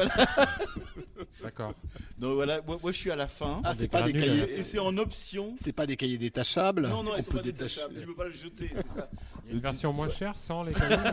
D'accord. 1.41 1.73
Donc 2.17 2.35
voilà, 2.35 2.61
moi, 2.61 2.77
je 2.91 2.97
suis 2.97 3.11
à 3.11 3.15
la 3.15 3.27
fin. 3.27 3.61
Ah, 3.63 3.73
c'est 3.73 3.87
pas 3.87 4.01
des 4.03 4.13
cahiers. 4.13 4.59
Et 4.59 4.63
c'est 4.63 4.79
en 4.79 4.97
option. 4.97 5.55
C'est 5.61 5.73
pas 5.73 5.85
des 5.85 5.95
cahiers 5.95 6.17
détachables. 6.17 6.87
Non, 6.87 7.03
non, 7.03 7.11
c'est 7.17 7.31
pas 7.31 7.41
détachables. 7.41 7.93
Je 7.99 8.07
veux 8.07 8.15
pas 8.15 8.25
le 8.25 8.33
jeter, 8.33 8.71
c'est 8.75 8.87
ça. 8.87 9.09
Il 9.45 9.49
y 9.49 9.51
a 9.51 9.53
une 9.53 9.61
version 9.61 9.93
moins 9.93 10.09
chère 10.09 10.35
sans 10.35 10.63
les 10.63 10.73
cahiers. 10.73 10.97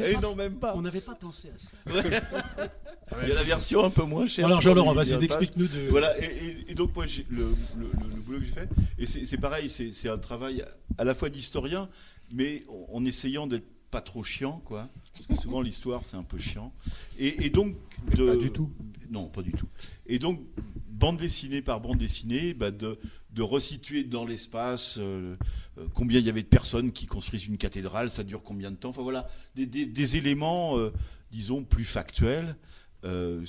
Et 0.00 0.16
non, 0.18 0.36
même 0.36 0.54
pas. 0.60 0.76
On 0.76 0.82
n'avait 0.82 1.00
pas 1.00 1.16
pensé 1.16 1.48
à 1.48 1.58
ça. 1.58 1.76
Il 3.22 3.28
y 3.28 3.32
a 3.32 3.34
la 3.34 3.42
version 3.42 3.82
un 3.82 3.90
peu 3.90 4.04
moins 4.04 4.26
chère. 4.26 4.46
Alors, 4.46 4.60
Jean-Laurent, 4.60 4.94
vas-y, 4.94 5.12
explique-nous 5.24 5.66
de. 5.66 5.88
Voilà, 5.90 6.14
et, 6.22 6.72
donc, 6.74 6.94
moi, 6.94 7.06
le, 7.30 7.48
le, 7.76 8.20
boulot 8.20 8.38
que 8.38 8.44
j'ai 8.44 8.52
fait, 8.52 8.68
et 8.96 9.06
c'est 9.06 9.38
pareil, 9.38 9.68
c'est 9.68 10.08
un 10.08 10.18
travail 10.18 10.64
à 10.98 11.04
la 11.04 11.16
fois 11.16 11.30
d'historien, 11.30 11.88
mais 12.30 12.64
en 12.92 13.04
essayant 13.04 13.48
d'être 13.48 13.66
pas 13.90 14.00
trop 14.00 14.22
chiant, 14.22 14.62
quoi. 14.64 14.88
Parce 15.14 15.26
que 15.26 15.42
souvent, 15.42 15.62
l'histoire, 15.62 16.02
c'est 16.04 16.16
un 16.16 16.22
peu 16.22 16.38
chiant. 16.38 16.72
Et, 17.18 17.50
donc. 17.50 17.74
De, 18.14 18.26
pas 18.26 18.36
du 18.36 18.52
tout. 18.52 18.70
Non, 19.10 19.28
pas 19.28 19.42
du 19.42 19.52
tout. 19.52 19.68
Et 20.06 20.18
donc, 20.18 20.40
bande 20.88 21.16
dessinée 21.16 21.62
par 21.62 21.80
bande 21.80 21.98
dessinée, 21.98 22.54
bah 22.54 22.70
de, 22.70 22.98
resituer 23.38 24.02
dans 24.02 24.24
l'espace 24.24 24.96
euh, 24.98 25.36
euh, 25.78 25.86
combien 25.94 26.18
il 26.18 26.26
y 26.26 26.28
avait 26.28 26.42
de 26.42 26.48
personnes 26.48 26.90
qui 26.90 27.06
construisent 27.06 27.46
une 27.46 27.56
cathédrale, 27.56 28.10
ça 28.10 28.24
dure 28.24 28.42
combien 28.42 28.72
de 28.72 28.76
temps. 28.76 28.88
Enfin 28.88 29.02
voilà, 29.02 29.28
des, 29.54 30.16
éléments, 30.16 30.76
euh, 30.76 30.92
disons, 31.30 31.62
plus 31.62 31.84
factuels 31.84 32.56
dans, 33.04 33.44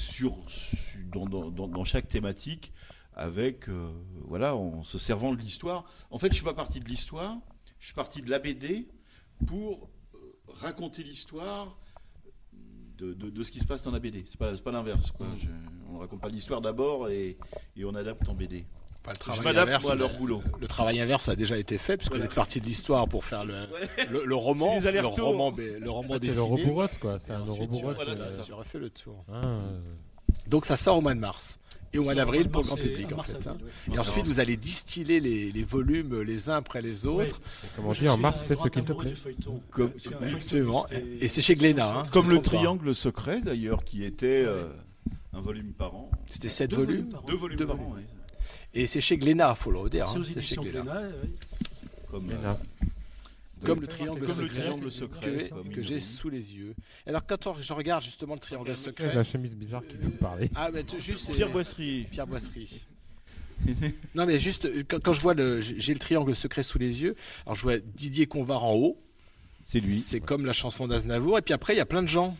chaque 1.85 2.07
thématique, 2.07 2.71
avec, 3.15 3.67
voilà, 4.27 4.55
en 4.55 4.83
se 4.83 4.99
servant 4.99 5.33
de 5.33 5.39
l'histoire. 5.39 5.85
En 6.11 6.19
fait, 6.19 6.27
je 6.27 6.33
ne 6.33 6.35
suis 6.35 6.45
pas 6.45 6.53
parti 6.53 6.79
de 6.79 6.85
l'histoire, 6.85 7.35
je 7.79 7.87
suis 7.87 7.95
parti 7.95 8.21
de 8.21 8.29
la 8.29 8.37
BD 8.37 8.87
pour 9.47 9.89
raconter 10.47 11.01
l'histoire 11.01 11.79
de, 13.01 13.43
ce 13.43 13.51
qui 13.51 13.59
se 13.59 13.65
passe 13.65 13.81
dans 13.81 13.91
la 13.91 13.99
BD. 13.99 14.23
C'est 14.25 14.37
pas, 14.37 14.51
pas 14.57 14.71
l'inverse. 14.71 15.11
Mm. 15.19 15.25
On 15.91 15.93
ne 15.95 15.99
raconte 15.99 16.21
pas 16.21 16.29
l'histoire 16.29 16.61
d'abord 16.61 17.09
et, 17.09 17.37
on 17.83 17.95
adapte 17.95 18.27
en 18.29 18.33
BD. 18.33 18.65
le 19.07 19.13
travail 19.13 19.39
Je 19.39 19.43
m'adapte 19.43 19.89
à 19.89 19.95
leur 19.95 20.17
boulot. 20.17 20.41
Le, 20.59 20.67
travail 20.67 20.99
inverse 20.99 21.29
a 21.29 21.35
déjà 21.35 21.57
été 21.57 21.77
fait 21.77 21.97
puisque 21.97 22.15
vous 22.15 22.23
êtes 22.23 22.33
parti 22.33 22.59
de 22.61 22.65
l'histoire 22.65 23.07
pour 23.07 23.23
faire 23.23 23.45
le, 23.45 23.67
le, 24.09 24.35
roman, 24.35 24.79
le 24.79 24.99
roman, 25.05 25.53
le 25.57 25.89
roman 25.89 26.17
dessiné. 26.17 26.33
C'est 26.33 26.35
l'Eurobourros 26.35 26.87
quoi. 26.99 27.19
C'est 27.19 27.31
un 27.31 27.47
Ouroboros. 27.47 27.93
J'aurais 28.47 28.65
fait 28.65 28.79
le 28.79 28.89
tour. 28.89 29.23
Ah, 29.31 29.41
Donc 30.47 30.65
ça 30.65 30.75
sort 30.75 30.97
au 30.97 31.01
mois 31.01 31.15
de 31.15 31.19
mars 31.19 31.59
et 31.93 31.97
au 31.97 32.03
mois 32.03 32.15
d'avril 32.15 32.49
pour 32.49 32.61
le 32.61 32.67
grand 32.67 32.75
public 32.75 33.11
en 33.13 33.23
fait. 33.23 33.47
Hein. 33.47 33.57
Et 33.93 33.99
ensuite 33.99 34.25
vous 34.25 34.39
allez 34.39 34.57
distiller 34.57 35.19
les, 35.19 35.51
les, 35.51 35.63
volumes 35.63 36.21
les 36.21 36.49
uns 36.49 36.57
après 36.57 36.81
les 36.81 37.05
autres. 37.05 37.41
Comment 37.75 37.93
dire, 37.93 38.13
en 38.13 38.17
mars 38.17 38.43
fais 38.43 38.55
ce 38.55 38.67
qu'il 38.67 38.83
te 38.83 38.93
plaît. 38.93 39.13
Comme, 39.71 39.91
absolument. 40.33 40.85
Et 41.19 41.27
c'est 41.27 41.41
chez 41.41 41.55
Glénat. 41.55 41.99
Hein, 41.99 42.05
Comme 42.11 42.29
le 42.29 42.41
Triangle 42.41 42.93
secret 42.93 43.41
d'ailleurs 43.41 43.83
qui 43.83 44.03
était 44.03 44.43
euh, 44.45 44.67
un 45.33 45.41
volume 45.41 45.73
par 45.73 45.95
an. 45.95 46.11
C'était 46.29 46.49
sept 46.49 46.73
volumes. 46.73 47.09
Deux 47.27 47.35
volumes 47.35 47.65
par 47.65 47.75
an. 47.75 47.95
Et 48.73 48.85
c'est 48.85 49.01
chez 49.01 49.17
Glénat, 49.17 49.55
faut 49.55 49.71
le 49.71 49.89
dire. 49.89 50.07
C'est 50.09 50.41
chez 50.41 50.55
Glénat. 50.57 51.03
Comme 52.11 52.27
comme 53.63 53.81
le 53.81 53.87
triangle 53.87 54.27
secret, 54.91 55.51
que, 55.73 55.81
j'ai 55.81 55.99
sous 55.99 56.29
les 56.29 56.55
yeux. 56.55 56.75
Alors 57.05 57.25
quand 57.25 57.59
je 57.59 57.73
regarde 57.73 58.03
justement 58.03 58.33
le 58.33 58.39
triangle 58.39 58.75
secret, 58.75 59.13
la 59.13 59.23
chemise 59.23 59.55
bizarre 59.55 59.83
qui 59.87 59.97
veut 59.97 60.09
parler. 60.11 60.49
Ah 60.55 60.69
mais 60.73 60.83
juste 60.97 61.31
Pierre 61.31 61.49
Boisserie. 61.49 62.07
Pierre 62.11 62.27
Boisserie. 62.27 62.85
non 64.15 64.25
mais 64.25 64.39
juste 64.39 64.69
quand, 64.87 65.11
je 65.11 65.21
vois 65.21 65.33
le 65.33 65.59
j'ai 65.59 65.93
le 65.93 65.99
triangle 65.99 66.35
secret 66.35 66.63
sous 66.63 66.79
les 66.79 67.01
yeux, 67.01 67.15
alors 67.45 67.55
je 67.55 67.63
vois 67.63 67.77
Didier 67.79 68.25
Convar 68.25 68.63
en 68.63 68.75
haut. 68.75 68.97
C'est 69.65 69.79
lui. 69.79 69.97
C'est 69.99 70.19
comme 70.19 70.45
la 70.45 70.53
chanson 70.53 70.87
d'Aznavour 70.87 71.37
et 71.37 71.41
puis 71.41 71.53
après 71.53 71.73
il 71.73 71.77
y 71.77 71.81
a 71.81 71.85
plein 71.85 72.01
de 72.01 72.07
gens. 72.07 72.35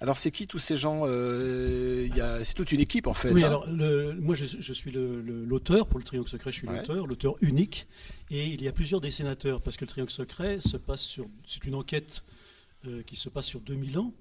Alors 0.00 0.16
c'est 0.16 0.30
qui 0.30 0.46
tous 0.46 0.58
ces 0.58 0.76
gens 0.76 1.02
euh, 1.06 2.08
C'est 2.44 2.54
toute 2.54 2.70
une 2.70 2.80
équipe 2.80 3.06
en 3.06 3.14
fait. 3.14 3.32
Oui, 3.32 3.42
hein. 3.42 3.46
alors 3.46 3.68
moi 3.68 4.34
je, 4.36 4.72
suis 4.72 4.92
l'auteur 4.92 5.86
pour 5.88 5.98
le 5.98 6.04
Triangle 6.04 6.28
Secret, 6.28 6.52
je 6.52 6.58
suis 6.58 6.68
l'auteur, 6.68 7.06
l'auteur 7.06 7.34
unique, 7.40 7.86
et 8.30 8.46
il 8.46 8.62
y 8.62 8.68
a 8.68 8.72
plusieurs 8.72 9.00
dessinateurs 9.00 9.60
parce 9.60 9.76
que 9.76 9.84
le 9.84 9.90
Triangle 9.90 10.10
Secret 10.10 10.60
se 10.60 10.76
passe 10.76 11.02
sur, 11.02 11.26
c'est 11.46 11.64
une 11.64 11.74
enquête 11.74 12.22
euh, 12.86 13.02
qui 13.02 13.16
se 13.16 13.28
passe 13.28 13.46
sur 13.46 13.60
2000 13.60 13.98
ans, 13.98 14.12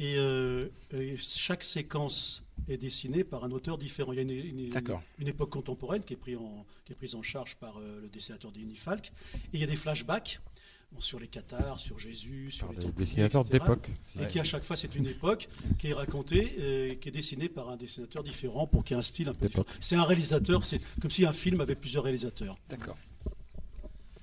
euh, 0.00 0.68
et, 0.92 1.16
chaque 1.16 1.62
séquence 1.62 2.42
est 2.68 2.76
dessinée 2.76 3.24
par 3.24 3.44
un 3.44 3.50
auteur 3.52 3.78
différent. 3.78 4.12
Il 4.12 4.16
y 4.16 4.18
a 4.18 4.22
une, 4.22 4.70
une, 5.18 5.28
époque 5.28 5.50
contemporaine 5.50 6.02
qui 6.02 6.14
est, 6.14 6.16
prise 6.16 6.36
en, 6.36 6.66
qui 6.84 6.92
est 6.92 6.96
prise 6.96 7.14
en 7.14 7.22
charge 7.22 7.56
par 7.56 7.80
le 7.80 8.08
dessinateur 8.12 8.52
Denis 8.52 8.76
Falk, 8.76 9.10
et 9.34 9.38
il 9.54 9.60
y 9.60 9.64
a 9.64 9.66
des 9.66 9.76
flashbacks 9.76 10.40
sur 11.00 11.18
les 11.18 11.28
cathares, 11.28 11.80
sur 11.80 11.98
Jésus, 11.98 12.50
sur 12.50 12.72
les 12.72 12.86
dessinateurs 12.92 13.44
d'époque. 13.44 13.90
Et 14.20 14.26
qui 14.26 14.40
à 14.40 14.44
chaque 14.44 14.64
fois 14.64 14.76
c'est 14.76 14.94
une 14.94 15.06
époque 15.16 15.48
qui 15.78 15.88
est 15.88 15.94
racontée, 15.94 16.56
euh, 16.60 16.94
qui 16.94 17.08
est 17.08 17.12
dessinée 17.12 17.48
par 17.48 17.70
un 17.70 17.76
dessinateur 17.76 18.22
différent 18.22 18.66
pour 18.66 18.84
qu'il 18.84 18.94
y 18.94 18.96
ait 18.96 19.00
un 19.00 19.02
style 19.02 19.28
un 19.28 19.34
peu 19.34 19.48
différent. 19.48 19.66
C'est 19.80 19.96
un 19.96 20.04
réalisateur, 20.04 20.64
c'est 20.64 20.80
comme 21.00 21.10
si 21.10 21.24
un 21.24 21.32
film 21.32 21.60
avait 21.60 21.74
plusieurs 21.74 22.04
réalisateurs. 22.04 22.56
D'accord. 22.68 22.96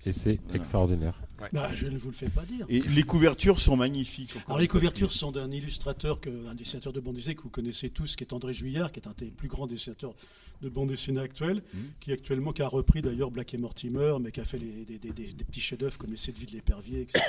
Et 0.06 0.14
c'est 0.14 0.40
extraordinaire. 0.54 1.20
Bah, 1.54 1.70
je 1.76 1.88
ne 1.88 1.98
vous 1.98 2.10
le 2.10 2.16
fais 2.16 2.30
pas 2.30 2.44
dire. 2.44 2.66
Et 2.70 2.80
les 2.80 3.04
couvertures 3.04 3.60
sont 3.60 3.76
magnifiques. 3.76 4.34
Alors 4.48 4.60
les 4.60 4.68
couvertures 4.68 5.12
sont 5.12 5.32
d'un 5.32 5.52
illustrateur, 5.52 6.20
que, 6.20 6.48
un 6.48 6.56
dessinateur 6.56 6.94
de 6.94 7.00
bande 7.00 7.16
dessinée 7.16 7.36
que 7.36 7.42
vous 7.42 7.50
connaissez 7.50 7.90
tous, 7.90 8.16
qui 8.16 8.24
est 8.24 8.34
André 8.34 8.54
Juillard, 8.54 8.92
qui 8.92 9.00
est 9.00 9.08
un 9.08 9.14
des 9.18 9.28
plus 9.28 9.48
grands 9.48 9.68
dessinateurs 9.68 10.14
de 10.62 10.70
bande 10.70 10.90
dessinée 10.90 11.22
actuelle, 11.22 11.64
mmh. 11.74 11.78
qui 12.00 12.12
actuellement 12.12 12.54
qui 12.54 12.62
a 12.62 12.68
repris 12.68 13.02
d'ailleurs 13.02 13.32
Black 13.32 13.54
et 13.54 13.58
Mortimer, 13.58 14.16
mais 14.22 14.32
qui 14.32 14.40
a 14.40 14.46
fait 14.46 14.60
des, 14.60 15.44
petits 15.46 15.62
chefs-d'œuvre 15.62 15.98
comme 15.98 16.12
les 16.12 16.18
Sept 16.18 16.38
vies 16.38 16.46
de 16.46 16.52
l'épervier, 16.52 17.02
etc. 17.02 17.24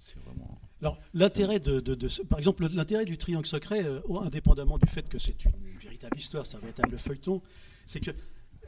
c'est 0.00 0.18
vraiment. 0.24 0.58
Alors 0.80 0.98
l'intérêt 1.12 1.60
de, 1.60 1.80
par 2.24 2.38
exemple, 2.38 2.66
l'intérêt 2.72 3.04
du 3.04 3.18
Triangle 3.18 3.46
secret, 3.46 3.84
euh, 3.84 4.00
indépendamment 4.22 4.78
du 4.78 4.88
fait 4.88 5.08
que 5.08 5.18
c'est 5.18 5.44
une, 5.44 5.52
véritable 5.80 6.18
histoire, 6.18 6.46
c'est 6.46 6.56
un 6.56 6.60
véritable 6.60 6.98
feuilleton, 6.98 7.42
c'est 7.86 8.00
que 8.00 8.10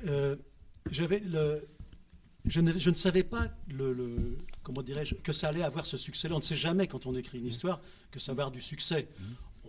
euh, 0.06 0.36
j'avais 0.90 1.20
le 1.20 1.66
je 2.44 2.60
ne, 2.60 2.76
je 2.76 2.90
ne, 2.90 2.94
savais 2.96 3.22
pas 3.22 3.48
le, 3.68 4.36
comment 4.64 4.82
dirais-je 4.82 5.14
que 5.14 5.32
ça 5.32 5.48
allait 5.48 5.62
avoir 5.62 5.86
ce 5.86 5.96
succès-là. 5.96 6.34
On 6.34 6.38
ne 6.38 6.42
sait 6.42 6.56
jamais 6.56 6.88
quand 6.88 7.06
on 7.06 7.14
écrit 7.14 7.38
une 7.38 7.46
histoire 7.46 7.80
que 8.10 8.18
ça 8.18 8.32
va 8.34 8.42
avoir 8.42 8.50
du 8.50 8.60
succès. 8.60 9.08
Mmh. 9.16 9.22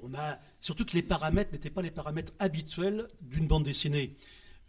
On 0.05 0.13
a 0.15 0.37
surtout 0.59 0.83
que 0.83 0.93
les 0.93 1.01
paramètres 1.01 1.53
n'étaient 1.53 1.69
pas 1.69 1.81
les 1.81 1.89
paramètres 1.89 2.33
habituels 2.37 3.07
d'une 3.21 3.47
bande 3.47 3.63
dessinée. 3.63 4.17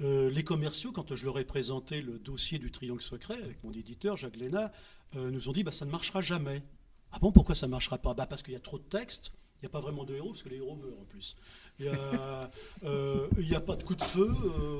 Euh, 0.00 0.30
les 0.30 0.44
commerciaux, 0.44 0.92
quand 0.92 1.14
je 1.14 1.24
leur 1.24 1.40
ai 1.40 1.44
présenté 1.44 2.02
le 2.02 2.20
dossier 2.20 2.60
du 2.60 2.70
Triangle 2.70 3.02
secret 3.02 3.42
avec 3.42 3.62
mon 3.64 3.72
éditeur 3.72 4.16
Jacques 4.16 4.36
Léna, 4.36 4.72
euh, 5.16 5.30
nous 5.30 5.48
ont 5.48 5.52
dit 5.52 5.64
bah, 5.64 5.72
ça 5.72 5.84
ne 5.86 5.90
marchera 5.90 6.20
jamais. 6.20 6.62
Ah 7.10 7.18
bon, 7.18 7.32
pourquoi 7.32 7.56
ça 7.56 7.66
ne 7.66 7.72
marchera 7.72 7.98
pas? 7.98 8.14
Bah, 8.14 8.26
Parce 8.26 8.42
qu'il 8.42 8.54
y 8.54 8.56
a 8.56 8.60
trop 8.60 8.78
de 8.78 8.84
textes, 8.84 9.32
il 9.56 9.64
n'y 9.64 9.66
a 9.66 9.70
pas 9.70 9.80
vraiment 9.80 10.04
de 10.04 10.14
héros, 10.14 10.30
parce 10.30 10.44
que 10.44 10.48
les 10.50 10.56
héros 10.56 10.76
meurent 10.76 11.00
en 11.00 11.04
plus. 11.04 11.36
Il 11.80 11.86
n'y 11.86 13.54
a, 13.54 13.56
a, 13.56 13.60
pas 13.60 13.76
de 13.76 13.82
coup 13.82 13.94
de 13.94 14.02
feu. 14.02 14.30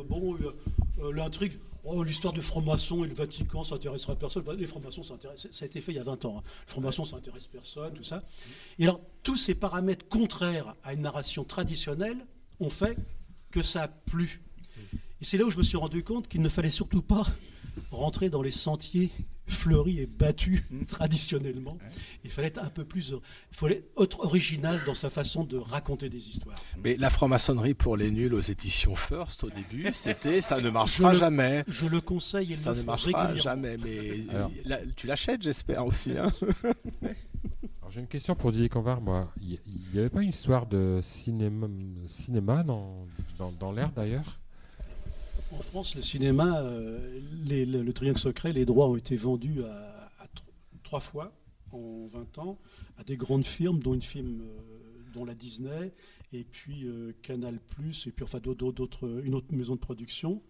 bon, 0.09 0.37
l'intrigue, 1.13 1.59
Oh, 1.87 2.03
l'histoire 2.03 2.33
de 2.33 2.41
franc-maçon 2.41 3.05
et 3.05 3.09
le 3.09 3.15
Vatican, 3.15 3.63
ça 3.63 3.75
intéressera 3.75 4.17
personne. 4.17 4.43
Les 4.57 4.67
francs-maçons, 4.67 5.03
ça, 5.03 5.15
a 5.15 5.65
été 5.67 5.83
fait 5.83 5.93
il 5.93 5.97
y 5.97 5.99
a 5.99 6.03
20 6.03 6.25
ans. 6.25 6.39
Hein. 6.39 6.43
Les 6.67 6.73
francs-maçons, 6.73 7.05
ça 7.05 7.17
intéresse 7.17 7.47
personne, 7.47 7.93
tout 7.93 8.03
ça. 8.03 8.23
Et 8.79 8.85
alors, 8.85 9.01
tous 9.23 9.37
ces 9.37 9.55
paramètres 9.55 10.09
contraires 10.09 10.75
à 10.83 10.95
une 10.95 11.03
narration 11.03 11.45
traditionnelle 11.45 12.25
ont 12.59 12.71
fait 12.71 12.97
que 13.51 13.61
ça 13.61 13.83
a 13.83 13.89
plu. 13.89 14.43
Et 15.21 15.27
c'est 15.27 15.37
là 15.37 15.45
où 15.45 15.51
je 15.51 15.59
me 15.59 15.63
suis 15.63 15.77
rendu 15.77 16.03
compte 16.03 16.27
qu'il 16.27 16.41
ne 16.41 16.49
fallait 16.49 16.71
surtout 16.71 17.03
pas 17.03 17.27
rentrer 17.91 18.31
dans 18.31 18.41
les 18.41 18.51
sentiers 18.51 19.11
fleuri 19.47 20.01
et 20.01 20.07
battu 20.07 20.65
mmh. 20.71 20.85
traditionnellement. 20.89 21.79
Il 22.25 22.31
fallait 22.31 22.49
être 22.49 22.63
un 22.63 22.71
peu 22.71 22.85
plus, 22.85 23.11
il 23.11 23.57
fallait 23.57 23.85
être 24.01 24.21
original 24.21 24.81
dans 24.87 24.95
sa 24.95 25.11
façon 25.11 25.45
de 25.45 25.57
raconter 25.57 26.09
des 26.09 26.29
histoires. 26.29 26.57
Mais 26.83 26.97
la 26.97 27.11
franc-maçonnerie 27.11 27.75
pour 27.75 27.97
les 27.97 28.11
nuls 28.11 28.35
aux 28.35 28.41
éditions 28.41 28.95
First 28.95 29.45
au 29.45 29.51
début, 29.51 29.89
c'était 29.93 30.41
ça 30.41 30.61
ne 30.61 30.71
marchera 30.71 31.15
jamais. 31.15 31.65
Je 31.69 31.87
le 31.87 32.01
conseille 32.01 32.53
et 32.53 32.57
ça 32.57 32.75
ne 32.75 32.83
marchera 32.83 33.35
jamais. 33.35 33.77
Mais 33.77 34.25
tu 34.97 35.07
l'achètes, 35.07 35.43
j'espère 35.43 35.85
aussi. 35.87 36.13
Hein. 36.17 36.31
j'ai 37.91 38.01
une 38.01 38.07
question 38.07 38.35
pour 38.35 38.53
Didier 38.53 38.69
Convar. 38.69 39.01
Moi, 39.01 39.33
il 39.41 39.59
n'y 39.93 39.99
avait 39.99 40.11
pas 40.11 40.23
une 40.23 40.31
histoire 40.31 40.67
de 40.67 41.01
cinéma, 41.03 41.69
cinéma 42.07 42.63
dans, 42.63 43.07
dans, 43.39 43.53
dans 43.53 43.73
l'air 43.73 43.91
d'ailleurs? 43.91 44.41
En 45.59 45.63
France, 45.63 45.95
le 45.95 46.03
cinéma, 46.03 46.61
euh, 46.61 47.21
le, 47.47 47.93
Triangle 47.93 48.19
Secret, 48.19 48.53
les 48.53 48.65
droits 48.65 48.89
ont 48.89 48.97
été 48.97 49.17
vendus 49.17 49.63
à, 49.65 50.27
trois 50.83 51.01
fois 51.01 51.33
en 51.73 52.09
20 52.13 52.39
ans 52.39 52.59
à 52.99 53.05
des 53.05 53.17
grandes 53.17 53.47
firmes, 53.47 53.81
dont 53.81 53.95
une 53.95 54.03
firme, 54.03 54.43
euh, 54.43 55.13
dont 55.15 55.25
la 55.25 55.35
Disney 55.35 55.93
et 56.33 56.45
puis 56.45 56.87
Canal 57.23 57.55
et 57.55 58.11
puis 58.11 58.23
enfin 58.23 58.39
d'autres, 58.41 59.23
une 59.25 59.35
autre 59.35 59.47
maison 59.53 59.75
de 59.75 59.81
production. 59.81 60.43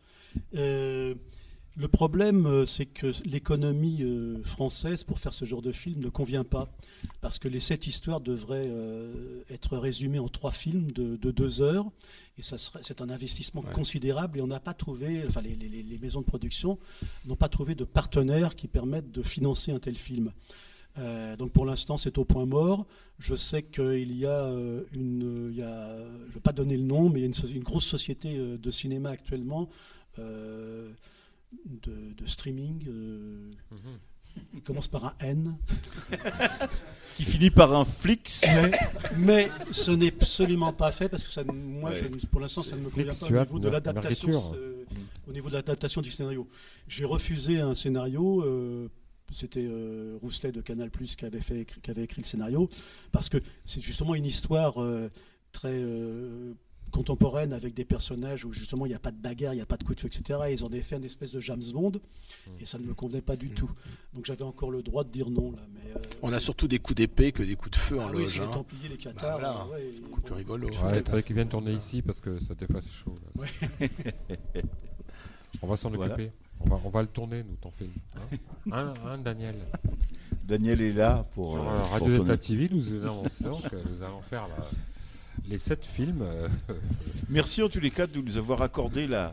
Le 1.77 1.89
problème, 1.89 2.47
euh, 2.47 2.67
c'est 2.67 2.87
que 2.87 3.13
l'économie 3.25 4.03
euh, 4.03 4.41
française 4.45 5.03
pour 5.03 5.19
faire 5.19 5.33
ce 5.33 5.45
genre 5.45 5.61
de 5.61 5.73
film 5.73 6.01
ne 6.01 6.09
convient 6.09 6.45
pas, 6.45 6.69
parce 7.21 7.41
que 7.41 7.49
les 7.49 7.59
sept 7.59 7.89
histoires 7.89 8.21
devraient 8.21 8.69
euh, 8.69 9.43
être 9.51 9.77
résumées 9.77 10.21
en 10.21 10.29
trois 10.29 10.53
films 10.53 10.93
de, 10.93 11.17
deux 11.17 11.63
heures, 11.63 11.87
et 12.39 12.43
ça 12.43 12.59
c'est 12.81 13.01
un 13.01 13.11
investissement 13.11 13.63
considérable, 13.63 14.39
et 14.39 14.43
on 14.43 14.47
n'a 14.47 14.61
pas 14.61 14.75
trouvé, 14.75 15.25
enfin 15.27 15.41
les, 15.43 15.99
maisons 15.99 16.21
de 16.21 16.27
production 16.27 16.79
n'ont 17.27 17.35
pas 17.35 17.49
trouvé 17.49 17.75
de 17.75 17.85
partenaires 17.85 18.55
qui 18.55 18.69
permettent 18.69 19.11
de 19.11 19.23
financer 19.23 19.73
un 19.73 19.81
tel 19.81 19.97
film. 19.97 20.31
donc 21.39 21.51
pour 21.51 21.67
l'instant, 21.67 21.97
c'est 21.97 22.19
au 22.19 22.25
point 22.25 22.47
mort. 22.47 22.87
Je 23.19 23.35
sais 23.35 23.63
qu'il 23.65 24.17
y 24.17 24.27
a 24.27 24.45
une, 24.93 25.49
il 25.51 25.57
y 25.57 25.63
a, 25.63 25.97
je 25.97 26.29
ne 26.29 26.35
vais 26.35 26.41
pas 26.41 26.53
donner 26.53 26.77
le 26.77 26.85
nom, 26.85 27.09
mais 27.09 27.21
il 27.21 27.23
y 27.23 27.27
a 27.27 27.57
une, 27.57 27.65
grosse 27.65 27.87
société 27.87 28.37
de 28.37 28.71
cinéma 28.71 29.11
actuellement 29.11 29.69
de, 31.67 32.27
streaming. 32.27 32.85
Euh, 32.89 33.51
Il 34.55 34.63
commence 34.63 34.89
par 34.89 35.05
un 35.05 35.15
N. 35.21 35.57
qui 37.17 37.25
finit 37.25 37.51
par 37.51 37.73
un 37.73 37.85
Flix. 37.85 38.45
Mais, 39.17 39.51
ce 39.71 39.91
n'est 39.91 40.09
absolument 40.09 40.73
pas 40.73 40.91
fait 40.93 41.09
parce 41.09 41.23
que 41.23 41.31
ça, 41.31 41.45
moi, 41.45 41.93
pour 42.31 42.41
l'instant, 42.41 42.63
ça 42.63 42.77
ne 42.77 42.83
me 42.83 42.91
convient 42.91 43.15
pas 43.15 43.27
au 43.27 43.45
niveau 43.45 43.59
de 43.59 43.69
l'adaptation. 43.69 44.55
Euh, 44.55 44.85
au 45.29 45.33
niveau 45.33 45.49
de 45.49 45.55
l'adaptation 45.55 46.01
du 46.01 46.11
scénario, 46.11 46.49
j'ai 46.89 47.05
refusé 47.05 47.61
un 47.61 47.75
scénario. 47.75 48.43
Euh, 48.43 48.89
c'était 49.33 49.67
Rousselet 50.21 50.53
de 50.53 50.61
Canal 50.61 50.91
Plus 50.91 51.17
qui 51.17 51.25
avait, 51.25 51.41
fait, 51.41 51.65
qui 51.65 51.91
avait 51.91 52.05
écrit 52.05 52.21
le 52.21 52.27
scénario, 52.27 52.69
parce 53.11 53.29
que 53.29 53.39
c'est 53.65 53.81
justement 53.81 54.15
une 54.15 54.27
histoire 54.27 54.75
très 55.51 55.83
contemporaine 56.95 57.53
avec 57.53 57.75
des 57.75 57.85
personnages 57.85 58.45
où 58.45 58.53
justement 58.53 58.87
il 58.87 58.91
n'y 58.91 58.95
a 58.95 59.01
pas 59.01 59.11
de 59.11 59.17
bagarre, 59.17 59.53
il 59.53 59.57
n'y 59.57 59.63
a 59.63 59.67
pas 59.67 59.77
de 59.77 59.83
coup 59.83 59.97
de 59.97 60.01
feu, 60.01 60.07
etc. 60.07 60.39
Et 60.49 60.53
ils 60.53 60.65
en 60.65 60.69
avaient 60.69 60.81
fait 60.81 60.97
une 60.97 61.05
espèce 61.05 61.33
de 61.33 61.41
James 61.41 61.63
Bond 61.73 61.91
mmh. 61.91 62.51
et 62.61 62.67
ça 62.67 62.79
ne 62.79 62.85
me 62.85 62.95
convenait 62.95 63.21
pas 63.21 63.35
du 63.35 63.49
mmh. 63.49 63.55
tout. 63.55 63.71
Donc 64.15 64.27
j'avais 64.27 64.45
encore 64.45 64.71
le 64.71 64.81
droit 64.81 65.03
de 65.03 65.11
dire 65.11 65.29
non. 65.29 65.51
Là, 65.51 65.59
mais, 65.75 65.91
euh, 65.91 65.99
On 66.23 66.33
a 66.33 66.39
surtout 66.39 66.69
des 66.69 66.79
coups 66.79 66.97
d'épée 66.97 67.33
que 67.33 67.43
des 67.43 67.57
coups 67.57 67.73
de 67.73 67.77
feu 67.77 67.99
en 67.99 68.07
ah 68.07 68.13
loge. 68.13 68.41
Oui, 68.41 68.47
les 68.47 68.53
hein. 68.55 68.65
les 68.91 68.97
Qatars. 68.97 69.41
Bah 69.41 69.77
c'est 69.93 70.03
beaucoup 70.03 70.21
plus 70.21 70.35
rigolo. 70.35 70.69
il 70.71 71.03
fallait 71.03 71.23
qu'ils 71.25 71.35
viennent 71.35 71.49
tourner 71.49 71.73
ici 71.73 72.01
parce 72.01 72.21
que 72.21 72.39
ça 72.39 72.55
des 72.55 72.67
fois 72.69 72.81
c'est 72.81 72.93
chaud. 72.93 73.17
on 75.63 75.67
va 75.67 75.77
s'en 75.77 75.93
occuper. 75.93 76.31
On 76.61 76.69
va, 76.69 76.81
on 76.85 76.91
va 76.91 77.03
le 77.03 77.09
tourner, 77.09 77.43
nous, 77.43 77.57
ton 77.57 77.73
film. 77.73 77.91
Hein, 78.71 78.95
hein, 79.05 79.19
Daniel 79.19 79.57
Daniel 80.45 80.81
est 80.81 80.93
là 80.93 81.27
pour. 81.35 81.55
Sur 81.55 81.69
euh, 81.69 81.83
Radio 81.91 82.19
Delta 82.19 82.37
TV, 82.37 82.69
nous 82.71 82.81
nous 82.81 83.05
allons 83.05 84.23
faire 84.23 84.47
la 84.47 84.65
les 85.49 85.59
sept 85.59 85.87
films. 85.87 86.23
Euh, 86.23 86.49
Merci 87.29 87.63
en 87.63 87.69
tous 87.69 87.81
les 87.81 87.91
cas 87.91 88.07
de 88.07 88.21
nous 88.21 88.39
avoir 88.39 88.63
accordé 88.63 89.07
la, 89.07 89.33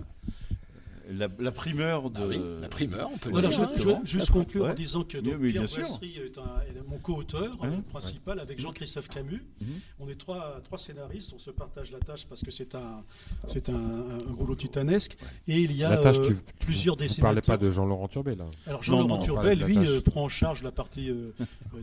la, 1.11 1.51
primeur 1.51 2.09
de. 2.09 2.21
Ah 2.21 2.61
la 2.61 2.69
primeur, 2.69 3.09
on 3.13 3.17
peut 3.17 3.29
voilà, 3.29 3.49
dire. 3.49 3.69
Je, 3.75 3.81
je, 3.81 3.89
juste 4.05 4.31
conclure 4.31 4.67
en 4.67 4.73
disant 4.73 5.03
que 5.03 5.17
donc, 5.17 5.39
Pierre 5.39 5.63
Brasserie 5.63 6.17
est, 6.17 6.39
mon 6.87 6.97
co-auteur 6.97 7.57
principal 7.89 8.39
avec 8.39 8.59
Jean-Christophe 8.59 9.07
Camus. 9.07 9.43
Mhm. 9.61 9.67
On 9.99 10.09
est 10.09 10.15
trois, 10.15 10.59
trois 10.63 10.77
scénaristes, 10.77 11.33
on 11.35 11.39
se 11.39 11.51
partage 11.51 11.91
la 11.91 11.99
tâche 11.99 12.25
parce 12.25 12.41
que 12.41 12.51
c'est 12.51 12.75
un, 12.75 13.03
c'est 13.47 13.69
un, 13.69 13.75
un, 13.75 14.33
rouleau 14.37 14.55
titanesque. 14.55 15.17
Et 15.47 15.59
il 15.59 15.75
y 15.75 15.83
a 15.83 15.97
tâche, 15.97 16.19
euh, 16.19 16.35
plusieurs 16.59 16.95
dessinateurs. 16.95 17.31
Vous 17.31 17.37
ne 17.37 17.41
parlez 17.41 17.59
pas 17.59 17.63
de 17.63 17.71
Jean-Laurent 17.71 18.07
Turbet 18.07 18.35
là 18.35 18.45
Alors 18.67 18.83
Jean-Laurent 18.83 19.19
Turbet, 19.19 19.55
lui, 19.55 19.77
euh, 19.77 20.01
prend 20.01 20.23
en 20.23 20.29
charge 20.29 20.63
la 20.63 20.71
partie 20.71 21.09
euh, 21.09 21.33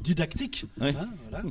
didactique. 0.00 0.66
Hein, 0.80 0.92
voilà. 1.30 1.44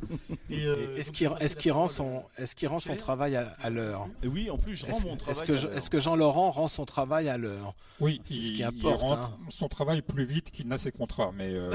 est-ce 0.97 1.11
qu'il 1.11 1.69
est 1.69 1.71
rend, 1.71 1.87
son, 1.87 2.23
est 2.37 2.67
rend 2.67 2.79
son 2.79 2.95
travail 2.95 3.35
à, 3.35 3.69
l'heure? 3.69 4.07
Oui, 4.23 4.49
en 4.49 4.57
plus, 4.57 4.75
je 4.75 4.85
rends 4.85 5.09
mon 5.09 5.15
travail. 5.15 5.51
Est-ce 5.75 5.89
que 5.89 5.99
Jean-Laurent 5.99 6.51
rend 6.51 6.67
son 6.67 6.85
travail 6.85 7.29
à 7.29 7.37
l'heure? 7.37 7.66
Oui, 7.99 8.21
c'est 8.25 8.41
ce 8.41 8.51
qui 8.51 8.63
importe. 8.63 9.01
Il 9.01 9.07
rentre 9.07 9.27
hein. 9.27 9.39
son 9.49 9.67
travail 9.67 10.01
plus 10.01 10.25
vite 10.25 10.51
qu'il 10.51 10.67
n'a 10.67 10.77
ses 10.77 10.91
contrats, 10.91 11.31
mais 11.35 11.49
euh, 11.51 11.71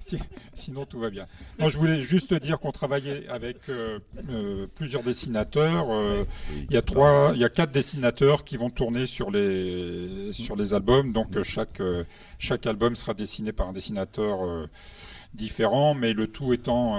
sinon 0.54 0.86
tout 0.86 0.98
va 0.98 1.10
bien. 1.10 1.26
Moi, 1.58 1.68
je 1.68 1.76
voulais 1.76 2.02
juste 2.02 2.32
dire 2.34 2.58
qu'on 2.58 2.72
travaillait 2.72 3.28
avec 3.28 3.68
euh, 3.68 3.98
euh, 4.30 4.66
plusieurs 4.74 5.02
dessinateurs. 5.02 5.86
il 6.56 6.72
y 6.72 6.76
a 6.76 6.82
trois, 6.82 7.32
il 7.34 7.40
y 7.40 7.44
a 7.44 7.50
quatre 7.50 7.72
dessinateurs 7.72 8.44
qui 8.44 8.56
vont 8.56 8.70
tourner 8.70 9.06
sur 9.06 9.30
les 9.30 10.32
sur 10.32 10.56
les 10.56 10.72
albums. 10.72 11.12
Donc 11.12 11.42
chaque 11.42 11.82
chaque 12.38 12.66
album 12.66 12.96
sera 12.96 13.12
dessiné 13.12 13.52
par 13.52 13.68
un 13.68 13.72
dessinateur 13.72 14.68
différent, 15.34 15.94
mais 15.94 16.14
le 16.14 16.28
tout 16.28 16.54
étant 16.54 16.98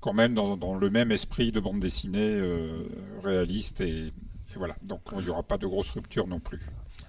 quand 0.00 0.12
même 0.12 0.34
dans, 0.34 0.56
dans, 0.56 0.74
le 0.74 0.90
même 0.90 1.10
esprit 1.10 1.50
de 1.50 1.58
bande 1.58 1.80
dessinée 1.80 2.40
réaliste 3.24 3.80
et 3.80 4.12
voilà, 4.56 4.76
donc 4.82 5.02
il 5.12 5.24
n'y 5.24 5.28
aura 5.28 5.42
pas 5.42 5.58
de 5.58 5.66
grosse 5.66 5.90
rupture 5.90 6.26
non 6.26 6.40
plus. 6.40 6.60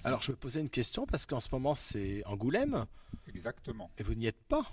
Alors 0.04 0.22
je 0.22 0.32
me 0.32 0.38
posais 0.38 0.60
une 0.60 0.70
question 0.70 1.06
parce 1.06 1.26
qu'en 1.26 1.40
ce 1.40 1.50
moment 1.52 1.76
c'est 1.76 2.24
Angoulême. 2.26 2.86
Exactement. 3.28 3.90
Et 3.98 4.04
vous 4.04 4.14
n'y 4.14 4.28
êtes 4.28 4.44
pas? 4.48 4.64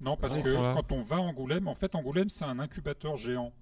Non, 0.00 0.16
parce 0.16 0.38
que 0.38 0.74
quand 0.74 0.92
on 0.92 1.02
va 1.02 1.16
à 1.16 1.20
Angoulême, 1.20 1.68
en 1.68 1.74
fait 1.74 1.94
Angoulême 1.94 2.30
c'est 2.30 2.44
un 2.44 2.58
incubateur 2.58 3.16
géant. 3.16 3.52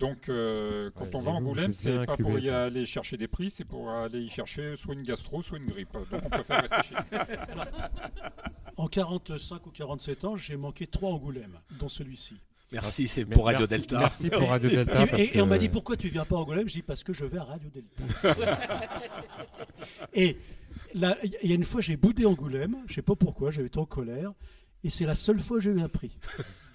Donc, 0.00 0.28
euh, 0.28 0.90
quand 0.96 1.14
on 1.14 1.20
va 1.20 1.32
à 1.32 1.34
Angoulême, 1.34 1.72
c'est 1.72 2.04
pas 2.04 2.16
pour 2.16 2.38
y 2.38 2.50
aller 2.50 2.84
chercher 2.84 3.16
des 3.16 3.28
prix, 3.28 3.50
c'est 3.50 3.64
pour 3.64 3.90
aller 3.90 4.20
y 4.20 4.28
chercher 4.28 4.76
soit 4.76 4.94
une 4.94 5.02
gastro, 5.02 5.40
soit 5.40 5.58
une 5.58 5.66
grippe. 5.66 5.92
Donc, 5.92 6.22
on 6.24 6.30
préfère 6.30 6.62
rester 6.62 6.82
chez 6.82 6.94
nous. 6.94 7.62
En 8.76 8.88
45 8.88 9.64
ou 9.66 9.70
47 9.70 10.24
ans, 10.24 10.36
j'ai 10.36 10.56
manqué 10.56 10.88
trois 10.88 11.12
Angoulême, 11.12 11.60
dont 11.78 11.88
celui-ci. 11.88 12.40
Merci, 12.72 13.08
c'est 13.08 13.24
pour 13.24 13.46
Radio 13.46 13.66
Delta. 13.66 13.98
Merci 14.00 14.30
pour 14.30 14.48
Radio 14.48 14.68
Delta. 14.68 15.06
Et, 15.18 15.40
on 15.40 15.46
m'a 15.46 15.58
dit 15.58 15.68
pourquoi 15.68 15.96
tu 15.96 16.08
viens 16.08 16.24
pas 16.24 16.36
à 16.36 16.38
Angoulême? 16.38 16.68
Je 16.68 16.74
dis 16.74 16.82
parce 16.82 17.04
que 17.04 17.12
je 17.12 17.24
vais 17.24 17.38
à 17.38 17.44
Radio 17.44 17.70
Delta. 17.70 18.36
et 20.14 20.36
il 20.94 21.50
y 21.50 21.52
a 21.52 21.54
une 21.54 21.64
fois, 21.64 21.80
j'ai 21.80 21.96
boudé 21.96 22.26
Angoulême. 22.26 22.76
Je 22.88 22.94
sais 22.94 23.02
pas 23.02 23.16
pourquoi, 23.16 23.50
j'avais 23.50 23.68
été 23.68 23.78
en 23.78 23.86
colère. 23.86 24.32
Et 24.84 24.90
c'est 24.90 25.06
la 25.06 25.14
seule 25.14 25.40
fois 25.40 25.56
que 25.56 25.64
j'ai 25.64 25.70
eu 25.70 25.80
un 25.80 25.88
prix 25.88 26.10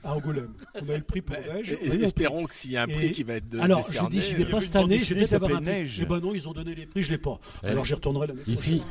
à 0.04 0.16
Angoulême. 0.16 0.54
On 0.76 0.90
a 0.90 0.94
eu 0.94 0.98
le 0.98 1.04
prix 1.04 1.22
pour 1.22 1.36
bah, 1.36 1.54
Neige. 1.54 1.78
espérons 2.02 2.46
que 2.46 2.54
s'il 2.54 2.72
y 2.72 2.78
a 2.78 2.84
un 2.84 2.88
prix 2.88 3.12
qui 3.12 3.24
va 3.24 3.34
être 3.36 3.50
de, 3.50 3.60
Alors, 3.60 3.82
je 3.82 4.10
dis, 4.10 4.22
je 4.22 4.36
vais 4.36 4.46
pas 4.46 4.62
cette 4.62 4.76
année, 4.76 4.98
je 4.98 5.14
vais 5.14 5.22
peut-être 5.22 5.34
avoir 5.34 5.58
un 5.58 5.62
Neige. 5.62 6.00
Et 6.00 6.04
eh 6.04 6.06
ben 6.06 6.20
non, 6.20 6.34
ils 6.34 6.48
ont 6.48 6.54
donné 6.54 6.74
les 6.74 6.86
prix, 6.86 7.04
je 7.04 7.12
l'ai 7.12 7.18
pas. 7.18 7.40
Alors 7.64 7.86
j'y 7.86 7.94
retournerai 7.94 8.28
l'année 8.28 8.42
Ici, 8.48 8.82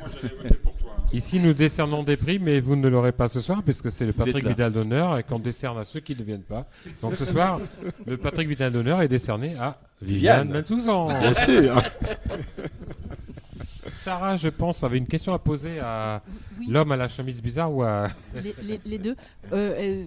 ici, 1.13 1.41
nous 1.41 1.55
décernons 1.55 2.03
des 2.03 2.17
prix, 2.17 2.39
mais 2.39 2.61
vous 2.61 2.77
ne 2.77 2.89
l'aurez 2.89 3.13
pas 3.13 3.29
ce 3.29 3.41
soir, 3.41 3.63
puisque 3.63 3.91
c'est 3.91 4.07
le 4.07 4.13
Patrick 4.13 4.47
Vidal 4.47 4.73
d'honneur 4.73 5.19
et 5.19 5.23
qu'on 5.23 5.39
décerne 5.39 5.79
à 5.79 5.85
ceux 5.85 6.01
qui 6.01 6.15
ne 6.15 6.23
viennent 6.23 6.43
pas. 6.43 6.67
Donc 7.03 7.17
ce 7.17 7.25
soir, 7.25 7.61
le 8.07 8.17
Patrick 8.17 8.49
Vidal 8.49 8.73
d'honneur 8.73 9.03
est 9.03 9.09
décerné 9.09 9.57
à 9.57 9.81
Viviane 10.03 10.51
Mansouzan. 10.51 11.07
Bien 11.21 11.33
sûr. 11.33 11.83
Sarah, 14.09 14.39
je 14.39 14.49
pense, 14.49 14.85
avait 14.85 14.97
une 14.97 15.07
question 15.07 15.35
à 15.35 15.39
poser 15.39 15.81
à 15.81 16.23
l'homme 16.67 16.93
à 16.93 16.97
la 16.97 17.11
chemise 17.11 17.43
bizarre 17.43 17.71
ou 17.71 17.83
à... 17.83 18.09
les, 18.87 18.99
deux. 18.99 19.17
Euh, 19.53 20.07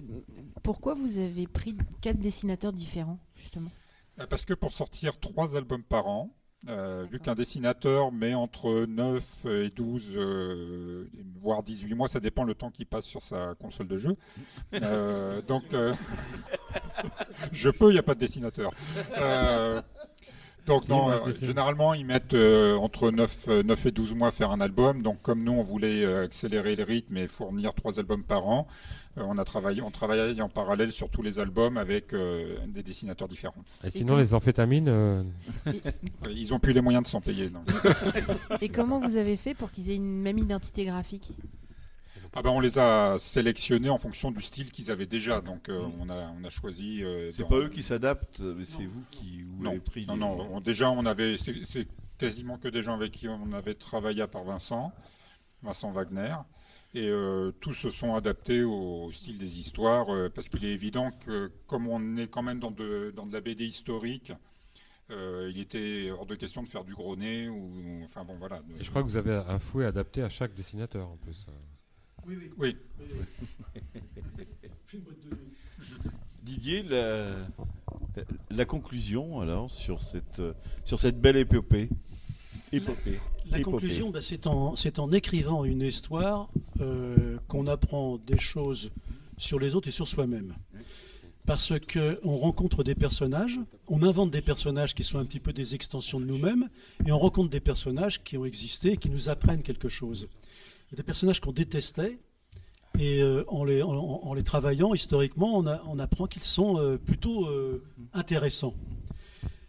pourquoi 0.64 0.94
vous 0.94 1.18
avez 1.18 1.46
pris 1.46 1.76
quatre 2.00 2.18
dessinateurs 2.18 2.72
différents, 2.72 3.20
justement? 3.36 3.70
Euh, 4.18 4.26
Parce 4.26 4.44
que 4.44 4.54
pour 4.54 4.72
sortir 4.72 5.20
trois 5.20 5.56
albums 5.56 5.84
par 5.84 6.08
an, 6.08 6.34
vu 7.12 7.20
qu'un 7.20 7.36
dessinateur 7.36 8.10
met 8.10 8.34
entre 8.34 8.86
9 8.86 9.46
et 9.46 9.70
12, 9.70 11.06
voire 11.40 11.62
18 11.62 11.94
mois, 11.94 12.08
ça 12.08 12.18
dépend 12.18 12.42
le 12.42 12.56
temps 12.56 12.72
qu'il 12.72 12.86
passe 12.86 13.04
sur 13.04 13.22
sa 13.22 13.54
console 13.54 13.86
de 13.86 13.98
jeu. 13.98 14.16
donc, 15.46 15.62
je 17.52 17.70
peux, 17.70 17.90
il 17.90 17.92
n'y 17.92 18.00
a 18.00 18.02
pas 18.02 18.14
de 18.14 18.20
dessinateur. 18.20 18.72
Donc 20.66 20.88
non, 20.88 21.10
euh, 21.10 21.18
généralement 21.40 21.92
ils 21.92 22.06
mettent 22.06 22.34
euh, 22.34 22.76
entre 22.76 23.10
9, 23.10 23.48
9, 23.64 23.86
euh, 23.86 23.88
et 23.88 23.92
12 23.92 24.14
mois 24.14 24.28
à 24.28 24.30
faire 24.30 24.50
un 24.50 24.60
album. 24.60 25.02
Donc 25.02 25.20
comme 25.22 25.42
nous 25.42 25.52
on 25.52 25.62
voulait 25.62 26.04
accélérer 26.04 26.76
le 26.76 26.84
rythme 26.84 27.16
et 27.16 27.26
fournir 27.26 27.74
trois 27.74 27.98
albums 27.98 28.22
par 28.22 28.46
an, 28.46 28.66
on 29.16 29.36
a 29.38 29.44
travaillé, 29.44 29.82
on 29.82 29.90
travaillait 29.90 30.40
en 30.40 30.48
parallèle 30.48 30.92
sur 30.92 31.10
tous 31.10 31.22
les 31.22 31.38
albums 31.38 31.76
avec 31.76 32.14
des 32.14 32.82
dessinateurs 32.82 33.28
différents. 33.28 33.64
Et, 33.84 33.90
sinon 33.90 34.16
les 34.16 34.34
amphétamines, 34.34 35.24
ils 36.30 36.54
ont 36.54 36.58
plus 36.58 36.72
les 36.72 36.80
moyens 36.80 37.04
de 37.04 37.08
s'en 37.08 37.20
payer. 37.20 37.50
et 38.60 38.68
comment 38.68 39.00
vous 39.00 39.16
avez 39.16 39.36
fait 39.36 39.54
pour 39.54 39.70
qu'ils 39.70 39.90
aient 39.90 39.96
une 39.96 40.20
même 40.20 40.38
identité 40.38 40.84
graphique? 40.84 41.32
Ah 42.34 42.40
ben, 42.40 42.50
on 42.50 42.60
les 42.60 42.78
a 42.78 43.18
sélectionnés 43.18 43.90
en 43.90 43.98
fonction 43.98 44.30
du 44.30 44.40
style 44.40 44.72
qu'ils 44.72 44.90
avaient 44.90 45.06
déjà. 45.06 45.40
Donc 45.40 45.68
euh, 45.68 45.86
mm. 45.86 45.92
on, 46.00 46.08
a, 46.08 46.32
on 46.40 46.44
a 46.44 46.48
choisi. 46.48 47.04
Euh, 47.04 47.30
c'est 47.30 47.46
pas 47.46 47.58
eux 47.58 47.68
qui 47.68 47.82
s'adaptent, 47.82 48.40
mais 48.40 48.64
c'est 48.64 48.86
vous 48.86 49.04
qui 49.10 49.42
vous 49.42 49.66
avez 49.66 49.80
pris. 49.80 50.06
Non, 50.06 50.16
non. 50.16 50.60
déjà, 50.60 50.90
on 50.90 51.04
avait. 51.04 51.36
C'est 51.36 51.86
quasiment 52.18 52.56
que 52.56 52.68
des 52.68 52.82
gens 52.82 52.94
avec 52.94 53.12
qui 53.12 53.28
on 53.28 53.52
avait 53.52 53.74
travaillé 53.74 54.22
à 54.22 54.28
part 54.28 54.44
Vincent, 54.44 54.92
Vincent 55.62 55.90
Wagner. 55.92 56.34
Et 56.94 57.08
euh, 57.08 57.52
tous 57.60 57.72
se 57.72 57.88
sont 57.88 58.14
adaptés 58.14 58.62
au, 58.64 59.10
style 59.12 59.38
des 59.38 59.58
histoires, 59.58 60.06
parce 60.34 60.50
qu'il 60.50 60.64
est 60.64 60.72
évident 60.72 61.10
que 61.10 61.50
comme 61.66 61.86
on 61.88 62.16
est 62.16 62.28
quand 62.28 62.42
même 62.42 62.60
dans 62.60 62.70
de, 62.70 63.12
dans 63.16 63.26
de 63.26 63.32
la 63.32 63.40
BD 63.40 63.64
historique, 63.64 64.32
il 65.10 65.58
était 65.58 66.10
hors 66.10 66.24
de 66.24 66.34
question 66.34 66.62
de 66.62 66.68
faire 66.68 66.84
du 66.84 66.94
gros 66.94 67.16
nez 67.16 67.46
ou 67.46 68.00
enfin 68.04 68.24
bon 68.24 68.36
voilà. 68.38 68.62
Et 68.80 68.84
je 68.84 68.88
crois 68.88 69.02
que 69.02 69.08
vous 69.08 69.18
avez 69.18 69.34
un 69.34 69.58
fouet 69.58 69.84
adapté 69.84 70.22
à 70.22 70.30
chaque 70.30 70.54
dessinateur 70.54 71.06
en 71.06 71.16
plus. 71.16 71.46
Oui, 72.26 72.36
oui. 72.38 72.50
oui. 72.58 72.76
Didier, 76.42 76.84
La 78.50 78.64
conclusion, 78.64 79.40
alors, 79.40 79.70
sur 79.70 80.02
cette, 80.02 80.42
sur 80.84 80.98
cette 80.98 81.20
belle 81.20 81.36
épopée. 81.36 81.88
épopée. 82.72 83.20
La, 83.50 83.60
conclusion, 83.60 84.10
bah, 84.10 84.22
c'est 84.22 84.46
en, 84.46 84.74
en, 84.74 85.12
écrivant 85.12 85.64
une 85.64 85.82
histoire 85.82 86.48
qu'on 87.48 87.66
apprend 87.66 88.18
des 88.18 88.38
choses 88.38 88.90
sur 89.38 89.58
les 89.58 89.74
autres 89.74 89.88
et 89.88 89.92
sur 89.92 90.06
soi-même 90.08 90.54
parce 91.46 91.72
qu'on 91.80 92.36
rencontre 92.36 92.84
des 92.84 92.94
personnages, 92.94 93.58
on 93.88 94.02
invente 94.02 94.30
des 94.30 94.42
personnages 94.42 94.94
qui 94.94 95.04
sont 95.04 95.18
un 95.18 95.24
petit 95.24 95.40
peu 95.40 95.52
des 95.52 95.74
extensions 95.74 96.20
de 96.20 96.24
nous-mêmes, 96.24 96.68
et 97.04 97.12
on 97.12 97.18
rencontre 97.18 97.50
des 97.50 97.60
personnages 97.60 98.22
qui 98.22 98.36
ont 98.36 98.44
existé 98.44 98.92
et 98.92 98.96
qui 98.96 99.10
nous 99.10 99.28
apprennent 99.28 99.62
quelque 99.62 99.88
chose. 99.88 100.28
Il 100.92 100.96
y 100.96 100.96
a 100.96 101.02
des 101.02 101.06
personnages 101.06 101.40
qu'on 101.40 101.52
détestait, 101.52 102.18
et 102.98 103.22
euh, 103.22 103.44
en, 103.48 103.64
les, 103.64 103.82
en, 103.82 104.34
les, 104.34 104.42
travaillant 104.42 104.92
historiquement, 104.92 105.56
on, 105.58 105.98
apprend 105.98 106.26
qu'ils 106.26 106.44
sont 106.44 106.78
euh, 106.78 106.98
plutôt 106.98 107.46
euh, 107.46 107.82
intéressants. 108.12 108.74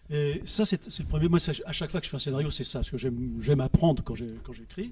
Et 0.10 0.41
ça, 0.44 0.66
c'est 0.66 1.00
le 1.00 1.06
premier. 1.06 1.30
Moi, 1.30 1.40
à 1.66 1.72
chaque 1.72 1.91
fois 1.91 2.02
que 2.02 2.06
je 2.06 2.10
fais 2.10 2.18
un 2.18 2.20
scénario, 2.20 2.52
c'est 2.52 2.66
ça, 2.66 2.80
parce 2.80 2.91
que 2.91 2.98
j'aime 2.98 3.62
apprendre 3.62 4.04
quand 4.04 4.16
j'écris. 4.16 4.91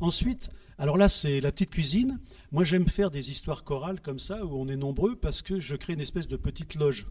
Ensuite, 0.00 0.50
alors 0.78 0.98
là, 0.98 1.08
c'est 1.08 1.40
la 1.40 1.50
petite 1.50 1.70
cuisine. 1.70 2.20
Moi, 2.52 2.64
j'aime 2.64 2.86
faire 2.86 3.10
des 3.10 3.30
histoires 3.30 3.64
chorales 3.64 4.02
comme 4.02 4.18
ça, 4.18 4.44
où 4.44 4.54
on 4.54 4.68
est 4.68 4.76
nombreux, 4.76 5.16
parce 5.16 5.40
que 5.40 5.58
je 5.60 5.76
crée 5.76 5.94
une 5.94 6.00
espèce 6.00 6.28
de 6.28 6.36
petite 6.36 6.74
loge. 6.74 7.06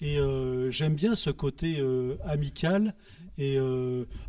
Et 0.00 0.18
j'aime 0.70 0.94
bien 0.94 1.14
ce 1.14 1.28
côté 1.28 1.84
amical. 2.24 2.94
Et 3.36 3.58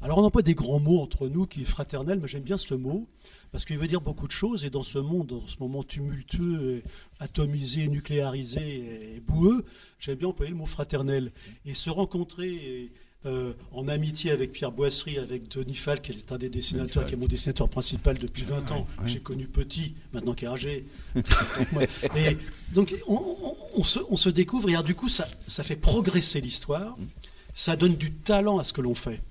alors, 0.01 0.17
on 0.17 0.23
n'a 0.23 0.29
pas 0.29 0.41
des 0.41 0.55
grands 0.55 0.81
mots 0.81 0.99
entre 0.99 1.29
nous 1.29 1.47
qui 1.47 1.61
est 1.61 1.65
fraternel, 1.65 2.19
mais 2.21 2.27
j'aime 2.27 2.43
bien 2.43 2.57
ce 2.57 2.75
mot 2.75 3.07
parce 3.55 3.63
qu'il 3.63 3.77
veut 3.77 3.87
dire 3.87 4.01
beaucoup 4.01 4.27
de 4.27 4.33
choses. 4.33 4.65
Et 4.65 4.69
dans 4.69 4.83
ce 4.83 4.99
monde, 4.99 5.27
dans 5.27 5.47
ce 5.47 5.55
moment 5.61 5.81
tumultueux, 5.81 6.83
atomisé, 7.21 7.87
nucléarisé 7.87 9.15
et 9.15 9.21
boueux, 9.21 9.63
j'aime 9.97 10.15
bien 10.15 10.27
employer 10.27 10.51
le 10.51 10.57
mot 10.57 10.65
fraternel. 10.65 11.31
Et 11.65 11.73
se 11.73 11.89
rencontrer 11.89 12.91
euh, 13.25 13.53
en 13.71 13.87
amitié 13.87 14.31
avec 14.31 14.51
Pierre 14.51 14.73
Boisserie, 14.73 15.19
avec 15.19 15.47
Denis 15.47 15.75
Fall, 15.75 16.01
qui 16.01 16.11
est 16.11 16.33
un 16.33 16.37
des 16.37 16.49
dessinateurs, 16.49 17.05
qui 17.05 17.13
est 17.13 17.17
mon 17.17 17.27
dessinateur 17.27 17.69
principal 17.69 18.17
depuis 18.17 18.43
20 18.43 18.71
ans. 18.71 18.85
J'ai 19.05 19.21
connu 19.21 19.47
petit, 19.47 19.93
maintenant 20.11 20.33
qui 20.33 20.43
est 20.43 20.49
âgé. 20.49 20.83
et 22.17 22.37
donc 22.73 22.93
on, 23.07 23.83
se, 23.85 24.29
découvre, 24.29 24.69
et 24.69 24.83
du 24.83 24.95
coup, 24.95 25.07
ça, 25.07 25.29
ça 25.47 25.63
fait 25.63 25.77
progresser 25.77 26.41
l'histoire, 26.41 26.97
ça 27.53 27.77
donne 27.77 27.95
du 27.95 28.11
talent 28.11 28.59
à 28.59 28.65
ce 28.65 28.73
que 28.73 28.81
l'on 28.81 28.95
fait. 28.95 29.21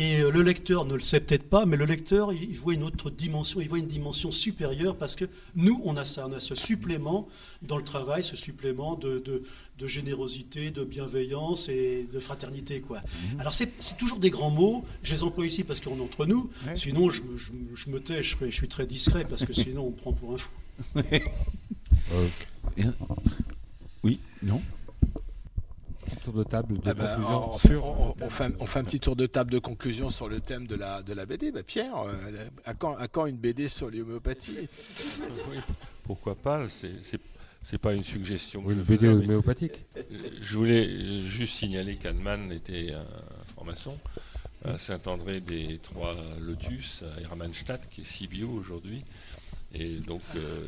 Et 0.00 0.20
euh, 0.20 0.30
le 0.30 0.40
lecteur 0.40 0.86
ne 0.86 0.94
le 0.94 1.00
sait 1.00 1.20
peut-être 1.20 1.50
pas, 1.50 1.66
mais 1.66 1.76
le 1.76 1.84
lecteur, 1.84 2.32
il 2.32 2.58
voit 2.58 2.72
une 2.72 2.84
autre 2.84 3.10
dimension, 3.10 3.60
il 3.60 3.68
voit 3.68 3.78
une 3.78 3.86
dimension 3.86 4.30
supérieure 4.30 4.96
parce 4.96 5.14
que 5.14 5.26
nous, 5.56 5.78
on 5.84 5.98
a 5.98 6.06
ça, 6.06 6.26
on 6.26 6.32
a 6.32 6.40
ce 6.40 6.54
supplément 6.54 7.28
dans 7.60 7.76
le 7.76 7.84
travail, 7.84 8.24
ce 8.24 8.34
supplément 8.34 8.94
de, 8.94 9.42
générosité, 9.82 10.70
de 10.70 10.84
bienveillance 10.84 11.68
et 11.68 12.08
de 12.10 12.18
fraternité. 12.18 12.80
Quoi. 12.80 13.00
Mhm. 13.00 13.40
Alors, 13.40 13.52
c'est 13.52 13.68
toujours 13.98 14.18
des 14.18 14.30
grands 14.30 14.48
mots, 14.48 14.86
je 15.02 15.12
les 15.12 15.22
emploie 15.22 15.44
ici 15.44 15.64
parce 15.64 15.82
qu'on 15.82 15.98
est 15.98 16.02
entre 16.02 16.24
nous, 16.24 16.48
sinon 16.76 17.10
je, 17.10 17.20
me 17.90 17.98
tais, 18.00 18.22
je, 18.22 18.36
suis 18.48 18.68
très 18.68 18.86
discret 18.86 19.26
parce 19.28 19.44
que 19.44 19.52
sinon 19.62 19.88
on 19.88 19.90
me 19.90 19.96
prend 19.96 20.14
pour 20.14 20.32
un 20.32 20.38
fou. 20.38 20.50
Oui, 24.02 24.18
non 24.42 24.62
tour 26.16 26.34
de 26.34 26.44
table 26.44 26.78
de 26.78 26.90
ah 26.90 26.94
bah, 26.94 27.16
conclusion. 27.16 27.52
On, 27.52 28.28
fait, 28.30 28.52
on, 28.60 28.66
fait, 28.66 28.78
un 28.78 28.84
petit 28.84 29.00
tour 29.00 29.16
de 29.16 29.26
table 29.26 29.50
de 29.50 29.58
conclusion 29.58 30.10
sur 30.10 30.28
le 30.28 30.40
thème 30.40 30.66
de 30.66 30.74
la, 30.74 31.02
de 31.02 31.12
la 31.12 31.26
BD. 31.26 31.52
Bah, 31.52 31.62
Pierre, 31.62 31.96
euh, 31.98 32.46
à, 32.64 32.74
quand, 32.74 32.96
à 32.96 33.08
quand 33.08 33.26
une 33.26 33.36
BD 33.36 33.68
sur 33.68 33.90
l'homéopathie? 33.90 34.68
Pourquoi 36.04 36.34
pas 36.34 36.66
c'est 37.62 37.78
pas 37.78 37.92
une 37.92 38.04
suggestion. 38.04 38.68
une 38.70 38.82
BD 38.82 39.06
homéopathique. 39.06 39.84
Je 40.40 40.56
voulais 40.56 41.20
juste 41.20 41.54
signaler 41.54 41.96
qu'Annemann 41.96 42.50
était 42.52 42.94
un 42.94 43.04
franc-maçon 43.52 43.98
à 44.64 44.78
Saint-André 44.78 45.40
des 45.40 45.78
Trois 45.78 46.16
Lotus, 46.40 47.02
à 47.02 47.20
Hermannstadt, 47.20 47.88
qui 47.90 48.02
est 48.02 48.04
Sibio 48.04 48.48
aujourd'hui. 48.48 49.04
Et 49.72 49.98
donc, 50.00 50.22
euh, 50.34 50.60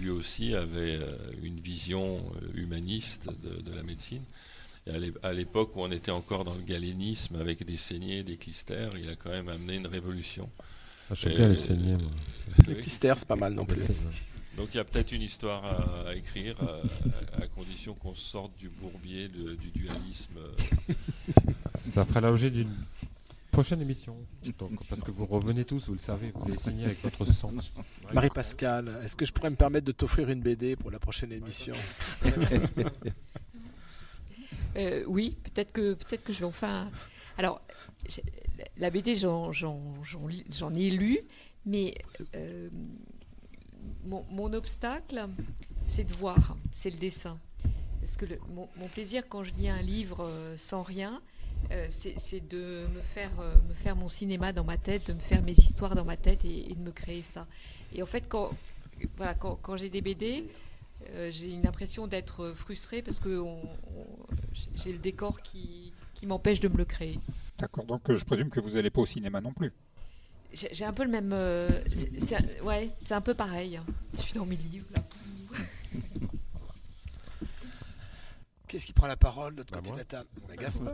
lui 0.00 0.10
aussi 0.10 0.54
avait 0.54 0.96
euh, 0.96 1.16
une 1.42 1.58
vision 1.58 2.18
euh, 2.18 2.60
humaniste 2.60 3.28
de, 3.42 3.74
la 3.74 3.82
médecine. 3.82 4.22
Et 4.86 4.90
à 5.22 5.32
l'époque 5.32 5.74
où 5.76 5.80
on 5.80 5.90
était 5.90 6.10
encore 6.10 6.44
dans 6.44 6.54
le 6.54 6.60
galénisme 6.60 7.36
avec 7.36 7.64
des 7.64 7.78
saignées, 7.78 8.22
des 8.22 8.36
clistères, 8.36 8.90
il 8.98 9.08
a 9.08 9.16
quand 9.16 9.30
même 9.30 9.48
amené 9.48 9.76
une 9.76 9.86
révolution. 9.86 10.50
Ah, 11.10 11.14
J'aime 11.14 11.36
bien 11.36 11.48
les 11.48 11.56
saignées. 11.56 11.96
Les 12.68 12.74
clistères, 12.74 13.18
c'est 13.18 13.26
pas 13.26 13.36
mal 13.36 13.54
non 13.54 13.64
plus. 13.64 13.80
Donc 14.58 14.68
il 14.72 14.76
y 14.76 14.80
a 14.80 14.84
peut-être 14.84 15.10
une 15.12 15.22
histoire 15.22 15.64
à, 16.06 16.14
écrire, 16.14 16.56
à, 17.40 17.46
condition 17.46 17.94
qu'on 17.94 18.14
sorte 18.14 18.52
du 18.58 18.68
bourbier 18.68 19.28
du 19.28 19.70
dualisme. 19.74 20.38
Ça 21.78 22.04
fera 22.04 22.20
l'objet 22.20 22.50
d'une 22.50 22.70
prochaine 23.54 23.80
émission. 23.80 24.16
parce 24.88 25.02
que 25.02 25.10
vous 25.10 25.26
revenez 25.26 25.64
tous, 25.64 25.86
vous 25.86 25.94
le 25.94 26.00
savez, 26.00 26.32
vous 26.34 26.48
avez 26.48 26.58
signé 26.58 26.86
avec 26.86 27.02
votre 27.02 27.24
sang. 27.24 27.52
Marie-Pascale, 28.12 29.00
est-ce 29.04 29.14
que 29.14 29.24
je 29.24 29.32
pourrais 29.32 29.50
me 29.50 29.56
permettre 29.56 29.86
de 29.86 29.92
t'offrir 29.92 30.28
une 30.28 30.40
BD 30.40 30.76
pour 30.76 30.90
la 30.90 30.98
prochaine 30.98 31.32
émission? 31.32 31.74
Euh, 34.76 35.04
Oui, 35.06 35.36
peut-être 35.44 35.70
que, 35.70 35.94
peut 35.94 36.16
que 36.16 36.32
je 36.32 36.40
vais 36.40 36.44
enfin. 36.46 36.90
Alors, 37.38 37.60
la 38.76 38.90
BD, 38.90 39.14
j'en 39.14 39.52
ai 40.74 40.90
lu, 40.90 41.20
mais 41.64 41.94
euh, 42.34 42.68
mon, 44.04 44.52
obstacle, 44.52 45.28
c'est 45.86 46.02
de 46.02 46.12
voir, 46.14 46.56
c'est 46.72 46.90
le 46.90 46.96
dessin. 46.96 47.38
Parce 48.00 48.16
que 48.16 48.26
mon, 48.48 48.68
mon, 48.76 48.88
plaisir 48.88 49.22
quand 49.28 49.44
je 49.44 49.54
lis 49.54 49.68
un 49.68 49.80
livre 49.80 50.24
euh, 50.24 50.56
sans 50.56 50.82
rien, 50.82 51.22
euh, 51.70 51.86
c'est 51.88 52.48
de 52.48 52.86
me 52.94 53.00
faire, 53.00 53.30
euh, 53.40 53.54
me 53.68 53.74
faire 53.74 53.96
mon 53.96 54.08
cinéma 54.08 54.52
dans 54.52 54.64
ma 54.64 54.76
tête, 54.76 55.08
de 55.08 55.12
me 55.12 55.20
faire 55.20 55.42
mes 55.42 55.52
histoires 55.52 55.94
dans 55.94 56.04
ma 56.04 56.16
tête 56.16 56.44
et, 56.44 56.74
de 56.74 56.80
me 56.80 56.92
créer 56.92 57.22
ça. 57.22 57.46
Et 57.94 58.02
en 58.02 58.06
fait, 58.06 58.24
quand, 58.28 58.50
voilà, 59.16 59.34
quand, 59.34 59.58
quand 59.62 59.76
j'ai 59.76 59.88
des 59.88 60.00
BD, 60.00 60.44
euh, 61.10 61.30
j'ai 61.30 61.52
une 61.52 61.66
impression 61.66 62.06
d'être 62.06 62.52
frustrée 62.54 63.02
parce 63.02 63.18
que 63.18 63.44
j'ai 64.82 64.92
le 64.92 64.98
décor 64.98 65.42
qui, 65.42 65.92
qui 66.14 66.26
m'empêche 66.26 66.60
de 66.60 66.68
me 66.68 66.76
le 66.76 66.84
créer. 66.84 67.18
D'accord, 67.58 67.84
donc 67.84 68.12
je 68.12 68.24
présume 68.24 68.50
que 68.50 68.60
vous 68.60 68.70
n'allez 68.70 68.90
pas 68.90 69.00
au 69.00 69.06
cinéma 69.06 69.40
non 69.40 69.52
plus. 69.52 69.72
J'ai 70.52 70.84
un 70.84 70.92
peu 70.92 71.02
le 71.02 71.10
même. 71.10 71.32
ouais, 72.62 72.90
c'est 73.04 73.14
un 73.14 73.20
peu 73.20 73.34
pareil. 73.34 73.76
Hein. 73.76 73.84
Je 74.16 74.20
suis 74.20 74.34
dans 74.34 74.46
mes 74.46 74.56
livres 74.56 74.86
là. 74.94 75.02
Qu'est-ce 78.74 78.86
qui 78.86 78.92
prend 78.92 79.06
la 79.06 79.16
parole 79.16 79.52
de 79.52 79.58
l'autre 79.58 79.72
bah, 79.72 79.78
côté 79.78 79.92
de 79.92 79.98
la 79.98 80.04
table 80.04 80.28
Gaspard 80.58 80.92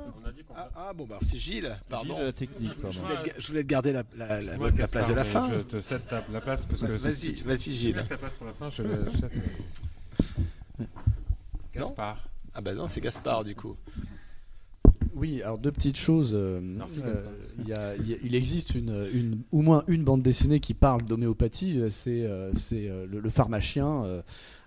ah, 0.54 0.68
ah, 0.76 0.92
bon, 0.94 1.06
bah 1.06 1.16
c'est 1.22 1.38
Gilles, 1.38 1.74
pardon. 1.88 2.16
Gilles 2.16 2.24
la 2.26 2.32
technique, 2.34 2.72
je, 2.90 3.00
voulais, 3.00 3.14
je, 3.38 3.46
voulais, 3.46 3.62
te 3.62 3.68
garder 3.68 3.94
la, 3.94 4.02
la, 4.18 4.42
la, 4.42 4.58
la 4.58 4.86
place 4.86 5.08
de 5.08 5.14
la 5.14 5.24
fin. 5.24 5.50
Je 5.50 5.60
te 5.60 5.80
cède 5.80 6.02
la 6.30 6.42
place 6.42 6.66
parce 6.66 6.82
que. 6.82 6.86
Vas-y, 6.88 7.36
vas-y 7.36 7.72
Gilles. 7.72 7.96
laisse 7.96 8.10
la 8.10 8.18
place 8.18 8.36
pour 8.36 8.46
la 8.46 8.52
fin, 8.52 8.68
je 8.68 8.82
Gaspard. 11.74 12.22
Ah 12.52 12.60
bah 12.60 12.74
non, 12.74 12.86
c'est 12.86 13.00
Gaspard 13.00 13.44
du 13.44 13.54
coup. 13.54 13.78
Oui, 15.14 15.40
alors 15.40 15.56
deux 15.56 15.72
petites 15.72 15.96
choses. 15.96 16.32
Euh, 16.34 16.60
euh, 17.02 17.22
y 17.66 17.72
a, 17.72 17.96
il 17.96 18.34
existe 18.34 18.74
une, 18.74 19.08
une, 19.14 19.40
au 19.52 19.62
moins 19.62 19.84
une 19.86 20.04
bande 20.04 20.20
dessinée 20.20 20.60
qui 20.60 20.74
parle 20.74 21.00
d'homéopathie, 21.04 21.80
euh, 21.80 21.88
c'est 21.88 22.26
euh, 22.26 22.52
le, 23.06 23.20
le, 23.20 23.30
pharmacien. 23.30 24.04
Euh, 24.04 24.20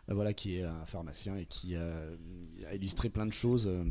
voilà, 0.07 0.33
qui 0.33 0.57
est 0.57 0.63
un 0.63 0.85
pharmacien 0.85 1.35
et 1.37 1.45
qui 1.45 1.75
a 1.75 2.73
illustré 2.73 3.09
plein 3.09 3.25
de 3.25 3.33
choses 3.33 3.67
euh, 3.67 3.83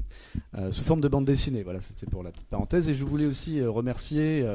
euh, 0.56 0.72
sous 0.72 0.84
forme 0.84 1.00
de 1.00 1.08
bande 1.08 1.24
dessinée. 1.24 1.62
Voilà, 1.62 1.80
c'était 1.80 2.06
pour 2.06 2.22
la 2.22 2.30
petite 2.30 2.48
parenthèse. 2.48 2.88
Et 2.88 2.94
je 2.94 3.04
voulais 3.04 3.26
aussi 3.26 3.62
remercier. 3.62 4.46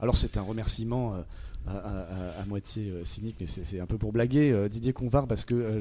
alors, 0.00 0.16
c'est 0.16 0.36
un 0.36 0.42
remerciement 0.42 1.24
à, 1.66 2.44
moitié 2.46 2.90
euh, 2.90 3.04
cynique, 3.04 3.36
mais 3.40 3.46
c'est 3.46 3.80
un 3.80 3.86
peu 3.86 3.98
pour 3.98 4.12
blaguer, 4.12 4.50
euh, 4.50 4.68
Didier 4.68 4.92
Convar, 4.92 5.26
parce 5.26 5.44
que 5.44 5.54
euh, 5.54 5.80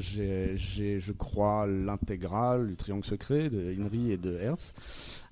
j'ai, 0.55 0.99
je 0.99 1.11
crois, 1.11 1.65
l'intégrale 1.67 2.67
du 2.67 2.75
Triangle 2.75 3.05
Secret 3.05 3.49
de 3.49 3.75
Henry 3.81 4.11
et 4.11 4.17
de 4.17 4.37
Hertz. 4.37 4.73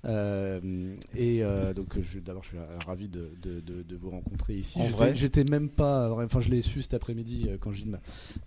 et 0.04 1.42
donc, 1.74 1.98
d'abord, 2.24 2.42
je 2.42 2.48
suis 2.48 2.58
ravi 2.86 3.08
de, 3.08 3.30
de, 3.42 3.96
vous 3.96 4.10
rencontrer 4.10 4.54
ici. 4.56 4.80
J'étais 5.14 5.44
même 5.44 5.68
pas, 5.68 6.10
enfin, 6.12 6.40
je 6.40 6.50
l'ai 6.50 6.62
su 6.62 6.82
cet 6.82 6.94
après-midi 6.94 7.50
quand 7.60 7.72
Gilles 7.72 7.98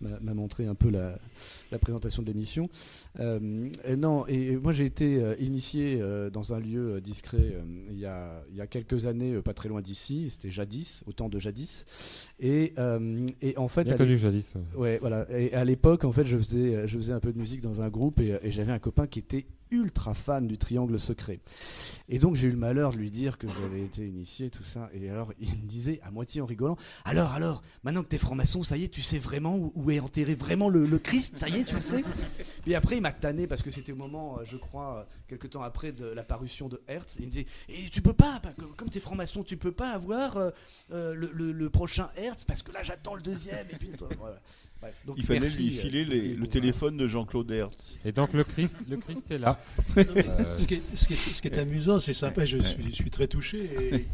m'a 0.02 0.34
montré 0.34 0.66
un 0.66 0.76
peu 0.76 0.90
la, 0.90 1.18
la 1.72 1.80
présentation 1.80 2.22
de 2.22 2.28
l'émission. 2.28 2.70
et 3.20 3.96
non, 3.96 4.26
et 4.28 4.56
moi, 4.58 4.72
j'ai 4.72 4.86
été 4.86 5.22
initié 5.40 6.02
dans 6.32 6.54
un 6.54 6.60
lieu 6.60 7.02
discret 7.02 7.58
il 7.90 8.00
y, 8.00 8.06
a, 8.06 8.44
il 8.50 8.56
y 8.56 8.62
a 8.62 8.68
quelques 8.68 9.06
années, 9.06 9.42
pas 9.42 9.54
très 9.54 9.70
loin 9.70 9.82
d'ici. 9.82 10.30
C'était 10.30 10.50
jadis, 10.50 11.04
au 11.08 11.14
temps 11.14 11.30
de 11.30 11.40
jadis. 11.40 11.86
Et, 12.40 12.74
euh, 12.78 13.26
et 13.42 13.58
en 13.58 13.68
fait, 13.68 13.84
Bien 13.84 13.98
connu 13.98 14.18
jadis. 14.18 14.56
Ouais, 14.76 14.98
voilà. 15.00 15.28
Et 15.32 15.54
à 15.54 15.66
l'époque, 15.66 16.04
en 16.04 16.12
fait, 16.12 16.26
je 16.26 16.38
faisais, 16.38 16.88
je 16.88 16.98
faisais 16.98 17.14
un 17.14 17.20
peu 17.20 17.32
de 17.32 17.40
musique 17.40 17.62
dans 17.62 17.82
un 17.82 17.90
groupe 17.90 18.20
et, 18.20 18.52
j'avais 18.52 18.72
un 18.72 18.80
copain 18.80 19.08
qui 19.08 19.20
était 19.20 19.46
ultra 19.74 20.14
fan 20.14 20.48
du 20.48 20.58
triangle 20.58 21.00
secret. 21.00 21.40
Et 22.08 22.20
donc 22.20 22.36
j'ai 22.36 22.48
eu 22.48 22.52
le 22.52 22.58
malheur 22.58 22.92
de 22.92 22.98
lui 22.98 23.12
dire 23.12 23.38
que 23.38 23.48
j'avais 23.48 23.82
été 23.82 24.08
initié, 24.08 24.50
tout 24.50 24.64
ça. 24.64 24.90
Et 24.94 25.10
alors 25.10 25.34
il 25.40 25.50
me 25.50 25.68
disait, 25.68 26.00
à 26.04 26.12
moitié 26.12 26.42
en 26.42 26.46
rigolant, 26.46 26.78
alors, 27.06 27.32
alors, 27.32 27.64
maintenant 27.84 28.04
que 28.04 28.10
t'es 28.10 28.18
franc-maçon, 28.18 28.64
ça 28.64 28.78
y 28.78 28.84
est, 28.86 28.90
tu 28.90 29.02
sais 29.02 29.18
vraiment 29.18 29.58
où, 29.58 29.92
est 29.92 30.00
enterré 30.00 30.36
vraiment 30.36 30.70
le, 30.70 30.98
Christ, 31.00 31.40
ça 31.40 31.50
y 31.50 31.60
est, 31.60 31.64
tu 31.64 31.76
le 31.76 31.82
sais? 31.82 32.04
Et 32.68 32.76
après 32.76 32.98
il 32.98 33.02
m'a 33.02 33.12
tanné 33.12 33.48
parce 33.48 33.62
que 33.62 33.72
c'était 33.72 33.92
au 33.92 33.98
moment, 33.98 34.38
euh, 34.40 34.44
je 34.46 34.58
crois, 34.58 34.98
euh, 34.98 35.04
quelques 35.28 35.50
temps 35.50 35.64
après 35.64 35.92
de 35.92 36.06
la 36.06 36.24
parution 36.24 36.70
de 36.70 36.82
Hertz. 36.88 37.18
Il 37.20 37.26
me 37.26 37.32
disait, 37.32 37.48
et 37.68 37.90
tu 37.90 38.02
peux 38.02 38.14
pas, 38.14 38.42
comme 38.78 38.90
t'es 38.90 39.00
franc-maçon, 39.00 39.44
tu 39.44 39.58
peux 39.58 39.72
pas 39.72 39.90
avoir 39.90 40.38
euh, 40.38 40.52
le, 41.16 41.70
prochain 41.70 42.10
Hertz 42.16 42.44
parce 42.44 42.62
que 42.62 42.72
là 42.72 42.84
j'attends 42.84 43.16
le 43.16 43.22
deuxième. 43.22 43.68
Et 43.72 43.76
puis, 43.76 43.92
voilà 44.20 44.40
il 45.18 45.26
fallait 45.26 45.50
lui 45.50 45.70
filer 45.70 46.06
le 46.06 46.48
téléphone 46.48 46.98
de 46.98 47.08
Jean-Claude 47.08 47.52
Hertz. 47.52 47.98
Et 48.06 48.12
donc 48.12 48.34
le 48.34 48.44
Christ, 48.44 48.80
le 48.90 48.98
Christ 48.98 49.32
est 49.32 49.38
là. 49.38 49.60
Euh, 49.98 50.58
ce, 50.58 50.68
qui 50.68 51.48
est, 51.48 51.58
amusant, 51.58 52.00
c'est 52.00 52.14
sympa, 52.14 52.46
je 52.46 52.58
suis, 52.60 52.90
je 52.90 52.96
suis, 52.96 53.10
très 53.10 53.28
touché, 53.28 53.70
et, 53.80 54.06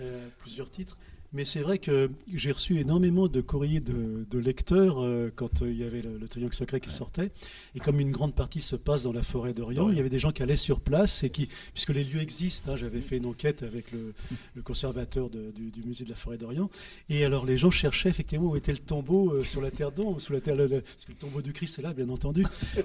euh, 0.00 0.28
plusieurs 0.40 0.70
titres. 0.70 0.96
Mais 1.36 1.44
c'est 1.44 1.60
vrai 1.60 1.76
que 1.76 2.08
j'ai 2.32 2.50
reçu 2.50 2.78
énormément 2.80 3.28
de 3.28 3.42
courriers 3.42 3.80
de, 3.80 4.38
lecteurs 4.38 5.04
euh, 5.04 5.30
quand 5.36 5.60
euh, 5.60 5.70
il 5.70 5.76
y 5.76 5.84
avait 5.84 6.00
le, 6.00 6.26
Triangle 6.28 6.54
secret 6.54 6.80
qui 6.80 6.90
sortait. 6.90 7.30
Et 7.74 7.78
comme 7.78 8.00
une 8.00 8.10
grande 8.10 8.34
partie 8.34 8.62
se 8.62 8.74
passe 8.74 9.02
dans 9.02 9.12
la 9.12 9.22
forêt 9.22 9.52
d'Orient, 9.52 9.90
il 9.90 9.98
y 9.98 10.00
avait 10.00 10.08
des 10.08 10.18
gens 10.18 10.32
qui 10.32 10.42
allaient 10.42 10.56
sur 10.56 10.80
place 10.80 11.24
et 11.24 11.28
qui, 11.28 11.50
puisque 11.74 11.90
les 11.90 12.04
lieux 12.04 12.22
existent, 12.22 12.72
hein, 12.72 12.76
j'avais 12.76 13.02
fait 13.02 13.18
une 13.18 13.26
enquête 13.26 13.62
avec 13.62 13.92
le, 13.92 14.14
conservateur 14.62 15.28
du, 15.28 15.82
musée 15.84 16.06
de 16.06 16.10
la 16.10 16.16
forêt 16.16 16.38
d'Orient. 16.38 16.70
Et 17.10 17.22
alors 17.26 17.44
les 17.44 17.58
gens 17.58 17.70
cherchaient 17.70 18.08
effectivement 18.08 18.52
où 18.52 18.56
était 18.56 18.72
le 18.72 18.78
tombeau 18.78 19.34
euh, 19.34 19.44
sur 19.44 19.60
la 19.60 19.70
terre 19.70 19.92
d'ombre, 19.92 20.22
sous 20.22 20.32
la 20.32 20.40
terre, 20.40 20.56
parce 20.56 20.70
que 20.70 21.12
le 21.12 21.18
tombeau 21.18 21.42
du 21.42 21.52
Christ 21.52 21.78
est 21.78 21.82
là, 21.82 21.92
bien 21.92 22.08
entendu. 22.08 22.44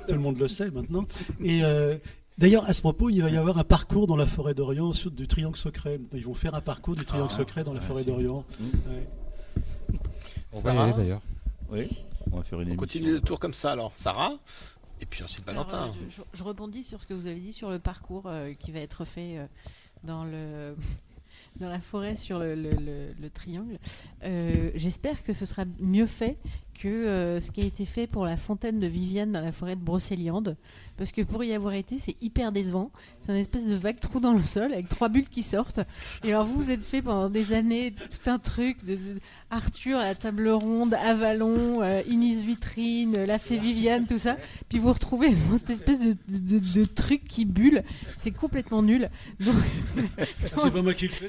Tout 0.09 0.13
le 0.13 0.19
monde 0.19 0.37
le 0.37 0.49
sait 0.49 0.71
maintenant. 0.71 1.07
Et, 1.41 1.61
D'ailleurs, 2.41 2.67
à 2.67 2.73
ce 2.73 2.81
propos, 2.81 3.09
il 3.09 3.21
va 3.21 3.29
y 3.29 3.37
avoir 3.37 3.57
un 3.59 3.63
parcours 3.63 4.07
dans 4.07 4.15
la 4.15 4.27
forêt 4.27 4.53
d'Orient 4.53 4.91
du 5.11 5.27
Triangle 5.27 5.55
secret. 5.55 6.01
Ils 6.13 6.25
vont 6.25 6.33
faire 6.33 6.55
un 6.55 6.61
parcours 6.61 6.95
du 6.95 7.05
Triangle 7.05 7.29
ah. 7.31 7.37
secret 7.37 7.63
dans 7.63 7.73
la 7.73 7.81
forêt 7.81 8.03
d'Orient. 8.03 8.43
Mmh. 8.59 9.95
On 10.53 10.59
va 10.59 10.73
y 10.73 10.77
aller 10.77 10.93
d'ailleurs. 10.93 11.21
Oui, 11.69 11.87
on 12.31 12.37
va 12.37 12.43
faire 12.43 12.59
une 12.59 12.71
On 12.71 12.75
continue 12.75 13.13
le 13.13 13.21
tour 13.21 13.39
comme 13.39 13.53
ça 13.53 13.71
alors. 13.71 13.91
Sarah 13.93 14.33
et 15.01 15.05
puis 15.05 15.23
ensuite 15.23 15.45
Valentin. 15.45 15.87
Euh, 15.87 16.23
je, 16.33 16.43
rebondis 16.43 16.83
sur 16.83 17.01
ce 17.01 17.07
que 17.07 17.13
vous 17.13 17.27
avez 17.27 17.39
dit 17.39 17.53
sur 17.53 17.69
le 17.69 17.79
parcours 17.79 18.23
euh, 18.27 18.53
qui 18.53 18.71
va 18.71 18.79
être 18.79 19.03
fait 19.05 19.37
euh, 19.37 19.45
dans 20.03 20.23
le 20.23 20.75
dans 21.59 21.69
la 21.69 21.81
forêt 21.81 22.15
sur 22.15 22.39
le, 22.39 22.55
triangle. 23.33 23.77
J'espère 24.75 25.23
que 25.23 25.33
ce 25.33 25.45
sera 25.45 25.65
mieux 25.79 26.07
fait 26.07 26.37
que 26.73 27.39
ce 27.41 27.51
qui 27.51 27.61
a 27.61 27.65
été 27.65 27.85
fait 27.85 28.07
pour 28.07 28.25
la 28.25 28.37
fontaine 28.37 28.79
de 28.79 28.87
Viviane 28.87 29.31
dans 29.31 29.41
la 29.41 29.51
forêt 29.51 29.75
de 29.75 29.81
Brocéliande, 29.81 30.55
parce 30.97 31.11
que 31.11 31.21
pour 31.21 31.43
y 31.43 31.53
avoir 31.53 31.73
été, 31.73 31.97
c'est 31.97 32.15
hyper 32.21 32.51
décevant. 32.51 32.91
C'est 33.19 33.31
un 33.31 33.35
espèce 33.35 33.65
de 33.65 33.73
vague 33.75 33.99
trou 33.99 34.19
dans 34.19 34.33
le 34.33 34.43
sol 34.43 34.71
avec 34.73 34.87
trois 34.87 35.09
bulles 35.09 35.29
qui 35.29 35.41
sortent. 35.41 35.79
Et 36.23 36.29
alors 36.29 36.45
vous, 36.45 36.61
vous 36.61 36.69
êtes 36.69 36.83
fait 36.83 37.01
pendant 37.01 37.29
des 37.29 37.53
années 37.53 37.91
tout 37.91 38.29
un 38.29 38.37
truc 38.37 38.85
de, 38.85 38.97
Arthur 39.51 39.97
à 39.97 40.05
la 40.05 40.15
table 40.15 40.47
ronde, 40.49 40.93
Avalon, 40.93 41.81
euh, 41.81 42.01
Inis 42.07 42.41
Vitrine, 42.41 43.25
la 43.25 43.37
fée 43.37 43.57
Viviane, 43.57 44.07
tout 44.07 44.17
ça. 44.17 44.37
Puis 44.69 44.79
vous 44.79 44.93
retrouvez 44.93 45.29
dans 45.49 45.57
cette 45.57 45.71
espèce 45.71 45.99
de, 45.99 46.85
truc 46.85 47.25
qui 47.25 47.45
bulle. 47.45 47.83
C'est 48.15 48.31
complètement 48.31 48.81
nul. 48.81 49.09
Donc, 49.39 49.55
c'est 50.39 50.71
pas 50.71 50.81
moi 50.81 50.93
qui 50.93 51.07
le 51.07 51.13
fais. 51.13 51.27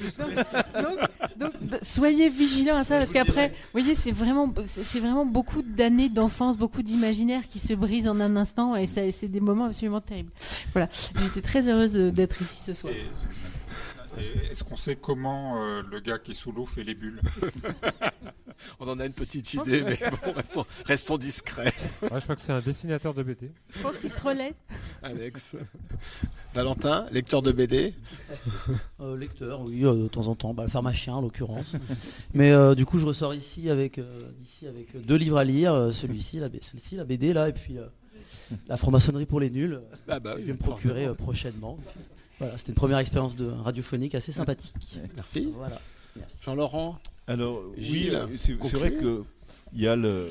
Donc, 1.39 1.53
soyez 1.83 2.29
vigilants 2.29 2.77
à 2.77 2.85
ça 2.85 2.99
parce 2.99 3.13
qu'après, 3.13 3.49
vous 3.49 3.81
voyez, 3.81 3.95
c'est 3.95 4.13
vraiment, 4.13 4.53
c'est 4.65 5.01
vraiment 5.01 5.27
beaucoup 5.33 5.63
d'années 5.63 6.09
d'enfance, 6.09 6.57
beaucoup 6.57 6.83
d'imaginaire 6.83 7.49
qui 7.49 7.59
se 7.59 7.73
brisent 7.73 8.09
en 8.09 8.21
un 8.21 8.37
instant 8.37 8.77
et 8.77 8.87
c'est 8.87 9.29
des 9.29 9.41
moments 9.41 9.65
absolument 9.65 10.01
terrible. 10.01 10.31
Voilà, 10.73 10.89
j'étais 11.21 11.41
très 11.41 11.69
heureuse 11.69 11.93
d'être 11.93 12.41
ici 12.43 12.63
ce 12.65 12.75
soir. 12.75 12.93
Est-ce 14.51 14.65
qu'on 14.65 14.77
sait 14.77 14.97
comment 14.97 15.63
euh, 15.65 15.83
le 15.91 16.01
gars 16.01 16.19
qui 16.19 16.33
est 16.33 16.35
sous 16.35 16.53
l'eau 16.53 16.67
fait 16.67 16.85
les 16.85 16.95
bulles 16.95 17.21
On 18.81 18.89
en 18.89 19.01
a 19.01 19.07
une 19.07 19.13
petite 19.13 19.55
idée, 19.55 19.83
mais 19.83 19.99
bon, 20.25 20.33
restons, 20.87 21.17
discrets. 21.17 21.73
je 22.03 22.07
crois 22.07 22.37
que 22.37 22.41
c'est 22.41 22.53
un 22.53 22.61
dessinateur 22.61 23.13
de 23.13 23.23
BD. 23.23 23.51
Je 23.75 23.81
pense 23.81 23.99
qu'il 23.99 24.11
se 24.11 24.21
relaie. 24.21 24.55
Alex. 25.03 25.57
Valentin, 26.55 27.07
lecteur 27.11 27.43
de 27.43 27.51
BD 27.51 27.95
euh, 29.01 29.17
Lecteur, 29.17 29.63
oui, 29.63 29.85
euh, 29.85 29.95
de 29.95 30.09
temps 30.09 30.29
en 30.29 30.37
temps. 30.37 30.55
Bah, 30.55 30.65
le 30.65 30.69
pharmacien, 30.69 31.15
en 31.15 31.23
l'occurrence. 31.23 31.75
mais 32.35 32.53
du 32.77 32.87
coup, 32.87 32.99
je 32.99 33.07
ressors 33.07 33.35
ici 33.35 33.69
avec, 33.69 34.01
ici 34.43 34.69
avec 34.69 34.97
deux 35.05 35.17
livres 35.17 35.39
à 35.39 35.45
lire. 35.45 35.93
celui-ci, 35.93 36.39
la, 36.39 36.49
celle-ci, 36.61 36.97
la 36.97 37.05
BD, 37.05 37.33
là, 37.33 37.49
et 37.49 37.53
puis 37.53 37.79
la 38.69 38.77
franc-maçonnerie 38.77 39.27
pour 39.27 39.41
les 39.41 39.51
nuls. 39.51 39.81
Ah 40.09 40.21
bah 40.21 40.35
je 40.39 40.45
vais 40.45 40.53
me 40.53 40.59
procurer 40.59 41.07
euh, 41.07 41.15
prochainement. 41.15 41.79
Voilà, 42.43 42.59
c'était 42.59 42.73
une 42.73 42.77
première 42.77 42.99
expérience 42.99 43.37
de 43.37 43.47
radiophonique 43.47 44.17
assez 44.17 44.33
sympathique. 44.33 44.75
Merci. 45.15 45.53
Jean-Laurent 46.43 46.99
Alors, 47.29 47.63
oui, 47.79 48.11
c'est 48.35 48.73
vrai 48.73 48.95
que 48.95 49.23
il 49.73 49.81
y 49.81 49.87
a 49.87 49.95
le. 49.95 50.29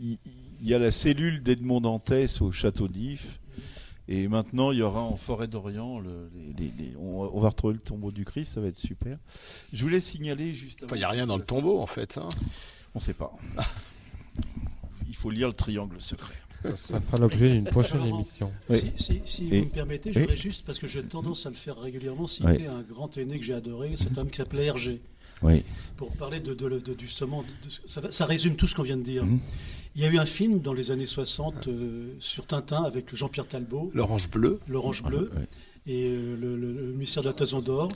Il 0.00 0.66
y 0.66 0.74
a 0.74 0.80
la 0.80 0.90
cellule 0.90 1.44
d'Edmond 1.44 1.80
Dantès 1.80 2.40
au 2.40 2.50
château 2.50 2.88
d'If. 2.88 3.38
Et 4.08 4.26
maintenant, 4.26 4.72
il 4.72 4.78
y 4.78 4.82
aura 4.82 5.00
en 5.00 5.16
forêt 5.16 5.46
d'Orient, 5.46 6.02
on, 6.98 7.40
va 7.40 7.50
retrouver 7.50 7.74
le 7.74 7.80
tombeau 7.80 8.10
du 8.10 8.24
Christ, 8.24 8.54
ça 8.54 8.60
va 8.60 8.66
être 8.66 8.78
super. 8.78 9.18
Je 9.72 9.82
voulais 9.82 10.00
signaler 10.00 10.54
juste. 10.54 10.84
Il 10.90 10.96
n'y 10.96 11.04
a 11.04 11.08
rien 11.08 11.26
dans 11.26 11.36
le 11.36 11.44
tombeau 11.44 11.78
en 11.78 11.86
fait. 11.86 12.18
Hein. 12.18 12.28
On 12.96 12.98
ne 12.98 13.04
sait 13.04 13.14
pas. 13.14 13.32
il 15.08 15.14
faut 15.14 15.30
lire 15.30 15.46
le 15.46 15.54
triangle 15.54 16.00
secret. 16.00 16.34
Ça 16.76 17.00
fera 17.00 17.18
l'objet 17.18 17.50
d'une 17.50 17.64
prochaine 17.64 18.04
émission. 18.04 18.52
Si, 18.96 19.48
vous 19.48 19.56
me 19.56 19.64
permettez, 19.64 20.12
je 20.12 20.20
voudrais 20.20 20.36
juste, 20.36 20.64
parce 20.64 20.78
que 20.78 20.86
j'ai 20.86 21.02
tendance 21.02 21.46
à 21.46 21.50
le 21.50 21.56
faire 21.56 21.78
régulièrement, 21.78 22.26
citer 22.26 22.66
un 22.66 22.82
grand 22.82 23.16
aîné 23.16 23.38
que 23.38 23.44
j'ai 23.44 23.54
adoré, 23.54 23.96
cet 23.96 24.18
homme 24.18 24.30
qui 24.30 24.38
s'appelait 24.38 24.66
Hergé. 24.66 25.00
Oui. 25.42 25.62
Pour 25.96 26.10
parler 26.12 26.40
de, 26.40 26.54
du 26.94 27.08
saumon, 27.08 27.44
ça, 27.86 28.26
résume 28.26 28.56
tout 28.56 28.66
ce 28.66 28.74
qu'on 28.74 28.82
vient 28.82 28.96
de 28.96 29.02
dire. 29.02 29.24
Mhm. 29.24 29.38
Il 29.94 30.02
y 30.02 30.04
a 30.04 30.10
eu 30.10 30.18
un 30.18 30.26
film 30.26 30.60
dans 30.60 30.72
les 30.72 30.90
années 30.90 31.06
60 31.06 31.66
euh, 31.66 32.14
sur 32.20 32.46
Tintin 32.46 32.82
avec 32.84 33.14
Jean-Pierre 33.14 33.46
Talbot. 33.46 33.90
L'Orange 33.94 34.30
Bleu. 34.30 34.60
L'Orange 34.68 35.02
Bleu. 35.02 35.30
Et 35.86 36.04
euh, 36.06 36.36
le, 36.36 36.92
ministère 36.92 37.22
de 37.22 37.28
la 37.28 37.34
Toison 37.34 37.60
d'Or. 37.60 37.88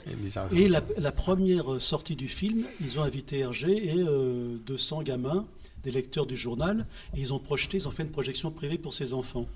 Et, 0.53 0.67
la, 0.67 1.11
première 1.11 1.79
sortie 1.79 2.15
du 2.15 2.27
film, 2.27 2.65
ils 2.81 2.99
ont 2.99 3.03
invité 3.03 3.39
Hergé 3.39 3.89
et 3.89 4.03
200 4.65 4.99
euh, 4.99 5.03
gamins 5.03 5.45
des 5.83 5.91
lecteurs 5.91 6.25
du 6.25 6.35
journal, 6.35 6.85
et 7.15 7.19
ils 7.19 7.33
ont 7.33 7.39
projeté, 7.39 7.77
ils 7.77 7.87
ont 7.87 7.91
fait 7.91 8.03
une 8.03 8.11
projection 8.11 8.51
privée 8.51 8.77
pour 8.77 8.93
ses 8.93 9.13
enfants. 9.13 9.47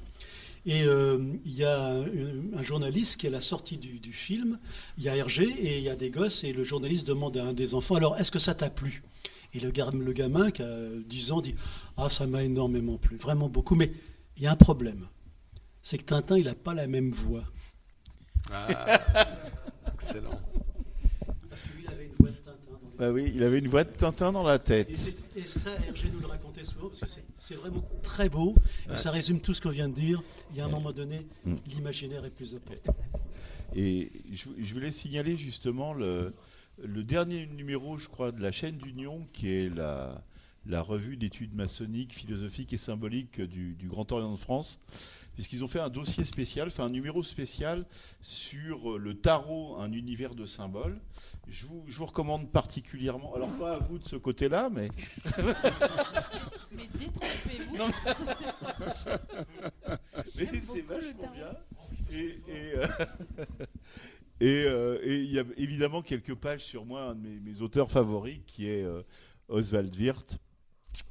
Et 0.66 0.84
euh, 0.84 1.18
il 1.46 1.54
y 1.54 1.64
a 1.64 1.92
un, 1.92 2.64
journaliste 2.64 3.20
qui 3.20 3.26
est 3.26 3.30
à 3.30 3.32
la 3.32 3.42
sortie 3.42 3.78
du, 3.78 4.12
film, 4.12 4.60
il 4.98 5.06
y 5.06 5.10
a 5.10 5.16
Hergé 5.16 5.46
et 5.46 5.78
il 5.78 5.84
y 5.84 5.90
a 5.90 5.96
des 5.96 6.10
gosses, 6.10 6.44
et 6.44 6.52
le 6.52 6.66
journaliste 6.66 7.08
demande 7.08 7.38
à 7.38 7.46
un 7.46 7.54
des 7.54 7.74
enfants, 7.74 7.96
alors 7.96 8.18
est-ce 8.18 8.32
que 8.32 8.40
ça 8.40 8.54
t'a 8.54 8.70
plu? 8.70 9.04
Et 9.54 9.62
le, 9.62 9.72
le 9.72 10.14
gamin 10.14 10.52
qui 10.52 10.64
a 10.64 10.78
10 11.08 11.32
ans 11.32 11.42
dit, 11.42 11.56
ah 11.96 12.10
ça 12.10 12.28
m'a 12.28 12.44
énormément 12.44 12.98
plu, 12.98 13.16
vraiment 13.16 13.48
beaucoup, 13.48 13.76
mais 13.76 13.94
il 14.36 14.44
y 14.44 14.48
a 14.48 14.52
un 14.52 14.58
problème, 14.58 15.08
c'est 15.82 15.98
que 15.98 16.04
Tintin, 16.04 16.38
il 16.38 16.46
n'a 16.46 16.56
pas 16.56 16.74
la 16.74 16.88
même 16.88 17.12
voix. 17.12 17.46
Ah, 18.52 19.00
excellent. 19.94 20.42
Bah 22.98 23.12
oui, 23.12 23.32
il 23.36 23.44
avait 23.44 23.60
une 23.60 23.68
voix 23.68 23.84
de 23.84 23.92
Tintin 23.92 24.32
dans 24.32 24.44
la 24.44 24.58
tête. 24.58 24.90
Et, 25.36 25.46
ça, 25.46 25.70
Hergé 25.88 26.10
nous 26.12 26.20
le 26.20 26.26
racontait 26.26 26.66
souvent, 26.66 26.90
parce 26.90 27.02
que 27.02 27.22
c'est 27.38 27.56
vraiment 27.56 27.88
très 28.02 28.28
beau, 28.28 28.56
et 28.92 28.98
ça 28.98 29.12
résume 29.12 29.40
tout 29.40 29.54
ce 29.54 29.62
qu'on 29.62 29.70
vient 29.70 29.88
de 29.88 29.94
dire. 29.94 30.22
Il 30.52 30.58
y 30.58 30.62
a 30.62 30.66
un 30.66 30.70
moment 30.70 30.92
donné, 30.92 31.28
mm. 31.46 31.56
l'imaginaire 31.68 32.26
est 32.26 32.32
plus 32.32 32.56
important. 32.56 32.96
Et 33.76 34.12
je, 34.32 34.74
voulais 34.74 34.90
signaler 34.90 35.38
justement 35.38 35.94
le, 35.94 36.34
le, 36.84 37.04
dernier 37.04 37.46
numéro, 37.46 37.98
je 37.98 38.08
crois, 38.08 38.32
de 38.32 38.42
la 38.42 38.52
chaîne 38.52 38.78
d'Union, 38.78 39.28
qui 39.32 39.52
est 39.52 39.70
la, 39.70 40.24
la 40.66 40.82
revue 40.82 41.18
d'études 41.18 41.54
maçonniques, 41.54 42.14
philosophiques 42.14 42.74
et 42.74 42.78
symboliques 42.78 43.42
du, 43.42 43.76
du 43.76 43.88
Grand 43.88 44.12
Orient 44.12 44.32
de 44.32 44.38
France 44.38 44.80
puisqu'ils 45.38 45.64
ont 45.64 45.68
fait 45.68 45.80
un 45.80 45.92
dossier 45.92 46.26
spécial, 46.26 46.72
fait 46.72 46.82
un 46.82 46.90
numéro 46.90 47.22
spécial 47.22 47.86
sur 48.24 48.98
le 48.98 49.14
tarot, 49.14 49.76
un 49.78 49.92
univers 49.92 50.34
de 50.34 50.48
symboles. 50.48 51.00
Je 51.48 51.68
vous, 51.68 51.84
je 51.88 51.96
vous 51.96 52.08
recommande 52.08 52.52
particulièrement, 52.52 53.36
alors 53.36 53.52
pas 53.52 53.76
à 53.76 53.78
vous 53.78 54.00
de 54.00 54.08
ce 54.08 54.16
côté-là, 54.16 54.72
mais... 54.74 54.90
mais 56.72 56.90
détrompez-vous 56.98 57.78
Mais 60.36 60.50
c'est 60.64 60.82
vachement 60.82 61.32
bien. 61.32 61.56
Et, 62.12 62.40
euh, 62.50 62.88
euh, 64.42 65.00
et, 65.04 65.18
il 65.18 65.32
y 65.32 65.38
a 65.38 65.44
évidemment 65.56 66.02
quelques 66.02 66.34
pages 66.34 66.66
sur 66.66 66.84
moi, 66.84 67.04
un 67.04 67.16
de 67.16 67.28
mes, 67.28 67.62
auteurs 67.62 67.92
favoris, 67.92 68.40
qui 68.48 68.68
est 68.68 68.82
euh, 68.82 69.04
Oswald 69.50 69.96
Wirth, 69.96 70.40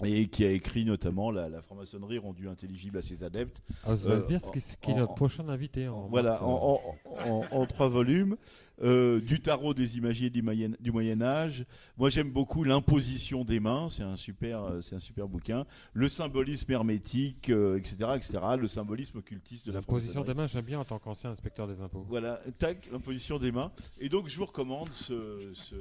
et 0.04 0.28
qui 0.28 0.44
a 0.44 0.50
écrit 0.50 0.84
notamment 0.84 1.30
la, 1.30 1.62
franc-maçonnerie 1.62 2.18
rendue 2.18 2.48
intelligible 2.48 2.98
à 2.98 3.02
ses 3.02 3.22
adeptes. 3.22 3.62
Oswald 3.86 4.24
euh, 4.24 4.28
Wirth, 4.28 4.50
qui, 4.80 4.90
est 4.90 4.94
notre 4.94 5.14
prochain 5.14 5.48
invité. 5.48 5.88
En 5.88 6.08
voilà, 6.08 6.42
en, 6.42 7.66
trois 7.66 7.88
volumes. 7.88 8.36
euh, 8.82 9.20
du 9.20 9.40
tarot 9.40 9.72
des 9.72 9.96
imagiers 9.96 10.30
du 10.30 10.42
Moyen, 10.42 11.22
Âge. 11.22 11.64
Moi, 11.96 12.10
j'aime 12.10 12.30
beaucoup 12.30 12.62
l'imposition 12.62 13.44
des 13.44 13.60
mains. 13.60 13.88
C'est 13.90 14.02
un 14.02 14.16
super, 14.16 14.62
euh, 14.64 14.80
c'est 14.82 14.96
un 14.96 15.00
super 15.00 15.28
bouquin. 15.28 15.64
Le 15.94 16.08
symbolisme 16.08 16.70
hermétique, 16.72 17.48
etc., 17.48 17.96
etc. 18.14 18.38
Le 18.58 18.68
symbolisme 18.68 19.18
occultiste 19.18 19.66
de 19.66 19.72
la 19.72 19.80
L'imposition 19.80 20.24
des 20.24 20.34
mains, 20.34 20.46
j'aime 20.46 20.64
bien 20.64 20.80
en 20.80 20.84
tant 20.84 20.98
qu'ancien 20.98 21.30
inspecteur 21.30 21.66
des 21.66 21.80
impôts. 21.80 22.04
Voilà, 22.08 22.40
tac, 22.58 22.88
l'imposition 22.92 23.38
des 23.38 23.52
mains. 23.52 23.72
Et 23.98 24.08
donc, 24.08 24.28
je 24.28 24.36
vous 24.36 24.46
recommande 24.46 24.92
ce, 24.92 25.50
ce, 25.54 25.74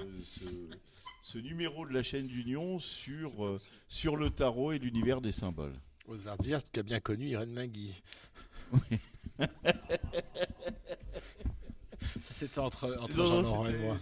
numéro 1.33 1.87
de 1.87 1.93
la 1.93 2.03
chaîne 2.03 2.27
d'Union 2.27 2.79
sur, 2.79 3.59
sur 3.87 4.15
le 4.15 4.29
tarot 4.29 4.71
et 4.73 4.79
l'univers 4.79 5.21
des 5.21 5.31
symboles. 5.31 5.75
Aux 6.07 6.27
arts 6.27 6.37
qui 6.37 6.79
a 6.79 6.83
bien 6.83 6.99
connu 6.99 7.29
Irène 7.29 7.51
Mingui. 7.51 8.01
Ça, 12.21 12.33
c'était 12.33 12.59
entre, 12.59 12.97
entre 13.01 13.25
Jean-Laurent 13.25 13.67
et 13.67 13.77
moi. 13.77 13.97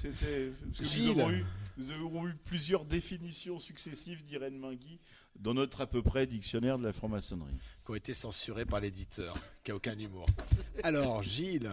Nous 1.77 1.91
avons, 1.91 2.27
eu, 2.27 2.35
plusieurs 2.45 2.85
définitions 2.85 3.59
successives 3.59 4.23
d'Irène 4.25 4.57
Mingui 4.57 4.99
dans 5.35 5.53
notre 5.53 5.81
à 5.81 5.87
peu 5.87 6.03
près 6.03 6.27
dictionnaire 6.27 6.77
de 6.77 6.83
la 6.83 6.93
franc-maçonnerie. 6.93 7.55
Qui 7.83 7.91
ont 7.91 7.95
été 7.95 8.13
censurées 8.13 8.65
par 8.65 8.79
l'éditeur, 8.79 9.35
qui 9.63 9.71
n'a 9.71 9.77
aucun 9.77 9.97
humour. 9.97 10.27
Alors, 10.83 11.23
Gilles. 11.23 11.71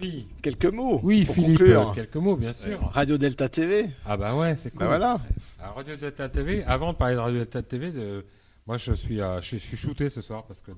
Oui. 0.00 0.26
Quelques 0.42 0.66
mots. 0.66 1.00
Oui, 1.02 1.24
Philippe. 1.24 1.60
Euh, 1.60 1.92
quelques 1.94 2.16
mots, 2.16 2.36
bien 2.36 2.52
sûr. 2.52 2.80
Radio 2.92 3.18
Delta 3.18 3.48
TV. 3.48 3.86
Ah 4.04 4.16
bah 4.16 4.34
ouais, 4.34 4.56
c'est 4.56 4.70
bah 4.70 4.78
cool. 4.78 4.86
voilà. 4.86 5.20
Radio 5.60 5.96
Delta 5.96 6.28
TV. 6.28 6.64
Avant 6.64 6.92
de 6.92 6.98
parler 6.98 7.14
de 7.14 7.20
Radio 7.20 7.38
Delta 7.40 7.62
TV, 7.62 7.92
de... 7.92 8.24
moi 8.66 8.78
je 8.78 8.92
suis, 8.92 9.18
je 9.18 9.56
suis 9.56 9.76
shooté 9.76 10.08
ce 10.08 10.20
soir 10.20 10.44
parce 10.46 10.60
que 10.62 10.72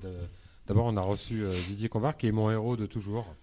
d'abord 0.67 0.85
on 0.85 0.97
a 0.97 1.01
reçu 1.01 1.43
euh, 1.43 1.53
Didier 1.67 1.89
Convard 1.89 2.17
qui 2.17 2.27
est 2.27 2.31
mon 2.31 2.51
héros 2.51 2.75
de 2.75 2.85
toujours 2.85 3.35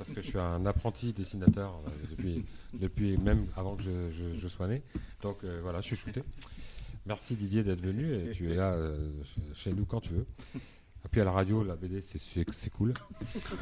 parce 0.00 0.12
que 0.12 0.22
je 0.22 0.28
suis 0.28 0.38
un 0.38 0.64
apprenti 0.64 1.12
dessinateur 1.12 1.78
euh, 1.86 1.90
depuis, 2.10 2.42
depuis 2.72 3.18
même 3.18 3.46
avant 3.54 3.76
que 3.76 3.82
je, 3.82 4.48
sois 4.48 4.66
né. 4.66 4.82
Donc 5.20 5.44
euh, 5.44 5.60
voilà, 5.62 5.82
je 5.82 5.88
suis 5.88 5.96
shooté. 5.96 6.22
Merci 7.04 7.34
Didier 7.34 7.62
d'être 7.62 7.82
venu 7.82 8.14
et 8.14 8.30
tu 8.30 8.50
es 8.50 8.54
là 8.54 8.72
euh, 8.72 9.10
chez 9.54 9.74
nous 9.74 9.84
quand 9.84 10.00
tu 10.00 10.14
veux. 10.14 10.26
Et 11.04 11.08
puis 11.08 11.20
à 11.20 11.24
la 11.24 11.30
radio, 11.30 11.64
la 11.64 11.76
BD, 11.76 12.00
c'est 12.02 12.70
cool. 12.70 12.92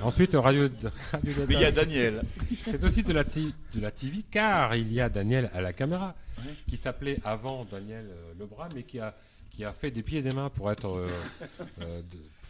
Ensuite, 0.02 0.34
radio, 0.34 0.68
radio 1.12 1.44
Mais 1.48 1.54
il 1.54 1.60
y 1.60 1.64
a 1.64 1.72
Daniel. 1.72 2.22
C'est 2.64 2.82
aussi 2.82 3.02
de 3.02 3.12
la, 3.12 3.24
de 3.24 3.80
la 3.80 3.90
TV, 3.90 4.24
car 4.30 4.74
il 4.74 4.92
y 4.92 5.00
a 5.00 5.08
Daniel 5.08 5.50
à 5.54 5.60
la 5.60 5.72
caméra, 5.72 6.14
qui 6.66 6.76
s'appelait 6.76 7.18
avant 7.24 7.64
Daniel 7.64 8.06
Lebras, 8.38 8.68
mais 8.74 8.82
qui 8.82 8.98
a, 8.98 9.14
qui 9.50 9.64
a 9.64 9.72
fait 9.72 9.90
des 9.90 10.02
pieds 10.02 10.18
et 10.18 10.22
des 10.22 10.32
mains 10.32 10.50
pour 10.50 10.70
être, 10.72 11.06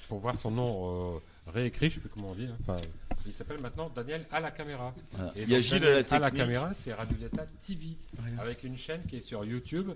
pour 0.09 0.21
voir 0.21 0.37
son 0.37 0.51
nom 0.51 1.21
réécrit, 1.47 1.91
je 1.91 1.99
ne 1.99 2.03
sais 2.03 2.09
plus 2.09 2.11
comment 2.11 2.33
on 2.33 2.35
dit. 2.35 2.47
Hein. 2.47 2.57
Enfin, 2.61 2.77
il 3.27 3.33
s'appelle 3.33 3.61
maintenant 3.61 3.91
Daniel 3.95 4.25
à 4.31 4.41
la 4.41 4.51
caméra. 4.51 4.95
Et 5.37 5.43
il 5.43 5.51
y 5.51 5.55
a 5.55 5.61
Gilles 5.61 5.85
à 5.85 6.01
la, 6.01 6.05
à 6.09 6.19
la 6.19 6.31
caméra, 6.31 6.73
c'est 6.75 6.93
Radio 6.93 7.17
Delta 7.19 7.47
TV, 7.67 7.97
avec 8.39 8.65
une 8.65 8.77
chaîne 8.77 9.03
qui 9.09 9.17
est 9.17 9.21
sur 9.21 9.45
YouTube 9.45 9.91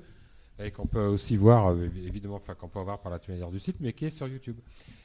et 0.59 0.71
qu'on 0.71 0.87
peut 0.87 1.07
aussi 1.07 1.37
voir, 1.37 1.73
euh, 1.73 1.89
évidemment, 2.05 2.37
enfin 2.37 2.55
qu'on 2.55 2.69
peut 2.69 2.81
voir 2.81 3.01
par 3.01 3.11
la 3.11 3.19
tunnelière 3.19 3.51
du 3.51 3.61
site, 3.61 3.77
mais 3.81 3.93
qui 3.93 4.07
est 4.07 4.11
sur 4.11 4.29
YouTube. 4.29 4.59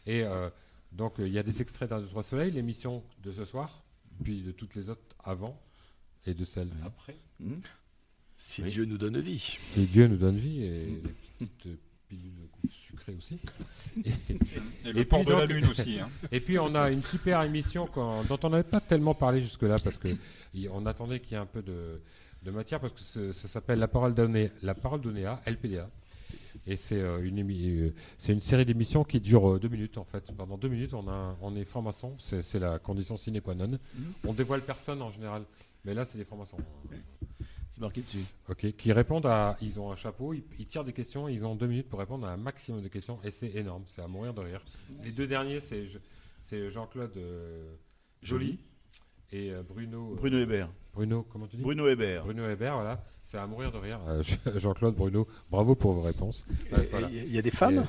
Et 0.06 0.24
euh, 0.24 0.50
donc 0.92 1.16
il 1.20 1.30
y 1.30 1.40
a 1.40 1.44
des 1.44 1.62
extraits 1.62 1.90
d'un, 1.90 2.00
deux, 2.00 2.08
trois 2.08 2.24
soleils, 2.24 2.52
l'émission 2.52 3.04
de 3.24 3.32
ce 3.32 3.46
soir, 3.46 3.84
puis 4.24 4.42
de 4.42 4.52
toutes 4.52 4.76
les 4.76 4.90
autres 4.90 5.02
avant 5.24 5.60
et 6.26 6.34
de 6.34 6.44
celles 6.44 6.72
après. 6.86 7.18
Mmh. 7.40 7.54
Si 8.38 8.62
Dieu 8.64 8.86
nous 8.86 8.98
donne 8.98 9.20
vie. 9.20 9.40
Si 9.40 9.86
Dieu 9.86 10.08
nous 10.08 10.18
donne 10.18 10.38
vie 10.38 10.64
et 10.64 10.86
les 10.86 11.48
petites 11.48 11.80
pilules 12.08 12.50
sucrées 12.70 13.16
aussi. 13.18 13.40
Et, 14.06 14.92
le 14.92 15.04
port 15.06 15.26
de 15.26 15.34
la 15.34 15.46
Lune 15.46 15.66
aussi. 15.66 16.00
Hein. 16.00 16.10
Et 16.32 16.40
puis 16.40 16.60
on 16.60 16.76
a 16.76 16.92
une 16.92 17.04
super 17.04 17.42
émission 17.44 17.90
dont 17.96 18.40
on 18.44 18.50
n'avait 18.50 18.64
pas 18.64 18.80
tellement 18.80 19.16
parlé 19.16 19.42
jusque-là 19.42 19.80
parce 19.80 19.98
que 19.98 20.10
on 20.72 20.86
attendait 20.86 21.20
qu'il 21.20 21.32
y 21.32 21.36
ait 21.36 21.42
un 21.42 21.48
peu 21.48 21.62
de, 21.62 22.02
matière 22.52 22.80
parce 22.80 23.14
que 23.14 23.32
ça 23.32 23.48
s'appelle 23.48 23.80
La 23.80 23.88
parole 23.88 24.14
donnée, 24.14 24.52
La 24.64 24.76
parole 24.76 25.02
donnée 25.02 25.26
à 25.26 25.42
LPDA. 25.46 25.90
Et 26.66 26.76
c'est 26.76 27.00
euh, 27.00 27.24
une, 27.24 27.40
euh, 27.50 27.94
c'est 28.18 28.34
une 28.34 28.42
série 28.42 28.66
d'émissions 28.66 29.06
qui 29.06 29.22
dure 29.22 29.54
euh, 29.54 29.60
deux 29.60 29.70
minutes 29.70 29.98
en 29.98 30.04
fait. 30.04 30.34
Pendant 30.36 30.58
deux 30.58 30.68
minutes, 30.68 30.94
on, 30.94 31.08
a, 31.08 31.38
on 31.42 31.56
est 31.56 31.64
franc-maçon, 31.64 32.16
c'est 32.20 32.60
la 32.60 32.78
condition 32.80 33.16
sine 33.16 33.40
qua 33.42 33.56
non. 33.56 33.68
Mm-hmm. 33.68 34.02
On 34.26 34.34
dévoile 34.34 34.62
personne 34.64 35.02
en 35.02 35.12
général, 35.12 35.44
mais 35.86 35.94
là 35.94 36.04
c'est 36.04 36.18
des 36.18 36.26
francs-maçons 36.26 36.58
marqué 37.80 38.02
dessus. 38.02 38.26
Ok, 38.50 38.72
qui 38.76 38.92
répondent 38.92 39.26
à. 39.26 39.58
Ils 39.62 39.80
ont 39.80 39.92
un 39.92 39.96
chapeau, 39.96 40.34
ils, 40.34 40.66
tirent 40.66 40.84
des 40.84 40.94
questions, 40.94 41.28
ils 41.28 41.46
ont 41.46 41.56
deux 41.56 41.68
minutes 41.68 41.90
pour 41.90 42.00
répondre 42.00 42.28
à 42.28 42.32
un 42.32 42.38
maximum 42.38 42.82
de 42.82 42.88
questions, 42.88 43.20
et 43.24 43.32
c'est 43.32 43.56
énorme, 43.56 43.84
c'est 43.88 44.02
à 44.02 44.08
mourir 44.08 44.34
de 44.34 44.42
rire. 44.42 44.62
Les 45.04 45.12
deux 45.12 45.28
derniers, 45.28 45.60
c'est 45.60 46.70
Jean-Claude 46.70 47.16
euh, 47.18 47.76
Joly 48.22 48.60
et 49.32 49.52
euh, 49.52 49.62
Bruno. 49.68 50.14
Euh, 50.14 50.16
Bruno 50.16 50.38
Hébert. 50.38 50.70
Bruno, 50.94 51.26
comment 51.30 51.48
tu 51.48 51.58
dis 51.58 51.64
Bruno 51.64 51.88
Hébert. 51.88 52.24
Bruno 52.24 52.50
Hébert, 52.50 52.76
voilà. 52.76 53.04
C'est 53.24 53.38
à 53.38 53.46
mourir 53.46 53.72
de 53.72 53.78
rire. 53.78 54.00
Jean-Claude, 54.56 54.96
Bruno, 54.96 55.28
bravo 55.52 55.76
pour 55.76 55.94
vos 55.94 56.02
réponses. 56.02 56.46
Il 57.12 57.34
y 57.34 57.38
a 57.38 57.42
des 57.42 57.52
femmes 57.52 57.86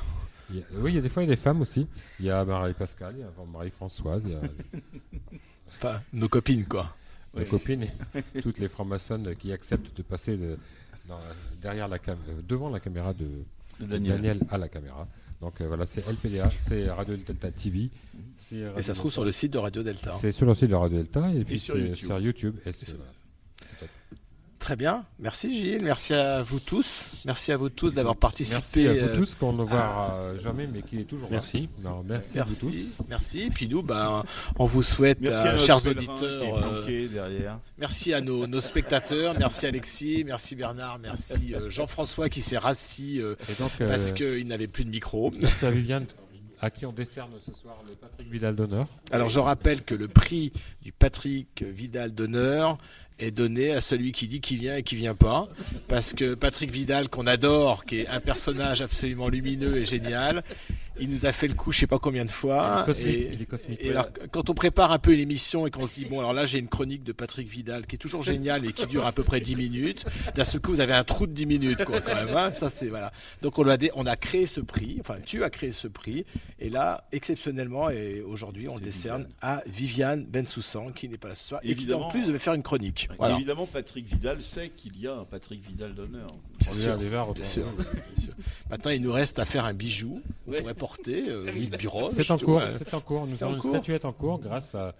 Oui, 0.51 0.91
il 0.91 0.95
y 0.95 0.99
a 0.99 1.01
des 1.01 1.09
fois 1.09 1.23
il 1.23 1.29
y 1.29 1.33
a 1.33 1.35
des 1.35 1.41
femmes 1.41 1.61
aussi. 1.61 1.87
Il 2.19 2.27
y 2.27 2.31
a 2.31 2.45
Marie-Pascale, 2.45 3.15
il 3.17 3.21
y 3.21 3.23
a 3.23 3.31
Marie-Françoise. 3.53 4.25
Enfin, 5.71 6.01
nos 6.15 6.31
copines, 6.31 6.65
quoi 6.65 6.97
mes 7.35 7.45
copines 7.45 7.87
et 8.35 8.43
toutes 8.43 8.59
les 8.59 8.69
francs-maçonnes 8.69 9.35
qui 9.37 9.53
acceptent 9.53 9.97
de 9.97 10.03
passer 10.03 10.39
derrière 11.61 11.89
la 11.89 11.97
euh, 12.09 12.15
devant 12.47 12.71
la 12.71 12.81
caméra 12.81 13.15
de, 13.15 13.45
Daniel. 13.81 14.41
à 14.51 14.59
la 14.59 14.69
caméra. 14.69 15.07
Donc 15.41 15.61
euh, 15.61 15.69
voilà, 15.69 15.87
c'est 15.87 16.05
LPDA, 16.09 16.51
c'est 16.67 16.91
Radio 16.91 17.17
Delta 17.17 17.51
TV. 17.51 17.91
et 18.53 18.83
ça 18.83 18.95
se 18.95 18.99
trouve 18.99 19.13
sur 19.13 19.25
le 19.25 19.33
site 19.33 19.53
de 19.53 19.59
Radio 19.59 19.83
Delta. 19.83 20.13
C'est 20.15 20.33
sur 20.33 20.47
le 20.47 20.55
site 20.55 20.71
de 20.71 20.75
Radio 20.75 20.99
Delta 20.99 21.33
et, 21.33 21.45
puis 21.45 21.59
c'est 21.59 21.95
sur 21.95 22.19
YouTube. 22.19 22.57
Très 24.59 24.77
bien. 24.77 25.05
Merci 25.19 25.51
Gilles. 25.57 25.85
Merci 25.85 26.15
à 26.15 26.43
vous 26.43 26.59
tous. 26.59 27.11
Merci 27.25 27.53
à 27.53 27.57
vous 27.57 27.69
tous 27.69 27.95
d'avoir 27.95 28.17
participé. 28.17 28.85
Merci 28.85 28.89
à 28.89 28.93
vous 28.93 29.13
euh, 29.13 29.17
tous 29.17 29.35
qu'on 29.35 29.53
ne 29.53 29.63
voit 29.63 30.35
jamais, 30.43 30.67
mais 30.67 30.83
qui 30.83 31.01
est 31.01 31.05
toujours 31.05 31.31
merci. 31.31 31.69
là. 31.83 31.91
Non, 31.91 32.05
merci. 32.07 32.33
Merci. 32.35 32.39
À 32.39 32.45
vous 32.45 32.71
tous. 32.71 33.05
Merci. 33.09 33.41
Et 33.43 33.51
puis 33.51 33.69
nous, 33.69 33.83
ben, 33.83 34.25
on 34.59 34.67
vous 34.67 34.83
souhaite, 34.83 35.19
euh, 35.25 35.59
chers 35.59 35.87
auditeurs, 35.87 36.65
euh, 36.65 37.55
merci 37.79 38.13
à 38.13 38.21
nos, 38.21 38.47
nos, 38.47 38.61
spectateurs, 38.61 39.35
merci 39.39 39.67
Alexis, 39.67 40.25
merci 40.25 40.57
Bernard, 40.57 40.99
merci 40.99 41.55
Jean-François 41.69 42.29
qui 42.29 42.41
s'est 42.41 42.59
rassis 42.59 43.21
parce 43.79 44.13
qu'il 44.13 44.47
n'avait 44.47 44.69
plus 44.69 44.85
de 44.85 44.91
micro. 44.91 45.33
Merci 45.41 45.67
à 45.67 45.71
Viviane 45.71 46.07
à 46.61 46.71
qui 46.71 46.87
on 46.87 46.93
décerne 46.93 47.31
ce 47.45 47.53
soir 47.53 47.77
le 47.89 47.95
Patrick 47.95 48.29
Vidal 48.29 48.57
d'honneur. 48.57 48.89
Alors 49.13 49.29
je 49.29 49.39
rappelle 49.39 49.83
que 49.83 49.95
le 49.95 50.09
prix 50.09 50.53
du 50.83 50.93
Patrick 50.93 51.63
Vidal 51.63 52.13
d'honneur 52.13 52.79
est 53.19 53.31
donné 53.31 53.73
à 53.73 53.81
celui 53.81 54.13
qui 54.13 54.27
dit 54.27 54.41
qu'il 54.41 54.59
vient 54.59 54.77
et 54.77 54.83
qui 54.83 54.97
vient 54.97 55.15
pas. 55.15 55.49
Parce 55.89 56.13
que 56.13 56.35
Patrick 56.35 56.71
Vidal, 56.71 57.09
qu'on 57.09 57.27
adore, 57.27 57.85
qui 57.85 58.01
est 58.01 58.09
un 58.09 58.21
personnage 58.21 58.83
absolument 58.83 59.29
lumineux 59.29 59.77
et 59.77 59.87
génial, 59.87 60.43
il 61.01 61.11
nous 61.11 61.27
a 61.27 61.33
fait 61.33 61.49
le 61.49 61.55
coup, 61.55 61.73
je 61.73 61.81
sais 61.81 61.87
pas 61.87 61.99
combien 61.99 62.25
de 62.25 62.31
fois. 62.31 62.87
et, 63.05 63.31
il 63.33 63.43
est 63.43 63.47
cosmique. 63.47 63.79
Et 63.83 63.91
alors, 63.91 64.09
quand 64.31 64.51
on 64.51 64.55
prépare 64.55 64.93
un 64.93 64.99
peu 64.99 65.13
une 65.13 65.21
émission 65.21 65.67
et 65.67 65.71
qu'on 65.71 65.87
se 65.87 65.93
dit, 65.93 66.05
bon, 66.05 66.21
alors 66.21 66.33
là, 66.33 66.47
j'ai 66.47 66.59
une 66.59 66.69
chronique 66.69 67.05
de 67.05 67.13
Patrick 67.13 67.49
Vidal 67.49 67.87
qui 67.87 67.97
est 67.97 67.99
toujours 67.99 68.23
géniale 68.23 68.67
et 68.67 68.73
qui 68.73 68.87
dure 68.87 69.07
à 69.07 69.13
peu 69.13 69.23
près 69.23 69.41
10 69.41 69.57
minutes. 69.57 70.05
D'un 70.35 70.45
seul 70.45 70.61
coup, 70.61 70.73
vous 70.73 70.81
avez 70.81 70.95
un 70.95 71.05
trou 71.05 71.27
de 71.27 71.33
10 71.33 71.47
minutes, 71.47 71.85
quoi, 71.85 72.01
quand 72.01 72.15
même. 72.15 72.37
Hein. 72.37 72.53
Ça, 72.55 72.71
c'est, 72.71 72.89
voilà. 72.89 73.13
Donc, 73.43 73.59
on 73.59 73.69
a, 73.69 73.77
on 73.95 74.07
a 74.07 74.17
créé 74.17 74.47
ce 74.47 74.61
prix. 74.61 74.99
Enfin, 75.01 75.17
tu 75.25 75.45
as 75.45 75.51
créé 75.51 75.73
ce 75.73 75.89
prix. 75.89 76.25
Et 76.59 76.71
là, 76.71 77.07
exceptionnellement, 77.13 77.91
et 77.91 78.21
aujourd'hui, 78.21 78.69
on 78.69 78.77
le 78.77 78.81
décerne 78.81 79.29
à 79.41 79.63
Viviane 79.67 80.25
Bensoussan, 80.25 80.93
qui 80.93 81.09
n'est 81.09 81.19
pas 81.19 81.29
là 81.29 81.35
ce 81.35 81.49
soir. 81.49 81.61
Et 81.65 81.75
qui, 81.75 81.93
en 81.93 82.09
plus, 82.09 82.27
devait 82.27 82.39
faire 82.39 82.55
une 82.55 82.63
chronique. 82.63 83.09
Évidemment, 83.23 83.67
Patrick 83.67 84.07
Vidal 84.07 84.43
sait 84.43 84.71
qu'il 84.71 85.01
y 85.01 85.07
a 85.07 85.15
un 85.15 85.25
Patrick 85.25 85.67
Vidal 85.67 85.95
d'honneur. 85.95 86.29
Bien, 86.61 86.73
sûr, 86.73 86.99
déjà, 86.99 87.27
bien 87.35 87.45
sûr, 87.45 87.67
Maintenant, 88.71 88.91
il 88.91 89.03
nous 89.03 89.13
reste 89.13 89.39
à 89.39 89.45
faire 89.45 89.65
un 89.65 89.75
bijou. 89.75 90.23
On 90.47 90.53
pourrait 90.53 90.75
euh, 91.09 92.11
c'est 92.11 92.31
en 92.31 92.39
cours, 92.39 92.63
c'est 92.71 92.95
en 92.95 93.01
cours. 93.01 93.27
Nous 93.27 93.43
avons 93.43 93.55
une 93.55 93.71
statuette 93.71 94.05
en 94.05 94.13
cours 94.13 94.39
grâce 94.39 94.75
à, 94.75 94.95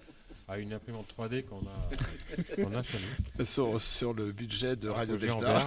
une 0.59 0.73
imprimante 0.73 1.07
3D 1.19 1.45
qu'on 1.45 1.59
a, 1.59 2.83
chez 2.83 2.99
nous. 3.39 3.79
Sur, 3.79 4.15
le 4.15 4.33
budget 4.33 4.77
de 4.77 4.89
Radio, 4.89 5.17
Delta. 5.19 5.63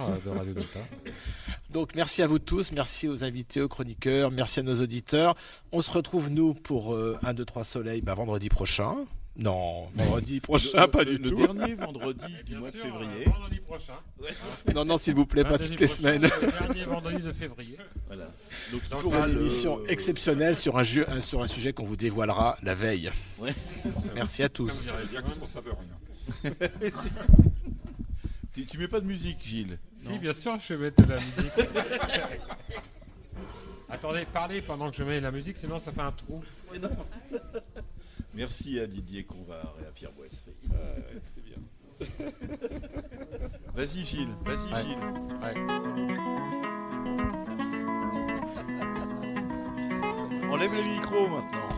Donc 1.70 1.94
merci 1.94 2.22
à 2.22 2.26
vous 2.26 2.40
tous, 2.40 2.72
merci 2.72 3.08
aux 3.08 3.22
invités, 3.24 3.62
aux 3.62 3.68
chroniqueurs, 3.68 4.30
merci 4.30 4.60
à 4.60 4.62
nos 4.62 4.80
auditeurs. 4.80 5.36
On 5.70 5.82
se 5.82 5.90
retrouve 5.90 6.30
nous 6.30 6.52
pour 6.52 6.94
euh, 6.94 7.16
un 7.22 7.32
2 7.32 7.44
3 7.44 7.64
soleils 7.64 8.02
bah, 8.02 8.14
vendredi 8.14 8.48
prochain. 8.48 8.96
Non, 9.34 9.88
vendredi 9.94 10.40
prochain, 10.40 10.88
pas 10.88 11.04
du 11.06 11.18
tout. 11.18 11.30
Le 11.36 11.46
dernier 11.46 11.74
vendredi 11.74 12.34
du 12.44 12.56
mois 12.56 12.70
de 12.70 12.76
février. 12.76 13.24
Vendredi 13.24 13.60
prochain. 13.60 13.94
Non, 14.74 14.84
non, 14.84 14.98
s'il 14.98 15.14
vous 15.14 15.24
plaît, 15.24 15.44
pas 15.44 15.58
toutes 15.58 15.80
les 15.80 15.86
semaines. 15.86 16.22
Le 16.22 16.50
dernier 16.50 16.84
vendredi 16.84 17.22
de 17.22 17.32
février. 17.32 17.78
Voilà. 18.08 18.28
Donc, 18.70 18.82
toujours 18.90 19.14
une 19.14 19.38
émission 19.38 19.80
exceptionnelle 19.86 20.54
sur 20.54 20.76
un, 20.76 20.82
jeu, 20.82 21.06
sur 21.20 21.40
un 21.40 21.46
sujet 21.46 21.72
qu'on 21.72 21.84
vous 21.84 21.96
dévoilera 21.96 22.58
la 22.62 22.74
veille. 22.74 23.10
Ouais. 23.38 23.54
Merci 24.14 24.42
à 24.42 24.50
tous. 24.50 24.90
tu, 28.54 28.66
tu 28.66 28.78
mets 28.78 28.88
pas 28.88 29.00
de 29.00 29.06
musique, 29.06 29.38
Gilles 29.42 29.78
Si, 29.96 30.18
bien 30.18 30.34
sûr, 30.34 30.58
je 30.58 30.74
vais 30.74 30.84
mettre 30.84 31.02
de 31.04 31.10
la 31.10 31.16
musique. 31.16 31.52
Attendez, 33.88 34.26
parlez 34.32 34.60
pendant 34.62 34.90
que 34.90 34.96
je 34.96 35.04
mets 35.04 35.20
la 35.20 35.30
musique, 35.30 35.58
sinon 35.58 35.78
ça 35.78 35.92
fait 35.92 36.00
un 36.00 36.12
trou. 36.12 36.42
Merci 38.34 38.80
à 38.80 38.86
Didier 38.86 39.24
Convard 39.24 39.74
et 39.82 39.86
à 39.86 39.90
Pierre 39.90 40.12
Boisserie. 40.12 40.56
C'était 41.22 41.42
bien. 41.42 41.58
Vas-y 43.74 44.04
Gilles, 44.04 44.34
vas-y 44.44 44.68
Gilles. 44.82 44.96
Enlève 50.50 50.74
le 50.74 50.82
micro 50.82 51.28
maintenant. 51.28 51.68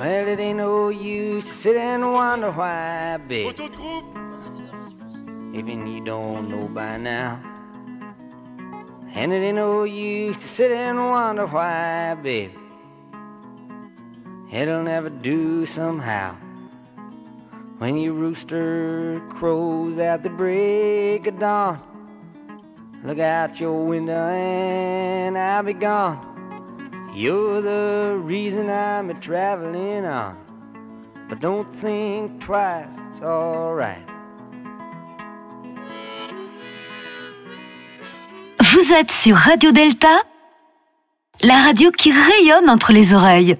Well, 0.00 0.28
it 0.28 0.40
ain't 0.40 0.56
no 0.56 0.88
use 0.88 1.44
to 1.44 1.52
sit 1.52 1.76
and 1.76 2.12
wonder 2.12 2.50
why, 2.50 3.18
babe. 3.18 3.46
Photo 3.46 3.68
de 3.68 3.76
groupe. 3.76 4.16
Even 5.52 5.86
you 5.86 6.00
don't 6.02 6.48
know 6.48 6.66
by 6.68 6.96
now. 6.96 7.38
And 9.14 9.32
it 9.32 9.42
ain't 9.42 9.56
no 9.56 9.84
use 9.84 10.38
to 10.38 10.48
sit 10.48 10.72
and 10.72 10.98
wonder 10.98 11.46
why, 11.46 12.14
babe. 12.14 12.59
It'll 14.52 14.82
never 14.82 15.10
do 15.10 15.64
somehow. 15.64 16.34
When 17.78 17.96
your 17.96 18.14
rooster 18.14 19.22
crows 19.30 19.98
at 19.98 20.24
the 20.24 20.28
break 20.28 21.28
of 21.28 21.38
dawn, 21.38 21.78
look 23.04 23.20
out 23.20 23.60
your 23.60 23.86
window 23.86 24.28
and 24.28 25.38
I'll 25.38 25.62
be 25.62 25.72
gone. 25.72 26.18
You're 27.14 27.62
the 27.62 28.18
reason 28.20 28.68
I'm 28.68 29.10
a 29.10 29.14
traveling 29.14 30.04
on. 30.04 30.36
But 31.28 31.38
don't 31.40 31.72
think 31.72 32.40
twice, 32.40 32.98
it's 33.08 33.22
alright. 33.22 34.04
Vous 38.58 38.92
êtes 38.92 39.12
sur 39.12 39.36
Radio 39.36 39.70
Delta, 39.70 40.22
la 41.44 41.62
radio 41.62 41.92
qui 41.92 42.10
rayonne 42.10 42.68
entre 42.68 42.92
les 42.92 43.14
oreilles. 43.14 43.56